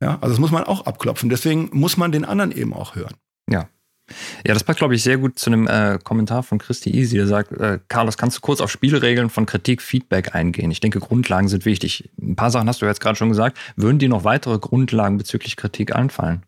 Ja, 0.00 0.18
also 0.22 0.28
das 0.28 0.38
muss 0.38 0.50
man 0.50 0.64
auch 0.64 0.86
abklopfen. 0.86 1.28
Deswegen 1.28 1.68
muss 1.72 1.98
man 1.98 2.12
den 2.12 2.24
anderen 2.24 2.50
eben 2.50 2.72
auch 2.72 2.96
hören. 2.96 3.14
Ja. 3.50 3.68
Ja, 4.46 4.52
das 4.52 4.64
passt, 4.64 4.78
glaube 4.78 4.94
ich, 4.94 5.02
sehr 5.02 5.16
gut 5.16 5.38
zu 5.38 5.50
einem 5.50 5.66
äh, 5.66 5.98
Kommentar 6.02 6.42
von 6.42 6.58
Christi 6.58 6.90
Easy, 6.90 7.16
der 7.16 7.26
sagt, 7.26 7.52
äh, 7.52 7.78
Carlos, 7.88 8.18
kannst 8.18 8.36
du 8.36 8.40
kurz 8.42 8.60
auf 8.60 8.70
Spielregeln 8.70 9.30
von 9.30 9.46
Kritik, 9.46 9.80
Feedback 9.80 10.34
eingehen? 10.34 10.70
Ich 10.70 10.80
denke, 10.80 11.00
Grundlagen 11.00 11.48
sind 11.48 11.64
wichtig. 11.64 12.10
Ein 12.20 12.36
paar 12.36 12.50
Sachen 12.50 12.68
hast 12.68 12.82
du 12.82 12.86
jetzt 12.86 13.00
gerade 13.00 13.16
schon 13.16 13.30
gesagt. 13.30 13.56
Würden 13.76 13.98
dir 13.98 14.10
noch 14.10 14.24
weitere 14.24 14.58
Grundlagen 14.58 15.16
bezüglich 15.16 15.56
Kritik 15.56 15.94
einfallen? 15.94 16.42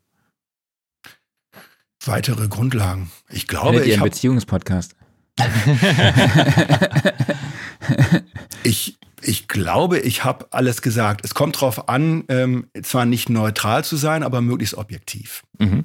Weitere 2.05 2.49
Grundlagen. 2.49 3.11
Ich 3.31 3.47
glaube, 3.47 3.83
ich. 3.85 3.95
Ein 3.95 4.03
Beziehungspodcast. 4.03 4.95
ich, 8.63 8.99
ich 9.23 9.49
glaube, 9.49 9.99
ich 9.99 10.25
habe 10.25 10.47
alles 10.51 10.83
gesagt. 10.83 11.25
Es 11.25 11.35
kommt 11.35 11.57
darauf 11.57 11.89
an, 11.89 12.25
ähm, 12.29 12.69
zwar 12.83 13.07
nicht 13.07 13.31
neutral 13.31 13.83
zu 13.85 13.97
sein, 13.97 14.23
aber 14.23 14.43
möglichst 14.43 14.75
objektiv. 14.75 15.43
Mhm 15.59 15.85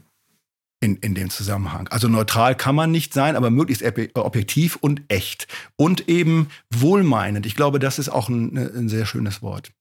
in, 0.82 0.97
in 0.97 1.13
dem 1.15 1.29
Zusammenhang. 1.29 1.88
Also 1.89 2.07
neutral 2.07 2.55
kann 2.55 2.75
man 2.75 2.91
nicht 2.91 3.13
sein, 3.13 3.36
aber 3.36 3.49
möglichst 3.51 3.84
objektiv 4.15 4.75
und 4.77 5.03
echt. 5.07 5.47
Und 5.77 6.09
eben 6.09 6.47
wohlmeinend. 6.71 7.45
Ich 7.45 7.55
glaube, 7.55 7.79
das 7.79 7.99
ist 7.99 8.09
auch 8.09 8.27
ein, 8.27 8.57
ein 8.57 8.89
sehr 8.89 9.05
schönes 9.05 9.41
Wort. 9.41 9.71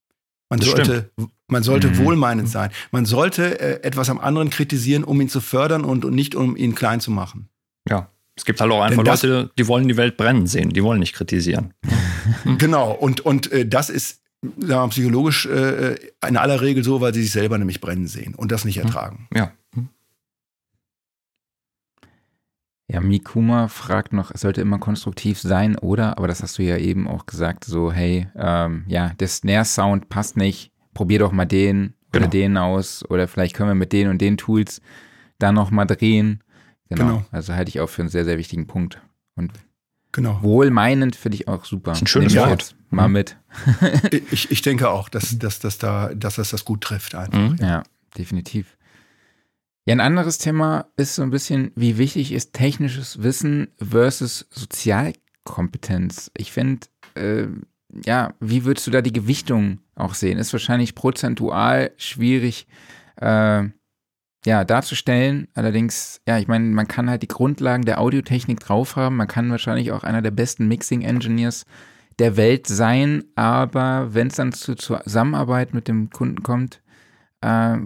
Man 0.51 0.61
sollte, 0.61 1.11
man 1.49 1.63
sollte 1.63 1.89
mhm. 1.89 1.99
wohlmeinend 1.99 2.49
sein. 2.49 2.71
Man 2.91 3.07
sollte 3.07 3.61
äh, 3.61 3.83
etwas 3.83 4.11
am 4.11 4.19
anderen 4.19 4.51
kritisieren, 4.51 5.05
um 5.05 5.21
ihn 5.21 5.29
zu 5.29 5.41
fördern 5.41 5.85
und, 5.85 6.05
und 6.05 6.15
nicht 6.15 6.35
um 6.35 6.57
ihn 6.57 6.75
klein 6.75 7.01
zu 7.01 7.11
machen. 7.11 7.49
Ja. 7.89 8.09
Es 8.37 8.45
gibt 8.45 8.61
halt 8.61 8.73
auch 8.73 8.83
einfach 8.83 9.05
das, 9.05 9.23
Leute, 9.23 9.51
die 9.59 9.69
wollen 9.69 9.87
die 9.87 9.97
Welt 9.97 10.17
brennen 10.17 10.47
sehen, 10.47 10.71
die 10.71 10.83
wollen 10.83 10.99
nicht 10.99 11.15
kritisieren. 11.15 11.75
genau, 12.59 12.93
und, 12.93 13.21
und 13.21 13.53
äh, 13.53 13.67
das 13.67 13.91
ist 13.91 14.21
sagen 14.43 14.69
wir, 14.69 14.89
psychologisch 14.89 15.47
äh, 15.47 15.97
in 16.27 16.37
aller 16.37 16.61
Regel 16.61 16.83
so, 16.83 17.01
weil 17.01 17.13
sie 17.13 17.23
sich 17.23 17.33
selber 17.33 17.59
nämlich 17.59 17.81
brennen 17.81 18.07
sehen 18.07 18.35
und 18.35 18.51
das 18.51 18.65
nicht 18.65 18.79
mhm. 18.79 18.85
ertragen. 18.85 19.29
Ja. 19.35 19.53
Ja, 22.93 23.01
Mikuma 23.01 23.69
fragt 23.69 24.13
noch, 24.13 24.33
es 24.33 24.41
sollte 24.41 24.61
immer 24.61 24.79
konstruktiv 24.79 25.41
sein, 25.41 25.77
oder? 25.79 26.19
Aber 26.19 26.27
das 26.27 26.43
hast 26.43 26.59
du 26.59 26.63
ja 26.65 26.77
eben 26.77 27.07
auch 27.07 27.27
gesagt, 27.27 27.65
so, 27.65 27.93
hey, 27.93 28.27
ähm, 28.35 28.85
ja, 28.89 29.11
der 29.21 29.29
Snare-Sound 29.29 30.09
passt 30.09 30.37
nicht, 30.37 30.73
probier 30.93 31.21
doch 31.21 31.31
mal 31.31 31.45
den 31.45 31.95
oder 32.11 32.21
genau. 32.21 32.31
den 32.31 32.57
aus 32.57 33.09
oder 33.09 33.29
vielleicht 33.29 33.55
können 33.55 33.71
wir 33.71 33.75
mit 33.77 33.93
den 33.93 34.09
und 34.09 34.21
den 34.21 34.37
Tools 34.37 34.81
da 35.39 35.53
noch 35.53 35.71
mal 35.71 35.85
drehen. 35.85 36.43
Genau. 36.89 37.05
genau. 37.05 37.25
Also 37.31 37.55
halte 37.55 37.69
ich 37.69 37.81
auch 37.81 37.89
für 37.89 38.03
einen 38.03 38.09
sehr, 38.09 38.25
sehr 38.25 38.39
wichtigen 38.39 38.67
Punkt. 38.67 39.01
Und 39.37 39.53
genau. 40.11 40.43
wohlmeinend 40.43 41.15
finde 41.15 41.37
ich 41.37 41.47
auch 41.47 41.65
super. 41.65 41.93
Das 41.93 41.99
ist 41.99 42.03
ein 42.03 42.07
schönes 42.09 42.35
Wort. 42.35 42.75
Mal 42.91 43.07
mhm. 43.07 43.13
mit. 43.13 43.37
ich, 44.33 44.51
ich 44.51 44.63
denke 44.63 44.91
auch, 44.91 45.09
dass, 45.09 45.39
dass, 45.39 45.61
dass, 45.61 45.79
da, 45.79 46.13
dass 46.13 46.35
das 46.35 46.51
das 46.51 46.65
gut 46.65 46.81
trifft 46.81 47.15
einfach. 47.15 47.39
Mhm. 47.39 47.57
Ja, 47.61 47.85
definitiv. 48.19 48.77
Ja, 49.91 49.97
ein 49.97 50.01
anderes 50.01 50.39
Thema 50.39 50.87
ist 50.97 51.17
so 51.17 51.23
ein 51.23 51.31
bisschen, 51.31 51.73
wie 51.75 51.99
wichtig 51.99 52.31
ist 52.31 52.53
technisches 52.53 53.25
Wissen 53.25 53.73
versus 53.79 54.47
Sozialkompetenz. 54.51 56.31
Ich 56.37 56.53
finde, 56.53 56.87
äh, 57.17 57.49
ja, 58.07 58.33
wie 58.39 58.65
würdest 58.65 58.87
du 58.87 58.93
da 58.93 59.03
die 59.03 59.13
Gewichtung 59.13 59.81
auch 59.97 60.15
sehen? 60.15 60.39
Ist 60.39 60.53
wahrscheinlich 60.53 60.95
prozentual 60.95 61.91
schwierig 61.97 62.69
äh, 63.17 63.65
ja, 64.47 64.65
darzustellen. 64.65 65.49
Allerdings, 65.55 66.21
ja, 66.25 66.39
ich 66.39 66.47
meine, 66.47 66.67
man 66.67 66.87
kann 66.87 67.11
halt 67.11 67.23
die 67.23 67.27
Grundlagen 67.27 67.85
der 67.85 68.01
Audiotechnik 68.01 68.61
drauf 68.61 68.95
haben. 68.95 69.17
Man 69.17 69.27
kann 69.27 69.51
wahrscheinlich 69.51 69.91
auch 69.91 70.05
einer 70.05 70.23
der 70.23 70.31
besten 70.31 70.69
Mixing-Engineers 70.69 71.67
der 72.21 72.37
Welt 72.37 72.69
sein, 72.69 73.25
aber 73.35 74.15
wenn 74.15 74.29
es 74.29 74.37
dann 74.37 74.53
zur 74.53 74.77
Zusammenarbeit 74.77 75.75
mit 75.75 75.89
dem 75.89 76.11
Kunden 76.11 76.45
kommt, 76.45 76.81
äh, 77.41 77.79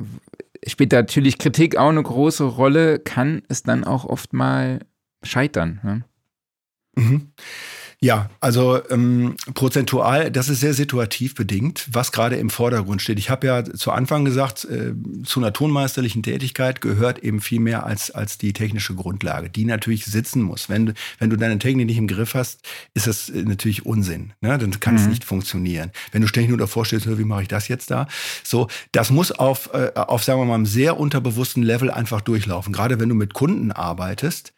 spielt 0.66 0.92
da 0.92 0.98
natürlich 0.98 1.38
Kritik 1.38 1.76
auch 1.76 1.88
eine 1.88 2.02
große 2.02 2.44
Rolle, 2.44 2.98
kann 2.98 3.42
es 3.48 3.62
dann 3.62 3.84
auch 3.84 4.04
oft 4.04 4.32
mal 4.32 4.80
scheitern. 5.22 5.80
Ne? 5.82 6.04
Mhm. 6.96 7.32
Ja, 8.04 8.28
also 8.38 8.82
ähm, 8.90 9.34
prozentual, 9.54 10.30
das 10.30 10.50
ist 10.50 10.60
sehr 10.60 10.74
situativ 10.74 11.34
bedingt, 11.34 11.88
was 11.90 12.12
gerade 12.12 12.36
im 12.36 12.50
Vordergrund 12.50 13.00
steht. 13.00 13.18
Ich 13.18 13.30
habe 13.30 13.46
ja 13.46 13.64
zu 13.64 13.92
Anfang 13.92 14.26
gesagt, 14.26 14.66
äh, 14.66 14.92
zu 15.24 15.40
einer 15.40 15.54
tonmeisterlichen 15.54 16.22
Tätigkeit 16.22 16.82
gehört 16.82 17.20
eben 17.20 17.40
viel 17.40 17.60
mehr 17.60 17.86
als, 17.86 18.10
als 18.10 18.36
die 18.36 18.52
technische 18.52 18.94
Grundlage, 18.94 19.48
die 19.48 19.64
natürlich 19.64 20.04
sitzen 20.04 20.42
muss. 20.42 20.68
Wenn, 20.68 20.92
wenn 21.18 21.30
du 21.30 21.38
deine 21.38 21.58
Technik 21.58 21.86
nicht 21.86 21.96
im 21.96 22.06
Griff 22.06 22.34
hast, 22.34 22.60
ist 22.92 23.06
das 23.06 23.30
äh, 23.30 23.42
natürlich 23.42 23.86
Unsinn. 23.86 24.34
Ne? 24.42 24.58
Dann 24.58 24.78
kann 24.80 24.96
mhm. 24.96 25.00
es 25.00 25.06
nicht 25.06 25.24
funktionieren. 25.24 25.90
Wenn 26.12 26.20
du 26.20 26.28
ständig 26.28 26.50
nur 26.50 26.58
davor 26.58 26.84
stehst, 26.84 27.06
wie 27.06 27.24
mache 27.24 27.40
ich 27.40 27.48
das 27.48 27.68
jetzt 27.68 27.90
da? 27.90 28.06
So, 28.42 28.68
das 28.92 29.08
muss 29.08 29.32
auf, 29.32 29.70
äh, 29.72 29.92
auf, 29.94 30.22
sagen 30.24 30.42
wir 30.42 30.44
mal, 30.44 30.56
einem 30.56 30.66
sehr 30.66 31.00
unterbewussten 31.00 31.62
Level 31.62 31.90
einfach 31.90 32.20
durchlaufen. 32.20 32.74
Gerade 32.74 33.00
wenn 33.00 33.08
du 33.08 33.14
mit 33.14 33.32
Kunden 33.32 33.72
arbeitest, 33.72 34.52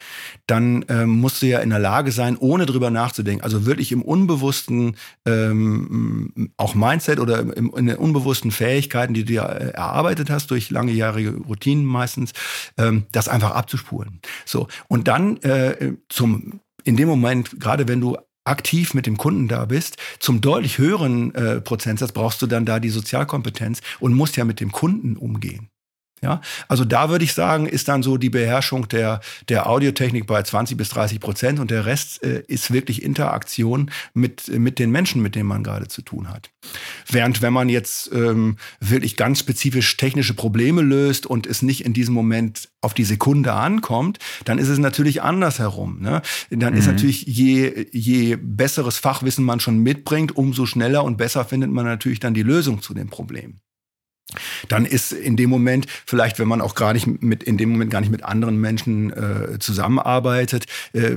dann 0.49 0.85
ähm, 0.89 1.11
musst 1.11 1.43
du 1.43 1.47
ja 1.47 1.61
in 1.61 1.71
der 1.71 1.79
Lage 1.79 2.11
sein, 2.11 2.37
ohne 2.37 2.67
drüber 2.67 2.91
nachzudenken, 2.91 3.36
Training, 3.37 3.41
also 3.43 3.67
wirklich 3.67 3.93
im 3.93 4.03
unbewussten, 4.03 4.97
ähm, 5.25 6.51
auch 6.57 6.75
Mindset 6.75 7.21
oder 7.21 7.41
im, 7.41 7.73
in 7.77 7.87
den 7.87 7.97
unbewussten 7.97 8.51
Fähigkeiten, 8.51 9.15
die 9.15 9.25
du 9.25 9.35
ja 9.35 9.47
äh, 9.47 9.71
erarbeitet 9.71 10.31
hast 10.31 10.51
durch 10.51 10.71
langjährige 10.71 11.37
Routinen 11.37 11.85
meistens, 11.85 12.33
ähm, 12.79 13.05
das 13.13 13.29
einfach 13.29 13.53
abzuspulen. 13.53 14.21
So 14.45 14.69
und 14.89 15.09
dann 15.09 15.39
äh, 15.39 15.95
zum 16.09 16.61
in 16.85 16.97
dem 16.97 17.09
Moment, 17.09 17.59
gerade 17.59 17.89
wenn 17.89 18.01
du 18.01 18.17
aktiv 18.45 18.95
mit 18.95 19.07
dem 19.07 19.17
Kunden 19.17 19.49
da 19.49 19.65
bist, 19.65 19.97
zum 20.21 20.41
deutlich 20.41 20.79
höheren 20.79 21.35
äh, 21.35 21.61
Prozentsatz 21.61 22.13
brauchst 22.13 22.41
du 22.43 22.47
dann 22.47 22.65
da 22.65 22.79
die 22.79 22.91
Sozialkompetenz 22.91 23.81
und 23.99 24.15
musst 24.15 24.37
ja 24.37 24.45
mit 24.45 24.61
dem 24.61 24.71
Kunden 24.71 25.17
umgehen. 25.17 25.69
Ja, 26.23 26.41
also 26.67 26.87
da 26.87 27.11
würde 27.11 27.27
ich 27.27 27.35
sagen, 27.35 27.67
ist 27.67 27.89
dann 27.89 28.03
so 28.03 28.17
die 28.17 28.31
Beherrschung 28.31 28.89
der, 28.89 29.21
der 29.51 29.69
Audiotechnik 29.69 30.27
bei 30.27 30.43
20 30.43 30.75
bis 30.75 30.89
30 30.89 31.21
Prozent 31.21 31.61
und 31.61 31.71
der 31.71 31.85
Rest 31.85 32.23
äh, 32.23 32.43
ist 32.49 32.73
wirklich 32.73 33.03
Interaktion 33.03 33.91
mit, 34.15 34.49
mit 34.49 34.79
den 34.79 34.91
Menschen, 34.91 35.21
mit 35.21 35.35
denen 35.35 35.47
man 35.47 35.63
gerade 35.63 35.89
zu 35.89 36.01
tun 36.01 36.31
hat. 36.31 36.51
Während 37.07 37.43
wenn 37.43 37.53
man 37.53 37.69
jetzt 37.69 38.11
ähm, 38.15 38.57
wirklich 38.81 39.19
ganz 39.19 39.41
spezifisch 39.41 39.95
technische 39.99 40.33
Probleme 40.33 40.81
löst 40.81 41.27
und 41.27 41.47
es 41.47 41.61
nicht 41.61 41.85
in 41.85 41.93
diesem 41.93 42.15
Moment 42.15 42.71
auf 42.81 42.95
die 42.95 43.05
Sekunde 43.05 43.53
ankommt, 43.53 44.19
dann 44.47 44.59
ist 44.59 44.69
es 44.69 44.79
natürlich 44.79 45.21
andersherum. 45.21 46.01
Ne? 46.01 46.23
Dann 46.49 46.73
mhm. 46.73 46.79
ist 46.79 46.87
natürlich, 46.87 47.27
je, 47.27 47.89
je 47.93 48.37
besseres 48.37 48.97
Fachwissen 48.97 49.45
man 49.45 49.61
schon 49.61 49.79
mitbringt, 49.79 50.35
umso 50.35 50.65
schneller 50.65 51.05
und 51.05 51.19
besser 51.19 51.45
findet 51.45 51.71
man 51.71 51.85
natürlich 51.85 52.21
dann 52.21 52.33
die 52.33 52.43
Lösung 52.43 52.81
zu 52.81 52.95
dem 52.95 53.11
Problem 53.11 53.61
dann 54.69 54.85
ist 54.87 55.13
in 55.13 55.37
dem 55.37 55.51
Moment 55.51 55.87
vielleicht, 56.07 56.39
wenn 56.39 56.49
man 56.49 56.61
auch 56.61 56.75
gar 56.75 56.93
nicht 56.93 57.07
mit 57.07 57.43
in 57.45 57.59
dem 57.59 57.71
Moment 57.71 57.91
gar 57.91 58.01
nicht 58.01 58.11
mit 58.11 58.25
anderen 58.25 58.61
Menschen 58.61 59.13
äh, 59.13 59.59
zusammenarbeitet, 59.59 60.67
äh, 60.93 61.17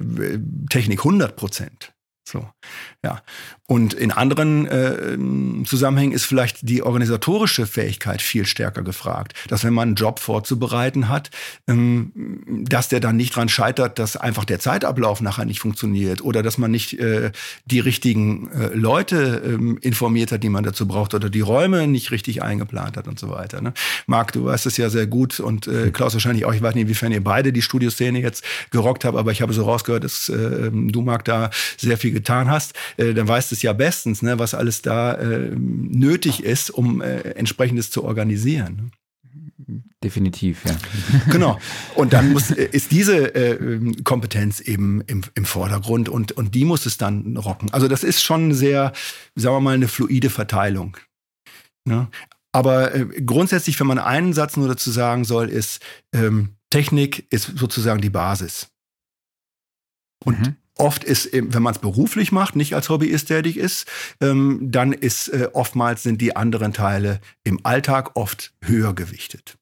Technik 0.69 0.99
100 0.99 1.35
Prozent. 1.35 1.93
So, 2.27 2.47
ja. 3.03 3.21
Und 3.65 3.93
in 3.93 4.11
anderen 4.11 4.65
äh, 4.65 5.63
Zusammenhängen 5.63 6.11
ist 6.11 6.25
vielleicht 6.25 6.67
die 6.67 6.81
organisatorische 6.81 7.67
Fähigkeit 7.67 8.19
viel 8.19 8.47
stärker 8.47 8.81
gefragt. 8.81 9.33
Dass 9.47 9.63
wenn 9.63 9.75
man 9.75 9.89
einen 9.89 9.95
Job 9.95 10.19
vorzubereiten 10.19 11.07
hat, 11.07 11.29
ähm, 11.67 12.41
dass 12.67 12.89
der 12.89 12.99
dann 12.99 13.15
nicht 13.15 13.35
dran 13.35 13.47
scheitert, 13.47 13.99
dass 13.99 14.17
einfach 14.17 14.43
der 14.43 14.59
Zeitablauf 14.59 15.21
nachher 15.21 15.45
nicht 15.45 15.59
funktioniert 15.59 16.21
oder 16.21 16.41
dass 16.41 16.57
man 16.57 16.71
nicht 16.71 16.99
äh, 16.99 17.31
die 17.65 17.79
richtigen 17.79 18.49
äh, 18.51 18.73
Leute 18.73 19.43
ähm, 19.45 19.77
informiert 19.81 20.31
hat, 20.31 20.43
die 20.43 20.49
man 20.49 20.63
dazu 20.63 20.87
braucht 20.87 21.13
oder 21.13 21.29
die 21.29 21.41
Räume 21.41 21.87
nicht 21.87 22.09
richtig 22.09 22.41
eingeplant 22.41 22.97
hat 22.97 23.07
und 23.07 23.19
so 23.19 23.29
weiter. 23.29 23.61
Ne? 23.61 23.73
Marc, 24.07 24.33
du 24.33 24.45
weißt 24.45 24.65
es 24.65 24.77
ja 24.77 24.89
sehr 24.89 25.05
gut 25.05 25.39
und 25.39 25.67
äh, 25.67 25.91
Klaus 25.91 26.13
wahrscheinlich 26.13 26.45
auch. 26.45 26.53
Ich 26.55 26.63
weiß 26.63 26.73
nicht, 26.73 26.83
inwiefern 26.83 27.11
ihr 27.11 27.23
beide 27.23 27.53
die 27.53 27.61
Studioszene 27.61 28.19
jetzt 28.19 28.43
gerockt 28.71 29.05
habt, 29.05 29.15
aber 29.15 29.31
ich 29.31 29.43
habe 29.43 29.53
so 29.53 29.63
rausgehört, 29.63 30.03
dass 30.03 30.27
äh, 30.27 30.71
du, 30.71 31.01
Marc, 31.03 31.23
da 31.25 31.51
sehr 31.77 31.99
viel 31.99 32.11
getan 32.11 32.49
hast. 32.49 32.73
Äh, 32.97 33.13
dann 33.13 33.27
weißt 33.27 33.51
du 33.51 33.55
es 33.55 33.61
ja 33.61 33.73
bestens, 33.73 34.21
ne, 34.21 34.39
was 34.39 34.53
alles 34.53 34.81
da 34.81 35.13
äh, 35.13 35.51
nötig 35.55 36.43
ist, 36.43 36.69
um 36.69 37.01
äh, 37.01 37.19
entsprechendes 37.31 37.91
zu 37.91 38.03
organisieren. 38.03 38.91
Definitiv, 40.03 40.63
ja. 40.65 40.77
Genau. 41.31 41.59
Und 41.95 42.13
dann 42.13 42.31
muss, 42.31 42.51
äh, 42.51 42.69
ist 42.71 42.91
diese 42.91 43.35
äh, 43.35 43.93
Kompetenz 44.03 44.59
eben 44.61 45.01
im, 45.01 45.23
im 45.35 45.45
Vordergrund 45.45 46.09
und, 46.09 46.31
und 46.31 46.55
die 46.55 46.65
muss 46.65 46.85
es 46.85 46.97
dann 46.97 47.37
rocken. 47.37 47.71
Also 47.71 47.87
das 47.87 48.03
ist 48.03 48.23
schon 48.23 48.53
sehr, 48.53 48.93
sagen 49.35 49.55
wir 49.55 49.61
mal, 49.61 49.73
eine 49.73 49.87
fluide 49.87 50.29
Verteilung. 50.29 50.97
Ne? 51.85 52.07
Aber 52.51 52.95
äh, 52.95 53.05
grundsätzlich, 53.21 53.79
wenn 53.79 53.87
man 53.87 53.99
einen 53.99 54.33
Satz 54.33 54.57
nur 54.57 54.67
dazu 54.67 54.89
sagen 54.89 55.25
soll, 55.25 55.49
ist, 55.49 55.81
ähm, 56.13 56.55
Technik 56.69 57.31
ist 57.31 57.57
sozusagen 57.57 58.01
die 58.01 58.09
Basis. 58.09 58.69
Und 60.23 60.39
mhm. 60.39 60.55
Oft 60.79 61.03
ist, 61.03 61.29
wenn 61.33 61.61
man 61.61 61.73
es 61.73 61.79
beruflich 61.79 62.31
macht, 62.31 62.55
nicht 62.55 62.73
als 62.73 62.89
Hobbyist 62.89 63.27
tätig 63.27 63.57
ist, 63.57 63.85
ähm, 64.21 64.59
dann 64.61 64.93
ist 64.93 65.27
äh, 65.27 65.49
oftmals 65.51 66.03
sind 66.03 66.21
die 66.21 66.35
anderen 66.35 66.73
Teile 66.73 67.19
im 67.43 67.59
Alltag 67.63 68.15
oft 68.15 68.53
höher 68.63 68.95
gewichtet. 68.95 69.57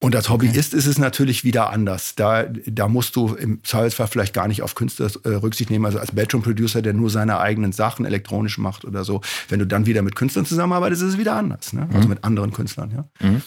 Und 0.00 0.14
als 0.14 0.28
Hobbyist 0.28 0.72
okay. 0.72 0.78
ist 0.78 0.86
es 0.86 0.98
natürlich 0.98 1.42
wieder 1.42 1.70
anders. 1.70 2.14
Da, 2.14 2.44
da 2.44 2.86
musst 2.86 3.16
du 3.16 3.34
im 3.34 3.64
Zweifelsfall 3.64 4.06
vielleicht 4.06 4.32
gar 4.32 4.46
nicht 4.46 4.62
auf 4.62 4.76
Künstler 4.76 5.10
äh, 5.24 5.30
Rücksicht 5.30 5.70
nehmen. 5.70 5.86
Also 5.86 5.98
als 5.98 6.12
Bedroom-Producer, 6.12 6.82
der 6.82 6.92
nur 6.92 7.10
seine 7.10 7.38
eigenen 7.38 7.72
Sachen 7.72 8.04
elektronisch 8.04 8.58
macht 8.58 8.84
oder 8.84 9.04
so. 9.04 9.20
Wenn 9.48 9.58
du 9.58 9.66
dann 9.66 9.86
wieder 9.86 10.02
mit 10.02 10.14
Künstlern 10.14 10.46
zusammenarbeitest, 10.46 11.02
ist 11.02 11.08
es 11.10 11.18
wieder 11.18 11.34
anders. 11.34 11.72
Ne? 11.72 11.88
Also 11.92 12.02
mhm. 12.02 12.08
mit 12.10 12.24
anderen 12.24 12.52
Künstlern, 12.52 12.90
ja. 12.92 13.28
Mhm. 13.28 13.42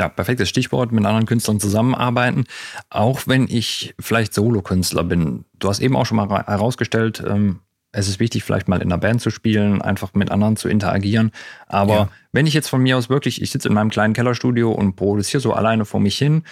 Ja, 0.00 0.08
perfektes 0.08 0.48
Stichwort, 0.48 0.92
mit 0.92 1.04
anderen 1.04 1.26
Künstlern 1.26 1.60
zusammenarbeiten. 1.60 2.44
Auch 2.88 3.20
wenn 3.26 3.46
ich 3.50 3.94
vielleicht 4.00 4.32
Solokünstler 4.32 5.04
bin. 5.04 5.44
Du 5.58 5.68
hast 5.68 5.78
eben 5.80 5.94
auch 5.94 6.06
schon 6.06 6.16
mal 6.16 6.26
herausgestellt, 6.46 7.22
ähm, 7.26 7.58
es 7.92 8.08
ist 8.08 8.18
wichtig, 8.18 8.42
vielleicht 8.42 8.66
mal 8.66 8.80
in 8.80 8.90
einer 8.90 8.96
Band 8.96 9.20
zu 9.20 9.28
spielen, 9.28 9.82
einfach 9.82 10.14
mit 10.14 10.30
anderen 10.30 10.56
zu 10.56 10.70
interagieren. 10.70 11.32
Aber 11.66 11.94
ja. 11.94 12.08
wenn 12.32 12.46
ich 12.46 12.54
jetzt 12.54 12.70
von 12.70 12.82
mir 12.82 12.96
aus 12.96 13.10
wirklich, 13.10 13.42
ich 13.42 13.50
sitze 13.50 13.68
in 13.68 13.74
meinem 13.74 13.90
kleinen 13.90 14.14
Kellerstudio 14.14 14.72
und 14.72 14.96
produziere 14.96 15.42
so 15.42 15.52
alleine 15.52 15.84
vor 15.84 16.00
mich 16.00 16.16
hin, 16.16 16.44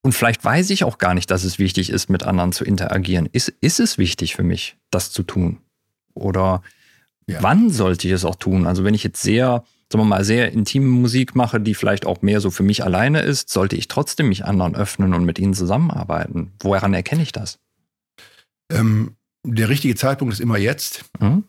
und 0.00 0.12
vielleicht 0.12 0.42
weiß 0.42 0.70
ich 0.70 0.82
auch 0.84 0.96
gar 0.96 1.12
nicht, 1.12 1.30
dass 1.30 1.44
es 1.44 1.58
wichtig 1.58 1.90
ist, 1.90 2.08
mit 2.08 2.22
anderen 2.22 2.52
zu 2.52 2.64
interagieren. 2.64 3.28
Ist, 3.32 3.48
ist 3.60 3.80
es 3.80 3.98
wichtig 3.98 4.34
für 4.34 4.44
mich, 4.44 4.78
das 4.90 5.10
zu 5.10 5.24
tun? 5.24 5.58
Oder 6.14 6.62
ja. 7.26 7.42
wann 7.42 7.68
sollte 7.68 8.08
ich 8.08 8.14
es 8.14 8.24
auch 8.24 8.36
tun? 8.36 8.66
Also 8.66 8.82
wenn 8.82 8.94
ich 8.94 9.04
jetzt 9.04 9.20
sehr 9.20 9.62
sagen 9.92 10.04
wir 10.04 10.08
mal, 10.08 10.24
sehr 10.24 10.52
intime 10.52 10.86
Musik 10.86 11.34
mache, 11.36 11.60
die 11.60 11.74
vielleicht 11.74 12.06
auch 12.06 12.22
mehr 12.22 12.40
so 12.40 12.50
für 12.50 12.62
mich 12.62 12.82
alleine 12.84 13.20
ist, 13.20 13.50
sollte 13.50 13.76
ich 13.76 13.88
trotzdem 13.88 14.28
mich 14.28 14.44
anderen 14.44 14.74
öffnen 14.74 15.14
und 15.14 15.24
mit 15.24 15.38
ihnen 15.38 15.54
zusammenarbeiten. 15.54 16.52
Woran 16.60 16.94
erkenne 16.94 17.22
ich 17.22 17.32
das? 17.32 17.58
Ähm, 18.72 19.16
der 19.44 19.68
richtige 19.68 19.94
Zeitpunkt 19.94 20.34
ist 20.34 20.40
immer 20.40 20.58
jetzt. 20.58 21.04
Mhm. 21.20 21.44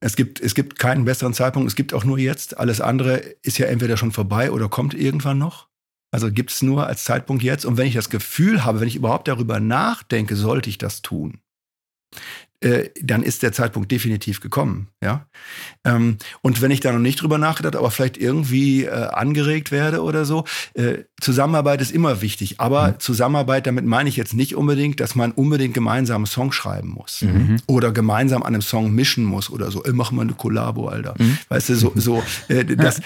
Es 0.00 0.16
gibt, 0.16 0.40
es 0.40 0.54
gibt 0.54 0.78
keinen 0.78 1.04
besseren 1.04 1.34
Zeitpunkt, 1.34 1.68
es 1.68 1.76
gibt 1.76 1.94
auch 1.94 2.04
nur 2.04 2.18
jetzt. 2.18 2.58
Alles 2.58 2.80
andere 2.80 3.16
ist 3.42 3.58
ja 3.58 3.66
entweder 3.66 3.96
schon 3.96 4.12
vorbei 4.12 4.50
oder 4.50 4.68
kommt 4.68 4.94
irgendwann 4.94 5.38
noch. 5.38 5.68
Also 6.10 6.30
gibt 6.30 6.52
es 6.52 6.62
nur 6.62 6.86
als 6.86 7.04
Zeitpunkt 7.04 7.42
jetzt. 7.42 7.64
Und 7.64 7.76
wenn 7.76 7.86
ich 7.86 7.94
das 7.94 8.10
Gefühl 8.10 8.64
habe, 8.64 8.80
wenn 8.80 8.88
ich 8.88 8.96
überhaupt 8.96 9.28
darüber 9.28 9.60
nachdenke, 9.60 10.36
sollte 10.36 10.70
ich 10.70 10.78
das 10.78 11.02
tun, 11.02 11.40
äh, 12.64 12.88
dann 13.02 13.22
ist 13.22 13.42
der 13.42 13.52
Zeitpunkt 13.52 13.92
definitiv 13.92 14.40
gekommen. 14.40 14.88
Ja? 15.02 15.26
Ähm, 15.84 16.16
und 16.40 16.62
wenn 16.62 16.70
ich 16.70 16.80
da 16.80 16.92
noch 16.92 16.98
nicht 16.98 17.20
drüber 17.20 17.36
nachgedacht, 17.36 17.76
aber 17.76 17.90
vielleicht 17.90 18.16
irgendwie 18.16 18.84
äh, 18.84 18.90
angeregt 18.90 19.70
werde 19.70 20.02
oder 20.02 20.24
so, 20.24 20.44
äh, 20.72 21.04
Zusammenarbeit 21.20 21.82
ist 21.82 21.92
immer 21.92 22.22
wichtig. 22.22 22.60
Aber 22.60 22.88
mhm. 22.88 23.00
Zusammenarbeit, 23.00 23.66
damit 23.66 23.84
meine 23.84 24.08
ich 24.08 24.16
jetzt 24.16 24.32
nicht 24.32 24.56
unbedingt, 24.56 25.00
dass 25.00 25.14
man 25.14 25.32
unbedingt 25.32 25.74
gemeinsam 25.74 26.22
einen 26.22 26.26
Song 26.26 26.52
schreiben 26.52 26.88
muss. 26.88 27.20
Mhm. 27.20 27.58
Oder 27.66 27.92
gemeinsam 27.92 28.42
an 28.42 28.54
einem 28.54 28.62
Song 28.62 28.94
mischen 28.94 29.24
muss 29.24 29.50
oder 29.50 29.70
so. 29.70 29.82
Ey, 29.84 29.92
mach 29.92 30.10
mal 30.10 30.22
eine 30.22 30.32
Kollabo, 30.32 30.88
Alter. 30.88 31.14
Mhm. 31.18 31.38
Weißt 31.48 31.68
du, 31.68 31.74
so, 31.74 31.92
so 31.94 32.22
äh, 32.48 32.64
das, 32.76 33.02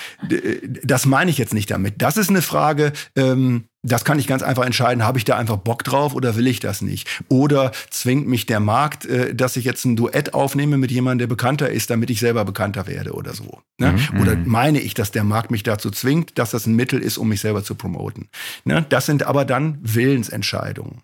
das 0.85 1.05
meine 1.05 1.33
ich 1.33 1.39
jetzt 1.39 1.55
nicht 1.55 1.71
damit. 1.71 1.95
Das 1.99 2.17
ist 2.17 2.31
eine 2.31 2.43
Frage, 2.43 2.93
ähm, 3.17 3.65
das 3.83 4.05
kann 4.05 4.19
ich 4.19 4.27
ganz 4.27 4.43
einfach 4.43 4.65
entscheiden, 4.65 5.05
habe 5.05 5.19
ich 5.19 5.25
da 5.25 5.37
einfach 5.37 5.57
Bock 5.57 5.85
drauf 5.85 6.15
oder 6.15 6.37
will 6.37 6.47
ich 6.47 6.61
das 6.61 6.83
nicht? 6.83 7.09
Oder 7.29 7.71
zwingt 7.91 8.27
mich 8.27 8.47
der 8.47 8.61
Markt, 8.61 9.07
äh, 9.07 9.35
dass 9.35 9.57
ich 9.57 9.65
jetzt 9.65 9.85
ein 9.85 9.97
Duett 9.97 10.35
aufnehme 10.35 10.79
mit 10.79 10.91
jemandem, 10.91 11.21
der 11.21 11.27
bekannter 11.29 11.71
ist, 11.71 11.91
damit 11.91 12.11
ich 12.11 12.21
selber 12.21 12.45
bekannter 12.45 12.87
werde 12.87 13.13
oder 13.13 13.35
so. 13.35 13.61
Ne? 13.79 13.93
Mhm. 13.93 14.21
Oder 14.21 14.37
mhm. 14.37 14.49
meine 14.49 14.81
ich, 14.81 14.95
dass 14.95 15.13
der 15.13 15.25
Markt 15.25 15.51
mich 15.51 15.63
dazu 15.63 15.91
zwingt, 15.91 16.39
dass 16.39 16.51
das 16.51 16.67
ein 16.67 16.75
Mittel 16.75 17.01
ist, 17.01 17.19
um 17.19 17.29
mich 17.29 17.41
selber 17.41 17.63
zu 17.63 17.77
promoten? 17.77 18.29
Ne? 18.65 18.85
Das 18.89 19.07
sind 19.07 19.23
aber 19.23 19.45
dann 19.45 19.79
Willensentscheidungen. 19.83 21.03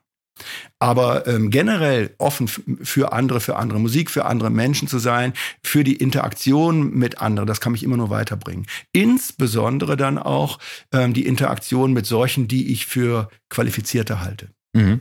Aber 0.78 1.26
ähm, 1.26 1.51
generell 1.51 2.14
offen 2.18 2.49
für 2.49 3.12
andere, 3.12 3.41
für 3.41 3.57
andere 3.57 3.78
Musik, 3.78 4.11
für 4.11 4.24
andere 4.24 4.51
Menschen 4.51 4.89
zu 4.89 4.99
sein, 4.99 5.32
für 5.62 5.85
die 5.85 5.97
Interaktion 5.97 6.91
mit 6.91 7.20
anderen, 7.20 7.47
das 7.47 7.61
kann 7.61 7.72
mich 7.72 7.82
immer 7.82 7.97
nur 7.97 8.11
weiterbringen. 8.11 8.66
Insbesondere 8.93 9.97
dann 9.97 10.18
auch 10.18 10.59
ähm, 10.93 11.14
die 11.14 11.26
Interaktion 11.26 11.93
mit 11.93 12.07
solchen, 12.07 12.49
die 12.49 12.72
ich 12.72 12.87
für 12.87 13.28
qualifizierter 13.49 14.20
halte. 14.20 14.51
Mhm. 14.74 15.01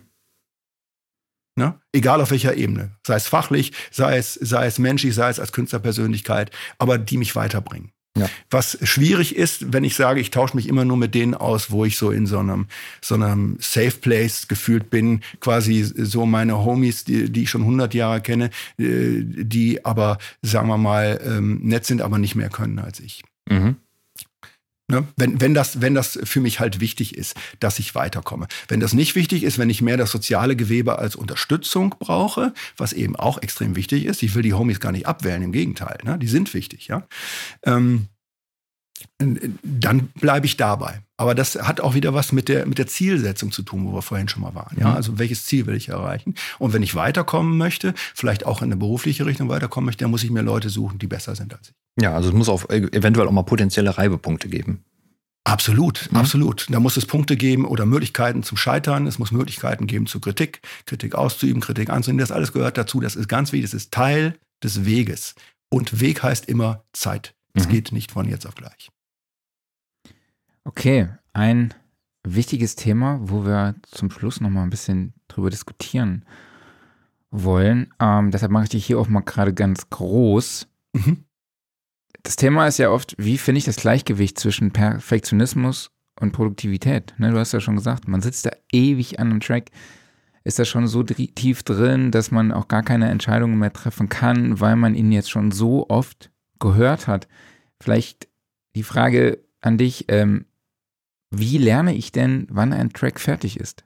Ne? 1.55 1.79
Egal 1.91 2.19
auf 2.21 2.31
welcher 2.31 2.55
Ebene. 2.55 2.95
Sei 3.05 3.15
es 3.15 3.27
fachlich, 3.27 3.73
sei 3.91 4.17
es, 4.17 4.33
sei 4.33 4.65
es 4.65 4.79
menschlich, 4.79 5.13
sei 5.13 5.29
es 5.29 5.39
als 5.39 5.51
Künstlerpersönlichkeit, 5.51 6.51
aber 6.79 6.97
die 6.97 7.17
mich 7.17 7.35
weiterbringen. 7.35 7.91
Ja. 8.15 8.29
Was 8.51 8.77
schwierig 8.83 9.35
ist, 9.35 9.73
wenn 9.73 9.83
ich 9.83 9.95
sage, 9.95 10.19
ich 10.19 10.29
tausche 10.29 10.55
mich 10.55 10.67
immer 10.67 10.85
nur 10.85 10.97
mit 10.97 11.15
denen 11.15 11.33
aus, 11.33 11.71
wo 11.71 11.83
ich 11.83 11.97
so 11.97 12.11
in 12.11 12.27
so 12.27 12.37
einem, 12.37 12.67
so 13.01 13.15
einem 13.15 13.57
Safe 13.59 13.97
Place 13.99 14.47
gefühlt 14.47 14.91
bin, 14.91 15.21
quasi 15.39 15.83
so 15.83 16.27
meine 16.27 16.63
Homies, 16.63 17.05
die, 17.05 17.31
die 17.31 17.43
ich 17.43 17.49
schon 17.49 17.61
100 17.61 17.93
Jahre 17.95 18.21
kenne, 18.21 18.51
äh, 18.77 19.23
die 19.23 19.83
aber, 19.83 20.19
sagen 20.43 20.67
wir 20.67 20.77
mal, 20.77 21.19
ähm, 21.25 21.61
nett 21.63 21.85
sind, 21.85 22.01
aber 22.01 22.19
nicht 22.19 22.35
mehr 22.35 22.49
können 22.49 22.77
als 22.77 22.99
ich. 22.99 23.23
Mhm. 23.49 23.77
Ne? 24.93 25.07
Wenn, 25.17 25.41
wenn, 25.41 25.55
das, 25.55 25.81
wenn 25.81 25.95
das 25.95 26.19
für 26.23 26.39
mich 26.39 26.59
halt 26.59 26.79
wichtig 26.79 27.17
ist, 27.17 27.35
dass 27.59 27.79
ich 27.79 27.95
weiterkomme. 27.95 28.47
Wenn 28.67 28.79
das 28.79 28.93
nicht 28.93 29.15
wichtig 29.15 29.41
ist, 29.43 29.57
wenn 29.57 29.71
ich 29.71 29.81
mehr 29.81 29.97
das 29.97 30.11
soziale 30.11 30.55
Gewebe 30.55 30.99
als 30.99 31.15
Unterstützung 31.15 31.95
brauche, 31.97 32.53
was 32.77 32.93
eben 32.93 33.15
auch 33.15 33.41
extrem 33.41 33.75
wichtig 33.75 34.05
ist, 34.05 34.21
ich 34.21 34.35
will 34.35 34.43
die 34.43 34.53
Homies 34.53 34.79
gar 34.79 34.91
nicht 34.91 35.07
abwählen, 35.07 35.41
im 35.41 35.51
Gegenteil, 35.51 35.97
ne? 36.03 36.19
die 36.19 36.27
sind 36.27 36.53
wichtig, 36.53 36.87
ja. 36.89 37.07
Ähm, 37.63 38.07
dann 39.17 40.09
bleibe 40.19 40.45
ich 40.45 40.57
dabei. 40.57 41.01
Aber 41.17 41.35
das 41.35 41.55
hat 41.55 41.79
auch 41.79 41.93
wieder 41.93 42.13
was 42.13 42.31
mit 42.31 42.49
der, 42.49 42.65
mit 42.65 42.77
der 42.77 42.87
Zielsetzung 42.87 43.51
zu 43.51 43.63
tun, 43.63 43.85
wo 43.85 43.93
wir 43.93 44.01
vorhin 44.01 44.27
schon 44.27 44.41
mal 44.41 44.55
waren. 44.55 44.75
Ja, 44.79 44.89
mhm. 44.89 44.95
also 44.95 45.19
welches 45.19 45.45
Ziel 45.45 45.65
will 45.67 45.75
ich 45.75 45.89
erreichen? 45.89 46.35
Und 46.59 46.73
wenn 46.73 46.83
ich 46.83 46.95
weiterkommen 46.95 47.57
möchte, 47.57 47.93
vielleicht 48.13 48.45
auch 48.45 48.61
in 48.61 48.65
eine 48.65 48.77
berufliche 48.77 49.25
Richtung 49.25 49.49
weiterkommen 49.49 49.85
möchte, 49.85 50.03
dann 50.03 50.11
muss 50.11 50.23
ich 50.23 50.31
mir 50.31 50.41
Leute 50.41 50.69
suchen, 50.69 50.99
die 50.99 51.07
besser 51.07 51.35
sind 51.35 51.53
als 51.53 51.69
ich. 51.69 52.03
Ja, 52.03 52.15
also 52.15 52.29
es 52.29 52.35
muss 52.35 52.49
auch 52.49 52.69
eventuell 52.69 53.27
auch 53.27 53.31
mal 53.31 53.43
potenzielle 53.43 53.97
Reibepunkte 53.97 54.49
geben. 54.49 54.83
Absolut, 55.45 56.09
mhm. 56.11 56.17
absolut. 56.17 56.67
Da 56.69 56.79
muss 56.79 56.97
es 56.97 57.05
Punkte 57.05 57.35
geben 57.35 57.65
oder 57.65 57.85
Möglichkeiten 57.85 58.43
zum 58.43 58.57
Scheitern. 58.57 59.07
Es 59.07 59.19
muss 59.19 59.31
Möglichkeiten 59.31 59.87
geben 59.87 60.07
zur 60.07 60.21
Kritik, 60.21 60.61
Kritik 60.85 61.15
auszuüben, 61.15 61.61
Kritik 61.61 61.89
anzunehmen. 61.89 62.19
Das 62.19 62.31
alles 62.31 62.53
gehört 62.53 62.77
dazu. 62.77 63.01
Das 63.01 63.15
ist 63.15 63.27
ganz 63.27 63.51
wichtig. 63.51 63.71
Das 63.71 63.73
ist 63.75 63.91
Teil 63.91 64.39
des 64.63 64.85
Weges. 64.85 65.35
Und 65.69 65.99
Weg 65.99 66.23
heißt 66.23 66.47
immer 66.47 66.83
Zeit. 66.93 67.35
Es 67.53 67.67
mhm. 67.67 67.71
geht 67.71 67.91
nicht 67.91 68.11
von 68.11 68.27
jetzt 68.27 68.45
auf 68.45 68.55
gleich. 68.55 68.89
Okay, 70.63 71.09
ein 71.33 71.73
wichtiges 72.25 72.75
Thema, 72.75 73.19
wo 73.21 73.45
wir 73.45 73.75
zum 73.83 74.09
Schluss 74.09 74.39
noch 74.39 74.49
mal 74.49 74.63
ein 74.63 74.69
bisschen 74.69 75.13
drüber 75.27 75.49
diskutieren 75.49 76.25
wollen. 77.31 77.93
Ähm, 77.99 78.31
deshalb 78.31 78.51
mache 78.51 78.65
ich 78.65 78.69
dich 78.69 78.85
hier 78.85 78.99
auch 78.99 79.09
mal 79.09 79.21
gerade 79.21 79.53
ganz 79.53 79.89
groß. 79.89 80.67
Mhm. 80.93 81.25
Das 82.21 82.37
Thema 82.37 82.67
ist 82.67 82.77
ja 82.77 82.89
oft, 82.89 83.15
wie 83.17 83.37
finde 83.37 83.59
ich 83.59 83.65
das 83.65 83.75
Gleichgewicht 83.75 84.39
zwischen 84.39 84.71
Perfektionismus 84.71 85.91
und 86.19 86.31
Produktivität? 86.31 87.13
Ne, 87.17 87.31
du 87.31 87.37
hast 87.37 87.51
ja 87.51 87.59
schon 87.59 87.75
gesagt, 87.75 88.07
man 88.07 88.21
sitzt 88.21 88.45
da 88.45 88.51
ewig 88.71 89.19
an 89.19 89.31
einem 89.31 89.41
Track, 89.41 89.71
ist 90.45 90.57
da 90.57 90.63
schon 90.63 90.87
so 90.87 91.03
tief 91.03 91.63
drin, 91.63 92.11
dass 92.11 92.31
man 92.31 92.53
auch 92.53 92.69
gar 92.69 92.83
keine 92.83 93.09
Entscheidungen 93.09 93.59
mehr 93.59 93.73
treffen 93.73 94.07
kann, 94.07 94.59
weil 94.61 94.77
man 94.77 94.95
ihn 94.95 95.11
jetzt 95.11 95.31
schon 95.31 95.51
so 95.51 95.89
oft 95.89 96.31
gehört 96.63 97.07
hat. 97.07 97.27
Vielleicht 97.79 98.27
die 98.75 98.83
Frage 98.83 99.43
an 99.61 99.77
dich, 99.77 100.05
ähm, 100.07 100.45
wie 101.29 101.57
lerne 101.57 101.93
ich 101.93 102.11
denn, 102.11 102.47
wann 102.49 102.73
ein 102.73 102.91
Track 102.91 103.19
fertig 103.19 103.59
ist? 103.59 103.83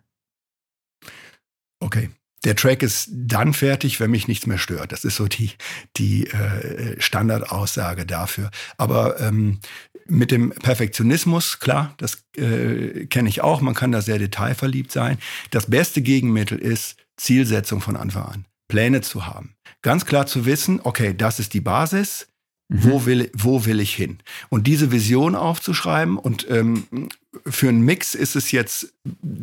Okay. 1.80 2.10
Der 2.44 2.56
Track 2.56 2.84
ist 2.84 3.10
dann 3.12 3.54
fertig, 3.54 4.00
wenn 4.00 4.12
mich 4.12 4.28
nichts 4.28 4.46
mehr 4.46 4.60
stört. 4.60 4.92
Das 4.92 5.04
ist 5.04 5.16
so 5.16 5.28
die, 5.28 5.52
die 5.98 6.28
äh, 6.28 7.02
Standardaussage 7.02 8.06
dafür. 8.06 8.52
Aber 8.78 9.20
ähm, 9.20 9.60
mit 10.06 10.32
dem 10.32 10.52
Perfektionismus, 10.52 11.60
klar, 11.60 11.96
das 11.98 12.24
äh, 12.38 13.08
kenne 13.08 13.28
ich 13.28 13.42
auch, 13.42 13.60
man 13.62 13.74
kann 13.74 13.92
da 13.92 14.02
sehr 14.02 14.20
detailverliebt 14.20 14.92
sein. 14.92 15.18
Das 15.50 15.66
beste 15.66 16.02
Gegenmittel 16.02 16.60
ist 16.60 16.96
Zielsetzung 17.18 17.82
von 17.82 17.98
Anfang 17.98 18.24
an. 18.24 18.46
Pläne 18.68 19.02
zu 19.02 19.26
haben. 19.26 19.56
Ganz 19.82 20.06
klar 20.06 20.28
zu 20.28 20.46
wissen, 20.46 20.80
okay, 20.84 21.16
das 21.18 21.40
ist 21.40 21.54
die 21.54 21.62
Basis, 21.62 22.28
Mhm. 22.70 22.84
Wo, 22.84 23.06
will, 23.06 23.32
wo 23.34 23.66
will 23.66 23.80
ich 23.80 23.96
hin? 23.96 24.20
Und 24.50 24.68
diese 24.68 24.92
Vision 24.92 25.36
aufzuschreiben 25.36 26.18
und 26.18 26.50
ähm, 26.50 27.10
für 27.46 27.70
einen 27.70 27.82
Mix 27.82 28.14
ist 28.14 28.36
es 28.36 28.52
jetzt 28.52 28.94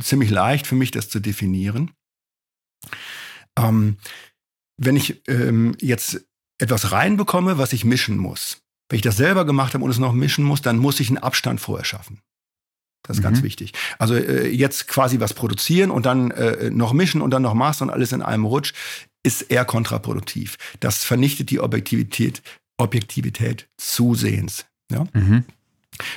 ziemlich 0.00 0.30
leicht 0.30 0.66
für 0.66 0.74
mich, 0.74 0.90
das 0.90 1.08
zu 1.08 1.20
definieren. 1.20 1.90
Ähm, 3.58 3.96
wenn 4.76 4.96
ich 4.96 5.22
ähm, 5.28 5.74
jetzt 5.80 6.26
etwas 6.58 6.92
reinbekomme, 6.92 7.56
was 7.56 7.72
ich 7.72 7.84
mischen 7.84 8.18
muss, 8.18 8.58
wenn 8.88 8.96
ich 8.96 9.02
das 9.02 9.16
selber 9.16 9.46
gemacht 9.46 9.74
habe 9.74 9.84
und 9.84 9.90
es 9.90 9.98
noch 9.98 10.12
mischen 10.12 10.44
muss, 10.44 10.60
dann 10.60 10.78
muss 10.78 11.00
ich 11.00 11.08
einen 11.08 11.18
Abstand 11.18 11.60
vorher 11.60 11.84
schaffen. 11.84 12.20
Das 13.02 13.16
ist 13.16 13.22
mhm. 13.22 13.28
ganz 13.28 13.42
wichtig. 13.42 13.72
Also 13.98 14.14
äh, 14.16 14.48
jetzt 14.48 14.88
quasi 14.88 15.20
was 15.20 15.34
produzieren 15.34 15.90
und 15.90 16.06
dann 16.06 16.30
äh, 16.32 16.70
noch 16.70 16.92
mischen 16.92 17.22
und 17.22 17.30
dann 17.30 17.42
noch 17.42 17.54
mastern 17.54 17.88
und 17.88 17.94
alles 17.94 18.12
in 18.12 18.22
einem 18.22 18.44
Rutsch 18.44 18.72
ist 19.22 19.42
eher 19.42 19.64
kontraproduktiv. 19.64 20.56
Das 20.80 21.04
vernichtet 21.04 21.50
die 21.50 21.60
Objektivität 21.60 22.42
Objektivität 22.76 23.68
zusehends. 23.76 24.66
Ja? 24.90 25.06
Mhm. 25.12 25.44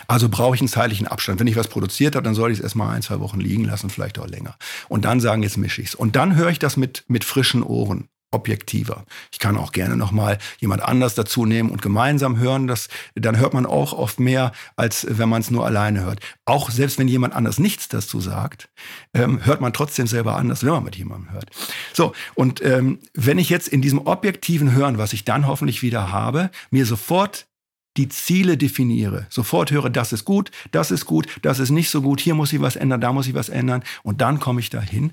Also 0.07 0.27
brauche 0.29 0.55
ich 0.55 0.61
einen 0.61 0.69
zeitlichen 0.69 1.07
Abstand. 1.07 1.39
Wenn 1.39 1.47
ich 1.47 1.55
was 1.55 1.67
produziert 1.67 2.15
habe, 2.15 2.23
dann 2.23 2.33
soll 2.33 2.51
ich 2.51 2.57
es 2.57 2.63
erstmal 2.63 2.95
ein, 2.95 3.03
zwei 3.03 3.19
Wochen 3.19 3.39
liegen 3.39 3.63
lassen, 3.63 3.89
vielleicht 3.89 4.17
auch 4.17 4.27
länger. 4.27 4.57
Und 4.89 5.05
dann 5.05 5.19
sagen, 5.19 5.43
jetzt 5.43 5.57
mische 5.57 5.81
ich 5.81 5.89
es. 5.89 5.95
Und 5.95 6.15
dann 6.15 6.35
höre 6.35 6.49
ich 6.49 6.59
das 6.59 6.77
mit, 6.77 7.03
mit 7.07 7.23
frischen 7.23 7.61
Ohren 7.61 8.09
objektiver. 8.31 9.05
Ich 9.31 9.39
kann 9.39 9.55
auch 9.55 9.71
gerne 9.71 9.95
noch 9.95 10.11
mal 10.11 10.37
jemand 10.59 10.81
anders 10.81 11.15
dazu 11.15 11.45
nehmen 11.45 11.69
und 11.69 11.81
gemeinsam 11.81 12.37
hören. 12.37 12.67
Das, 12.67 12.89
dann 13.15 13.37
hört 13.37 13.53
man 13.53 13.65
auch 13.65 13.93
oft 13.93 14.19
mehr, 14.19 14.51
als 14.75 15.07
wenn 15.09 15.29
man 15.29 15.41
es 15.41 15.49
nur 15.49 15.65
alleine 15.65 16.01
hört. 16.01 16.19
Auch 16.45 16.69
selbst 16.69 16.99
wenn 16.99 17.07
jemand 17.07 17.33
anders 17.33 17.57
nichts 17.57 17.87
dazu 17.87 18.19
sagt, 18.19 18.69
ähm, 19.13 19.45
hört 19.45 19.61
man 19.61 19.71
trotzdem 19.71 20.07
selber 20.07 20.35
anders, 20.35 20.63
wenn 20.63 20.71
man 20.71 20.83
mit 20.83 20.97
jemandem 20.97 21.31
hört. 21.31 21.49
So, 21.93 22.13
und 22.35 22.63
ähm, 22.63 22.99
wenn 23.13 23.39
ich 23.39 23.49
jetzt 23.49 23.69
in 23.69 23.81
diesem 23.81 24.05
objektiven 24.05 24.73
Hören, 24.73 24.97
was 24.97 25.13
ich 25.13 25.23
dann 25.23 25.47
hoffentlich 25.47 25.81
wieder 25.81 26.11
habe, 26.11 26.49
mir 26.69 26.85
sofort 26.85 27.47
die 27.95 28.09
Ziele 28.09 28.57
definiere, 28.57 29.25
sofort 29.29 29.71
höre, 29.71 29.89
das 29.89 30.13
ist 30.13 30.23
gut, 30.23 30.51
das 30.71 30.91
ist 30.91 31.05
gut, 31.05 31.27
das 31.41 31.59
ist 31.59 31.71
nicht 31.71 31.89
so 31.89 32.01
gut, 32.01 32.19
hier 32.19 32.35
muss 32.35 32.53
ich 32.53 32.61
was 32.61 32.75
ändern, 32.75 33.01
da 33.01 33.11
muss 33.11 33.27
ich 33.27 33.33
was 33.33 33.49
ändern 33.49 33.83
und 34.03 34.21
dann 34.21 34.39
komme 34.39 34.59
ich 34.59 34.69
dahin 34.69 35.11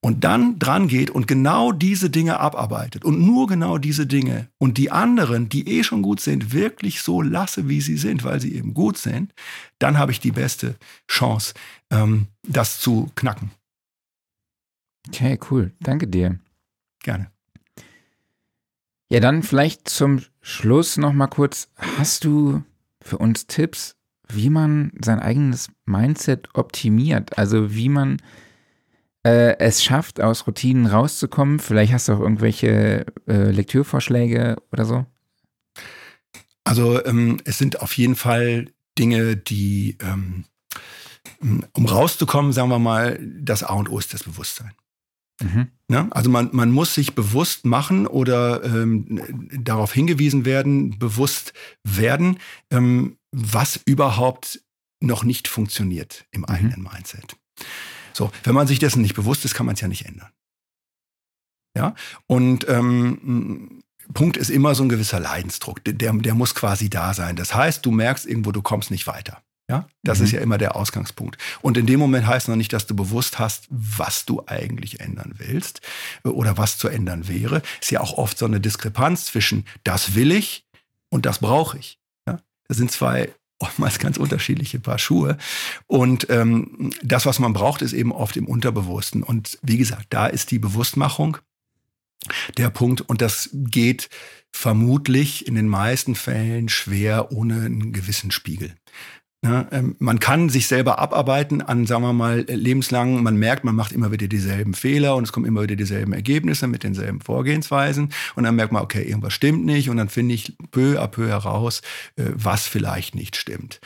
und 0.00 0.24
dann 0.24 0.58
dran 0.58 0.88
geht 0.88 1.10
und 1.10 1.26
genau 1.26 1.72
diese 1.72 2.08
Dinge 2.10 2.40
abarbeitet 2.40 3.04
und 3.04 3.20
nur 3.20 3.46
genau 3.46 3.78
diese 3.78 4.06
Dinge 4.06 4.48
und 4.58 4.78
die 4.78 4.90
anderen, 4.90 5.48
die 5.48 5.68
eh 5.68 5.84
schon 5.84 6.02
gut 6.02 6.20
sind, 6.20 6.52
wirklich 6.52 7.02
so 7.02 7.20
lasse, 7.20 7.68
wie 7.68 7.80
sie 7.80 7.96
sind, 7.96 8.24
weil 8.24 8.40
sie 8.40 8.54
eben 8.54 8.72
gut 8.72 8.96
sind, 8.96 9.34
dann 9.78 9.98
habe 9.98 10.12
ich 10.12 10.20
die 10.20 10.32
beste 10.32 10.76
Chance, 11.06 11.54
ähm, 11.90 12.28
das 12.42 12.80
zu 12.80 13.10
knacken. 13.14 13.50
Okay, 15.08 15.38
cool. 15.50 15.72
Danke 15.80 16.06
dir. 16.06 16.38
Gerne. 17.02 17.30
Ja, 19.10 19.20
dann 19.20 19.42
vielleicht 19.42 19.88
zum 19.88 20.22
Schluss 20.40 20.96
noch 20.96 21.12
mal 21.12 21.26
kurz. 21.26 21.68
Hast 21.76 22.24
du 22.24 22.62
für 23.02 23.18
uns 23.18 23.46
Tipps, 23.46 23.96
wie 24.28 24.50
man 24.50 24.92
sein 25.02 25.18
eigenes 25.18 25.68
Mindset 25.84 26.48
optimiert? 26.54 27.36
Also 27.36 27.74
wie 27.74 27.88
man 27.88 28.18
äh, 29.24 29.58
es 29.58 29.82
schafft, 29.82 30.20
aus 30.20 30.46
Routinen 30.46 30.86
rauszukommen? 30.86 31.58
Vielleicht 31.58 31.92
hast 31.92 32.08
du 32.08 32.14
auch 32.14 32.20
irgendwelche 32.20 33.06
äh, 33.26 33.50
Lektürvorschläge 33.50 34.56
oder 34.72 34.84
so? 34.84 35.06
Also 36.64 37.04
ähm, 37.04 37.38
es 37.44 37.58
sind 37.58 37.80
auf 37.80 37.92
jeden 37.94 38.16
Fall 38.16 38.66
Dinge, 38.98 39.36
die, 39.36 39.96
ähm, 40.00 40.44
um 41.40 41.86
rauszukommen, 41.86 42.52
sagen 42.52 42.68
wir 42.68 42.78
mal, 42.78 43.18
das 43.20 43.62
A 43.62 43.74
und 43.74 43.88
O 43.90 43.98
ist 43.98 44.14
das 44.14 44.24
Bewusstsein. 44.24 44.72
Mhm. 45.42 45.68
Ja, 45.88 46.08
also 46.10 46.30
man, 46.30 46.50
man 46.52 46.70
muss 46.70 46.94
sich 46.94 47.14
bewusst 47.14 47.64
machen 47.64 48.06
oder 48.06 48.62
ähm, 48.62 49.48
darauf 49.64 49.92
hingewiesen 49.92 50.44
werden, 50.44 50.98
bewusst 50.98 51.52
werden, 51.82 52.38
ähm, 52.70 53.16
was 53.32 53.80
überhaupt 53.84 54.62
noch 55.00 55.24
nicht 55.24 55.48
funktioniert 55.48 56.26
im 56.30 56.42
mhm. 56.42 56.46
eigenen 56.46 56.82
Mindset. 56.82 57.36
So, 58.12 58.30
wenn 58.44 58.54
man 58.54 58.66
sich 58.66 58.78
dessen 58.78 59.02
nicht 59.02 59.14
bewusst 59.14 59.44
ist, 59.44 59.54
kann 59.54 59.66
man 59.66 59.74
es 59.74 59.80
ja 59.80 59.88
nicht 59.88 60.06
ändern. 60.06 60.30
Ja, 61.76 61.94
und 62.26 62.68
ähm, 62.68 63.82
Punkt 64.12 64.36
ist 64.36 64.50
immer 64.50 64.74
so 64.74 64.82
ein 64.82 64.88
gewisser 64.88 65.20
Leidensdruck. 65.20 65.84
Der, 65.84 66.12
der 66.12 66.34
muss 66.34 66.54
quasi 66.54 66.90
da 66.90 67.14
sein. 67.14 67.36
Das 67.36 67.54
heißt, 67.54 67.86
du 67.86 67.90
merkst 67.90 68.26
irgendwo, 68.26 68.52
du 68.52 68.62
kommst 68.62 68.90
nicht 68.90 69.06
weiter. 69.06 69.42
Ja, 69.68 69.86
das 70.02 70.18
mhm. 70.18 70.24
ist 70.24 70.32
ja 70.32 70.40
immer 70.40 70.58
der 70.58 70.74
Ausgangspunkt. 70.74 71.38
Und 71.62 71.76
in 71.76 71.86
dem 71.86 72.00
Moment 72.00 72.26
heißt 72.26 72.48
noch 72.48 72.56
nicht, 72.56 72.72
dass 72.72 72.88
du 72.88 72.96
bewusst 72.96 73.38
hast, 73.38 73.68
was 73.70 74.24
du 74.24 74.42
eigentlich 74.46 74.98
ändern 74.98 75.34
willst 75.36 75.80
oder 76.24 76.58
was 76.58 76.76
zu 76.76 76.88
ändern 76.88 77.28
wäre. 77.28 77.62
Ist 77.80 77.92
ja 77.92 78.00
auch 78.00 78.18
oft 78.18 78.36
so 78.36 78.46
eine 78.46 78.60
Diskrepanz 78.60 79.26
zwischen 79.26 79.64
das 79.84 80.16
will 80.16 80.32
ich 80.32 80.66
und 81.08 81.24
das 81.24 81.38
brauche 81.38 81.78
ich. 81.78 82.00
Ja, 82.26 82.40
das 82.66 82.78
sind 82.78 82.90
zwei 82.90 83.32
oftmals 83.60 83.98
ganz 83.98 84.16
unterschiedliche 84.16 84.80
Paar 84.80 84.98
Schuhe. 84.98 85.36
Und 85.86 86.28
ähm, 86.30 86.92
das, 87.02 87.26
was 87.26 87.38
man 87.38 87.52
braucht, 87.52 87.82
ist 87.82 87.92
eben 87.92 88.12
oft 88.12 88.36
im 88.36 88.46
Unterbewussten. 88.46 89.22
Und 89.22 89.58
wie 89.62 89.78
gesagt, 89.78 90.06
da 90.10 90.26
ist 90.26 90.50
die 90.50 90.58
Bewusstmachung 90.58 91.38
der 92.56 92.70
Punkt. 92.70 93.02
Und 93.02 93.20
das 93.20 93.50
geht 93.52 94.08
vermutlich 94.50 95.46
in 95.46 95.54
den 95.54 95.68
meisten 95.68 96.14
Fällen 96.14 96.68
schwer 96.68 97.32
ohne 97.32 97.66
einen 97.66 97.92
gewissen 97.92 98.30
Spiegel. 98.30 98.74
Ja, 99.42 99.66
ähm, 99.70 99.96
man 99.98 100.20
kann 100.20 100.50
sich 100.50 100.66
selber 100.66 100.98
abarbeiten 100.98 101.62
an, 101.62 101.86
sagen 101.86 102.02
wir 102.02 102.12
mal, 102.12 102.40
lebenslang. 102.46 103.22
Man 103.22 103.36
merkt, 103.36 103.64
man 103.64 103.74
macht 103.74 103.92
immer 103.92 104.12
wieder 104.12 104.28
dieselben 104.28 104.74
Fehler 104.74 105.16
und 105.16 105.24
es 105.24 105.32
kommen 105.32 105.46
immer 105.46 105.62
wieder 105.62 105.76
dieselben 105.76 106.12
Ergebnisse 106.12 106.66
mit 106.66 106.82
denselben 106.82 107.22
Vorgehensweisen. 107.22 108.12
Und 108.34 108.44
dann 108.44 108.54
merkt 108.54 108.72
man, 108.72 108.82
okay, 108.82 109.02
irgendwas 109.02 109.32
stimmt 109.32 109.64
nicht. 109.64 109.88
Und 109.88 109.96
dann 109.96 110.10
finde 110.10 110.34
ich 110.34 110.54
peu 110.72 111.00
à 111.00 111.06
peu 111.06 111.28
heraus, 111.28 111.80
äh, 112.16 112.24
was 112.34 112.66
vielleicht 112.66 113.14
nicht 113.14 113.34
stimmt. 113.34 113.80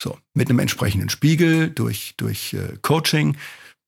So, 0.00 0.16
mit 0.34 0.48
einem 0.48 0.60
entsprechenden 0.60 1.08
Spiegel 1.08 1.70
durch, 1.70 2.14
durch 2.16 2.54
äh, 2.54 2.76
Coaching 2.82 3.36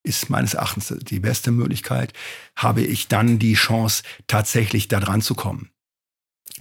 ist 0.03 0.31
meines 0.31 0.55
Erachtens 0.55 0.93
die 1.01 1.21
beste 1.21 1.53
Möglichkeit, 1.53 2.13
habe 2.57 2.83
ich 2.83 3.07
dann 3.07 3.39
die 3.39 3.55
Chance, 3.55 4.03
tatsächlich 4.27 4.89
da 4.89 4.99
dran 4.99 5.23
zu 5.23 5.35
kommen 5.35 5.71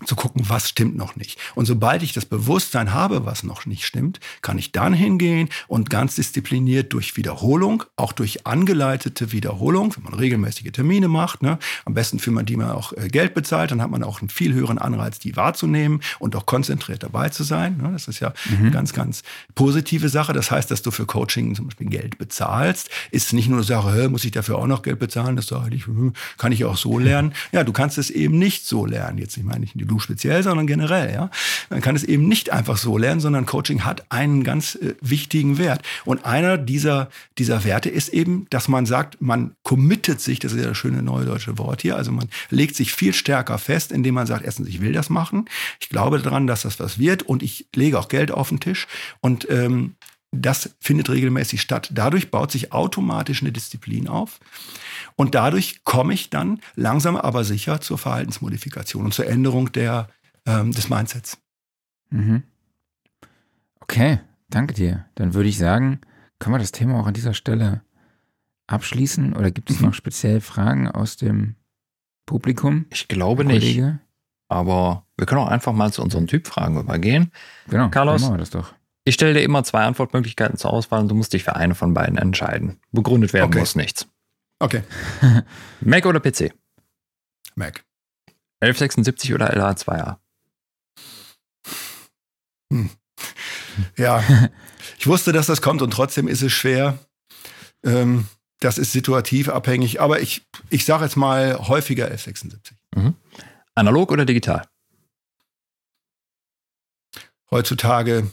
zu 0.06 0.16
gucken, 0.16 0.44
was 0.48 0.70
stimmt 0.70 0.96
noch 0.96 1.16
nicht. 1.16 1.40
Und 1.56 1.66
sobald 1.66 2.04
ich 2.04 2.14
das 2.14 2.26
Bewusstsein 2.26 2.94
habe, 2.94 3.26
was 3.26 3.44
noch 3.44 3.66
nicht 3.66 3.86
stimmt, 3.86 4.20
kann 4.42 4.58
ich 4.58 4.72
dann 4.72 4.94
hingehen 4.94 5.50
und 5.68 5.90
ganz 5.90 6.16
diszipliniert 6.16 6.94
durch 6.94 7.18
Wiederholung, 7.18 7.84
auch 7.96 8.14
durch 8.14 8.46
angeleitete 8.46 9.32
Wiederholung, 9.32 9.96
wenn 9.96 10.04
man 10.04 10.14
regelmäßige 10.14 10.72
Termine 10.72 11.08
macht, 11.08 11.42
ne, 11.42 11.58
am 11.86 11.94
besten 11.94 12.20
für 12.20 12.32
man 12.32 12.46
die 12.46 12.58
man 12.58 12.72
auch 12.72 12.94
äh, 12.94 13.08
Geld 13.08 13.34
bezahlt, 13.34 13.72
dann 13.72 13.82
hat 13.82 13.90
man 13.90 14.04
auch 14.04 14.22
einen 14.22 14.30
viel 14.30 14.54
höheren 14.54 14.78
Anreiz, 14.78 15.20
die 15.20 15.36
wahrzunehmen 15.36 16.02
und 16.20 16.36
auch 16.36 16.46
konzentriert 16.46 17.04
dabei 17.04 17.30
zu 17.30 17.44
sein. 17.44 17.78
Ne. 17.78 17.90
Das 17.94 18.08
ist 18.08 18.20
ja 18.20 18.34
mhm. 18.50 18.58
eine 18.58 18.72
ganz, 18.72 18.94
ganz 18.94 19.24
positive 19.56 20.10
Sache. 20.10 20.34
Das 20.34 20.52
heißt, 20.52 20.70
dass 20.72 20.82
du 20.82 20.92
für 20.92 21.06
Coaching 21.06 21.56
zum 21.56 21.66
Beispiel 21.66 21.88
Geld 21.88 22.18
bezahlst, 22.18 22.90
ist 23.12 23.34
nicht 23.34 23.48
nur 23.48 23.58
eine 23.58 23.66
Sache, 23.66 24.10
muss 24.10 24.26
ich 24.26 24.32
dafür 24.32 24.58
auch 24.58 24.68
noch 24.68 24.82
Geld 24.82 25.00
bezahlen? 25.00 25.36
Das 25.36 25.48
sage 25.48 25.76
ich, 25.76 25.88
hm, 25.88 26.14
kann 26.38 26.52
ich 26.52 26.66
auch 26.66 26.78
so 26.78 27.00
lernen. 27.04 27.34
Ja, 27.52 27.64
du 27.64 27.74
kannst 27.74 27.98
es 27.98 28.10
eben 28.10 28.38
nicht 28.38 28.66
so 28.66 28.86
lernen. 28.86 29.18
Jetzt, 29.18 29.38
ich 29.38 29.44
meine 29.44 29.64
nicht 29.64 29.76
du 29.94 30.00
speziell, 30.00 30.44
sondern 30.44 30.68
generell. 30.68 31.14
Ja? 31.14 31.30
Man 31.70 31.82
kann 31.82 31.96
es 31.96 32.04
eben 32.04 32.28
nicht 32.28 32.52
einfach 32.52 32.78
so 32.78 32.98
lernen, 32.98 33.22
sondern 33.22 33.46
Coaching 33.46 33.86
hat 33.86 34.12
einen 34.12 34.44
ganz 34.44 34.76
äh, 34.76 34.96
wichtigen 35.02 35.58
Wert. 35.58 35.82
Und 36.06 36.26
einer 36.26 36.58
dieser, 36.58 37.10
dieser 37.38 37.64
Werte 37.64 37.90
ist 37.90 38.10
eben, 38.10 38.48
dass 38.50 38.68
man 38.68 38.86
sagt, 38.86 39.22
man 39.22 39.56
committet 39.64 40.20
sich, 40.22 40.40
das 40.40 40.54
ist 40.54 40.62
ja 40.62 40.68
das 40.68 40.78
schöne 40.78 41.02
neue 41.04 41.26
deutsche 41.26 41.58
Wort 41.58 41.82
hier, 41.82 41.96
also 41.96 42.12
man 42.12 42.28
legt 42.50 42.76
sich 42.76 42.94
viel 42.94 43.14
stärker 43.14 43.58
fest, 43.58 43.92
indem 43.92 44.16
man 44.16 44.28
sagt, 44.28 44.44
erstens, 44.44 44.68
ich 44.68 44.82
will 44.82 44.94
das 44.94 45.10
machen, 45.10 45.46
ich 45.80 45.90
glaube 45.90 46.20
daran, 46.20 46.48
dass 46.48 46.64
das 46.64 46.80
was 46.80 47.00
wird 47.00 47.24
und 47.24 47.44
ich 47.44 47.68
lege 47.76 48.00
auch 48.00 48.08
Geld 48.08 48.32
auf 48.32 48.50
den 48.50 48.60
Tisch 48.60 48.88
und 49.22 49.48
ähm, 49.50 49.96
das 50.34 50.76
findet 50.80 51.10
regelmäßig 51.10 51.62
statt. 51.62 51.90
Dadurch 51.94 52.32
baut 52.32 52.52
sich 52.52 52.74
automatisch 52.74 53.42
eine 53.42 53.52
Disziplin 53.52 54.08
auf. 54.08 54.40
Und 55.16 55.36
dadurch 55.36 55.84
komme 55.84 56.14
ich 56.14 56.30
dann 56.30 56.60
langsam 56.76 57.16
aber 57.16 57.44
sicher 57.44 57.82
zur 57.82 57.98
Verhaltensmodifikation 57.98 59.06
und 59.06 59.14
zur 59.14 59.28
Änderung 59.28 59.72
der, 59.72 60.10
ähm, 60.46 60.72
des 60.72 60.90
Mindsets. 60.90 61.38
Mhm. 62.10 62.44
Okay, 63.80 64.20
danke 64.50 64.74
dir. 64.74 65.06
Dann 65.16 65.34
würde 65.34 65.50
ich 65.50 65.58
sagen, 65.58 66.02
können 66.40 66.56
wir 66.56 66.60
das 66.60 66.72
Thema 66.72 67.00
auch 67.00 67.08
an 67.08 67.14
dieser 67.14 67.34
Stelle 67.34 67.84
abschließen 68.68 69.34
oder 69.34 69.52
gibt 69.52 69.70
es 69.70 69.80
mhm. 69.80 69.88
noch 69.88 69.94
speziell 69.94 70.42
Fragen 70.42 70.90
aus 70.90 71.16
dem 71.16 71.56
Publikum? 72.26 72.86
Ich 72.90 73.08
glaube 73.08 73.46
nicht. 73.46 73.82
Aber 74.48 75.06
wir 75.18 75.26
können 75.26 75.42
auch 75.42 75.48
einfach 75.48 75.74
mal 75.74 75.92
zu 75.92 76.02
unseren 76.02 76.28
Typfragen 76.28 76.80
übergehen. 76.80 77.32
Genau, 77.68 77.90
Carlos, 77.90 78.22
machen 78.22 78.34
wir 78.34 78.40
das 78.40 78.50
doch. 78.50 78.74
Ich 79.06 79.16
stelle 79.16 79.34
dir 79.34 79.42
immer 79.42 79.64
zwei 79.64 79.84
Antwortmöglichkeiten 79.84 80.58
zur 80.58 80.72
Auswahl 80.72 81.02
und 81.02 81.10
du 81.10 81.16
musst 81.16 81.34
dich 81.34 81.44
für 81.44 81.56
eine 81.56 81.76
von 81.76 81.94
beiden 81.94 82.18
entscheiden. 82.18 82.80
Begründet 82.92 83.34
werden 83.34 83.48
okay. 83.48 83.60
muss 83.60 83.76
nichts. 83.76 84.08
Okay. 84.60 84.84
Mac 85.82 86.06
oder 86.06 86.22
PC? 86.22 86.54
Mac. 87.56 87.84
1176 88.62 89.34
oder 89.34 89.54
LA2A? 89.54 90.18
Hm. 92.72 92.90
Ja, 93.98 94.24
ich 94.98 95.08
wusste, 95.08 95.34
dass 95.34 95.48
das 95.48 95.62
kommt 95.62 95.82
und 95.82 95.92
trotzdem 95.92 96.30
ist 96.30 96.42
es 96.42 96.54
schwer. 96.54 96.98
Ähm, 97.84 98.28
das 98.60 98.78
ist 98.78 98.94
situativ 98.94 99.50
abhängig, 99.50 100.00
aber 100.00 100.22
ich, 100.22 100.48
ich 100.70 100.86
sage 100.86 101.04
jetzt 101.04 101.18
mal 101.18 101.58
häufiger 101.68 102.06
1176. 102.06 102.78
Mhm. 102.96 103.16
Analog 103.76 104.12
oder 104.12 104.24
digital? 104.24 104.66
Heutzutage 107.52 108.32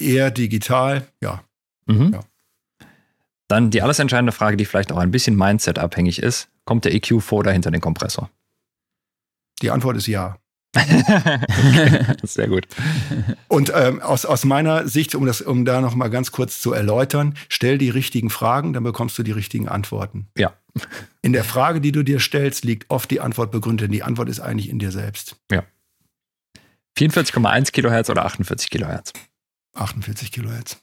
eher 0.00 0.30
digital, 0.30 1.06
ja. 1.22 1.42
Mhm. 1.86 2.12
ja. 2.12 2.20
Dann 3.48 3.70
die 3.70 3.82
alles 3.82 3.98
entscheidende 3.98 4.32
Frage, 4.32 4.56
die 4.56 4.64
vielleicht 4.64 4.92
auch 4.92 4.98
ein 4.98 5.10
bisschen 5.10 5.36
Mindset-abhängig 5.36 6.22
ist. 6.22 6.48
Kommt 6.64 6.84
der 6.84 6.94
EQ 6.94 7.20
vor 7.20 7.40
oder 7.40 7.50
hinter 7.50 7.72
den 7.72 7.80
Kompressor? 7.80 8.30
Die 9.60 9.70
Antwort 9.70 9.96
ist 9.96 10.06
ja. 10.06 10.36
okay, 10.76 12.14
sehr 12.22 12.46
gut. 12.46 12.68
Und 13.48 13.72
ähm, 13.74 14.00
aus, 14.02 14.24
aus 14.24 14.44
meiner 14.44 14.86
Sicht, 14.86 15.16
um, 15.16 15.26
das, 15.26 15.40
um 15.40 15.64
da 15.64 15.80
nochmal 15.80 16.10
ganz 16.10 16.30
kurz 16.30 16.60
zu 16.60 16.72
erläutern, 16.72 17.34
stell 17.48 17.76
die 17.76 17.90
richtigen 17.90 18.30
Fragen, 18.30 18.72
dann 18.72 18.84
bekommst 18.84 19.18
du 19.18 19.24
die 19.24 19.32
richtigen 19.32 19.68
Antworten. 19.68 20.28
Ja. 20.38 20.54
In 21.22 21.32
der 21.32 21.42
Frage, 21.42 21.80
die 21.80 21.90
du 21.90 22.04
dir 22.04 22.20
stellst, 22.20 22.64
liegt 22.64 22.88
oft 22.88 23.10
die 23.10 23.20
Antwort 23.20 23.50
begründet, 23.50 23.86
denn 23.86 23.92
die 23.92 24.04
Antwort 24.04 24.28
ist 24.28 24.38
eigentlich 24.38 24.68
in 24.68 24.78
dir 24.78 24.92
selbst. 24.92 25.34
Ja. 25.50 25.64
44,1 26.96 27.72
Kilohertz 27.72 28.10
oder 28.10 28.24
48 28.24 28.70
Kilohertz? 28.70 29.12
48 29.80 30.32
Kilohertz. 30.32 30.78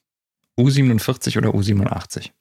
U47 0.60 1.38
oder 1.38 1.50
U87? 1.50 2.32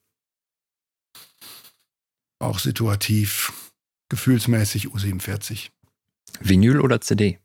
Auch 2.38 2.58
situativ, 2.58 3.72
gefühlsmäßig 4.08 4.88
U47. 4.88 5.70
Vinyl 6.40 6.80
oder 6.80 7.00
CD? 7.00 7.38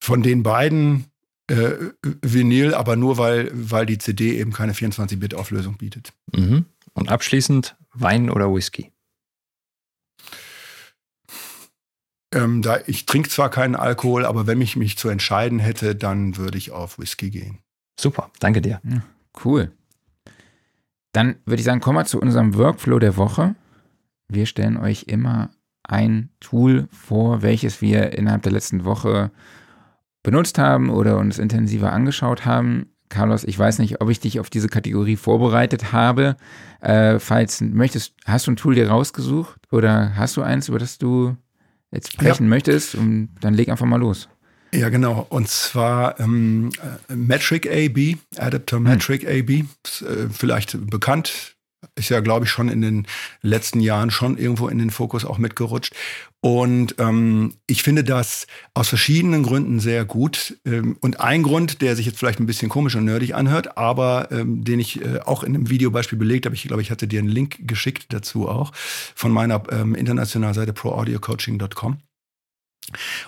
Von 0.00 0.22
den 0.22 0.42
beiden 0.42 1.06
äh, 1.48 1.90
Vinyl, 2.22 2.74
aber 2.74 2.96
nur 2.96 3.18
weil, 3.18 3.50
weil 3.52 3.86
die 3.86 3.98
CD 3.98 4.38
eben 4.38 4.52
keine 4.52 4.72
24-Bit-Auflösung 4.72 5.76
bietet. 5.76 6.12
Mhm. 6.32 6.66
Und 6.94 7.08
abschließend 7.10 7.76
Wein 7.92 8.30
oder 8.30 8.52
Whisky? 8.52 8.92
Ähm, 12.32 12.62
da, 12.62 12.78
ich 12.86 13.06
trinke 13.06 13.30
zwar 13.30 13.50
keinen 13.50 13.74
Alkohol, 13.74 14.26
aber 14.26 14.46
wenn 14.46 14.60
ich 14.60 14.76
mich 14.76 14.98
zu 14.98 15.08
entscheiden 15.08 15.58
hätte, 15.58 15.94
dann 15.94 16.36
würde 16.36 16.58
ich 16.58 16.72
auf 16.72 16.98
Whisky 16.98 17.30
gehen. 17.30 17.58
Super, 17.98 18.30
danke 18.38 18.60
dir. 18.60 18.80
Ja, 18.84 19.02
cool. 19.44 19.72
Dann 21.12 21.36
würde 21.46 21.60
ich 21.60 21.64
sagen, 21.64 21.80
kommen 21.80 21.98
wir 21.98 22.04
zu 22.04 22.20
unserem 22.20 22.54
Workflow 22.54 22.98
der 22.98 23.16
Woche. 23.16 23.54
Wir 24.28 24.46
stellen 24.46 24.76
euch 24.76 25.04
immer 25.04 25.50
ein 25.82 26.28
Tool 26.40 26.86
vor, 26.92 27.40
welches 27.40 27.80
wir 27.80 28.12
innerhalb 28.12 28.42
der 28.42 28.52
letzten 28.52 28.84
Woche 28.84 29.30
benutzt 30.22 30.58
haben 30.58 30.90
oder 30.90 31.16
uns 31.16 31.38
intensiver 31.38 31.92
angeschaut 31.92 32.44
haben. 32.44 32.90
Carlos, 33.08 33.44
ich 33.44 33.58
weiß 33.58 33.78
nicht, 33.78 34.02
ob 34.02 34.10
ich 34.10 34.20
dich 34.20 34.38
auf 34.38 34.50
diese 34.50 34.68
Kategorie 34.68 35.16
vorbereitet 35.16 35.92
habe. 35.92 36.36
Äh, 36.82 37.18
falls 37.18 37.62
möchtest, 37.62 38.14
hast 38.26 38.46
du 38.46 38.50
ein 38.50 38.56
Tool 38.56 38.74
dir 38.74 38.90
rausgesucht 38.90 39.60
oder 39.72 40.14
hast 40.14 40.36
du 40.36 40.42
eins, 40.42 40.68
über 40.68 40.78
das 40.78 40.98
du 40.98 41.36
jetzt 41.92 42.12
sprechen 42.12 42.44
ja. 42.44 42.48
möchtest, 42.48 42.94
und 42.94 43.30
dann 43.40 43.54
leg 43.54 43.68
einfach 43.68 43.86
mal 43.86 44.00
los. 44.00 44.28
Ja, 44.72 44.90
genau. 44.90 45.26
Und 45.30 45.48
zwar 45.48 46.20
ähm, 46.20 46.70
äh, 47.08 47.14
Metric 47.14 47.66
AB, 47.66 48.18
Adapter. 48.36 48.80
Metric 48.80 49.22
hm. 49.22 49.28
AB, 49.28 49.50
äh, 49.50 50.28
vielleicht 50.30 50.90
bekannt 50.90 51.56
ist 51.94 52.08
ja, 52.08 52.20
glaube 52.20 52.44
ich, 52.44 52.50
schon 52.50 52.68
in 52.68 52.80
den 52.80 53.06
letzten 53.42 53.80
Jahren 53.80 54.10
schon 54.10 54.36
irgendwo 54.36 54.68
in 54.68 54.78
den 54.78 54.90
Fokus 54.90 55.24
auch 55.24 55.38
mitgerutscht. 55.38 55.94
Und 56.40 56.96
ähm, 56.98 57.54
ich 57.66 57.82
finde 57.82 58.04
das 58.04 58.46
aus 58.74 58.88
verschiedenen 58.88 59.42
Gründen 59.42 59.80
sehr 59.80 60.04
gut. 60.04 60.58
Ähm, 60.64 60.96
und 61.00 61.20
ein 61.20 61.42
Grund, 61.42 61.82
der 61.82 61.96
sich 61.96 62.06
jetzt 62.06 62.18
vielleicht 62.18 62.40
ein 62.40 62.46
bisschen 62.46 62.68
komisch 62.68 62.94
und 62.94 63.04
nerdig 63.04 63.34
anhört, 63.34 63.76
aber 63.76 64.28
ähm, 64.30 64.64
den 64.64 64.78
ich 64.78 65.00
äh, 65.02 65.20
auch 65.20 65.42
in 65.42 65.54
einem 65.54 65.70
Videobeispiel 65.70 66.18
belegt 66.18 66.46
habe, 66.46 66.54
ich 66.54 66.62
glaube, 66.62 66.82
ich 66.82 66.90
hatte 66.90 67.08
dir 67.08 67.20
einen 67.20 67.28
Link 67.28 67.66
geschickt 67.66 68.06
dazu 68.12 68.48
auch 68.48 68.72
von 69.14 69.32
meiner 69.32 69.62
ähm, 69.70 69.94
internationalen 69.94 70.54
Seite 70.54 70.72
proaudiocoaching.com. 70.72 72.07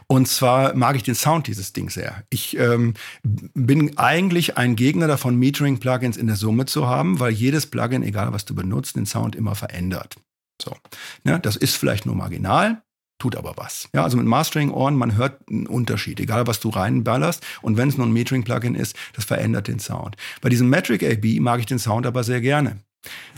Und 0.06 0.26
zwar 0.26 0.74
mag 0.74 0.96
ich 0.96 1.02
den 1.02 1.14
Sound 1.14 1.46
dieses 1.46 1.72
Ding 1.72 1.90
sehr. 1.90 2.24
Ich 2.30 2.56
ähm, 2.58 2.94
bin 3.22 3.98
eigentlich 3.98 4.56
ein 4.56 4.76
Gegner 4.76 5.06
davon, 5.06 5.36
Metering-Plugins 5.36 6.16
in 6.16 6.26
der 6.26 6.36
Summe 6.36 6.66
zu 6.66 6.86
haben, 6.86 7.20
weil 7.20 7.32
jedes 7.32 7.66
Plugin, 7.66 8.02
egal 8.02 8.32
was 8.32 8.44
du 8.44 8.54
benutzt, 8.54 8.96
den 8.96 9.06
Sound 9.06 9.36
immer 9.36 9.54
verändert. 9.54 10.16
So, 10.60 10.76
ja, 11.24 11.32
ne, 11.32 11.40
das 11.40 11.56
ist 11.56 11.76
vielleicht 11.76 12.06
nur 12.06 12.14
marginal, 12.14 12.82
tut 13.18 13.36
aber 13.36 13.54
was. 13.56 13.88
Ja, 13.94 14.02
also 14.02 14.16
mit 14.16 14.26
Mastering-Ohren, 14.26 14.96
man 14.96 15.16
hört 15.16 15.48
einen 15.48 15.66
Unterschied, 15.66 16.20
egal 16.20 16.46
was 16.46 16.60
du 16.60 16.70
reinballerst. 16.70 17.44
Und 17.62 17.76
wenn 17.76 17.88
es 17.88 17.96
nur 17.96 18.06
ein 18.06 18.12
Metering-Plugin 18.12 18.74
ist, 18.74 18.96
das 19.14 19.24
verändert 19.24 19.68
den 19.68 19.78
Sound. 19.78 20.16
Bei 20.40 20.48
diesem 20.48 20.68
Metric 20.68 21.02
AB 21.02 21.40
mag 21.40 21.60
ich 21.60 21.66
den 21.66 21.78
Sound 21.78 22.06
aber 22.06 22.24
sehr 22.24 22.40
gerne. 22.40 22.80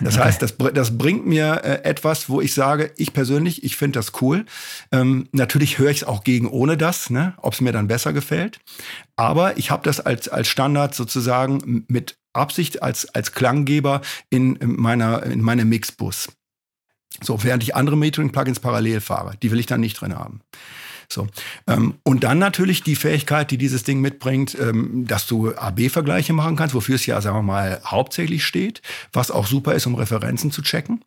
Das 0.00 0.16
okay. 0.16 0.24
heißt, 0.24 0.42
das, 0.42 0.56
das 0.74 0.98
bringt 0.98 1.26
mir 1.26 1.60
äh, 1.62 1.84
etwas, 1.84 2.28
wo 2.28 2.40
ich 2.40 2.54
sage, 2.54 2.92
ich 2.96 3.12
persönlich, 3.12 3.62
ich 3.62 3.76
finde 3.76 3.98
das 3.98 4.12
cool. 4.20 4.44
Ähm, 4.90 5.28
natürlich 5.32 5.78
höre 5.78 5.90
ich 5.90 5.98
es 5.98 6.04
auch 6.04 6.24
gegen 6.24 6.48
ohne 6.48 6.76
das, 6.76 7.10
ne, 7.10 7.34
ob 7.36 7.52
es 7.52 7.60
mir 7.60 7.72
dann 7.72 7.86
besser 7.86 8.12
gefällt. 8.12 8.58
Aber 9.14 9.56
ich 9.58 9.70
habe 9.70 9.84
das 9.84 10.00
als, 10.00 10.28
als 10.28 10.48
Standard 10.48 10.94
sozusagen 10.94 11.84
mit 11.88 12.16
Absicht 12.32 12.82
als, 12.82 13.14
als 13.14 13.32
Klanggeber 13.32 14.00
in 14.30 14.58
meiner, 14.60 15.22
in 15.24 15.42
meinem 15.42 15.68
Mixbus. 15.68 16.28
So, 17.20 17.44
während 17.44 17.62
ich 17.62 17.76
andere 17.76 17.96
Metering-Plugins 17.96 18.60
parallel 18.60 19.00
fahre, 19.00 19.36
die 19.42 19.50
will 19.50 19.60
ich 19.60 19.66
dann 19.66 19.80
nicht 19.80 20.00
drin 20.00 20.16
haben. 20.16 20.40
So. 21.12 21.26
Ähm, 21.66 21.94
und 22.04 22.24
dann 22.24 22.38
natürlich 22.38 22.82
die 22.82 22.96
Fähigkeit, 22.96 23.50
die 23.50 23.58
dieses 23.58 23.84
Ding 23.84 24.00
mitbringt, 24.00 24.56
ähm, 24.58 25.06
dass 25.06 25.26
du 25.26 25.54
AB-Vergleiche 25.54 26.32
machen 26.32 26.56
kannst, 26.56 26.74
wofür 26.74 26.96
es 26.96 27.06
ja, 27.06 27.20
sagen 27.20 27.36
wir 27.36 27.42
mal, 27.42 27.80
hauptsächlich 27.84 28.44
steht, 28.44 28.82
was 29.12 29.30
auch 29.30 29.46
super 29.46 29.74
ist, 29.74 29.86
um 29.86 29.94
Referenzen 29.94 30.50
zu 30.50 30.62
checken. 30.62 31.04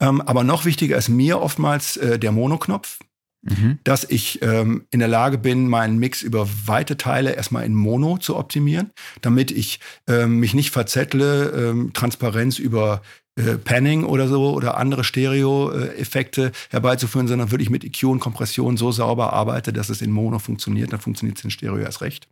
Ähm, 0.00 0.20
aber 0.20 0.44
noch 0.44 0.64
wichtiger 0.64 0.96
ist 0.96 1.08
mir 1.08 1.40
oftmals 1.40 1.96
äh, 1.96 2.18
der 2.18 2.32
Monoknopf. 2.32 2.98
Mhm. 3.42 3.78
dass 3.84 4.04
ich 4.04 4.42
ähm, 4.42 4.84
in 4.90 4.98
der 4.98 5.08
Lage 5.08 5.38
bin, 5.38 5.66
meinen 5.66 5.98
Mix 5.98 6.20
über 6.20 6.46
weite 6.66 6.98
Teile 6.98 7.32
erstmal 7.32 7.64
in 7.64 7.74
Mono 7.74 8.18
zu 8.18 8.36
optimieren, 8.36 8.90
damit 9.22 9.50
ich 9.50 9.80
ähm, 10.06 10.40
mich 10.40 10.52
nicht 10.52 10.72
verzettle, 10.72 11.48
ähm, 11.48 11.94
Transparenz 11.94 12.58
über 12.58 13.00
äh, 13.40 13.58
Panning 13.58 14.04
oder 14.04 14.28
so 14.28 14.52
oder 14.52 14.76
andere 14.76 15.04
Stereo-Effekte 15.04 16.52
herbeizuführen, 16.70 17.28
sondern 17.28 17.50
wirklich 17.50 17.70
mit 17.70 17.84
EQ 17.84 18.04
und 18.04 18.20
Kompression 18.20 18.76
so 18.76 18.92
sauber 18.92 19.32
arbeite, 19.32 19.72
dass 19.72 19.88
es 19.88 20.02
in 20.02 20.10
Mono 20.10 20.38
funktioniert. 20.38 20.92
Dann 20.92 21.00
funktioniert 21.00 21.38
es 21.38 21.44
in 21.44 21.50
Stereo 21.50 21.78
erst 21.78 22.00
recht. 22.02 22.28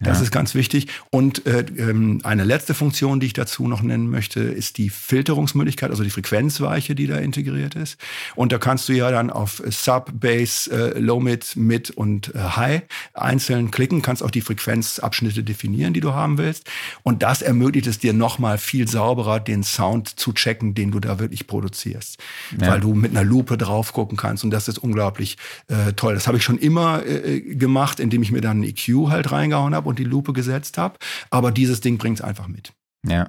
Das 0.00 0.18
ja. 0.18 0.24
ist 0.24 0.30
ganz 0.30 0.54
wichtig. 0.54 0.88
Und 1.10 1.46
äh, 1.46 1.64
ähm, 1.76 2.20
eine 2.24 2.44
letzte 2.44 2.74
Funktion, 2.74 3.20
die 3.20 3.26
ich 3.26 3.32
dazu 3.32 3.68
noch 3.68 3.82
nennen 3.82 4.10
möchte, 4.10 4.40
ist 4.40 4.78
die 4.78 4.90
Filterungsmöglichkeit, 4.90 5.90
also 5.90 6.02
die 6.02 6.10
Frequenzweiche, 6.10 6.94
die 6.94 7.06
da 7.06 7.16
integriert 7.16 7.74
ist. 7.74 7.98
Und 8.34 8.52
da 8.52 8.58
kannst 8.58 8.88
du 8.88 8.92
ja 8.92 9.10
dann 9.10 9.30
auf 9.30 9.62
Sub, 9.68 10.12
Bass, 10.14 10.68
äh, 10.68 10.98
Low, 10.98 11.20
Mid, 11.20 11.56
Mid 11.56 11.90
und 11.90 12.34
äh, 12.34 12.38
High 12.38 12.82
einzeln 13.14 13.70
klicken, 13.70 14.02
kannst 14.02 14.22
auch 14.22 14.30
die 14.30 14.40
Frequenzabschnitte 14.40 15.42
definieren, 15.42 15.92
die 15.92 16.00
du 16.00 16.12
haben 16.12 16.38
willst. 16.38 16.68
Und 17.02 17.22
das 17.22 17.42
ermöglicht 17.42 17.86
es 17.86 17.98
dir 17.98 18.12
nochmal 18.12 18.58
viel 18.58 18.88
sauberer, 18.88 19.40
den 19.40 19.62
Sound 19.62 20.08
zu 20.08 20.32
checken, 20.38 20.74
den 20.74 20.90
du 20.90 21.00
da 21.00 21.18
wirklich 21.18 21.46
produzierst. 21.46 22.18
Ja. 22.60 22.68
Weil 22.68 22.80
du 22.80 22.94
mit 22.94 23.10
einer 23.10 23.24
Lupe 23.24 23.58
drauf 23.58 23.92
gucken 23.92 24.16
kannst 24.16 24.44
und 24.44 24.50
das 24.50 24.68
ist 24.68 24.78
unglaublich 24.78 25.36
äh, 25.68 25.92
toll. 25.92 26.14
Das 26.14 26.26
habe 26.26 26.38
ich 26.38 26.44
schon 26.44 26.58
immer 26.58 27.04
äh, 27.06 27.40
gemacht, 27.40 28.00
indem 28.00 28.22
ich 28.22 28.32
mir 28.32 28.40
dann 28.40 28.62
einen 28.62 28.64
EQ 28.64 29.08
halt 29.08 29.32
reingehauen 29.32 29.74
habe 29.74 29.88
und 29.88 29.98
die 29.98 30.04
Lupe 30.04 30.32
gesetzt 30.32 30.78
habe. 30.78 30.98
Aber 31.30 31.52
dieses 31.52 31.80
Ding 31.80 31.98
bringt 31.98 32.20
es 32.20 32.24
einfach 32.24 32.48
mit. 32.48 32.72
Ja. 33.06 33.28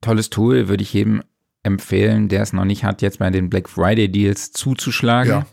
Tolles 0.00 0.30
Tool, 0.30 0.68
würde 0.68 0.82
ich 0.82 0.92
jedem 0.92 1.22
empfehlen, 1.62 2.28
der 2.28 2.42
es 2.42 2.52
noch 2.52 2.64
nicht 2.64 2.84
hat, 2.84 3.02
jetzt 3.02 3.18
bei 3.18 3.30
den 3.30 3.48
Black 3.48 3.68
Friday 3.68 4.10
Deals 4.10 4.52
zuzuschlagen. 4.52 5.44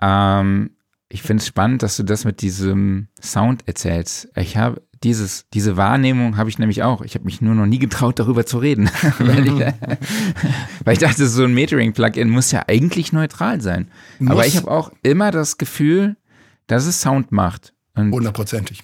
Ja. 0.00 0.40
Ähm, 0.40 0.70
ich 1.08 1.22
finde 1.22 1.40
es 1.40 1.46
spannend, 1.46 1.82
dass 1.82 1.96
du 1.96 2.02
das 2.02 2.24
mit 2.24 2.42
diesem 2.42 3.08
Sound 3.22 3.66
erzählst. 3.66 4.28
Ich 4.36 4.56
habe 4.56 4.82
dieses, 5.04 5.46
diese 5.52 5.76
Wahrnehmung 5.76 6.36
habe 6.36 6.48
ich 6.48 6.58
nämlich 6.58 6.82
auch. 6.82 7.02
Ich 7.02 7.14
habe 7.14 7.24
mich 7.24 7.40
nur 7.40 7.54
noch 7.54 7.66
nie 7.66 7.78
getraut, 7.78 8.18
darüber 8.18 8.46
zu 8.46 8.58
reden. 8.58 8.90
weil, 9.18 9.46
ich, 9.46 9.52
weil, 10.84 10.92
ich, 10.94 10.98
dachte, 10.98 11.26
so 11.28 11.44
ein 11.44 11.54
Metering-Plugin 11.54 12.30
muss 12.30 12.50
ja 12.50 12.64
eigentlich 12.66 13.12
neutral 13.12 13.60
sein. 13.60 13.90
Muss. 14.18 14.30
Aber 14.32 14.46
ich 14.46 14.56
habe 14.56 14.70
auch 14.70 14.90
immer 15.02 15.30
das 15.30 15.58
Gefühl, 15.58 16.16
dass 16.66 16.86
es 16.86 17.00
Sound 17.00 17.30
macht. 17.32 17.74
Hundertprozentig. 17.96 18.82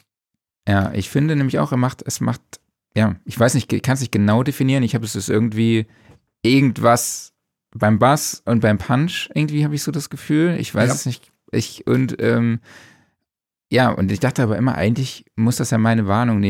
Ja, 0.69 0.93
ich 0.93 1.09
finde 1.09 1.35
nämlich 1.35 1.59
auch, 1.59 1.73
er 1.73 1.79
macht, 1.79 2.03
es 2.07 2.21
macht, 2.21 2.43
ja, 2.95 3.17
ich 3.25 3.39
weiß 3.39 3.55
nicht, 3.55 3.73
ich 3.73 3.83
kann 3.83 3.95
es 3.95 4.01
nicht 4.01 4.13
genau 4.13 4.43
definieren. 4.43 4.83
Ich 4.83 4.95
habe 4.95 5.05
es 5.05 5.17
ist 5.17 5.31
irgendwie 5.31 5.87
irgendwas 6.43 7.33
beim 7.73 7.99
Bass 7.99 8.43
und 8.45 8.61
beim 8.61 8.79
Punch, 8.79 9.31
irgendwie 9.35 9.65
habe 9.65 9.75
ich 9.75 9.83
so 9.83 9.91
das 9.91 10.11
Gefühl. 10.11 10.57
Ich 10.61 10.75
weiß 10.75 10.89
ja. 10.89 10.95
es 10.95 11.07
nicht. 11.07 11.33
Ich, 11.51 11.87
und 11.87 12.17
ähm, 12.21 12.61
ja, 13.73 13.91
und 13.91 14.11
ich 14.11 14.19
dachte 14.19 14.43
aber 14.43 14.57
immer, 14.57 14.75
eigentlich 14.75 15.25
muss 15.37 15.57
das 15.57 15.71
ja 15.71 15.79
meine 15.79 16.09
Warnung 16.09 16.43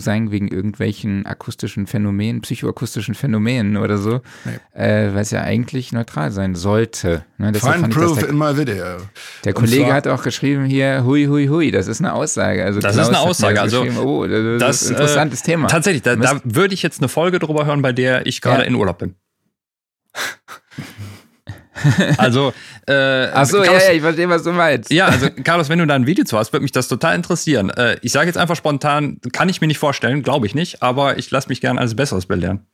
sein 0.00 0.32
wegen 0.32 0.48
irgendwelchen 0.48 1.24
akustischen 1.24 1.86
Phänomenen, 1.86 2.40
psychoakustischen 2.40 3.14
Phänomenen 3.14 3.76
oder 3.76 3.96
so, 3.96 4.22
nee. 4.44 4.58
äh, 4.76 5.14
weil 5.14 5.20
es 5.20 5.30
ja 5.30 5.42
eigentlich 5.42 5.92
neutral 5.92 6.32
sein 6.32 6.56
sollte. 6.56 7.24
Ne? 7.38 7.54
Find 7.54 7.90
proof 7.90 8.18
der, 8.18 8.28
in 8.28 8.36
my 8.36 8.56
video. 8.56 8.96
Der 9.44 9.52
Kollege 9.52 9.92
hat 9.92 10.08
auch 10.08 10.24
geschrieben 10.24 10.64
hier, 10.64 11.04
hui, 11.04 11.26
hui, 11.26 11.46
hui, 11.46 11.70
das 11.70 11.86
ist 11.86 12.00
eine 12.00 12.12
Aussage. 12.12 12.64
Also 12.64 12.80
das 12.80 12.94
Klaus 12.94 13.06
ist 13.06 13.14
eine 13.14 13.20
Aussage, 13.20 13.60
also 13.60 13.82
oh, 14.02 14.26
das, 14.26 14.58
das 14.58 14.82
ist 14.82 14.88
ein 14.88 14.94
interessantes 14.94 15.40
äh, 15.42 15.44
Thema. 15.44 15.68
Tatsächlich, 15.68 16.02
da, 16.02 16.16
da 16.16 16.40
würde 16.42 16.74
ich 16.74 16.82
jetzt 16.82 16.98
eine 16.98 17.08
Folge 17.08 17.38
drüber 17.38 17.66
hören, 17.66 17.82
bei 17.82 17.92
der 17.92 18.26
ich 18.26 18.40
gerade 18.40 18.62
ja. 18.62 18.68
in 18.68 18.74
Urlaub 18.74 18.98
bin. 18.98 19.14
Also, 22.18 22.52
äh, 22.86 23.26
Ach 23.32 23.44
so, 23.46 23.62
Carlos, 23.62 23.82
ja, 23.82 23.88
ja, 23.88 23.94
ich 23.94 24.02
verstehe, 24.02 24.28
was 24.28 24.42
du 24.42 24.52
meinst. 24.52 24.90
Ja, 24.90 25.06
also 25.06 25.28
Carlos, 25.42 25.68
wenn 25.68 25.78
du 25.78 25.86
da 25.86 25.94
ein 25.94 26.06
Video 26.06 26.24
zu 26.24 26.38
hast, 26.38 26.52
würde 26.52 26.62
mich 26.62 26.72
das 26.72 26.88
total 26.88 27.14
interessieren. 27.14 27.70
Äh, 27.70 27.96
ich 28.02 28.12
sage 28.12 28.26
jetzt 28.26 28.36
einfach 28.36 28.56
spontan, 28.56 29.18
kann 29.32 29.48
ich 29.48 29.60
mir 29.60 29.66
nicht 29.66 29.78
vorstellen, 29.78 30.22
glaube 30.22 30.46
ich 30.46 30.54
nicht, 30.54 30.82
aber 30.82 31.18
ich 31.18 31.30
lasse 31.30 31.48
mich 31.48 31.60
gerne 31.60 31.80
als 31.80 31.94
Besseres 31.94 32.26
belehren. 32.26 32.66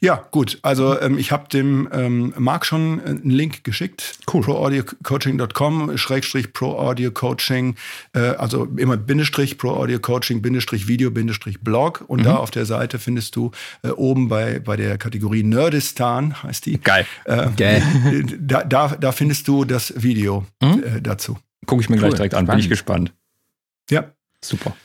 Ja, 0.00 0.26
gut. 0.30 0.58
Also 0.62 1.00
ähm, 1.00 1.18
ich 1.18 1.32
habe 1.32 1.48
dem 1.48 1.88
ähm, 1.92 2.34
Marc 2.36 2.66
schon 2.66 3.00
einen 3.00 3.30
Link 3.30 3.64
geschickt. 3.64 4.18
Cool. 4.32 4.42
proaudiocoaching.com, 4.42 5.96
Schrägstrich 5.96 6.52
proaudiocoaching, 6.52 7.76
äh, 8.14 8.18
also 8.18 8.64
immer 8.76 8.96
Bindestrich 8.96 9.58
proaudiocoaching, 9.58 10.42
Bindestrich 10.42 10.88
Video, 10.88 11.10
Bindestrich 11.10 11.60
Blog. 11.60 12.04
Und 12.06 12.20
mhm. 12.20 12.24
da 12.24 12.36
auf 12.36 12.50
der 12.50 12.66
Seite 12.66 12.98
findest 12.98 13.36
du 13.36 13.50
äh, 13.82 13.88
oben 13.88 14.28
bei, 14.28 14.58
bei 14.58 14.76
der 14.76 14.98
Kategorie 14.98 15.42
Nerdistan, 15.42 16.42
heißt 16.42 16.66
die. 16.66 16.78
Geil. 16.78 17.06
Äh, 17.24 17.48
Geil. 17.56 17.82
Da, 18.38 18.62
da, 18.64 18.88
da 18.88 19.12
findest 19.12 19.48
du 19.48 19.64
das 19.64 19.92
Video 20.02 20.44
mhm. 20.62 20.82
äh, 20.82 21.00
dazu. 21.00 21.38
Gucke 21.66 21.82
ich 21.82 21.88
mir 21.88 21.96
cool. 21.96 22.02
gleich 22.02 22.14
direkt 22.14 22.34
an, 22.34 22.46
bin 22.46 22.58
ich 22.58 22.68
gespannt. 22.68 23.12
Ja. 23.90 24.12
Super. 24.42 24.76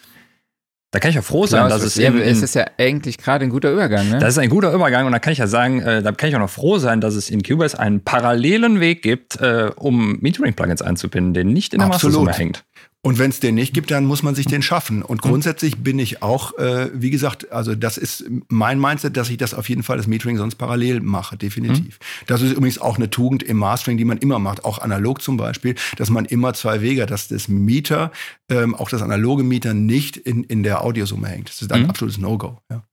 Da 0.91 0.99
kann 0.99 1.09
ich 1.09 1.15
ja 1.15 1.21
froh 1.21 1.45
sein, 1.45 1.67
Klaus, 1.67 1.81
dass 1.81 1.83
es 1.83 1.97
eben. 1.97 2.19
Es 2.19 2.41
ist 2.41 2.53
ja 2.53 2.65
eigentlich 2.77 3.17
gerade 3.17 3.45
ein 3.45 3.49
guter 3.49 3.71
Übergang, 3.71 4.09
ne? 4.09 4.19
Das 4.19 4.33
ist 4.33 4.37
ein 4.37 4.49
guter 4.49 4.73
Übergang 4.73 5.05
und 5.05 5.13
da 5.13 5.19
kann 5.19 5.31
ich 5.31 5.39
ja 5.39 5.47
sagen, 5.47 5.81
äh, 5.81 6.03
da 6.03 6.11
kann 6.11 6.27
ich 6.27 6.35
auch 6.35 6.39
noch 6.39 6.49
froh 6.49 6.79
sein, 6.79 6.99
dass 6.99 7.15
es 7.15 7.29
in 7.29 7.43
Cubase 7.43 7.79
einen 7.79 8.03
parallelen 8.03 8.81
Weg 8.81 9.01
gibt, 9.01 9.39
äh, 9.39 9.71
um 9.77 10.19
Metering-Plugins 10.19 10.81
einzubinden, 10.81 11.33
der 11.33 11.45
nicht 11.45 11.73
in 11.73 11.79
der 11.79 11.87
Mastersumme 11.87 12.33
hängt. 12.33 12.65
Und 13.03 13.17
wenn 13.17 13.31
es 13.31 13.39
den 13.39 13.55
nicht 13.55 13.73
gibt, 13.73 13.89
dann 13.89 14.05
muss 14.05 14.21
man 14.21 14.35
sich 14.35 14.45
den 14.45 14.61
schaffen. 14.61 15.01
Und 15.01 15.23
grundsätzlich 15.23 15.77
bin 15.77 15.97
ich 15.97 16.21
auch, 16.21 16.55
äh, 16.59 16.91
wie 16.93 17.09
gesagt, 17.09 17.51
also 17.51 17.73
das 17.73 17.97
ist 17.97 18.25
mein 18.47 18.79
Mindset, 18.79 19.17
dass 19.17 19.31
ich 19.31 19.37
das 19.37 19.55
auf 19.55 19.69
jeden 19.69 19.81
Fall 19.81 19.97
das 19.97 20.05
Metering 20.05 20.37
sonst 20.37 20.55
parallel 20.55 20.99
mache, 20.99 21.35
definitiv. 21.35 21.97
Mhm. 21.99 22.25
Das 22.27 22.43
ist 22.43 22.51
übrigens 22.51 22.77
auch 22.77 22.97
eine 22.97 23.09
Tugend 23.09 23.41
im 23.41 23.57
Mastering, 23.57 23.97
die 23.97 24.05
man 24.05 24.19
immer 24.19 24.37
macht, 24.37 24.65
auch 24.65 24.77
analog 24.77 25.23
zum 25.23 25.35
Beispiel, 25.35 25.73
dass 25.97 26.11
man 26.11 26.25
immer 26.25 26.53
zwei 26.53 26.81
Wege, 26.81 27.07
dass 27.07 27.27
das 27.27 27.47
Meter, 27.47 28.11
ähm, 28.49 28.75
auch 28.75 28.89
das 28.89 29.01
analoge 29.01 29.43
Meter 29.43 29.73
nicht 29.73 30.17
in, 30.17 30.43
in 30.43 30.61
der 30.61 30.83
Audiosumme 30.83 31.27
hängt. 31.27 31.49
Das 31.49 31.59
ist 31.63 31.71
ein 31.71 31.83
mhm. 31.83 31.89
absolutes 31.89 32.19
No-Go. 32.19 32.59
Ja. 32.69 32.83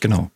Genau. 0.00 0.32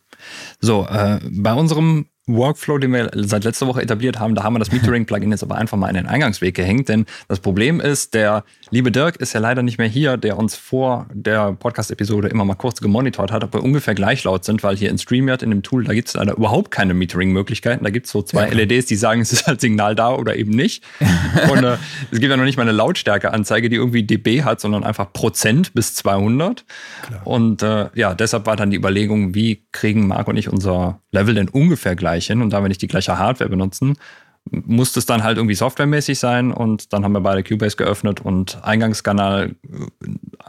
So, 0.61 0.87
äh, 0.89 1.19
bei 1.29 1.53
unserem 1.53 2.05
Workflow, 2.25 2.77
den 2.77 2.93
wir 2.93 3.11
seit 3.13 3.43
letzter 3.43 3.67
Woche 3.67 3.81
etabliert 3.81 4.17
haben. 4.17 4.33
Da 4.33 4.43
haben 4.43 4.53
wir 4.53 4.59
das 4.59 4.71
Metering-Plugin 4.71 5.31
jetzt 5.31 5.43
aber 5.43 5.55
einfach 5.55 5.77
mal 5.77 5.89
in 5.89 5.95
den 5.95 6.07
Eingangsweg 6.07 6.55
gehängt, 6.55 6.87
denn 6.87 7.05
das 7.27 7.39
Problem 7.39 7.81
ist, 7.81 8.13
der 8.13 8.45
liebe 8.69 8.91
Dirk 8.91 9.17
ist 9.17 9.33
ja 9.33 9.41
leider 9.41 9.61
nicht 9.61 9.77
mehr 9.77 9.87
hier, 9.87 10.15
der 10.15 10.37
uns 10.37 10.55
vor 10.55 11.07
der 11.13 11.51
Podcast-Episode 11.53 12.29
immer 12.29 12.45
mal 12.45 12.55
kurz 12.55 12.79
gemonitort 12.79 13.31
hat, 13.31 13.43
ob 13.43 13.53
wir 13.53 13.61
ungefähr 13.61 13.93
gleich 13.93 14.23
laut 14.23 14.45
sind, 14.45 14.63
weil 14.63 14.77
hier 14.77 14.89
in 14.89 14.97
StreamYard 14.97 15.43
in 15.43 15.49
dem 15.49 15.63
Tool, 15.63 15.83
da 15.83 15.93
gibt 15.93 16.07
es 16.07 16.13
leider 16.13 16.37
überhaupt 16.37 16.71
keine 16.71 16.93
Metering-Möglichkeiten. 16.93 17.83
Da 17.83 17.89
gibt 17.89 18.05
es 18.05 18.11
so 18.13 18.21
zwei 18.21 18.47
ja. 18.47 18.53
LEDs, 18.53 18.85
die 18.85 18.95
sagen, 18.95 19.19
es 19.19 19.33
ist 19.33 19.45
halt 19.45 19.59
Signal 19.59 19.93
da 19.93 20.15
oder 20.15 20.37
eben 20.37 20.51
nicht. 20.51 20.83
Und 21.51 21.63
äh, 21.63 21.77
es 22.11 22.19
gibt 22.19 22.31
ja 22.31 22.37
noch 22.37 22.45
nicht 22.45 22.55
mal 22.55 22.63
eine 22.63 22.71
Lautstärke-Anzeige, 22.71 23.67
die 23.67 23.75
irgendwie 23.75 24.03
dB 24.03 24.43
hat, 24.43 24.61
sondern 24.61 24.85
einfach 24.85 25.11
Prozent 25.11 25.73
bis 25.73 25.93
200. 25.95 26.63
Klar. 27.01 27.27
Und 27.27 27.63
äh, 27.63 27.89
ja, 27.95 28.13
deshalb 28.13 28.45
war 28.45 28.55
dann 28.55 28.71
die 28.71 28.77
Überlegung, 28.77 29.35
wie 29.35 29.65
kriegen 29.73 30.07
Marc 30.07 30.29
und 30.29 30.37
ich 30.37 30.47
unser 30.47 31.01
Level 31.11 31.35
denn 31.35 31.49
ungefähr 31.49 31.95
gleich 31.95 32.12
gleich 32.13 32.27
hin 32.27 32.41
und 32.41 32.51
da 32.51 32.61
wir 32.61 32.67
nicht 32.67 32.81
die 32.81 32.87
gleiche 32.87 33.17
Hardware 33.17 33.49
benutzen, 33.49 33.97
muss 34.51 34.95
es 34.97 35.05
dann 35.05 35.23
halt 35.23 35.37
irgendwie 35.37 35.55
softwaremäßig 35.55 36.19
sein 36.19 36.51
und 36.51 36.91
dann 36.91 37.03
haben 37.03 37.13
wir 37.13 37.21
beide 37.21 37.43
Cubase 37.43 37.77
geöffnet 37.77 38.19
und 38.21 38.61
Eingangskanal 38.63 39.55
äh, 39.63 40.07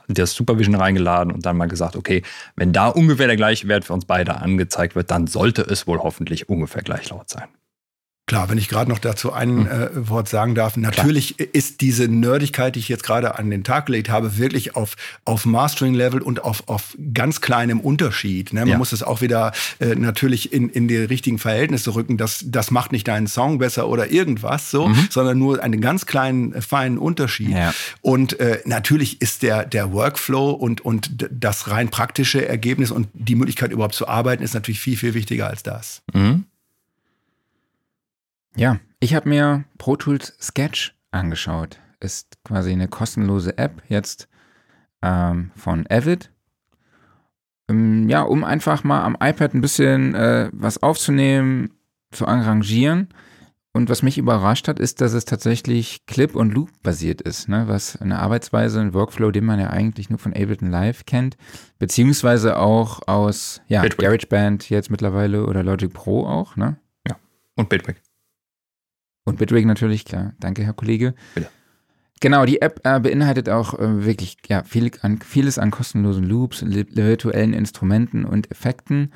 das 0.09 0.35
Supervision 0.35 0.75
reingeladen 0.75 1.33
und 1.33 1.47
dann 1.47 1.57
mal 1.57 1.67
gesagt, 1.67 1.97
okay, 1.97 2.23
wenn 2.57 2.73
da 2.73 2.89
ungefähr 2.89 3.29
der 3.29 3.37
gleiche 3.37 3.69
Wert 3.69 3.85
für 3.85 3.95
uns 3.95 4.05
beide 4.05 4.37
angezeigt 4.37 4.97
wird, 4.97 5.11
dann 5.11 5.27
sollte 5.27 5.63
es 5.63 5.87
wohl 5.87 5.99
hoffentlich 5.99 6.49
ungefähr 6.49 6.83
gleich 6.83 7.09
laut 7.11 7.31
sein. 7.31 7.49
Klar, 8.27 8.49
wenn 8.49 8.57
ich 8.57 8.69
gerade 8.69 8.91
noch 8.91 8.99
dazu 8.99 9.35
ein 9.35 9.51
hm. 9.51 9.67
äh, 9.67 10.09
Wort 10.09 10.31
sagen 10.31 10.55
darf, 10.55 10.79
natürlich 10.79 11.37
Klar. 11.37 11.49
ist 11.53 11.83
diese 11.83 12.09
Nerdigkeit, 12.09 12.75
die 12.75 12.79
ich 12.79 12.89
jetzt 12.89 13.03
gerade 13.03 13.39
an 13.39 13.51
den 13.51 13.65
Tag 13.65 13.87
gelegt 13.87 14.09
habe, 14.09 14.39
wirklich 14.39 14.77
auf, 14.77 14.97
auf 15.27 15.45
Mastering-Level 15.45 16.23
und 16.23 16.43
auf, 16.43 16.67
auf 16.67 16.97
ganz 17.13 17.43
kleinem 17.43 17.81
Unterschied. 17.81 18.55
Ne? 18.55 18.61
Man 18.61 18.69
ja. 18.69 18.79
muss 18.79 18.93
es 18.93 19.03
auch 19.03 19.21
wieder 19.21 19.53
äh, 19.79 19.95
natürlich 19.95 20.55
in, 20.55 20.71
in 20.71 20.89
die 20.89 20.97
richtigen 20.97 21.39
Verhältnisse 21.39 21.95
rücken. 21.95 22.17
Das, 22.17 22.43
das 22.49 22.71
macht 22.71 22.93
nicht 22.93 23.07
deinen 23.09 23.27
Song 23.27 23.59
besser 23.59 23.89
oder 23.89 24.11
irgendwas 24.11 24.71
so, 24.71 24.89
mhm. 24.89 25.09
sondern 25.11 25.39
nur 25.39 25.63
einen 25.63 25.83
ganz 25.83 26.07
kleinen, 26.07 26.55
äh, 26.55 26.63
feinen 26.63 26.97
Unterschied. 26.97 27.51
Ja. 27.51 27.75
Und 28.01 28.41
äh, 28.41 28.61
natürlich 28.65 29.21
ist 29.21 29.43
der, 29.43 29.67
der 29.67 29.93
Workflow 29.93 30.51
und, 30.51 30.81
und 30.81 31.11
das 31.31 31.71
rein 31.71 31.91
praktische 31.91 32.49
Ergebnis 32.49 32.91
und 32.91 33.09
die 33.13 33.35
Möglichkeit 33.35 33.71
überhaupt 33.71 33.95
zu 33.95 34.09
arbeiten, 34.09 34.43
ist 34.43 34.55
natürlich 34.55 34.81
viel, 34.81 34.97
viel 34.97 35.13
wichtiger 35.13 35.49
als 35.49 35.63
das. 35.63 36.01
Mhm. 36.15 36.45
Ja, 38.57 38.79
ich 39.01 39.15
habe 39.15 39.29
mir 39.29 39.65
Pro 39.79 39.97
Tools 39.97 40.37
Sketch 40.41 40.95
angeschaut. 41.11 41.79
Ist 42.01 42.39
quasi 42.45 42.73
eine 42.73 42.89
kostenlose 42.89 43.59
App 43.59 43.83
jetzt 43.89 44.29
ähm, 45.03 45.51
von 45.57 45.87
Avid. 45.89 46.31
Ähm, 47.69 48.09
ja, 48.09 48.23
um 48.23 48.45
einfach 48.45 48.85
mal 48.85 49.03
am 49.03 49.17
iPad 49.21 49.55
ein 49.55 49.61
bisschen 49.61 50.15
äh, 50.15 50.51
was 50.53 50.83
aufzunehmen, 50.83 51.71
zu 52.13 52.27
arrangieren. 52.29 53.09
Und 53.77 53.91
was 53.91 54.05
mich 54.05 54.19
überrascht 54.19 54.69
hat, 54.69 54.79
ist, 54.79 55.01
dass 55.01 55.15
es 55.15 55.25
tatsächlich 55.25 56.07
Clip- 56.07 56.37
und 56.37 56.55
Loop-basiert 56.55 57.21
ist, 57.21 57.49
ne? 57.49 57.65
was 57.67 58.01
eine 58.01 58.21
Arbeitsweise, 58.21 58.81
ein 58.81 58.95
Workflow, 58.95 59.33
den 59.33 59.45
man 59.45 59.59
ja 59.59 59.71
eigentlich 59.71 60.11
nur 60.11 60.21
von 60.21 60.33
Ableton 60.33 60.71
Live 60.71 61.07
kennt, 61.07 61.37
beziehungsweise 61.81 62.57
auch 62.57 63.09
aus 63.09 63.63
ja, 63.67 63.85
GarageBand 63.85 64.71
jetzt 64.71 64.93
mittlerweile 64.93 65.45
oder 65.45 65.65
Logic 65.65 65.93
Pro 65.93 66.25
auch. 66.25 66.55
Ne? 66.55 66.77
Ja, 67.09 67.17
und 67.57 67.69
Bitwig. 67.69 68.04
Und 69.25 69.39
Bitwig 69.39 69.67
natürlich, 69.67 70.05
klar. 70.05 70.35
Danke, 70.39 70.65
Herr 70.65 70.75
Kollege. 70.75 71.15
Bitte. 71.35 71.49
Genau, 72.21 72.47
die 72.47 72.63
App 72.63 72.81
äh, 72.85 73.01
beinhaltet 73.01 73.49
auch 73.49 73.79
äh, 73.79 74.05
wirklich 74.05 74.39
ja, 74.49 74.63
viel 74.63 74.91
an, 75.03 75.21
vieles 75.21 75.59
an 75.59 75.71
kostenlosen 75.71 76.25
Loops, 76.25 76.65
virtuellen 76.65 77.53
Instrumenten 77.53 78.25
und 78.25 78.51
Effekten. 78.51 79.13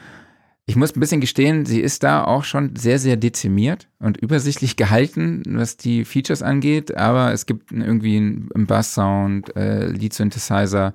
Ich 0.67 0.77
muss 0.77 0.95
ein 0.95 1.01
bisschen 1.01 1.23
gestehen, 1.23 1.65
sie 1.65 1.81
ist 1.81 2.03
da 2.03 2.25
auch 2.25 2.45
schon 2.45 2.77
sehr, 2.77 2.99
sehr 2.99 3.17
dezimiert 3.17 3.89
und 3.99 4.19
übersichtlich 4.19 4.77
gehalten, 4.77 5.43
was 5.47 5.79
die 5.79 6.05
Features 6.05 6.43
angeht, 6.43 6.97
aber 6.97 7.33
es 7.33 7.47
gibt 7.47 7.73
irgendwie 7.73 8.19
einen 8.19 8.67
Bass-Sound, 8.67 9.57
äh, 9.57 9.87
Lead-Synthesizer 9.87 10.93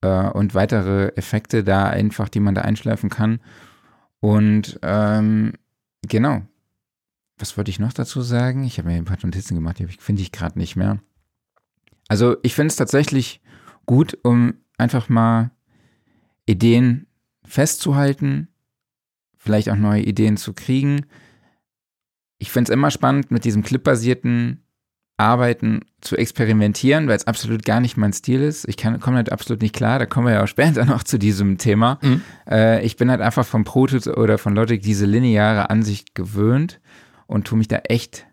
äh, 0.00 0.28
und 0.30 0.56
weitere 0.56 1.12
Effekte 1.14 1.62
da 1.62 1.86
einfach, 1.86 2.28
die 2.28 2.40
man 2.40 2.56
da 2.56 2.62
einschleifen 2.62 3.10
kann. 3.10 3.38
Und 4.18 4.80
ähm, 4.82 5.52
genau, 6.08 6.42
was 7.38 7.56
wollte 7.56 7.70
ich 7.70 7.78
noch 7.78 7.92
dazu 7.92 8.22
sagen? 8.22 8.64
Ich 8.64 8.78
habe 8.78 8.88
mir 8.88 8.96
ein 8.96 9.04
paar 9.04 9.18
Notizen 9.22 9.54
gemacht, 9.54 9.78
die 9.78 9.86
finde 9.86 10.22
ich 10.22 10.32
gerade 10.32 10.58
nicht 10.58 10.76
mehr. 10.76 11.00
Also 12.08 12.36
ich 12.42 12.54
finde 12.54 12.68
es 12.68 12.76
tatsächlich 12.76 13.40
gut, 13.86 14.18
um 14.22 14.54
einfach 14.78 15.08
mal 15.08 15.50
Ideen 16.46 17.06
festzuhalten, 17.44 18.48
vielleicht 19.36 19.68
auch 19.70 19.76
neue 19.76 20.02
Ideen 20.02 20.36
zu 20.36 20.52
kriegen. 20.52 21.06
Ich 22.38 22.50
finde 22.50 22.70
es 22.70 22.74
immer 22.74 22.90
spannend, 22.90 23.30
mit 23.30 23.44
diesem 23.44 23.62
clipbasierten 23.62 24.60
Arbeiten 25.16 25.80
zu 26.00 26.16
experimentieren, 26.16 27.06
weil 27.06 27.16
es 27.16 27.26
absolut 27.26 27.64
gar 27.64 27.80
nicht 27.80 27.96
mein 27.96 28.12
Stil 28.12 28.42
ist. 28.42 28.68
Ich 28.68 28.76
komme 28.76 29.16
halt 29.16 29.30
absolut 29.30 29.62
nicht 29.62 29.74
klar, 29.74 29.98
da 29.98 30.06
kommen 30.06 30.26
wir 30.26 30.34
ja 30.34 30.42
auch 30.42 30.48
später 30.48 30.84
noch 30.86 31.04
zu 31.04 31.18
diesem 31.18 31.58
Thema. 31.58 31.98
Mhm. 32.02 32.22
Äh, 32.48 32.84
ich 32.84 32.96
bin 32.96 33.10
halt 33.10 33.20
einfach 33.20 33.46
von 33.46 33.64
Pro 33.64 33.86
Tools 33.86 34.08
oder 34.08 34.38
von 34.38 34.54
Logic 34.54 34.82
diese 34.82 35.06
lineare 35.06 35.70
Ansicht 35.70 36.14
gewöhnt 36.14 36.80
und 37.26 37.46
tue 37.46 37.58
mich 37.58 37.68
da 37.68 37.76
echt 37.78 38.26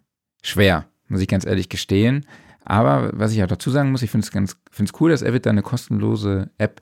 schwer, 0.43 0.85
muss 1.07 1.21
ich 1.21 1.27
ganz 1.27 1.45
ehrlich 1.45 1.69
gestehen. 1.69 2.25
Aber 2.63 3.11
was 3.13 3.33
ich 3.33 3.43
auch 3.43 3.47
dazu 3.47 3.71
sagen 3.71 3.91
muss, 3.91 4.03
ich 4.03 4.11
finde 4.11 4.25
es 4.25 4.31
ganz 4.31 4.57
finde 4.71 4.91
es 4.93 5.01
cool, 5.01 5.11
dass 5.11 5.23
Avid 5.23 5.45
da 5.45 5.49
eine 5.49 5.63
kostenlose 5.63 6.49
App 6.57 6.81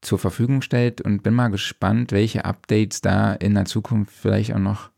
zur 0.00 0.18
Verfügung 0.18 0.62
stellt 0.62 1.00
und 1.00 1.22
bin 1.22 1.34
mal 1.34 1.48
gespannt, 1.48 2.12
welche 2.12 2.44
Updates 2.44 3.00
da 3.00 3.32
in 3.34 3.54
der 3.54 3.64
Zukunft 3.64 4.12
vielleicht 4.12 4.52
auch 4.52 4.58
noch 4.58 4.90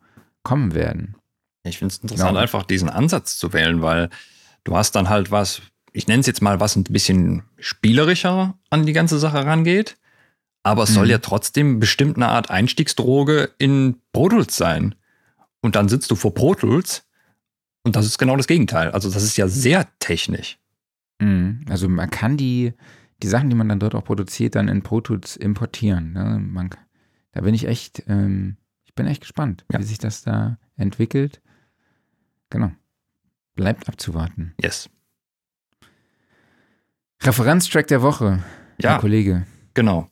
kommen 0.42 0.74
werden. 0.74 1.16
Ich 1.62 1.78
finde 1.78 1.92
es 1.92 1.98
interessant, 1.98 2.30
genau. 2.30 2.40
einfach 2.40 2.64
diesen 2.64 2.88
Ansatz 2.88 3.38
zu 3.38 3.52
wählen, 3.52 3.82
weil 3.82 4.10
du 4.64 4.76
hast 4.76 4.92
dann 4.92 5.08
halt 5.08 5.30
was, 5.30 5.62
ich 5.92 6.06
nenne 6.08 6.20
es 6.20 6.26
jetzt 6.26 6.42
mal, 6.42 6.60
was 6.60 6.76
ein 6.76 6.84
bisschen 6.84 7.42
spielerischer 7.58 8.58
an 8.70 8.86
die 8.86 8.92
ganze 8.92 9.18
Sache 9.18 9.44
rangeht. 9.44 9.96
Aber 10.62 10.82
es 10.82 10.90
mhm. 10.90 10.94
soll 10.94 11.10
ja 11.10 11.18
trotzdem 11.18 11.78
bestimmt 11.78 12.16
eine 12.16 12.28
Art 12.28 12.50
Einstiegsdroge 12.50 13.50
in 13.58 13.96
Pro 14.12 14.30
Tools 14.30 14.56
sein. 14.56 14.94
Und 15.64 15.76
dann 15.76 15.88
sitzt 15.88 16.10
du 16.10 16.14
vor 16.14 16.34
Pro 16.34 16.54
Tools 16.54 17.06
und 17.84 17.96
das 17.96 18.04
ist 18.04 18.18
genau 18.18 18.36
das 18.36 18.46
Gegenteil. 18.46 18.90
Also 18.90 19.10
das 19.10 19.22
ist 19.22 19.38
ja 19.38 19.48
sehr 19.48 19.88
technisch. 19.98 20.58
Mhm. 21.20 21.64
Also 21.70 21.88
man 21.88 22.10
kann 22.10 22.36
die, 22.36 22.74
die 23.22 23.28
Sachen, 23.28 23.48
die 23.48 23.56
man 23.56 23.70
dann 23.70 23.80
dort 23.80 23.94
auch 23.94 24.04
produziert, 24.04 24.56
dann 24.56 24.68
in 24.68 24.82
Pro 24.82 25.00
Tools 25.00 25.36
importieren. 25.36 26.12
Ne? 26.12 26.38
Man, 26.38 26.68
da 27.32 27.40
bin 27.40 27.54
ich 27.54 27.66
echt, 27.66 28.02
ähm, 28.08 28.58
ich 28.84 28.94
bin 28.94 29.06
echt 29.06 29.22
gespannt, 29.22 29.64
ja. 29.72 29.78
wie 29.78 29.84
sich 29.84 29.96
das 29.96 30.20
da 30.20 30.58
entwickelt. 30.76 31.40
Genau. 32.50 32.70
Bleibt 33.54 33.88
abzuwarten. 33.88 34.52
Yes. 34.60 34.90
Referenztrack 37.22 37.86
der 37.86 38.02
Woche, 38.02 38.44
ja, 38.78 38.98
Kollege. 38.98 39.46
Genau. 39.72 40.10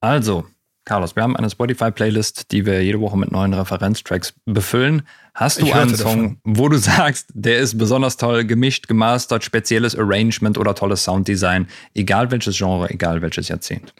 Also, 0.00 0.46
Carlos, 0.84 1.14
wir 1.14 1.22
haben 1.22 1.36
eine 1.36 1.48
Spotify-Playlist, 1.48 2.50
die 2.50 2.66
wir 2.66 2.82
jede 2.82 3.00
Woche 3.00 3.16
mit 3.16 3.30
neuen 3.30 3.54
Referenztracks 3.54 4.34
befüllen. 4.46 5.02
Hast 5.32 5.62
du 5.62 5.72
einen 5.72 5.94
Song, 5.94 6.22
davon. 6.22 6.38
wo 6.44 6.68
du 6.68 6.76
sagst, 6.78 7.28
der 7.34 7.58
ist 7.58 7.78
besonders 7.78 8.16
toll 8.16 8.44
gemischt, 8.44 8.88
gemastert, 8.88 9.44
spezielles 9.44 9.96
Arrangement 9.96 10.58
oder 10.58 10.74
tolles 10.74 11.04
Sounddesign, 11.04 11.68
egal 11.94 12.30
welches 12.32 12.58
Genre, 12.58 12.90
egal 12.90 13.22
welches 13.22 13.48
Jahrzehnt? 13.48 13.94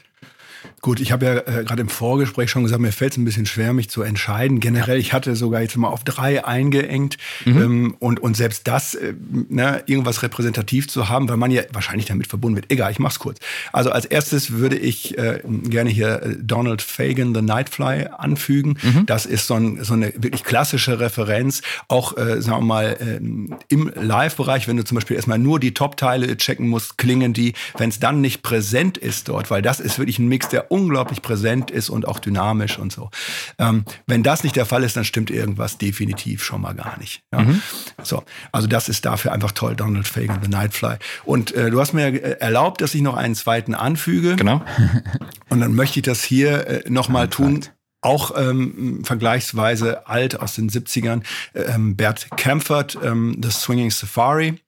Gut, 0.83 0.99
ich 0.99 1.13
habe 1.13 1.25
ja 1.25 1.37
äh, 1.37 1.63
gerade 1.63 1.81
im 1.81 1.89
Vorgespräch 1.89 2.51
schon 2.51 2.65
gesagt, 2.65 2.83
mir 2.83 2.91
fällt 2.91 3.13
es 3.13 3.17
ein 3.17 3.25
bisschen 3.25 3.47
schwer, 3.47 3.73
mich 3.73 3.89
zu 3.89 4.03
entscheiden. 4.03 4.59
Generell, 4.59 4.99
ich 4.99 5.13
hatte 5.13 5.37
sogar 5.37 5.63
jetzt 5.63 5.77
mal 5.77 5.87
auf 5.87 6.03
drei 6.03 6.45
eingeengt 6.45 7.19
mhm. 7.45 7.63
ähm, 7.63 7.97
und, 8.01 8.19
und 8.19 8.37
selbst 8.37 8.67
das, 8.67 8.97
äh, 8.97 9.15
ne, 9.49 9.85
irgendwas 9.87 10.25
repräsentativ 10.25 10.89
zu 10.89 11.09
haben, 11.09 11.29
weil 11.29 11.37
man 11.37 11.53
ja 11.53 11.63
wahrscheinlich 11.73 12.07
damit 12.07 12.27
verbunden 12.27 12.57
wird. 12.57 12.73
Egal, 12.73 12.91
ich 12.91 12.99
mach's 12.99 13.21
kurz. 13.21 13.39
Also 13.73 13.93
als 13.93 14.07
erstes 14.07 14.51
würde 14.51 14.77
ich 14.77 15.17
äh, 15.19 15.41
gerne 15.45 15.89
hier 15.89 16.21
äh, 16.21 16.37
Donald 16.41 16.83
Fagan, 16.83 17.33
The 17.33 17.43
Nightfly 17.43 18.09
anfügen. 18.19 18.77
Mhm. 18.83 19.07
Das 19.07 19.25
ist 19.25 19.47
so, 19.47 19.55
ein, 19.55 19.85
so, 19.85 19.95
eine 19.95 20.13
wirklich 20.17 20.43
klassische 20.43 20.99
Referenz, 20.99 21.63
auch, 21.87 22.17
äh, 22.17 22.43
sagen 22.43 22.59
wir 22.59 22.67
mal, 22.67 22.97
äh, 22.99 23.21
im 23.69 23.93
Live-Bereich, 23.95 24.67
wenn 24.67 24.79
du 24.79 24.85
zum 24.85 24.97
Beispiel 24.97 25.15
erstmal 25.15 25.39
nur 25.39 25.61
die 25.61 25.75
Top-Teile 25.75 26.37
checken 26.39 26.67
musst, 26.67 26.99
klingen 26.99 27.35
die, 27.35 27.53
wenn 27.79 27.91
es 27.91 28.01
dann 28.01 28.21
nicht 28.21 28.43
präsent 28.43 28.99
ist 28.99 29.29
dort, 29.29 29.49
weil 29.49 29.63
das 29.63 29.79
ist 29.79 30.01
wirklich 30.01 30.19
ein 30.19 30.27
Mix, 30.27 30.49
der 30.49 30.72
unglaublich 30.73 31.21
präsent 31.21 31.71
ist 31.71 31.91
und 31.91 32.09
auch 32.09 32.19
dynamisch 32.19 32.79
und 32.79 32.91
so. 32.93 33.11
Ähm, 33.59 33.85
wenn 34.07 34.23
das 34.23 34.43
nicht 34.43 34.57
der 34.57 34.65
Fall 34.65 34.83
ist, 34.85 34.97
dann 34.97 35.05
stimmt 35.05 35.31
irgendwas 35.31 35.77
definitiv 35.77 36.43
schon 36.43 36.63
mal 36.63 36.75
gar 36.75 36.99
nicht. 36.99 37.23
Ja? 37.31 37.43
Mhm. 37.43 37.61
So, 38.03 38.25
also 38.53 38.67
das 38.67 38.89
ist 38.89 39.05
dafür 39.05 39.33
einfach 39.33 39.53
toll, 39.53 39.77
Donald 39.77 40.09
Fagan, 40.09 40.41
The 40.43 40.49
Nightfly. 40.49 40.97
Und 41.25 41.53
äh, 41.53 41.71
du 41.71 41.79
hast 41.79 41.93
mir 41.93 42.07
äh, 42.07 42.39
erlaubt, 42.41 42.81
dass 42.81 42.95
ich 42.95 43.03
noch 43.03 43.17
einen 43.17 43.35
zweiten 43.35 43.75
anfüge. 43.75 44.37
Genau. 44.37 44.65
und 45.51 45.61
dann 45.61 45.75
möchte 45.75 45.99
ich 45.99 46.05
das 46.05 46.25
hier 46.25 46.67
äh, 46.67 46.91
nochmal 46.91 47.29
tun 47.29 47.67
auch 48.05 48.37
ähm, 48.37 49.05
vergleichsweise 49.05 50.09
alt 50.09 50.41
aus 50.41 50.57
den 50.57 50.69
70ern, 50.69 51.23
ähm, 51.55 51.95
Bert 51.95 52.27
Camford, 52.37 52.99
ähm, 53.01 53.39
The 53.41 53.53
Swinging 53.53 53.93
Safari. 53.93 54.61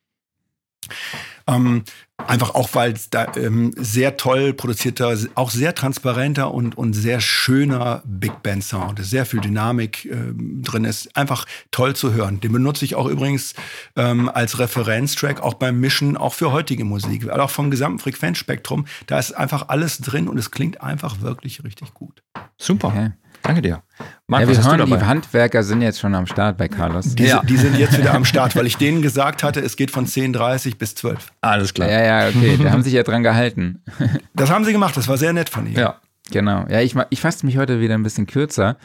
Ähm, 1.49 1.83
einfach 2.19 2.55
auch, 2.55 2.71
weil 2.75 2.93
es 2.93 3.11
da 3.11 3.33
ähm, 3.37 3.73
sehr 3.77 4.17
toll 4.17 4.53
produzierter, 4.53 5.17
auch 5.35 5.51
sehr 5.51 5.75
transparenter 5.75 6.53
und, 6.53 6.77
und 6.77 6.93
sehr 6.93 7.21
schöner 7.21 8.03
Big 8.05 8.43
Band 8.43 8.65
Sound 8.65 9.01
ist. 9.01 9.11
Sehr 9.11 9.27
viel 9.27 9.41
Dynamik 9.41 10.07
ähm, 10.07 10.63
drin 10.63 10.85
ist. 10.85 11.17
Einfach 11.17 11.47
toll 11.71 11.97
zu 11.97 12.13
hören. 12.13 12.41
Den 12.41 12.53
benutze 12.53 12.85
ich 12.85 12.95
auch 12.95 13.07
übrigens 13.07 13.55
ähm, 13.97 14.29
als 14.29 14.59
Referenztrack, 14.59 15.41
auch 15.43 15.55
beim 15.55 15.81
Mischen, 15.81 16.17
auch 16.17 16.35
für 16.35 16.53
heutige 16.53 16.85
Musik. 16.85 17.29
Also 17.29 17.43
auch 17.43 17.51
vom 17.51 17.71
gesamten 17.71 17.99
Frequenzspektrum. 17.99 18.87
Da 19.07 19.19
ist 19.19 19.33
einfach 19.33 19.69
alles 19.69 19.99
drin 19.99 20.29
und 20.29 20.39
es 20.39 20.51
klingt 20.51 20.81
einfach 20.81 21.21
wirklich 21.21 21.65
richtig 21.65 21.95
gut. 21.95 22.23
Super. 22.57 22.89
Okay. 22.89 23.11
Danke 23.45 23.61
dir. 23.61 23.83
Marc, 24.27 24.41
ja, 24.41 24.49
wir 24.49 24.65
hören, 24.65 24.87
die 24.87 25.05
Handwerker 25.05 25.63
sind 25.63 25.83
jetzt 25.83 26.01
schon 26.01 26.15
am 26.15 26.27
Start 26.27 26.57
bei 26.57 26.67
Carlos. 26.67 27.15
Die, 27.15 27.25
ja. 27.25 27.43
die, 27.43 27.59
sind 27.59 27.79
jetzt 27.79 27.99
wieder 27.99 28.15
am 28.15 28.25
Start, 28.25 28.57
weil 28.57 28.67
ich 28.67 28.77
denen 28.79 29.03
gesagt 29.03 29.43
hatte, 29.43 29.61
es 29.61 29.77
geht 29.77 29.91
von 29.91 30.07
10.30 30.07 30.79
bis 30.79 30.95
12. 30.95 31.31
Alles 31.43 31.75
klar. 31.75 31.91
Ja, 31.91 32.03
ja, 32.03 32.29
okay. 32.29 32.59
Da 32.61 32.71
haben 32.71 32.83
sich 32.83 32.95
ja 32.95 33.03
dran 33.03 33.23
gehalten. 33.23 33.83
Das 34.35 34.51
haben 34.51 34.65
sie 34.65 34.73
gemacht, 34.73 34.97
das 34.97 35.09
war 35.09 35.17
sehr 35.17 35.33
nett 35.33 35.49
von 35.49 35.67
ihnen. 35.67 35.77
Ja, 35.77 36.01
genau. 36.31 36.65
Ja, 36.69 36.81
ich, 36.81 36.97
ich 37.11 37.21
fasse 37.21 37.47
mich 37.47 37.57
heute 37.59 37.81
wieder 37.81 37.95
ein 37.95 38.03
bisschen 38.03 38.27
kürzer. 38.27 38.79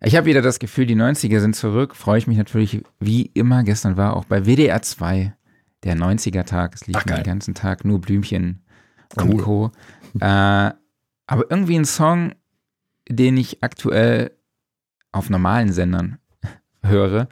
Ich 0.00 0.16
habe 0.16 0.26
wieder 0.26 0.42
das 0.42 0.58
Gefühl, 0.58 0.86
die 0.86 0.96
90er 0.96 1.40
sind 1.40 1.54
zurück. 1.54 1.94
Freue 1.94 2.18
ich 2.18 2.26
mich 2.26 2.38
natürlich, 2.38 2.82
wie 2.98 3.26
immer. 3.34 3.62
Gestern 3.62 3.96
war 3.96 4.16
auch 4.16 4.24
bei 4.24 4.46
WDR 4.46 4.82
2 4.82 5.34
der 5.84 5.96
90er-Tag. 5.96 6.74
Es 6.74 6.86
lief 6.86 7.02
den 7.04 7.22
ganzen 7.22 7.54
Tag 7.54 7.84
nur 7.84 8.00
Blümchen 8.00 8.62
cool. 9.20 9.30
und 9.30 9.36
Co. 9.38 9.70
Äh, 10.18 10.24
aber 11.26 11.50
irgendwie 11.50 11.76
ein 11.76 11.84
Song, 11.84 12.32
den 13.08 13.36
ich 13.36 13.62
aktuell 13.62 14.32
auf 15.12 15.30
normalen 15.30 15.72
Sendern 15.72 16.18
höre, 16.82 17.28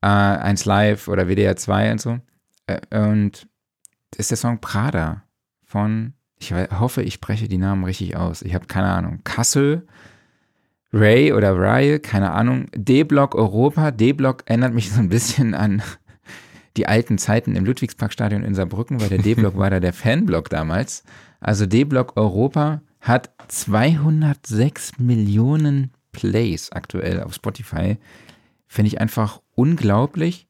äh, 0.00 0.06
1 0.06 0.64
Live 0.64 1.08
oder 1.08 1.28
WDR 1.28 1.56
2 1.56 1.92
und 1.92 2.00
so. 2.00 2.18
Äh, 2.66 2.80
und 2.96 3.46
das 4.10 4.20
ist 4.20 4.30
der 4.30 4.38
Song 4.38 4.60
Prada 4.60 5.24
von, 5.64 6.14
ich 6.38 6.52
hoffe, 6.52 7.02
ich 7.02 7.14
spreche 7.14 7.48
die 7.48 7.58
Namen 7.58 7.84
richtig 7.84 8.16
aus. 8.16 8.42
Ich 8.42 8.54
habe 8.54 8.66
keine 8.66 8.88
Ahnung. 8.88 9.20
Kassel, 9.24 9.86
Ray 10.92 11.32
oder 11.32 11.56
Rye, 11.56 11.98
keine 11.98 12.30
Ahnung. 12.30 12.66
D-Block 12.74 13.34
Europa. 13.34 13.90
D-Block 13.90 14.44
erinnert 14.46 14.74
mich 14.74 14.92
so 14.92 15.00
ein 15.00 15.08
bisschen 15.08 15.54
an 15.54 15.82
die 16.76 16.86
alten 16.86 17.18
Zeiten 17.18 17.56
im 17.56 17.64
Ludwigsparkstadion 17.64 18.44
in 18.44 18.54
Saarbrücken, 18.54 19.00
weil 19.00 19.08
der 19.08 19.18
D-Block 19.18 19.56
war 19.58 19.70
da 19.70 19.80
der 19.80 19.92
Fanblock 19.92 20.50
damals. 20.50 21.02
Also 21.40 21.66
D-Block 21.66 22.16
Europa 22.16 22.80
hat 23.04 23.30
206 23.48 24.98
Millionen 24.98 25.90
Plays 26.12 26.72
aktuell 26.72 27.22
auf 27.22 27.34
Spotify. 27.34 27.98
Finde 28.66 28.88
ich 28.88 29.00
einfach 29.00 29.40
unglaublich. 29.54 30.48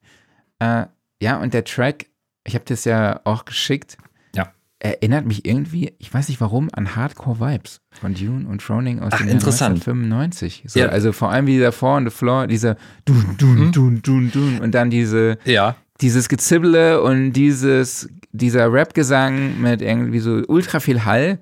Äh, 0.59 0.85
ja, 1.21 1.41
und 1.41 1.53
der 1.53 1.65
Track, 1.65 2.05
ich 2.45 2.55
habe 2.55 2.63
das 2.65 2.85
ja 2.85 3.19
auch 3.25 3.43
geschickt, 3.43 3.97
ja. 4.33 4.53
erinnert 4.79 5.25
mich 5.25 5.45
irgendwie, 5.45 5.93
ich 5.99 6.13
weiß 6.13 6.29
nicht 6.29 6.39
warum, 6.39 6.69
an 6.71 6.95
Hardcore 6.95 7.41
Vibes 7.41 7.81
von 7.91 8.13
Dune 8.13 8.47
und 8.47 8.63
Froning 8.63 8.99
aus 9.01 9.11
Ach, 9.13 9.17
dem 9.17 9.27
interessant. 9.27 9.75
1995. 9.75 10.63
So, 10.67 10.79
ja. 10.79 10.87
Also 10.87 11.11
vor 11.11 11.31
allem 11.31 11.47
wie 11.47 11.53
dieser 11.53 11.73
Four 11.73 11.97
on 11.97 12.05
the 12.05 12.15
Floor, 12.15 12.47
dieser 12.47 12.77
Dun, 13.03 13.35
Dun, 13.37 13.59
mhm. 13.59 13.71
Dun, 13.73 14.01
Dun, 14.01 14.31
Dun 14.31 14.59
und 14.59 14.71
dann 14.71 14.89
diese, 14.89 15.39
ja. 15.43 15.75
dieses 15.99 16.29
Gezibbele 16.29 17.01
und 17.01 17.33
dieses, 17.33 18.07
dieser 18.31 18.71
Rap-Gesang 18.71 19.59
mit 19.59 19.81
irgendwie 19.81 20.19
so 20.19 20.41
ultra 20.47 20.79
viel 20.79 21.03
Hall. 21.03 21.39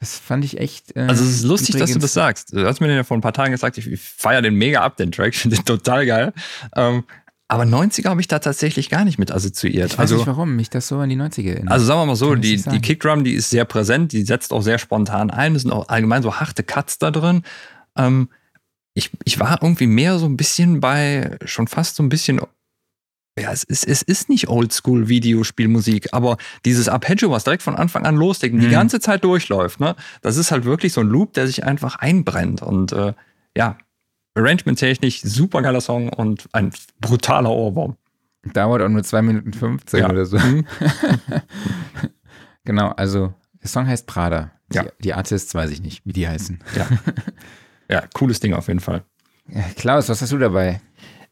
Das 0.00 0.16
fand 0.16 0.44
ich 0.44 0.58
echt. 0.58 0.96
Äh, 0.96 1.00
also, 1.00 1.24
es 1.24 1.30
ist 1.30 1.44
lustig, 1.44 1.76
dass 1.76 1.92
du 1.92 1.98
das 1.98 2.12
sagst. 2.12 2.52
Du 2.52 2.64
hast 2.64 2.80
mir 2.80 2.86
den 2.86 2.96
ja 2.96 3.04
vor 3.04 3.16
ein 3.16 3.20
paar 3.20 3.32
Tagen 3.32 3.52
gesagt, 3.52 3.78
ich, 3.78 3.90
ich 3.90 4.00
feiere 4.00 4.42
den 4.42 4.54
mega 4.54 4.80
ab, 4.80 4.96
den 4.96 5.10
Track. 5.10 5.34
Finde 5.36 5.56
den 5.56 5.64
total 5.64 6.06
geil. 6.06 6.32
Ähm, 6.76 7.04
aber 7.50 7.64
90er 7.64 8.10
habe 8.10 8.20
ich 8.20 8.28
da 8.28 8.38
tatsächlich 8.38 8.90
gar 8.90 9.04
nicht 9.04 9.18
mit 9.18 9.32
assoziiert. 9.32 9.92
Ich 9.92 9.98
weiß 9.98 10.00
also, 10.00 10.16
nicht, 10.16 10.26
warum 10.26 10.54
mich 10.54 10.68
das 10.68 10.86
so 10.86 10.98
an 10.98 11.08
die 11.08 11.16
90er 11.16 11.48
erinnert. 11.48 11.72
Also 11.72 11.86
sagen 11.86 12.00
wir 12.00 12.06
mal 12.06 12.16
so, 12.16 12.34
die, 12.34 12.62
die 12.62 12.80
Kickdrum, 12.80 13.24
die 13.24 13.32
ist 13.32 13.48
sehr 13.48 13.64
präsent, 13.64 14.12
die 14.12 14.22
setzt 14.22 14.52
auch 14.52 14.60
sehr 14.60 14.78
spontan 14.78 15.30
ein. 15.30 15.56
Es 15.56 15.62
sind 15.62 15.72
auch 15.72 15.88
allgemein 15.88 16.22
so 16.22 16.34
harte 16.36 16.62
Cuts 16.62 16.98
da 16.98 17.10
drin. 17.10 17.42
Ähm, 17.96 18.28
ich, 18.92 19.10
ich 19.24 19.40
war 19.40 19.62
irgendwie 19.62 19.86
mehr 19.86 20.18
so 20.18 20.26
ein 20.26 20.36
bisschen 20.36 20.80
bei, 20.80 21.38
schon 21.44 21.68
fast 21.68 21.96
so 21.96 22.02
ein 22.02 22.10
bisschen 22.10 22.38
ja, 23.40 23.52
es 23.52 23.64
ist, 23.64 23.86
es 23.86 24.02
ist 24.02 24.28
nicht 24.28 24.48
Oldschool-Videospielmusik, 24.48 26.08
aber 26.12 26.36
dieses 26.64 26.88
Arpeggio, 26.88 27.30
was 27.30 27.44
direkt 27.44 27.62
von 27.62 27.76
Anfang 27.76 28.06
an 28.06 28.16
loslegt 28.16 28.54
und 28.54 28.60
mhm. 28.60 28.64
die 28.64 28.70
ganze 28.70 29.00
Zeit 29.00 29.24
durchläuft, 29.24 29.80
ne, 29.80 29.96
das 30.22 30.36
ist 30.36 30.50
halt 30.50 30.64
wirklich 30.64 30.92
so 30.92 31.00
ein 31.00 31.08
Loop, 31.08 31.34
der 31.34 31.46
sich 31.46 31.64
einfach 31.64 31.96
einbrennt. 31.96 32.62
Und 32.62 32.92
äh, 32.92 33.14
ja, 33.56 33.76
Arrangement-technisch 34.34 35.22
super 35.22 35.62
geiler 35.62 35.80
Song 35.80 36.08
und 36.08 36.48
ein 36.52 36.72
brutaler 37.00 37.50
Ohrwurm. 37.50 37.96
Dauert 38.52 38.82
auch 38.82 38.88
nur 38.88 39.02
2 39.02 39.22
Minuten 39.22 39.52
15 39.52 40.00
ja. 40.00 40.10
oder 40.10 40.24
so. 40.24 40.38
Mhm. 40.38 40.64
genau, 42.64 42.90
also 42.90 43.34
der 43.62 43.68
Song 43.68 43.86
heißt 43.86 44.06
Prada. 44.06 44.52
Die, 44.72 44.76
ja. 44.76 44.84
die 45.00 45.14
Artists 45.14 45.54
weiß 45.54 45.70
ich 45.70 45.82
nicht, 45.82 46.04
wie 46.04 46.12
die 46.12 46.28
heißen. 46.28 46.58
Ja. 46.76 46.86
ja, 47.90 48.04
cooles 48.14 48.38
Ding 48.40 48.54
auf 48.54 48.68
jeden 48.68 48.80
Fall. 48.80 49.02
Klaus, 49.76 50.08
was 50.08 50.22
hast 50.22 50.32
du 50.32 50.38
dabei? 50.38 50.80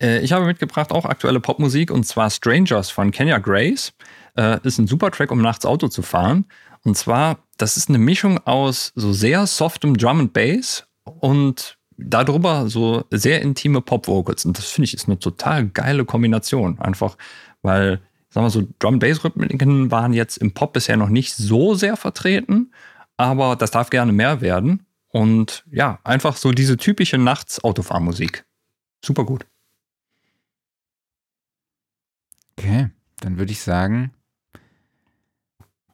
Äh, 0.01 0.21
ich 0.21 0.33
habe 0.33 0.47
mitgebracht 0.47 0.93
auch 0.93 1.05
aktuelle 1.05 1.41
Popmusik 1.41 1.91
und 1.91 2.05
zwar 2.05 2.31
Strangers 2.31 2.91
von 2.91 3.11
Kenya 3.11 3.39
Grace. 3.39 3.93
Äh, 4.37 4.59
ist 4.65 4.79
ein 4.79 4.87
super 4.87 5.11
Track, 5.11 5.31
um 5.31 5.41
nachts 5.41 5.65
Auto 5.65 5.89
zu 5.89 6.03
fahren. 6.03 6.47
Und 6.85 6.97
zwar, 6.97 7.39
das 7.57 7.77
ist 7.77 7.89
eine 7.89 7.99
Mischung 7.99 8.39
aus 8.47 8.93
so 8.95 9.13
sehr 9.13 9.47
softem 9.47 9.97
Drum 9.97 10.21
and 10.21 10.33
Bass 10.33 10.87
und 11.05 11.79
darüber 11.97 12.69
so 12.69 13.05
sehr 13.11 13.43
intime 13.43 13.81
Pop-Vocals. 13.81 14.45
Und 14.45 14.59
das 14.59 14.67
finde 14.67 14.87
ich 14.87 14.95
ist 14.95 15.09
eine 15.09 15.19
total 15.19 15.67
geile 15.67 16.05
Kombination. 16.05 16.79
Einfach, 16.79 17.17
weil, 17.63 18.01
sagen 18.29 18.47
wir 18.47 18.51
so, 18.51 18.69
Drum-Bass-Rhythmiken 18.79 19.91
waren 19.91 20.13
jetzt 20.13 20.37
im 20.37 20.53
Pop 20.53 20.75
bisher 20.75 20.97
noch 20.97 21.09
nicht 21.09 21.35
so 21.35 21.75
sehr 21.75 21.97
vertreten, 21.97 22.73
aber 23.17 23.57
das 23.57 23.71
darf 23.71 23.91
gerne 23.91 24.13
mehr 24.13 24.41
werden. 24.41 24.87
Und 25.09 25.65
ja, 25.71 25.99
einfach 26.05 26.37
so 26.37 26.53
diese 26.53 26.77
typische 26.77 27.17
Nachts-Autofahrmusik. 27.17 28.45
Super 29.03 29.25
gut. 29.25 29.47
Okay, 32.67 32.89
dann 33.21 33.39
würde 33.39 33.53
ich 33.53 33.61
sagen, 33.61 34.11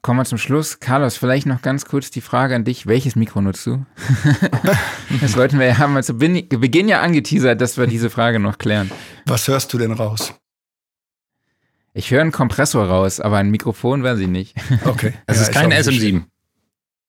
kommen 0.01 0.19
wir 0.19 0.25
zum 0.25 0.39
Schluss. 0.39 0.79
Carlos, 0.79 1.17
vielleicht 1.17 1.45
noch 1.45 1.61
ganz 1.61 1.85
kurz 1.85 2.09
die 2.09 2.19
Frage 2.19 2.55
an 2.55 2.63
dich. 2.63 2.87
Welches 2.87 3.15
Mikro 3.15 3.41
nutzt 3.41 3.67
du? 3.67 3.85
das 5.21 5.37
wollten 5.37 5.59
wir 5.59 5.67
ja 5.67 5.77
haben 5.77 5.93
wir 5.93 6.01
zu 6.01 6.15
Beginn 6.15 6.87
ja 6.87 7.01
angeteasert, 7.01 7.61
dass 7.61 7.77
wir 7.77 7.85
diese 7.85 8.09
Frage 8.09 8.39
noch 8.39 8.57
klären. 8.57 8.89
Was 9.27 9.47
hörst 9.47 9.71
du 9.71 9.77
denn 9.77 9.91
raus? 9.91 10.33
Ich 11.93 12.09
höre 12.09 12.21
einen 12.21 12.31
Kompressor 12.31 12.87
raus, 12.87 13.19
aber 13.19 13.37
ein 13.37 13.51
Mikrofon 13.51 14.01
weiß 14.01 14.17
ich 14.17 14.27
nicht. 14.27 14.55
Okay. 14.83 15.13
Es 15.27 15.37
ja, 15.37 15.43
ist 15.43 15.51
kein 15.51 15.71
SM7. 15.71 16.23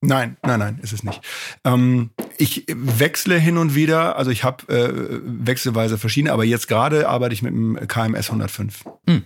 Nein, 0.02 0.36
nein, 0.42 0.58
nein, 0.58 0.78
ist 0.82 0.92
es 0.92 1.02
nicht. 1.04 1.22
Ähm, 1.64 2.10
ich 2.36 2.66
wechsle 2.68 3.38
hin 3.38 3.56
und 3.56 3.74
wieder, 3.74 4.16
also 4.16 4.30
ich 4.30 4.44
habe 4.44 4.68
äh, 4.68 5.20
wechselweise 5.24 5.96
verschiedene, 5.96 6.34
aber 6.34 6.44
jetzt 6.44 6.68
gerade 6.68 7.08
arbeite 7.08 7.32
ich 7.32 7.40
mit 7.40 7.54
dem 7.54 7.78
KMS 7.88 8.28
105. 8.28 8.84
Hm. 9.08 9.24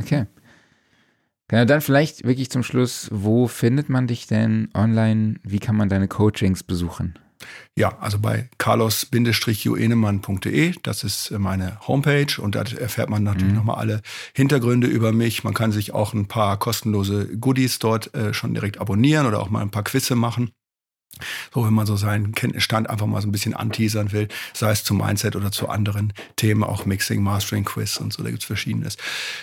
Okay. 0.00 0.26
Genau, 1.48 1.64
dann 1.64 1.80
vielleicht 1.80 2.24
wirklich 2.24 2.50
zum 2.50 2.62
Schluss, 2.62 3.08
wo 3.10 3.48
findet 3.48 3.88
man 3.88 4.06
dich 4.06 4.28
denn 4.28 4.68
online? 4.72 5.40
Wie 5.42 5.58
kann 5.58 5.74
man 5.74 5.88
deine 5.88 6.06
Coachings 6.06 6.62
besuchen? 6.62 7.18
Ja, 7.76 7.98
also 7.98 8.18
bei 8.18 8.48
carlos-juenemann.de, 8.58 10.74
das 10.82 11.04
ist 11.04 11.30
meine 11.32 11.78
Homepage 11.88 12.40
und 12.40 12.54
da 12.54 12.62
erfährt 12.62 13.10
man 13.10 13.24
natürlich 13.24 13.50
mhm. 13.50 13.56
nochmal 13.56 13.76
alle 13.76 14.02
Hintergründe 14.34 14.86
über 14.86 15.12
mich. 15.12 15.42
Man 15.42 15.54
kann 15.54 15.72
sich 15.72 15.92
auch 15.92 16.12
ein 16.12 16.28
paar 16.28 16.58
kostenlose 16.58 17.38
Goodies 17.38 17.78
dort 17.78 18.14
äh, 18.14 18.34
schon 18.34 18.52
direkt 18.54 18.78
abonnieren 18.78 19.26
oder 19.26 19.40
auch 19.40 19.48
mal 19.50 19.62
ein 19.62 19.70
paar 19.70 19.84
Quizze 19.84 20.14
machen. 20.14 20.50
So, 21.52 21.64
wenn 21.64 21.74
man 21.74 21.86
so 21.86 21.96
seinen 21.96 22.32
Kenntnisstand 22.32 22.88
einfach 22.88 23.06
mal 23.06 23.20
so 23.20 23.28
ein 23.28 23.32
bisschen 23.32 23.54
anteasern 23.54 24.12
will, 24.12 24.28
sei 24.54 24.70
es 24.70 24.84
zum 24.84 24.98
Mindset 24.98 25.36
oder 25.36 25.52
zu 25.52 25.68
anderen 25.68 26.12
Themen, 26.36 26.62
auch 26.62 26.86
Mixing, 26.86 27.22
Mastering, 27.22 27.64
Quiz 27.64 27.98
und 27.98 28.12
so, 28.12 28.22
da 28.22 28.30
gibt's 28.30 28.44
verschiedenes. 28.44 28.96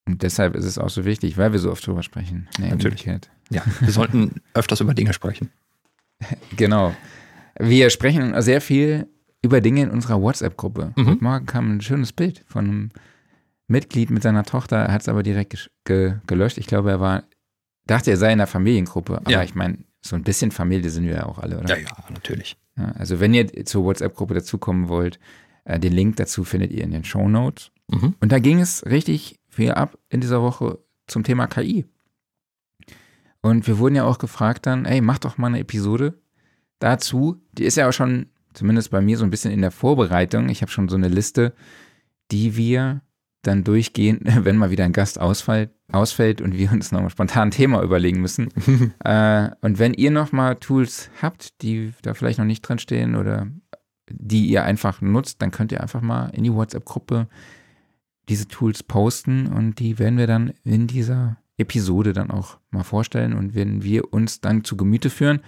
Und 0.09 0.23
deshalb 0.23 0.55
ist 0.55 0.65
es 0.65 0.79
auch 0.79 0.89
so 0.91 1.05
wichtig, 1.05 1.37
weil 1.37 1.53
wir 1.53 1.59
so 1.59 1.71
oft 1.71 1.87
drüber 1.87 2.03
sprechen. 2.03 2.49
Nee, 2.59 2.71
Natürlich. 2.71 3.05
Ja, 3.05 3.63
wir 3.81 3.91
sollten 3.93 4.41
öfters 4.55 4.81
über 4.81 4.95
Dinge 4.95 5.13
sprechen. 5.13 5.51
Genau. 6.57 6.95
Wir 7.59 7.91
sprechen 7.91 8.41
sehr 8.43 8.61
viel 8.61 9.09
über 9.43 9.61
Dinge 9.61 9.83
in 9.83 9.91
unserer 9.91 10.21
WhatsApp-Gruppe. 10.21 10.93
Mhm. 10.97 11.07
Heute 11.07 11.25
Morgen 11.25 11.47
kam 11.47 11.77
ein 11.77 11.81
schönes 11.81 12.13
Bild 12.13 12.45
von 12.47 12.65
einem 12.67 12.91
Mitglied 13.69 14.11
mit 14.11 14.23
seiner 14.23 14.45
Tochter. 14.45 14.77
Er 14.77 14.93
hat 14.93 15.03
es 15.03 15.09
aber 15.09 15.23
direkt 15.23 15.71
ge 15.85 16.15
gelöscht. 16.27 16.59
Ich 16.59 16.67
glaube, 16.67 16.91
er 16.91 17.01
war, 17.01 17.25
dachte, 17.87 18.11
er 18.11 18.17
sei 18.17 18.33
in 18.33 18.39
der 18.39 18.47
Familiengruppe. 18.47 19.19
Aber 19.19 19.31
Ja. 19.31 19.43
ich 19.43 19.55
meine, 19.55 19.79
so 20.09 20.17
ein 20.17 20.23
bisschen 20.23 20.51
Familie 20.51 20.91
sind 20.91 21.05
wir 21.05 21.15
ja 21.15 21.27
auch 21.27 21.39
alle, 21.39 21.59
oder? 21.59 21.77
Ja, 21.77 21.83
ja, 21.83 22.05
natürlich. 22.11 22.57
Ja, 22.77 22.93
also 22.93 23.21
wenn 23.21 23.35
ihr 23.35 23.65
zur 23.65 23.85
WhatsApp-Gruppe 23.85 24.35
dazukommen 24.35 24.89
wollt, 24.89 25.19
äh, 25.65 25.79
den 25.79 25.93
Link 25.93 26.17
dazu 26.17 26.45
findet 26.45 26.73
ihr 26.73 26.85
in 26.85 26.91
den 26.91 27.05
Show 27.05 27.29
Notes. 27.29 27.71
Mhm. 27.89 28.15
Und 28.21 28.33
da 28.33 28.39
ging 28.39 28.61
es 28.61 28.85
richtig 28.87 29.41
viel 29.49 29.73
ab 29.73 29.99
in 30.09 30.21
dieser 30.21 30.43
Woche 30.43 30.79
zum 31.07 31.25
Thema 31.25 31.47
KI. 31.47 31.87
Und 33.41 33.67
wir 33.67 33.79
wurden 33.79 33.95
ja 33.95 34.05
auch 34.05 34.19
gefragt 34.19 34.67
dann, 34.67 34.85
ey, 34.87 35.01
mach 35.01 35.19
doch 35.19 35.39
mal 35.39 35.49
eine 35.49 35.61
Episode 35.61 36.15
dazu. 36.79 37.41
Die 37.53 37.65
ist 37.65 37.77
ja 37.77 37.89
auch 37.89 37.93
schon, 37.93 38.27
zumindest 38.55 38.91
bei 38.91 39.01
mir, 39.01 39.17
so 39.17 39.25
ein 39.25 39.31
bisschen 39.31 39.53
in 39.53 39.61
der 39.61 39.71
Vorbereitung. 39.71 40.49
Ich 40.49 40.63
habe 40.63 40.73
schon 40.73 40.89
so 40.89 40.97
eine 40.97 41.09
Liste, 41.09 41.55
die 42.33 42.57
wir 42.57 43.03
dann 43.47 43.65
durchgehen, 43.65 44.21
wenn 44.25 44.57
mal 44.57 44.71
wieder 44.71 44.85
ein 44.85 44.93
Gast 44.93 45.21
ausfällt, 45.21 45.71
ausfällt 45.93 46.41
und 46.41 46.57
wir 46.57 46.73
uns 46.73 46.93
nochmal 46.93 47.11
spontan 47.11 47.49
ein 47.49 47.53
Thema 47.53 47.83
überlegen 47.83 48.21
müssen. 48.21 48.49
äh, 49.05 49.51
und 49.61 49.79
wenn 49.79 49.95
ihr 49.95 50.11
nochmal 50.11 50.57
Tools 50.57 51.11
habt, 51.23 51.63
die 51.63 51.93
da 52.03 52.15
vielleicht 52.15 52.39
noch 52.39 52.47
nicht 52.47 52.63
drin 52.63 52.79
stehen 52.79 53.17
oder 53.17 53.47
die 54.11 54.47
ihr 54.47 54.65
einfach 54.65 55.01
nutzt, 55.01 55.43
dann 55.43 55.51
könnt 55.51 55.73
ihr 55.73 55.81
einfach 55.81 56.01
mal 56.01 56.29
in 56.29 56.45
die 56.45 56.53
WhatsApp-Gruppe 56.53 57.29
diese 58.29 58.49
Tools 58.49 58.83
posten 58.83 59.47
und 59.47 59.79
die 59.79 59.99
werden 59.99 60.19
wir 60.19 60.27
dann 60.27 60.53
in 60.65 60.87
dieser 60.87 61.37
Episode 61.59 62.13
dann 62.13 62.31
auch 62.31 62.59
mal 62.71 62.83
vorstellen 62.83 63.33
und 63.33 63.55
wenn 63.55 63.83
wir 63.83 64.13
uns 64.13 64.41
dann 64.41 64.65
zu 64.65 64.77
Gemüte 64.77 65.11
führen. 65.11 65.41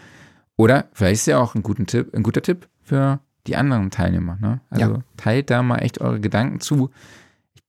Oder 0.57 0.89
vielleicht 0.93 1.21
ist 1.21 1.27
ja 1.27 1.39
auch 1.39 1.55
ein, 1.55 1.63
guten 1.63 1.87
Tipp, 1.87 2.13
ein 2.15 2.23
guter 2.23 2.43
Tipp 2.43 2.69
für 2.83 3.21
die 3.47 3.57
anderen 3.57 3.91
Teilnehmer. 3.91 4.39
Ne? 4.41 4.61
Also 4.71 4.93
Ja. 4.95 4.99
teilt 5.17 5.51
da 5.51 5.63
mal 5.63 5.79
echt 5.79 6.01
eure 6.01 6.21
Gedanken 6.21 6.61
zu. 6.61 6.91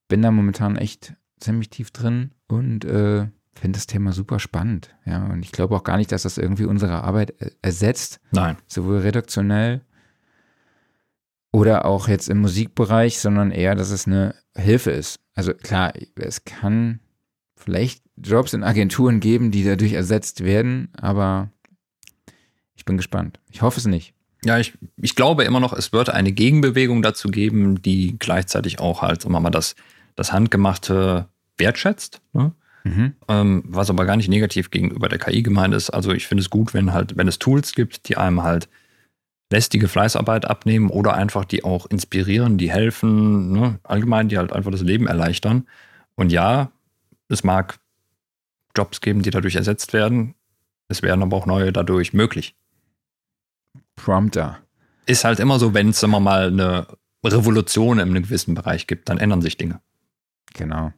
Bin 0.09 0.21
da 0.21 0.31
momentan 0.31 0.75
echt 0.75 1.15
ziemlich 1.39 1.69
tief 1.69 1.91
drin 1.91 2.31
und 2.47 2.83
äh, 2.83 3.27
finde 3.53 3.77
das 3.77 3.87
Thema 3.87 4.11
super 4.11 4.39
spannend. 4.39 4.95
Ja, 5.05 5.25
und 5.25 5.43
ich 5.43 5.53
glaube 5.53 5.75
auch 5.75 5.83
gar 5.83 5.95
nicht, 5.95 6.11
dass 6.11 6.23
das 6.23 6.37
irgendwie 6.37 6.65
unsere 6.65 7.03
Arbeit 7.03 7.33
ersetzt 7.61 8.19
Nein. 8.31 8.57
sowohl 8.67 8.99
redaktionell 8.99 9.81
oder 11.51 11.85
auch 11.85 12.07
jetzt 12.07 12.29
im 12.29 12.39
Musikbereich, 12.39 13.19
sondern 13.19 13.51
eher, 13.51 13.75
dass 13.75 13.91
es 13.91 14.07
eine 14.07 14.35
Hilfe 14.55 14.91
ist. 14.91 15.19
Also 15.35 15.53
klar, 15.53 15.93
es 16.15 16.43
kann 16.43 16.99
vielleicht 17.55 18.03
Jobs 18.17 18.53
in 18.53 18.63
Agenturen 18.63 19.19
geben, 19.19 19.51
die 19.51 19.63
dadurch 19.63 19.93
ersetzt 19.93 20.43
werden, 20.43 20.89
aber 20.97 21.51
ich 22.75 22.85
bin 22.85 22.97
gespannt. 22.97 23.39
Ich 23.49 23.61
hoffe 23.61 23.79
es 23.79 23.85
nicht. 23.85 24.13
Ja, 24.45 24.57
ich, 24.57 24.77
ich 24.97 25.15
glaube 25.15 25.43
immer 25.43 25.59
noch, 25.59 25.73
es 25.73 25.91
wird 25.91 26.09
eine 26.09 26.31
Gegenbewegung 26.31 27.01
dazu 27.01 27.29
geben, 27.29 27.81
die 27.81 28.17
gleichzeitig 28.17 28.79
auch 28.79 29.01
halt, 29.01 29.21
sagen 29.21 29.33
wir 29.33 29.39
mal, 29.41 29.49
das, 29.49 29.75
das 30.19 30.33
Handgemachte 30.33 31.27
wertschätzt. 31.57 32.21
Ne? 32.33 32.51
Mhm. 32.83 33.13
ähm, 33.27 33.63
was 33.67 33.89
aber 33.89 34.05
gar 34.05 34.15
nicht 34.15 34.29
negativ 34.29 34.69
gegenüber 34.69 35.09
der 35.09 35.19
KI 35.19 35.43
gemeint 35.43 35.73
ist. 35.73 35.89
Also 35.89 36.11
ich 36.11 36.27
finde 36.27 36.41
es 36.41 36.49
gut, 36.49 36.73
wenn 36.73 36.93
halt, 36.93 37.17
wenn 37.17 37.27
es 37.27 37.39
Tools 37.39 37.73
gibt, 37.73 38.07
die 38.07 38.17
einem 38.17 38.43
halt 38.43 38.69
lästige 39.51 39.87
Fleißarbeit 39.87 40.45
abnehmen 40.45 40.89
oder 40.89 41.13
einfach 41.13 41.43
die 41.45 41.63
auch 41.63 41.85
inspirieren, 41.87 42.57
die 42.57 42.71
helfen, 42.71 43.51
ne? 43.51 43.79
allgemein, 43.83 44.29
die 44.29 44.37
halt 44.37 44.53
einfach 44.53 44.71
das 44.71 44.81
Leben 44.81 45.07
erleichtern. 45.07 45.67
Und 46.15 46.31
ja, 46.31 46.71
es 47.29 47.43
mag 47.43 47.79
Jobs 48.75 49.01
geben, 49.01 49.23
die 49.23 49.31
dadurch 49.31 49.55
ersetzt 49.55 49.93
werden. 49.93 50.35
Es 50.87 51.01
werden 51.01 51.23
aber 51.23 51.37
auch 51.37 51.45
neue 51.45 51.71
dadurch 51.71 52.13
möglich. 52.13 52.55
Prompter. 53.95 54.59
Ist 55.05 55.23
halt 55.23 55.39
immer 55.39 55.59
so, 55.59 55.73
wenn 55.73 55.89
es 55.89 56.03
immer 56.03 56.19
mal 56.19 56.47
eine 56.47 56.87
Revolution 57.25 57.99
in 57.99 58.09
einem 58.09 58.23
gewissen 58.23 58.53
Bereich 58.53 58.87
gibt, 58.87 59.09
dann 59.09 59.17
ändern 59.17 59.41
sich 59.41 59.57
Dinge. 59.57 59.81
Genau. 60.53 60.93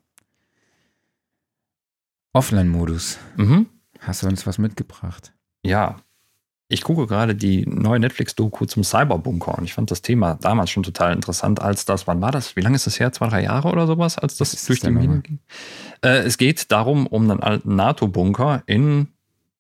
Offline-Modus. 2.33 3.19
Mhm. 3.37 3.67
Hast 3.99 4.23
du 4.23 4.27
uns 4.27 4.47
was 4.47 4.57
mitgebracht? 4.57 5.33
Ja, 5.63 5.97
ich 6.71 6.83
gucke 6.83 7.05
gerade 7.05 7.35
die 7.35 7.65
neue 7.65 7.99
Netflix-Doku 7.99 8.65
zum 8.65 8.83
Cyberbunker 8.85 9.57
und 9.57 9.65
ich 9.65 9.73
fand 9.73 9.91
das 9.91 10.01
Thema 10.01 10.35
damals 10.35 10.69
schon 10.69 10.83
total 10.83 11.11
interessant, 11.11 11.61
als 11.61 11.83
das, 11.83 12.07
wann 12.07 12.21
war 12.21 12.31
das? 12.31 12.55
Wie 12.55 12.61
lange 12.61 12.77
ist 12.77 12.87
das 12.87 12.97
her? 12.97 13.11
Zwei, 13.11 13.27
drei 13.27 13.43
Jahre 13.43 13.69
oder 13.69 13.87
sowas, 13.87 14.17
als 14.17 14.37
das 14.37 14.65
durch 14.65 14.79
die 14.79 14.89
Medien 14.89 15.21
ging? 15.21 15.39
Äh, 16.01 16.19
es 16.19 16.37
geht 16.37 16.71
darum, 16.71 17.07
um 17.07 17.29
einen 17.29 17.43
alten 17.43 17.75
NATO-Bunker 17.75 18.63
in, 18.67 19.07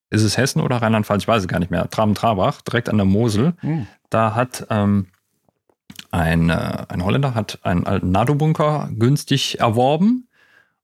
ist 0.09 0.23
es 0.23 0.37
Hessen 0.37 0.61
oder 0.61 0.77
Rheinland-Pfalz? 0.77 1.23
Ich 1.23 1.27
weiß 1.27 1.41
es 1.41 1.47
gar 1.49 1.59
nicht 1.59 1.69
mehr. 1.69 1.89
Traben-Trabach, 1.89 2.61
direkt 2.61 2.87
an 2.87 2.97
der 2.97 3.05
Mosel. 3.05 3.55
Da 4.09 4.33
hat 4.33 4.65
ähm, 4.69 5.07
ein, 6.11 6.49
äh, 6.49 6.85
ein 6.89 7.03
Holländer 7.03 7.33
hat 7.35 7.59
einen 7.63 7.85
alten 7.85 8.11
NATO-Bunker 8.11 8.89
günstig 8.93 9.59
erworben 9.59 10.27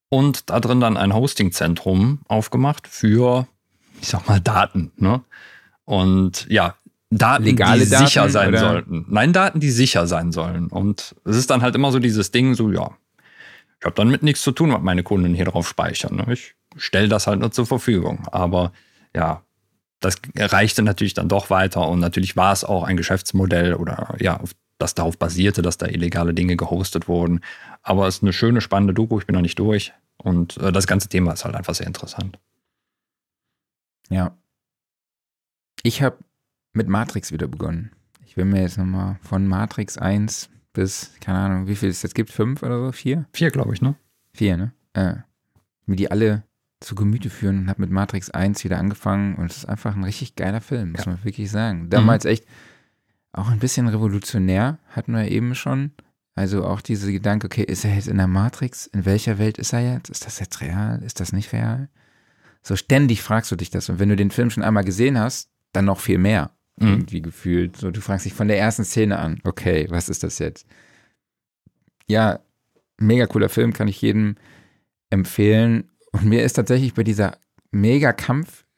und 0.09 0.49
da 0.49 0.59
drin 0.59 0.79
dann 0.79 0.97
ein 0.97 1.13
Hostingzentrum 1.13 2.19
aufgemacht 2.27 2.87
für, 2.87 3.47
ich 4.01 4.07
sag 4.07 4.27
mal, 4.27 4.39
Daten. 4.39 4.91
Ne? 4.95 5.21
Und 5.85 6.47
ja, 6.49 6.75
Daten, 7.09 7.43
Legale 7.43 7.83
die 7.85 7.89
Daten, 7.89 8.05
sicher 8.05 8.29
sein 8.29 8.49
oder? 8.49 8.59
sollten. 8.59 9.05
Nein, 9.09 9.33
Daten, 9.33 9.59
die 9.59 9.71
sicher 9.71 10.07
sein 10.07 10.31
sollen. 10.31 10.67
Und 10.67 11.15
es 11.25 11.35
ist 11.37 11.49
dann 11.49 11.61
halt 11.61 11.75
immer 11.75 11.91
so 11.91 11.99
dieses 11.99 12.31
Ding, 12.31 12.53
so 12.53 12.71
ja, 12.71 12.91
ich 13.79 13.85
habe 13.85 13.95
dann 13.95 14.09
mit 14.09 14.23
nichts 14.23 14.41
zu 14.41 14.51
tun, 14.51 14.71
was 14.73 14.81
meine 14.81 15.03
Kunden 15.03 15.33
hier 15.33 15.45
drauf 15.45 15.67
speichern. 15.67 16.15
Ne? 16.15 16.25
Ich 16.33 16.55
stelle 16.77 17.07
das 17.07 17.27
halt 17.27 17.39
nur 17.39 17.51
zur 17.51 17.65
Verfügung. 17.65 18.27
Aber 18.31 18.71
ja, 19.15 19.43
das 19.99 20.15
reichte 20.37 20.83
natürlich 20.83 21.13
dann 21.13 21.27
doch 21.29 21.49
weiter 21.49 21.87
und 21.87 21.99
natürlich 21.99 22.35
war 22.35 22.53
es 22.53 22.63
auch 22.63 22.83
ein 22.83 22.97
Geschäftsmodell 22.97 23.73
oder 23.73 24.15
ja, 24.19 24.37
auf- 24.39 24.51
das 24.77 24.93
darauf 24.95 25.17
basierte, 25.17 25.61
dass 25.61 25.77
da 25.77 25.87
illegale 25.87 26.33
Dinge 26.33 26.55
gehostet 26.55 27.07
wurden. 27.07 27.41
Aber 27.81 28.07
es 28.07 28.17
ist 28.17 28.23
eine 28.23 28.33
schöne, 28.33 28.61
spannende 28.61 28.93
Doku, 28.93 29.19
ich 29.19 29.25
bin 29.25 29.33
noch 29.35 29.41
nicht 29.41 29.59
durch. 29.59 29.93
Und 30.17 30.57
äh, 30.57 30.71
das 30.71 30.87
ganze 30.87 31.09
Thema 31.09 31.31
ist 31.33 31.45
halt 31.45 31.55
einfach 31.55 31.75
sehr 31.75 31.87
interessant. 31.87 32.39
Ja. 34.09 34.35
Ich 35.83 36.01
habe 36.01 36.17
mit 36.73 36.87
Matrix 36.87 37.31
wieder 37.31 37.47
begonnen. 37.47 37.91
Ich 38.25 38.37
will 38.37 38.45
mir 38.45 38.61
jetzt 38.61 38.77
nochmal 38.77 39.17
von 39.21 39.47
Matrix 39.47 39.97
1 39.97 40.49
bis, 40.73 41.11
keine 41.21 41.39
Ahnung, 41.39 41.67
wie 41.67 41.75
viel 41.75 41.89
es 41.89 42.03
jetzt 42.03 42.13
gibt, 42.15 42.29
fünf 42.29 42.61
oder 42.61 42.79
so, 42.85 42.91
vier? 42.91 43.25
Vier, 43.33 43.49
glaube 43.49 43.73
ich, 43.73 43.81
ne? 43.81 43.95
Vier, 44.33 44.57
ne? 44.57 44.73
Äh, 44.93 45.15
mir 45.85 45.95
die 45.95 46.11
alle 46.11 46.43
zu 46.79 46.93
Gemüte 46.93 47.31
führen 47.31 47.59
und 47.61 47.69
habe 47.69 47.81
mit 47.81 47.89
Matrix 47.89 48.29
1 48.29 48.63
wieder 48.63 48.77
angefangen 48.77 49.35
und 49.35 49.49
es 49.49 49.57
ist 49.57 49.65
einfach 49.65 49.95
ein 49.95 50.03
richtig 50.03 50.35
geiler 50.35 50.61
Film, 50.61 50.91
muss 50.91 51.05
Ja. 51.05 51.13
man 51.13 51.23
wirklich 51.23 51.49
sagen. 51.49 51.89
Damals 51.89 52.25
echt 52.25 52.45
auch 53.33 53.49
ein 53.49 53.59
bisschen 53.59 53.87
revolutionär, 53.87 54.79
hatten 54.89 55.13
wir 55.13 55.29
eben 55.29 55.55
schon. 55.55 55.91
Also 56.35 56.65
auch 56.65 56.81
diese 56.81 57.11
Gedanke, 57.11 57.47
okay, 57.47 57.63
ist 57.63 57.83
er 57.83 57.95
jetzt 57.95 58.07
in 58.07 58.17
der 58.17 58.27
Matrix? 58.27 58.85
In 58.87 59.05
welcher 59.05 59.39
Welt 59.39 59.57
ist 59.57 59.73
er 59.73 59.93
jetzt? 59.93 60.09
Ist 60.09 60.25
das 60.25 60.39
jetzt 60.39 60.61
real? 60.61 61.01
Ist 61.03 61.19
das 61.19 61.33
nicht 61.33 61.51
real? 61.51 61.89
So 62.61 62.75
ständig 62.75 63.21
fragst 63.21 63.51
du 63.51 63.55
dich 63.55 63.69
das. 63.69 63.89
Und 63.89 63.99
wenn 63.99 64.09
du 64.09 64.15
den 64.15 64.31
Film 64.31 64.49
schon 64.49 64.63
einmal 64.63 64.83
gesehen 64.83 65.17
hast, 65.17 65.49
dann 65.73 65.85
noch 65.85 65.99
viel 65.99 66.19
mehr. 66.19 66.51
Mhm. 66.79 66.87
Irgendwie 66.87 67.21
gefühlt. 67.21 67.77
So, 67.77 67.91
du 67.91 68.01
fragst 68.01 68.25
dich 68.25 68.33
von 68.33 68.47
der 68.47 68.59
ersten 68.59 68.83
Szene 68.83 69.17
an, 69.17 69.39
okay, 69.43 69.87
was 69.89 70.09
ist 70.09 70.23
das 70.23 70.37
jetzt? 70.37 70.67
Ja, 72.07 72.39
mega 72.97 73.25
cooler 73.25 73.49
Film, 73.49 73.73
kann 73.73 73.87
ich 73.87 74.01
jedem 74.01 74.35
empfehlen. 75.09 75.89
Und 76.11 76.25
mir 76.25 76.43
ist 76.43 76.53
tatsächlich 76.53 76.93
bei 76.93 77.03
dieser 77.03 77.37
mega 77.71 78.13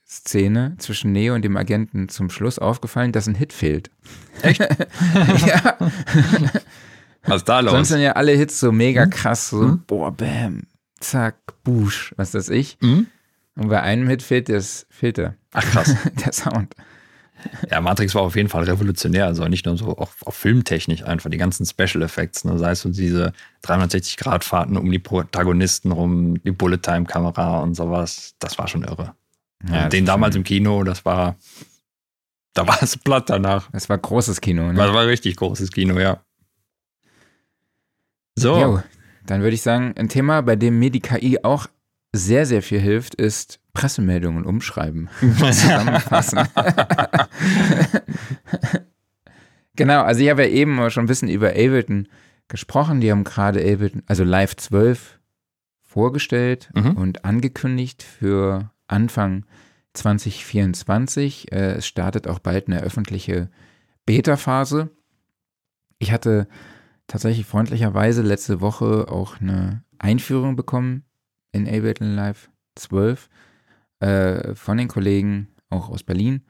Kampfszene 0.10 0.74
zwischen 0.80 1.12
Neo 1.12 1.36
und 1.36 1.44
dem 1.44 1.56
Agenten 1.56 2.10
zum 2.10 2.32
Schluss 2.32 2.58
aufgefallen, 2.58 3.12
dass 3.12 3.28
ein 3.28 3.36
Hit 3.36 3.54
fehlt. 3.54 3.92
Echt? 4.42 4.60
ja. 5.46 5.78
Was 7.26 7.38
ist 7.38 7.46
da 7.50 7.62
Sonst 7.62 7.72
los? 7.74 7.88
sind 7.90 8.02
ja 8.02 8.14
alle 8.14 8.32
Hits 8.32 8.60
so 8.60 8.72
mega 8.72 9.04
Hm? 9.04 9.10
krass, 9.12 9.50
so 9.50 9.62
Hm? 9.62 9.84
boah, 9.86 10.12
bam, 10.12 10.64
zack, 11.00 11.36
busch, 11.64 12.14
was 12.18 12.34
weiß 12.34 12.50
ich. 12.50 12.78
Mhm. 12.82 13.06
Und 13.56 13.68
bei 13.70 13.82
einem 13.82 14.08
Hit 14.10 14.24
fehlt 14.24 14.50
das, 14.50 14.88
fehlt 14.90 15.18
der, 15.18 15.36
Ach 15.54 15.64
krass. 15.64 15.96
der 16.26 16.34
Sound. 16.34 16.74
Ja, 17.70 17.80
Matrix 17.80 18.16
war 18.16 18.24
auf 18.24 18.36
jeden 18.36 18.50
Fall 18.50 18.64
revolutionär, 18.64 19.26
also 19.26 19.48
nicht 19.48 19.66
nur 19.66 19.78
so 19.78 19.96
auch 19.98 20.10
auf 20.26 20.36
filmtechnisch 20.36 21.04
einfach, 21.04 21.30
die 21.30 21.38
ganzen 21.38 21.66
Special 21.68 22.02
Effects, 22.02 22.44
ne? 22.46 22.58
sei 22.58 22.72
es 22.72 22.82
so 22.82 22.90
diese 22.90 23.32
360-Grad-Fahrten 23.64 24.76
um 24.76 24.92
die 24.92 25.00
Protagonisten 25.00 25.92
rum, 25.92 26.42
die 26.44 26.52
Bullet-Time-Kamera 26.52 27.60
und 27.60 27.76
sowas, 27.76 28.34
das 28.40 28.58
war 28.58 28.68
schon 28.68 28.84
irre. 28.84 29.14
Ja, 29.68 29.90
den 29.90 30.06
damals 30.06 30.36
im 30.36 30.44
Kino, 30.44 30.84
das 30.84 31.04
war, 31.06 31.36
da 32.54 32.68
war 32.68 32.82
es 32.82 32.98
platt 32.98 33.30
danach. 33.30 33.70
Das 33.72 33.90
war 33.90 33.98
großes 33.98 34.40
Kino, 34.42 34.68
ne? 34.68 34.76
Das 34.76 34.94
war 34.94 35.06
richtig 35.06 35.36
großes 35.36 35.72
Kino, 35.72 36.00
ja. 36.00 36.22
So. 38.36 38.60
Jo, 38.60 38.84
dann 39.26 39.42
würde 39.42 39.56
ich 39.56 39.62
sagen, 39.62 39.94
ein 39.98 40.08
Thema, 40.08 40.42
bei 40.42 40.56
dem 40.56 40.80
mir 40.80 40.92
die 40.92 41.02
KI 41.02 41.44
auch 41.44 41.68
sehr, 42.14 42.46
sehr 42.46 42.62
viel 42.64 42.80
hilft, 42.80 43.16
ist 43.16 43.60
Pressemeldungen 43.74 44.46
umschreiben, 44.46 45.10
zusammenfassen. 45.22 46.40
genau, 49.76 50.04
also 50.04 50.22
ich 50.22 50.30
habe 50.30 50.44
ja 50.44 50.50
eben 50.50 50.90
schon 50.90 51.04
ein 51.04 51.08
bisschen 51.08 51.30
über 51.30 51.50
Ableton 51.50 52.08
gesprochen. 52.48 53.02
Die 53.02 53.12
haben 53.12 53.24
gerade 53.24 53.60
Ableton, 53.60 54.04
also 54.08 54.24
Live 54.24 54.56
12 54.56 55.20
vorgestellt 55.82 56.70
mhm. 56.74 56.92
und 56.92 57.26
angekündigt 57.26 58.04
für 58.04 58.72
Anfang 58.90 59.46
2024. 59.94 61.52
Äh, 61.52 61.74
es 61.74 61.88
startet 61.88 62.28
auch 62.28 62.40
bald 62.40 62.68
eine 62.68 62.82
öffentliche 62.82 63.50
Beta-Phase. 64.06 64.90
Ich 65.98 66.12
hatte 66.12 66.48
tatsächlich 67.08 67.46
freundlicherweise 67.46 68.22
letzte 68.22 68.62
Woche 68.62 69.08
auch 69.10 69.40
eine 69.42 69.84
Einführung 69.98 70.56
bekommen 70.56 71.04
in 71.52 71.68
Ableton 71.68 72.16
Live 72.16 72.50
12 72.76 73.30
äh, 74.00 74.56
von 74.56 74.78
den 74.78 74.88
Kollegen, 74.88 75.50
auch 75.70 75.90
aus 75.90 76.04
Berlin. 76.04 76.46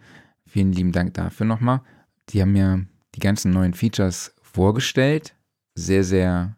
Vielen 0.45 0.71
lieben 0.71 0.91
Dank 0.91 1.13
dafür 1.13 1.45
nochmal. 1.45 1.81
Die 2.29 2.41
haben 2.41 2.51
mir 2.51 2.85
die 3.15 3.19
ganzen 3.19 3.51
neuen 3.51 3.73
Features 3.73 4.35
vorgestellt. 4.41 5.35
Sehr, 5.75 6.03
sehr 6.03 6.57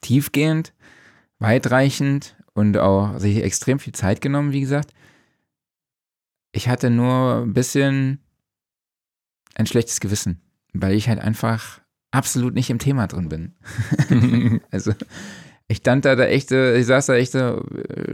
tiefgehend, 0.00 0.72
weitreichend 1.38 2.36
und 2.54 2.78
auch 2.78 3.18
sich 3.18 3.42
extrem 3.42 3.78
viel 3.78 3.92
Zeit 3.92 4.20
genommen, 4.20 4.52
wie 4.52 4.60
gesagt. 4.60 4.92
Ich 6.52 6.68
hatte 6.68 6.88
nur 6.88 7.42
ein 7.42 7.52
bisschen 7.52 8.20
ein 9.54 9.66
schlechtes 9.66 10.00
Gewissen, 10.00 10.40
weil 10.72 10.94
ich 10.94 11.08
halt 11.08 11.18
einfach 11.18 11.80
absolut 12.10 12.54
nicht 12.54 12.70
im 12.70 12.78
Thema 12.78 13.06
drin 13.06 13.28
bin. 13.28 14.60
also 14.70 14.92
ich 15.66 15.78
stand 15.78 16.04
da, 16.04 16.14
da 16.14 16.26
echt, 16.26 16.52
ich 16.52 16.86
saß 16.86 17.06
da 17.06 17.14
echt, 17.14 17.34
äh, 17.34 17.60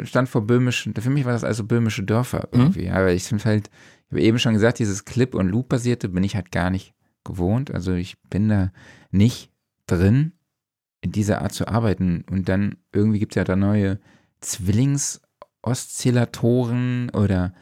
stand 0.05 0.29
vor 0.29 0.47
böhmischen, 0.47 0.95
für 0.95 1.11
mich 1.11 1.25
war 1.25 1.33
das 1.33 1.45
also 1.45 1.65
böhmische 1.65 2.03
Dörfer 2.03 2.49
mhm. 2.53 2.61
irgendwie. 2.61 2.87
Mhm. 2.89 2.95
Aber 2.95 3.13
ich 3.13 3.25
finde 3.25 3.45
halt, 3.45 3.71
ich 4.07 4.13
habe 4.13 4.23
eben 4.23 4.39
schon 4.39 4.55
gesagt, 4.55 4.79
dieses 4.79 5.05
Clip- 5.05 5.35
und 5.35 5.49
Loop-basierte 5.49 6.09
bin 6.09 6.25
ich 6.25 6.35
halt 6.35 6.51
gar 6.51 6.71
nicht 6.71 6.95
gewohnt. 7.25 7.73
Also 7.73 7.93
ich 7.93 8.17
bin 8.31 8.49
da 8.49 8.73
nicht 9.11 9.51
drin, 9.87 10.33
in 11.03 11.13
dieser 11.13 11.43
Art 11.43 11.53
zu 11.53 11.69
arbeiten. 11.69 12.25
Und 12.31 12.49
dann 12.49 12.77
irgendwie 12.93 13.19
gibt 13.19 13.33
es 13.33 13.37
ja 13.37 13.45
da 13.45 13.57
neue 13.57 13.99
Zwillingsoszillatoren 14.41 17.11
oder 17.11 17.55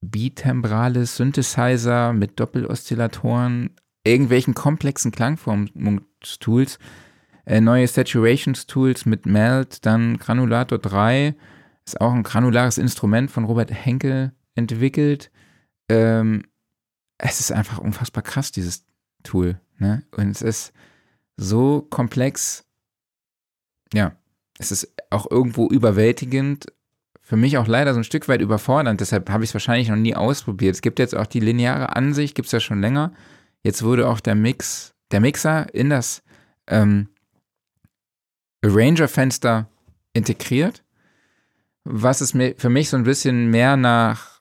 bitembrale 0.00 1.06
Synthesizer 1.06 2.12
mit 2.12 2.40
Doppeloszillatoren, 2.40 3.70
irgendwelchen 4.04 4.54
komplexen 4.54 5.12
Klangformungstools 5.12 6.80
äh, 7.44 7.60
neue 7.60 7.86
Saturations-Tools 7.86 9.06
mit 9.06 9.26
Melt, 9.26 9.84
dann 9.84 10.18
Granulator 10.18 10.78
3, 10.78 11.34
ist 11.84 12.00
auch 12.00 12.12
ein 12.12 12.22
granulares 12.22 12.78
Instrument 12.78 13.30
von 13.30 13.44
Robert 13.44 13.72
Henkel 13.72 14.32
entwickelt. 14.54 15.30
Ähm, 15.88 16.44
es 17.18 17.40
ist 17.40 17.52
einfach 17.52 17.78
unfassbar 17.78 18.22
krass, 18.22 18.52
dieses 18.52 18.86
Tool. 19.24 19.60
Ne? 19.78 20.04
Und 20.12 20.30
es 20.30 20.42
ist 20.42 20.72
so 21.36 21.82
komplex. 21.82 22.64
Ja, 23.92 24.16
es 24.58 24.72
ist 24.72 24.92
auch 25.10 25.30
irgendwo 25.30 25.68
überwältigend. 25.68 26.66
Für 27.20 27.36
mich 27.36 27.56
auch 27.58 27.66
leider 27.66 27.94
so 27.94 28.00
ein 28.00 28.04
Stück 28.04 28.28
weit 28.28 28.40
überfordernd. 28.40 29.00
Deshalb 29.00 29.30
habe 29.30 29.44
ich 29.44 29.50
es 29.50 29.54
wahrscheinlich 29.54 29.88
noch 29.88 29.96
nie 29.96 30.14
ausprobiert. 30.14 30.74
Es 30.74 30.82
gibt 30.82 30.98
jetzt 30.98 31.16
auch 31.16 31.26
die 31.26 31.40
lineare 31.40 31.96
Ansicht, 31.96 32.34
gibt 32.34 32.46
es 32.46 32.52
ja 32.52 32.60
schon 32.60 32.80
länger. 32.80 33.12
Jetzt 33.62 33.82
wurde 33.82 34.08
auch 34.08 34.20
der 34.20 34.34
Mix, 34.34 34.94
der 35.12 35.20
Mixer 35.20 35.72
in 35.72 35.90
das 35.90 36.22
ähm, 36.66 37.08
Arranger-Fenster 38.64 39.68
integriert, 40.12 40.84
was 41.84 42.20
es 42.20 42.34
mir 42.34 42.54
für 42.58 42.68
mich 42.68 42.90
so 42.90 42.96
ein 42.96 43.04
bisschen 43.04 43.50
mehr 43.50 43.76
nach 43.76 44.40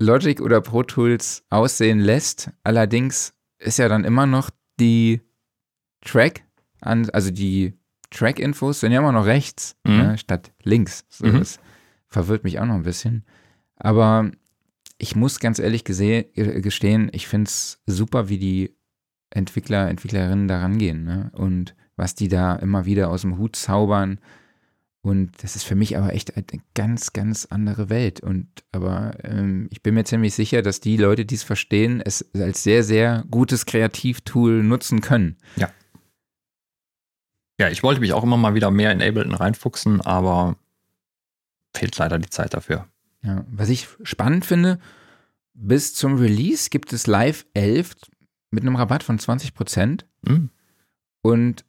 Logic 0.00 0.40
oder 0.40 0.60
Pro 0.60 0.82
Tools 0.82 1.44
aussehen 1.50 2.00
lässt. 2.00 2.50
Allerdings 2.64 3.34
ist 3.58 3.78
ja 3.78 3.88
dann 3.88 4.04
immer 4.04 4.26
noch 4.26 4.50
die 4.80 5.20
Track, 6.00 6.42
also 6.80 7.30
die 7.30 7.74
Track-Infos 8.12 8.80
sind 8.80 8.92
ja 8.92 9.00
immer 9.00 9.12
noch 9.12 9.26
rechts 9.26 9.76
mhm. 9.84 9.96
ne, 9.96 10.18
statt 10.18 10.52
links. 10.62 11.04
So, 11.08 11.26
mhm. 11.26 11.40
Das 11.40 11.58
verwirrt 12.08 12.44
mich 12.44 12.60
auch 12.60 12.66
noch 12.66 12.74
ein 12.74 12.82
bisschen. 12.82 13.24
Aber 13.76 14.30
ich 14.98 15.16
muss 15.16 15.40
ganz 15.40 15.58
ehrlich 15.58 15.84
gestehen, 15.84 17.10
ich 17.12 17.26
finde 17.26 17.48
es 17.48 17.80
super, 17.86 18.28
wie 18.28 18.38
die 18.38 18.76
Entwickler, 19.30 19.88
Entwicklerinnen 19.88 20.46
da 20.46 20.60
rangehen. 20.60 21.04
Ne? 21.04 21.30
Und 21.34 21.74
was 21.96 22.14
die 22.14 22.28
da 22.28 22.54
immer 22.56 22.84
wieder 22.84 23.10
aus 23.10 23.22
dem 23.22 23.38
Hut 23.38 23.56
zaubern. 23.56 24.18
Und 25.00 25.42
das 25.42 25.56
ist 25.56 25.64
für 25.64 25.74
mich 25.74 25.96
aber 25.96 26.12
echt 26.14 26.36
eine 26.36 26.62
ganz, 26.74 27.12
ganz 27.12 27.46
andere 27.46 27.90
Welt. 27.90 28.20
Und 28.20 28.46
aber 28.70 29.12
ähm, 29.24 29.68
ich 29.70 29.82
bin 29.82 29.94
mir 29.94 30.04
ziemlich 30.04 30.34
sicher, 30.34 30.62
dass 30.62 30.80
die 30.80 30.96
Leute, 30.96 31.24
die 31.24 31.34
es 31.34 31.42
verstehen, 31.42 32.00
es 32.00 32.24
als 32.34 32.62
sehr, 32.62 32.84
sehr 32.84 33.24
gutes 33.30 33.66
Kreativtool 33.66 34.62
nutzen 34.62 35.00
können. 35.00 35.36
Ja. 35.56 35.70
Ja, 37.62 37.68
ich 37.68 37.84
wollte 37.84 38.00
mich 38.00 38.12
auch 38.12 38.24
immer 38.24 38.36
mal 38.36 38.56
wieder 38.56 38.72
mehr 38.72 38.90
in 38.90 39.00
Ableton 39.00 39.36
reinfuchsen, 39.36 40.00
aber 40.00 40.56
fehlt 41.72 41.96
leider 41.96 42.18
die 42.18 42.28
Zeit 42.28 42.54
dafür. 42.54 42.88
Ja, 43.22 43.44
was 43.52 43.68
ich 43.68 43.86
spannend 44.02 44.44
finde, 44.44 44.80
bis 45.54 45.94
zum 45.94 46.16
Release 46.16 46.70
gibt 46.70 46.92
es 46.92 47.06
Live 47.06 47.46
11 47.54 47.94
mit 48.50 48.64
einem 48.64 48.74
Rabatt 48.74 49.04
von 49.04 49.16
20 49.16 49.54
Prozent. 49.54 50.06
Mhm. 50.22 50.50
Und 51.20 51.64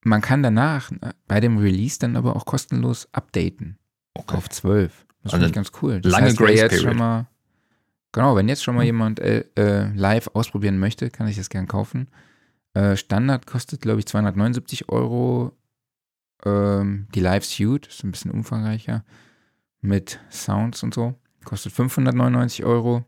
man 0.00 0.20
kann 0.20 0.42
danach 0.42 0.90
äh, 0.90 1.12
bei 1.28 1.38
dem 1.38 1.58
Release 1.58 2.00
dann 2.00 2.16
aber 2.16 2.34
auch 2.34 2.44
kostenlos 2.44 3.06
updaten. 3.12 3.78
Okay. 4.14 4.36
Auf 4.36 4.48
12. 4.48 5.06
Das 5.22 5.32
also 5.32 5.36
finde 5.36 5.46
ich 5.46 5.52
ganz 5.52 5.70
cool. 5.80 6.00
Das 6.00 6.10
lange 6.10 6.26
heißt, 6.26 6.38
Grace 6.38 6.58
jetzt 6.58 6.70
Period. 6.70 6.88
schon 6.88 6.98
mal, 6.98 7.28
Genau, 8.10 8.34
wenn 8.34 8.48
jetzt 8.48 8.64
schon 8.64 8.74
mal 8.74 8.80
hm. 8.80 8.86
jemand 8.86 9.20
äh, 9.20 9.44
äh, 9.56 9.92
live 9.94 10.28
ausprobieren 10.34 10.80
möchte, 10.80 11.08
kann 11.08 11.28
ich 11.28 11.36
das 11.36 11.50
gern 11.50 11.68
kaufen. 11.68 12.08
Äh, 12.76 12.98
Standard 12.98 13.46
kostet, 13.46 13.80
glaube 13.80 14.00
ich, 14.00 14.06
279 14.06 14.90
Euro. 14.90 15.56
Ähm, 16.44 17.08
die 17.14 17.20
Live 17.20 17.46
Suite 17.46 17.86
ist 17.86 18.04
ein 18.04 18.10
bisschen 18.10 18.30
umfangreicher. 18.30 19.02
Mit 19.80 20.20
Sounds 20.30 20.82
und 20.82 20.92
so. 20.92 21.14
Kostet 21.44 21.72
599 21.72 22.66
Euro. 22.66 23.06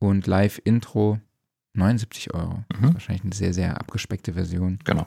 Und 0.00 0.26
Live 0.26 0.60
Intro 0.64 1.20
79 1.74 2.34
Euro. 2.34 2.64
Mhm. 2.76 2.94
wahrscheinlich 2.94 3.22
eine 3.22 3.34
sehr, 3.34 3.54
sehr 3.54 3.78
abgespeckte 3.78 4.32
Version. 4.32 4.80
Genau. 4.82 5.06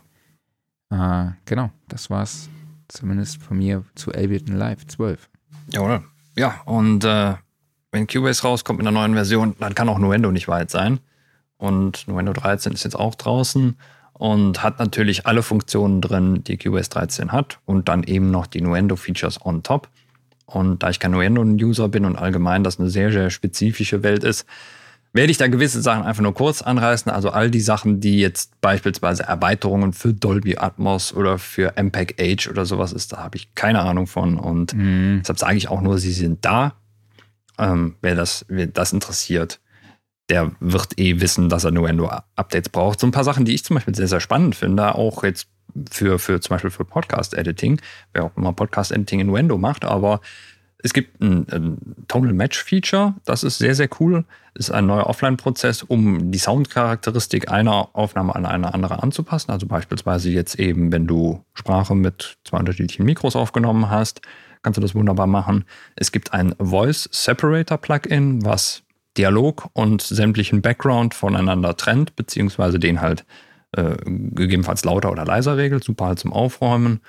Äh, 0.89 1.31
genau, 1.43 1.69
das 1.89 2.09
war's 2.09 2.47
zumindest 2.87 3.43
von 3.43 3.57
mir 3.57 3.83
zu 3.95 4.11
Ableton 4.11 4.55
Live 4.55 4.87
12. 4.87 5.29
Ja, 5.73 5.81
oder? 5.81 6.03
Ja, 6.37 6.61
und 6.63 7.03
äh, 7.03 7.35
wenn 7.91 8.07
Cubase 8.07 8.43
rauskommt 8.43 8.77
mit 8.77 8.87
einer 8.87 8.97
neuen 8.97 9.15
Version, 9.15 9.57
dann 9.59 9.75
kann 9.75 9.89
auch 9.89 9.99
Nuendo 9.99 10.31
nicht 10.31 10.47
weit 10.47 10.69
sein. 10.71 11.01
Und 11.63 12.09
Nuendo 12.09 12.33
13 12.33 12.73
ist 12.73 12.83
jetzt 12.83 12.99
auch 12.99 13.15
draußen 13.15 13.77
und 14.11 14.63
hat 14.63 14.79
natürlich 14.79 15.25
alle 15.27 15.41
Funktionen 15.41 16.01
drin, 16.01 16.43
die 16.43 16.57
Cubase 16.57 16.89
13 16.89 17.31
hat 17.31 17.59
und 17.63 17.87
dann 17.87 18.03
eben 18.03 18.31
noch 18.31 18.47
die 18.47 18.59
Nuendo-Features 18.59 19.45
on 19.45 19.63
top. 19.63 19.87
Und 20.45 20.83
da 20.83 20.89
ich 20.89 20.99
kein 20.99 21.11
Nuendo-User 21.11 21.87
bin 21.87 22.03
und 22.03 22.17
allgemein 22.17 22.65
das 22.65 22.81
eine 22.81 22.89
sehr, 22.89 23.13
sehr 23.13 23.29
spezifische 23.29 24.03
Welt 24.03 24.25
ist, 24.25 24.45
werde 25.13 25.31
ich 25.31 25.37
da 25.37 25.47
gewisse 25.47 25.81
Sachen 25.81 26.03
einfach 26.03 26.21
nur 26.21 26.33
kurz 26.33 26.61
anreißen. 26.61 27.09
Also 27.09 27.29
all 27.29 27.49
die 27.49 27.61
Sachen, 27.61 28.01
die 28.01 28.19
jetzt 28.19 28.59
beispielsweise 28.59 29.23
Erweiterungen 29.23 29.93
für 29.93 30.13
Dolby 30.13 30.57
Atmos 30.57 31.13
oder 31.13 31.39
für 31.39 31.75
MPEG 31.81 32.19
Age 32.19 32.49
oder 32.49 32.65
sowas 32.65 32.91
ist, 32.91 33.13
da 33.13 33.19
habe 33.19 33.37
ich 33.37 33.55
keine 33.55 33.79
Ahnung 33.79 34.07
von. 34.07 34.37
Und 34.37 34.73
mhm. 34.73 35.19
deshalb 35.21 35.39
sage 35.39 35.55
ich 35.55 35.69
auch 35.69 35.79
nur, 35.79 35.97
sie 35.97 36.11
sind 36.11 36.43
da. 36.43 36.73
Ähm, 37.57 37.95
wer, 38.01 38.15
das, 38.15 38.45
wer 38.49 38.67
das 38.67 38.91
interessiert, 38.91 39.61
der 40.29 40.51
wird 40.59 40.99
eh 40.99 41.19
wissen, 41.19 41.49
dass 41.49 41.63
er 41.63 41.71
Nuendo-Updates 41.71 42.69
braucht. 42.69 42.99
So 42.99 43.07
ein 43.07 43.11
paar 43.11 43.23
Sachen, 43.23 43.45
die 43.45 43.53
ich 43.53 43.63
zum 43.63 43.75
Beispiel 43.75 43.95
sehr, 43.95 44.07
sehr 44.07 44.19
spannend 44.19 44.55
finde, 44.55 44.95
auch 44.95 45.23
jetzt 45.23 45.47
für, 45.89 46.19
für 46.19 46.39
zum 46.39 46.55
Beispiel 46.55 46.71
für 46.71 46.85
Podcast-Editing, 46.85 47.81
wer 48.13 48.25
auch 48.25 48.37
immer 48.37 48.53
Podcast-Editing 48.53 49.19
in 49.19 49.27
Nuendo 49.27 49.57
macht, 49.57 49.85
aber 49.85 50.21
es 50.83 50.93
gibt 50.93 51.21
ein, 51.21 51.47
ein 51.49 52.05
Tonal 52.09 52.33
Match 52.33 52.61
Feature, 52.61 53.15
das 53.23 53.43
ist 53.43 53.57
sehr, 53.57 53.73
sehr 53.73 53.89
cool. 53.99 54.25
Ist 54.53 54.69
ein 54.69 54.85
neuer 54.85 55.07
Offline-Prozess, 55.07 55.81
um 55.81 56.29
die 56.31 56.37
Soundcharakteristik 56.37 57.49
einer 57.49 57.89
Aufnahme 57.93 58.35
an 58.35 58.45
eine 58.45 58.73
andere 58.73 59.01
anzupassen. 59.01 59.49
Also 59.51 59.65
beispielsweise 59.65 60.29
jetzt 60.29 60.59
eben, 60.59 60.91
wenn 60.91 61.07
du 61.07 61.43
Sprache 61.53 61.95
mit 61.95 62.37
zwei 62.43 62.59
unterschiedlichen 62.59 63.05
Mikros 63.05 63.37
aufgenommen 63.37 63.89
hast, 63.89 64.21
kannst 64.61 64.77
du 64.77 64.81
das 64.81 64.93
wunderbar 64.93 65.25
machen. 65.25 65.63
Es 65.95 66.11
gibt 66.11 66.33
ein 66.33 66.53
Voice 66.59 67.07
Separator 67.11 67.77
Plugin, 67.77 68.43
was 68.45 68.82
Dialog 69.17 69.69
und 69.73 70.01
sämtlichen 70.01 70.61
Background 70.61 71.13
voneinander 71.13 71.77
trennt, 71.77 72.15
beziehungsweise 72.15 72.79
den 72.79 73.01
halt 73.01 73.25
äh, 73.73 73.95
gegebenenfalls 74.05 74.83
lauter 74.85 75.11
oder 75.11 75.25
leiser 75.25 75.57
regelt, 75.57 75.83
super 75.83 76.05
halt 76.05 76.19
zum 76.19 76.33
Aufräumen. 76.33 77.01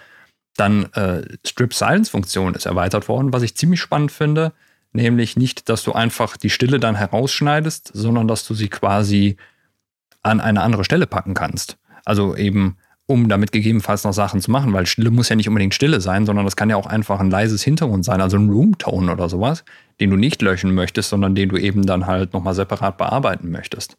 Dann 0.56 0.84
äh, 0.92 1.22
Strip 1.46 1.74
Silence 1.74 2.10
Funktion 2.10 2.54
ist 2.54 2.66
erweitert 2.66 3.08
worden, 3.08 3.32
was 3.32 3.42
ich 3.42 3.56
ziemlich 3.56 3.80
spannend 3.80 4.12
finde, 4.12 4.52
nämlich 4.92 5.36
nicht, 5.36 5.68
dass 5.68 5.82
du 5.82 5.92
einfach 5.92 6.36
die 6.36 6.50
Stille 6.50 6.78
dann 6.78 6.94
herausschneidest, 6.94 7.90
sondern 7.92 8.28
dass 8.28 8.46
du 8.46 8.54
sie 8.54 8.68
quasi 8.68 9.36
an 10.22 10.40
eine 10.40 10.62
andere 10.62 10.84
Stelle 10.84 11.06
packen 11.06 11.34
kannst. 11.34 11.76
Also 12.04 12.36
eben, 12.36 12.76
um 13.06 13.28
damit 13.28 13.52
gegebenenfalls 13.52 14.04
noch 14.04 14.12
Sachen 14.12 14.40
zu 14.40 14.50
machen, 14.50 14.72
weil 14.72 14.86
Stille 14.86 15.10
muss 15.10 15.28
ja 15.28 15.36
nicht 15.36 15.48
unbedingt 15.48 15.74
Stille 15.74 16.00
sein, 16.00 16.24
sondern 16.24 16.46
das 16.46 16.56
kann 16.56 16.70
ja 16.70 16.76
auch 16.76 16.86
einfach 16.86 17.20
ein 17.20 17.30
leises 17.30 17.62
Hintergrund 17.62 18.04
sein, 18.04 18.20
also 18.20 18.38
ein 18.38 18.48
Roomtone 18.48 19.12
oder 19.12 19.28
sowas, 19.28 19.64
den 20.00 20.10
du 20.10 20.16
nicht 20.16 20.40
löschen 20.40 20.74
möchtest, 20.74 21.10
sondern 21.10 21.34
den 21.34 21.50
du 21.50 21.56
eben 21.56 21.84
dann 21.84 22.06
halt 22.06 22.32
nochmal 22.32 22.54
separat 22.54 22.96
bearbeiten 22.96 23.50
möchtest. 23.50 23.98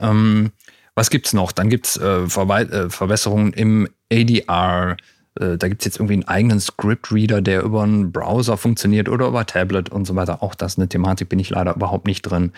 Ähm, 0.00 0.52
was 0.94 1.10
gibt's 1.10 1.32
noch? 1.32 1.50
Dann 1.50 1.70
gibt's 1.70 1.96
äh, 1.96 2.28
Verwe 2.28 2.60
äh, 2.70 2.90
Verbesserungen 2.90 3.52
im 3.52 3.88
ADR. 4.12 4.96
Äh, 5.40 5.56
da 5.58 5.66
gibt's 5.66 5.84
jetzt 5.84 5.96
irgendwie 5.96 6.14
einen 6.14 6.28
eigenen 6.28 6.60
Script-Reader, 6.60 7.42
der 7.42 7.62
über 7.62 7.82
einen 7.82 8.12
Browser 8.12 8.56
funktioniert 8.56 9.08
oder 9.08 9.26
über 9.26 9.44
Tablet 9.44 9.88
und 9.88 10.04
so 10.04 10.14
weiter. 10.14 10.40
Auch 10.40 10.54
das 10.54 10.74
ist 10.74 10.78
eine 10.78 10.88
Thematik, 10.88 11.28
bin 11.28 11.40
ich 11.40 11.50
leider 11.50 11.74
überhaupt 11.74 12.06
nicht 12.06 12.22
drin. 12.22 12.52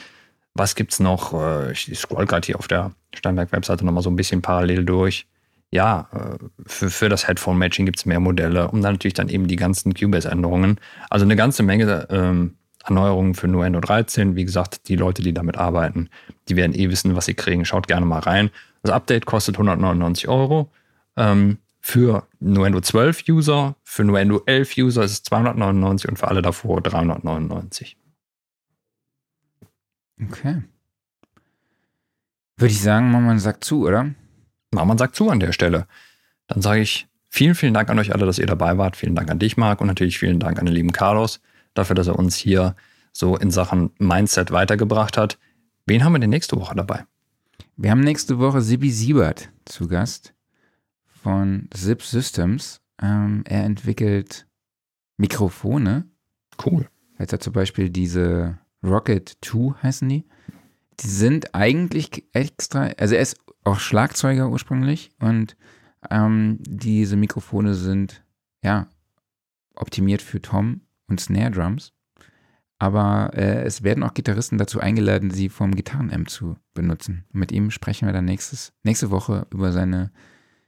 Was 0.52 0.74
gibt's 0.74 1.00
noch? 1.00 1.32
Äh, 1.32 1.72
ich 1.72 1.98
scroll 1.98 2.26
gerade 2.26 2.44
hier 2.44 2.58
auf 2.58 2.68
der 2.68 2.92
Steinberg-Webseite 3.14 3.86
nochmal 3.86 4.02
so 4.02 4.10
ein 4.10 4.16
bisschen 4.16 4.42
parallel 4.42 4.84
durch. 4.84 5.26
Ja, 5.72 6.08
äh, 6.12 6.44
für, 6.66 6.90
für 6.90 7.08
das 7.08 7.26
Headphone-Matching 7.26 7.86
gibt's 7.86 8.06
mehr 8.06 8.20
Modelle 8.20 8.68
und 8.68 8.82
dann 8.82 8.94
natürlich 8.94 9.14
dann 9.14 9.28
eben 9.28 9.48
die 9.48 9.56
ganzen 9.56 9.94
Cubase-Änderungen. 9.94 10.80
Also 11.10 11.24
eine 11.24 11.36
ganze 11.36 11.62
Menge 11.62 12.06
ähm, 12.10 12.56
Erneuerungen 12.84 13.34
für 13.34 13.48
Nuendo 13.48 13.80
13. 13.80 14.36
Wie 14.36 14.44
gesagt, 14.44 14.88
die 14.88 14.96
Leute, 14.96 15.22
die 15.22 15.34
damit 15.34 15.56
arbeiten, 15.56 16.08
die 16.48 16.56
werden 16.56 16.74
eh 16.74 16.88
wissen, 16.88 17.16
was 17.16 17.26
sie 17.26 17.34
kriegen. 17.34 17.64
Schaut 17.64 17.88
gerne 17.88 18.06
mal 18.06 18.20
rein. 18.20 18.50
Das 18.82 18.92
Update 18.92 19.26
kostet 19.26 19.56
199 19.56 20.28
Euro. 20.28 20.70
Ähm, 21.16 21.58
für 21.80 22.26
Nuendo 22.40 22.80
12 22.80 23.24
User, 23.28 23.76
für 23.84 24.04
Nuendo 24.04 24.42
11 24.46 24.76
User 24.78 25.04
ist 25.04 25.12
es 25.12 25.22
299 25.24 26.10
und 26.10 26.16
für 26.16 26.28
alle 26.28 26.42
davor 26.42 26.80
399. 26.80 27.96
Okay. 30.20 30.62
Würde 32.56 32.72
ich 32.72 32.80
sagen, 32.80 33.10
man 33.10 33.38
sagt 33.38 33.64
zu, 33.64 33.86
oder? 33.86 34.14
Man 34.84 34.98
sagt 34.98 35.16
zu 35.16 35.30
an 35.30 35.40
der 35.40 35.52
Stelle. 35.52 35.86
Dann 36.46 36.62
sage 36.62 36.80
ich 36.80 37.08
vielen, 37.28 37.54
vielen 37.54 37.74
Dank 37.74 37.88
an 37.90 37.98
euch 37.98 38.14
alle, 38.14 38.26
dass 38.26 38.38
ihr 38.38 38.46
dabei 38.46 38.78
wart. 38.78 38.96
Vielen 38.96 39.14
Dank 39.14 39.30
an 39.30 39.38
dich, 39.38 39.56
Marc, 39.56 39.80
und 39.80 39.86
natürlich 39.86 40.18
vielen 40.18 40.40
Dank 40.40 40.58
an 40.58 40.66
den 40.66 40.74
lieben 40.74 40.92
Carlos 40.92 41.40
dafür, 41.74 41.94
dass 41.94 42.06
er 42.06 42.18
uns 42.18 42.36
hier 42.36 42.76
so 43.12 43.36
in 43.36 43.50
Sachen 43.50 43.90
Mindset 43.98 44.50
weitergebracht 44.50 45.16
hat. 45.16 45.38
Wen 45.86 46.04
haben 46.04 46.12
wir 46.12 46.18
denn 46.18 46.30
nächste 46.30 46.56
Woche 46.56 46.74
dabei? 46.74 47.04
Wir 47.76 47.90
haben 47.90 48.00
nächste 48.00 48.38
Woche 48.38 48.60
Sibi 48.60 48.90
Siebert 48.90 49.50
zu 49.64 49.86
Gast 49.86 50.34
von 51.22 51.68
Zip 51.74 52.02
Systems. 52.02 52.80
Ähm, 53.02 53.44
er 53.46 53.64
entwickelt 53.64 54.46
Mikrofone. 55.16 56.06
Cool. 56.64 56.88
Jetzt 57.18 57.32
hat 57.32 57.42
zum 57.42 57.52
Beispiel 57.52 57.90
diese 57.90 58.58
Rocket 58.82 59.36
2 59.42 59.74
heißen 59.82 60.08
die. 60.08 60.24
Die 61.00 61.08
sind 61.08 61.54
eigentlich 61.54 62.24
extra, 62.32 62.88
also 62.96 63.14
er 63.14 63.20
ist 63.20 63.36
auch 63.66 63.80
Schlagzeuger 63.80 64.48
ursprünglich 64.48 65.10
und 65.18 65.56
ähm, 66.10 66.58
diese 66.60 67.16
Mikrofone 67.16 67.74
sind 67.74 68.22
ja 68.62 68.86
optimiert 69.74 70.22
für 70.22 70.40
Tom 70.40 70.82
und 71.08 71.20
Snare 71.20 71.50
Drums. 71.50 71.92
Aber 72.78 73.30
äh, 73.34 73.62
es 73.64 73.82
werden 73.82 74.04
auch 74.04 74.12
Gitarristen 74.12 74.58
dazu 74.58 74.80
eingeladen, 74.80 75.30
sie 75.30 75.48
vom 75.48 75.74
Gitarrenamp 75.74 76.28
zu 76.28 76.56
benutzen. 76.74 77.24
Mit 77.32 77.50
ihm 77.50 77.70
sprechen 77.70 78.06
wir 78.06 78.12
dann 78.12 78.26
nächstes, 78.26 78.72
nächste 78.82 79.10
Woche 79.10 79.46
über 79.50 79.72
seine 79.72 80.12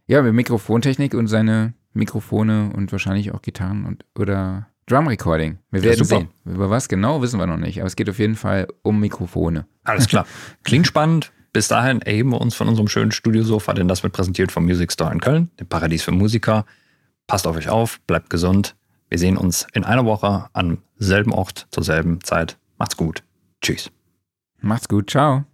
ja, 0.07 0.23
Mikrofontechnik 0.23 1.13
und 1.13 1.27
seine 1.27 1.75
Mikrofone 1.93 2.73
und 2.75 2.91
wahrscheinlich 2.93 3.33
auch 3.33 3.43
Gitarren 3.43 3.85
und 3.85 4.07
oder 4.19 4.69
Drum 4.87 5.07
Recording. 5.07 5.59
Wir 5.71 5.83
werden 5.83 5.99
ja, 5.99 6.05
sehen. 6.05 6.29
Über 6.47 6.71
was 6.71 6.89
genau 6.89 7.21
wissen 7.21 7.39
wir 7.39 7.47
noch 7.47 7.59
nicht, 7.59 7.81
aber 7.81 7.87
es 7.87 7.95
geht 7.95 8.09
auf 8.09 8.19
jeden 8.19 8.37
Fall 8.37 8.69
um 8.83 9.01
Mikrofone. 9.01 9.67
Alles 9.85 10.09
klar. 10.09 10.27
Klingt 10.65 10.87
spannend. 10.87 11.31
Bis 11.53 11.69
dahin 11.69 12.03
erheben 12.03 12.31
wir 12.31 12.41
uns 12.41 12.55
von 12.55 12.69
unserem 12.69 12.89
schönen 12.89 13.13
Studiosofa, 13.13 13.73
denn 13.73 13.89
das 13.89 14.03
wird 14.03 14.13
präsentiert 14.13 14.53
vom 14.53 14.65
Music 14.65 14.93
Store 14.93 15.13
in 15.13 15.21
Köln, 15.21 15.51
dem 15.59 15.67
Paradies 15.67 16.03
für 16.03 16.13
Musiker. 16.13 16.67
Passt 17.27 17.47
auf 17.47 17.57
euch 17.57 17.69
auf, 17.69 18.01
bleibt 18.07 18.31
gesund. 18.31 18.75
Wir 19.09 19.19
sehen 19.19 19.37
uns 19.37 19.67
in 19.73 19.85
einer 19.85 20.05
Woche 20.05 20.49
am 20.53 20.79
selben 20.97 21.33
Ort 21.33 21.67
zur 21.71 21.83
selben 21.83 22.23
Zeit. 22.23 22.59
Macht's 22.77 22.97
gut. 22.97 23.23
Tschüss. 23.61 23.91
Macht's 24.61 24.89
gut. 24.89 25.11
Ciao. 25.11 25.45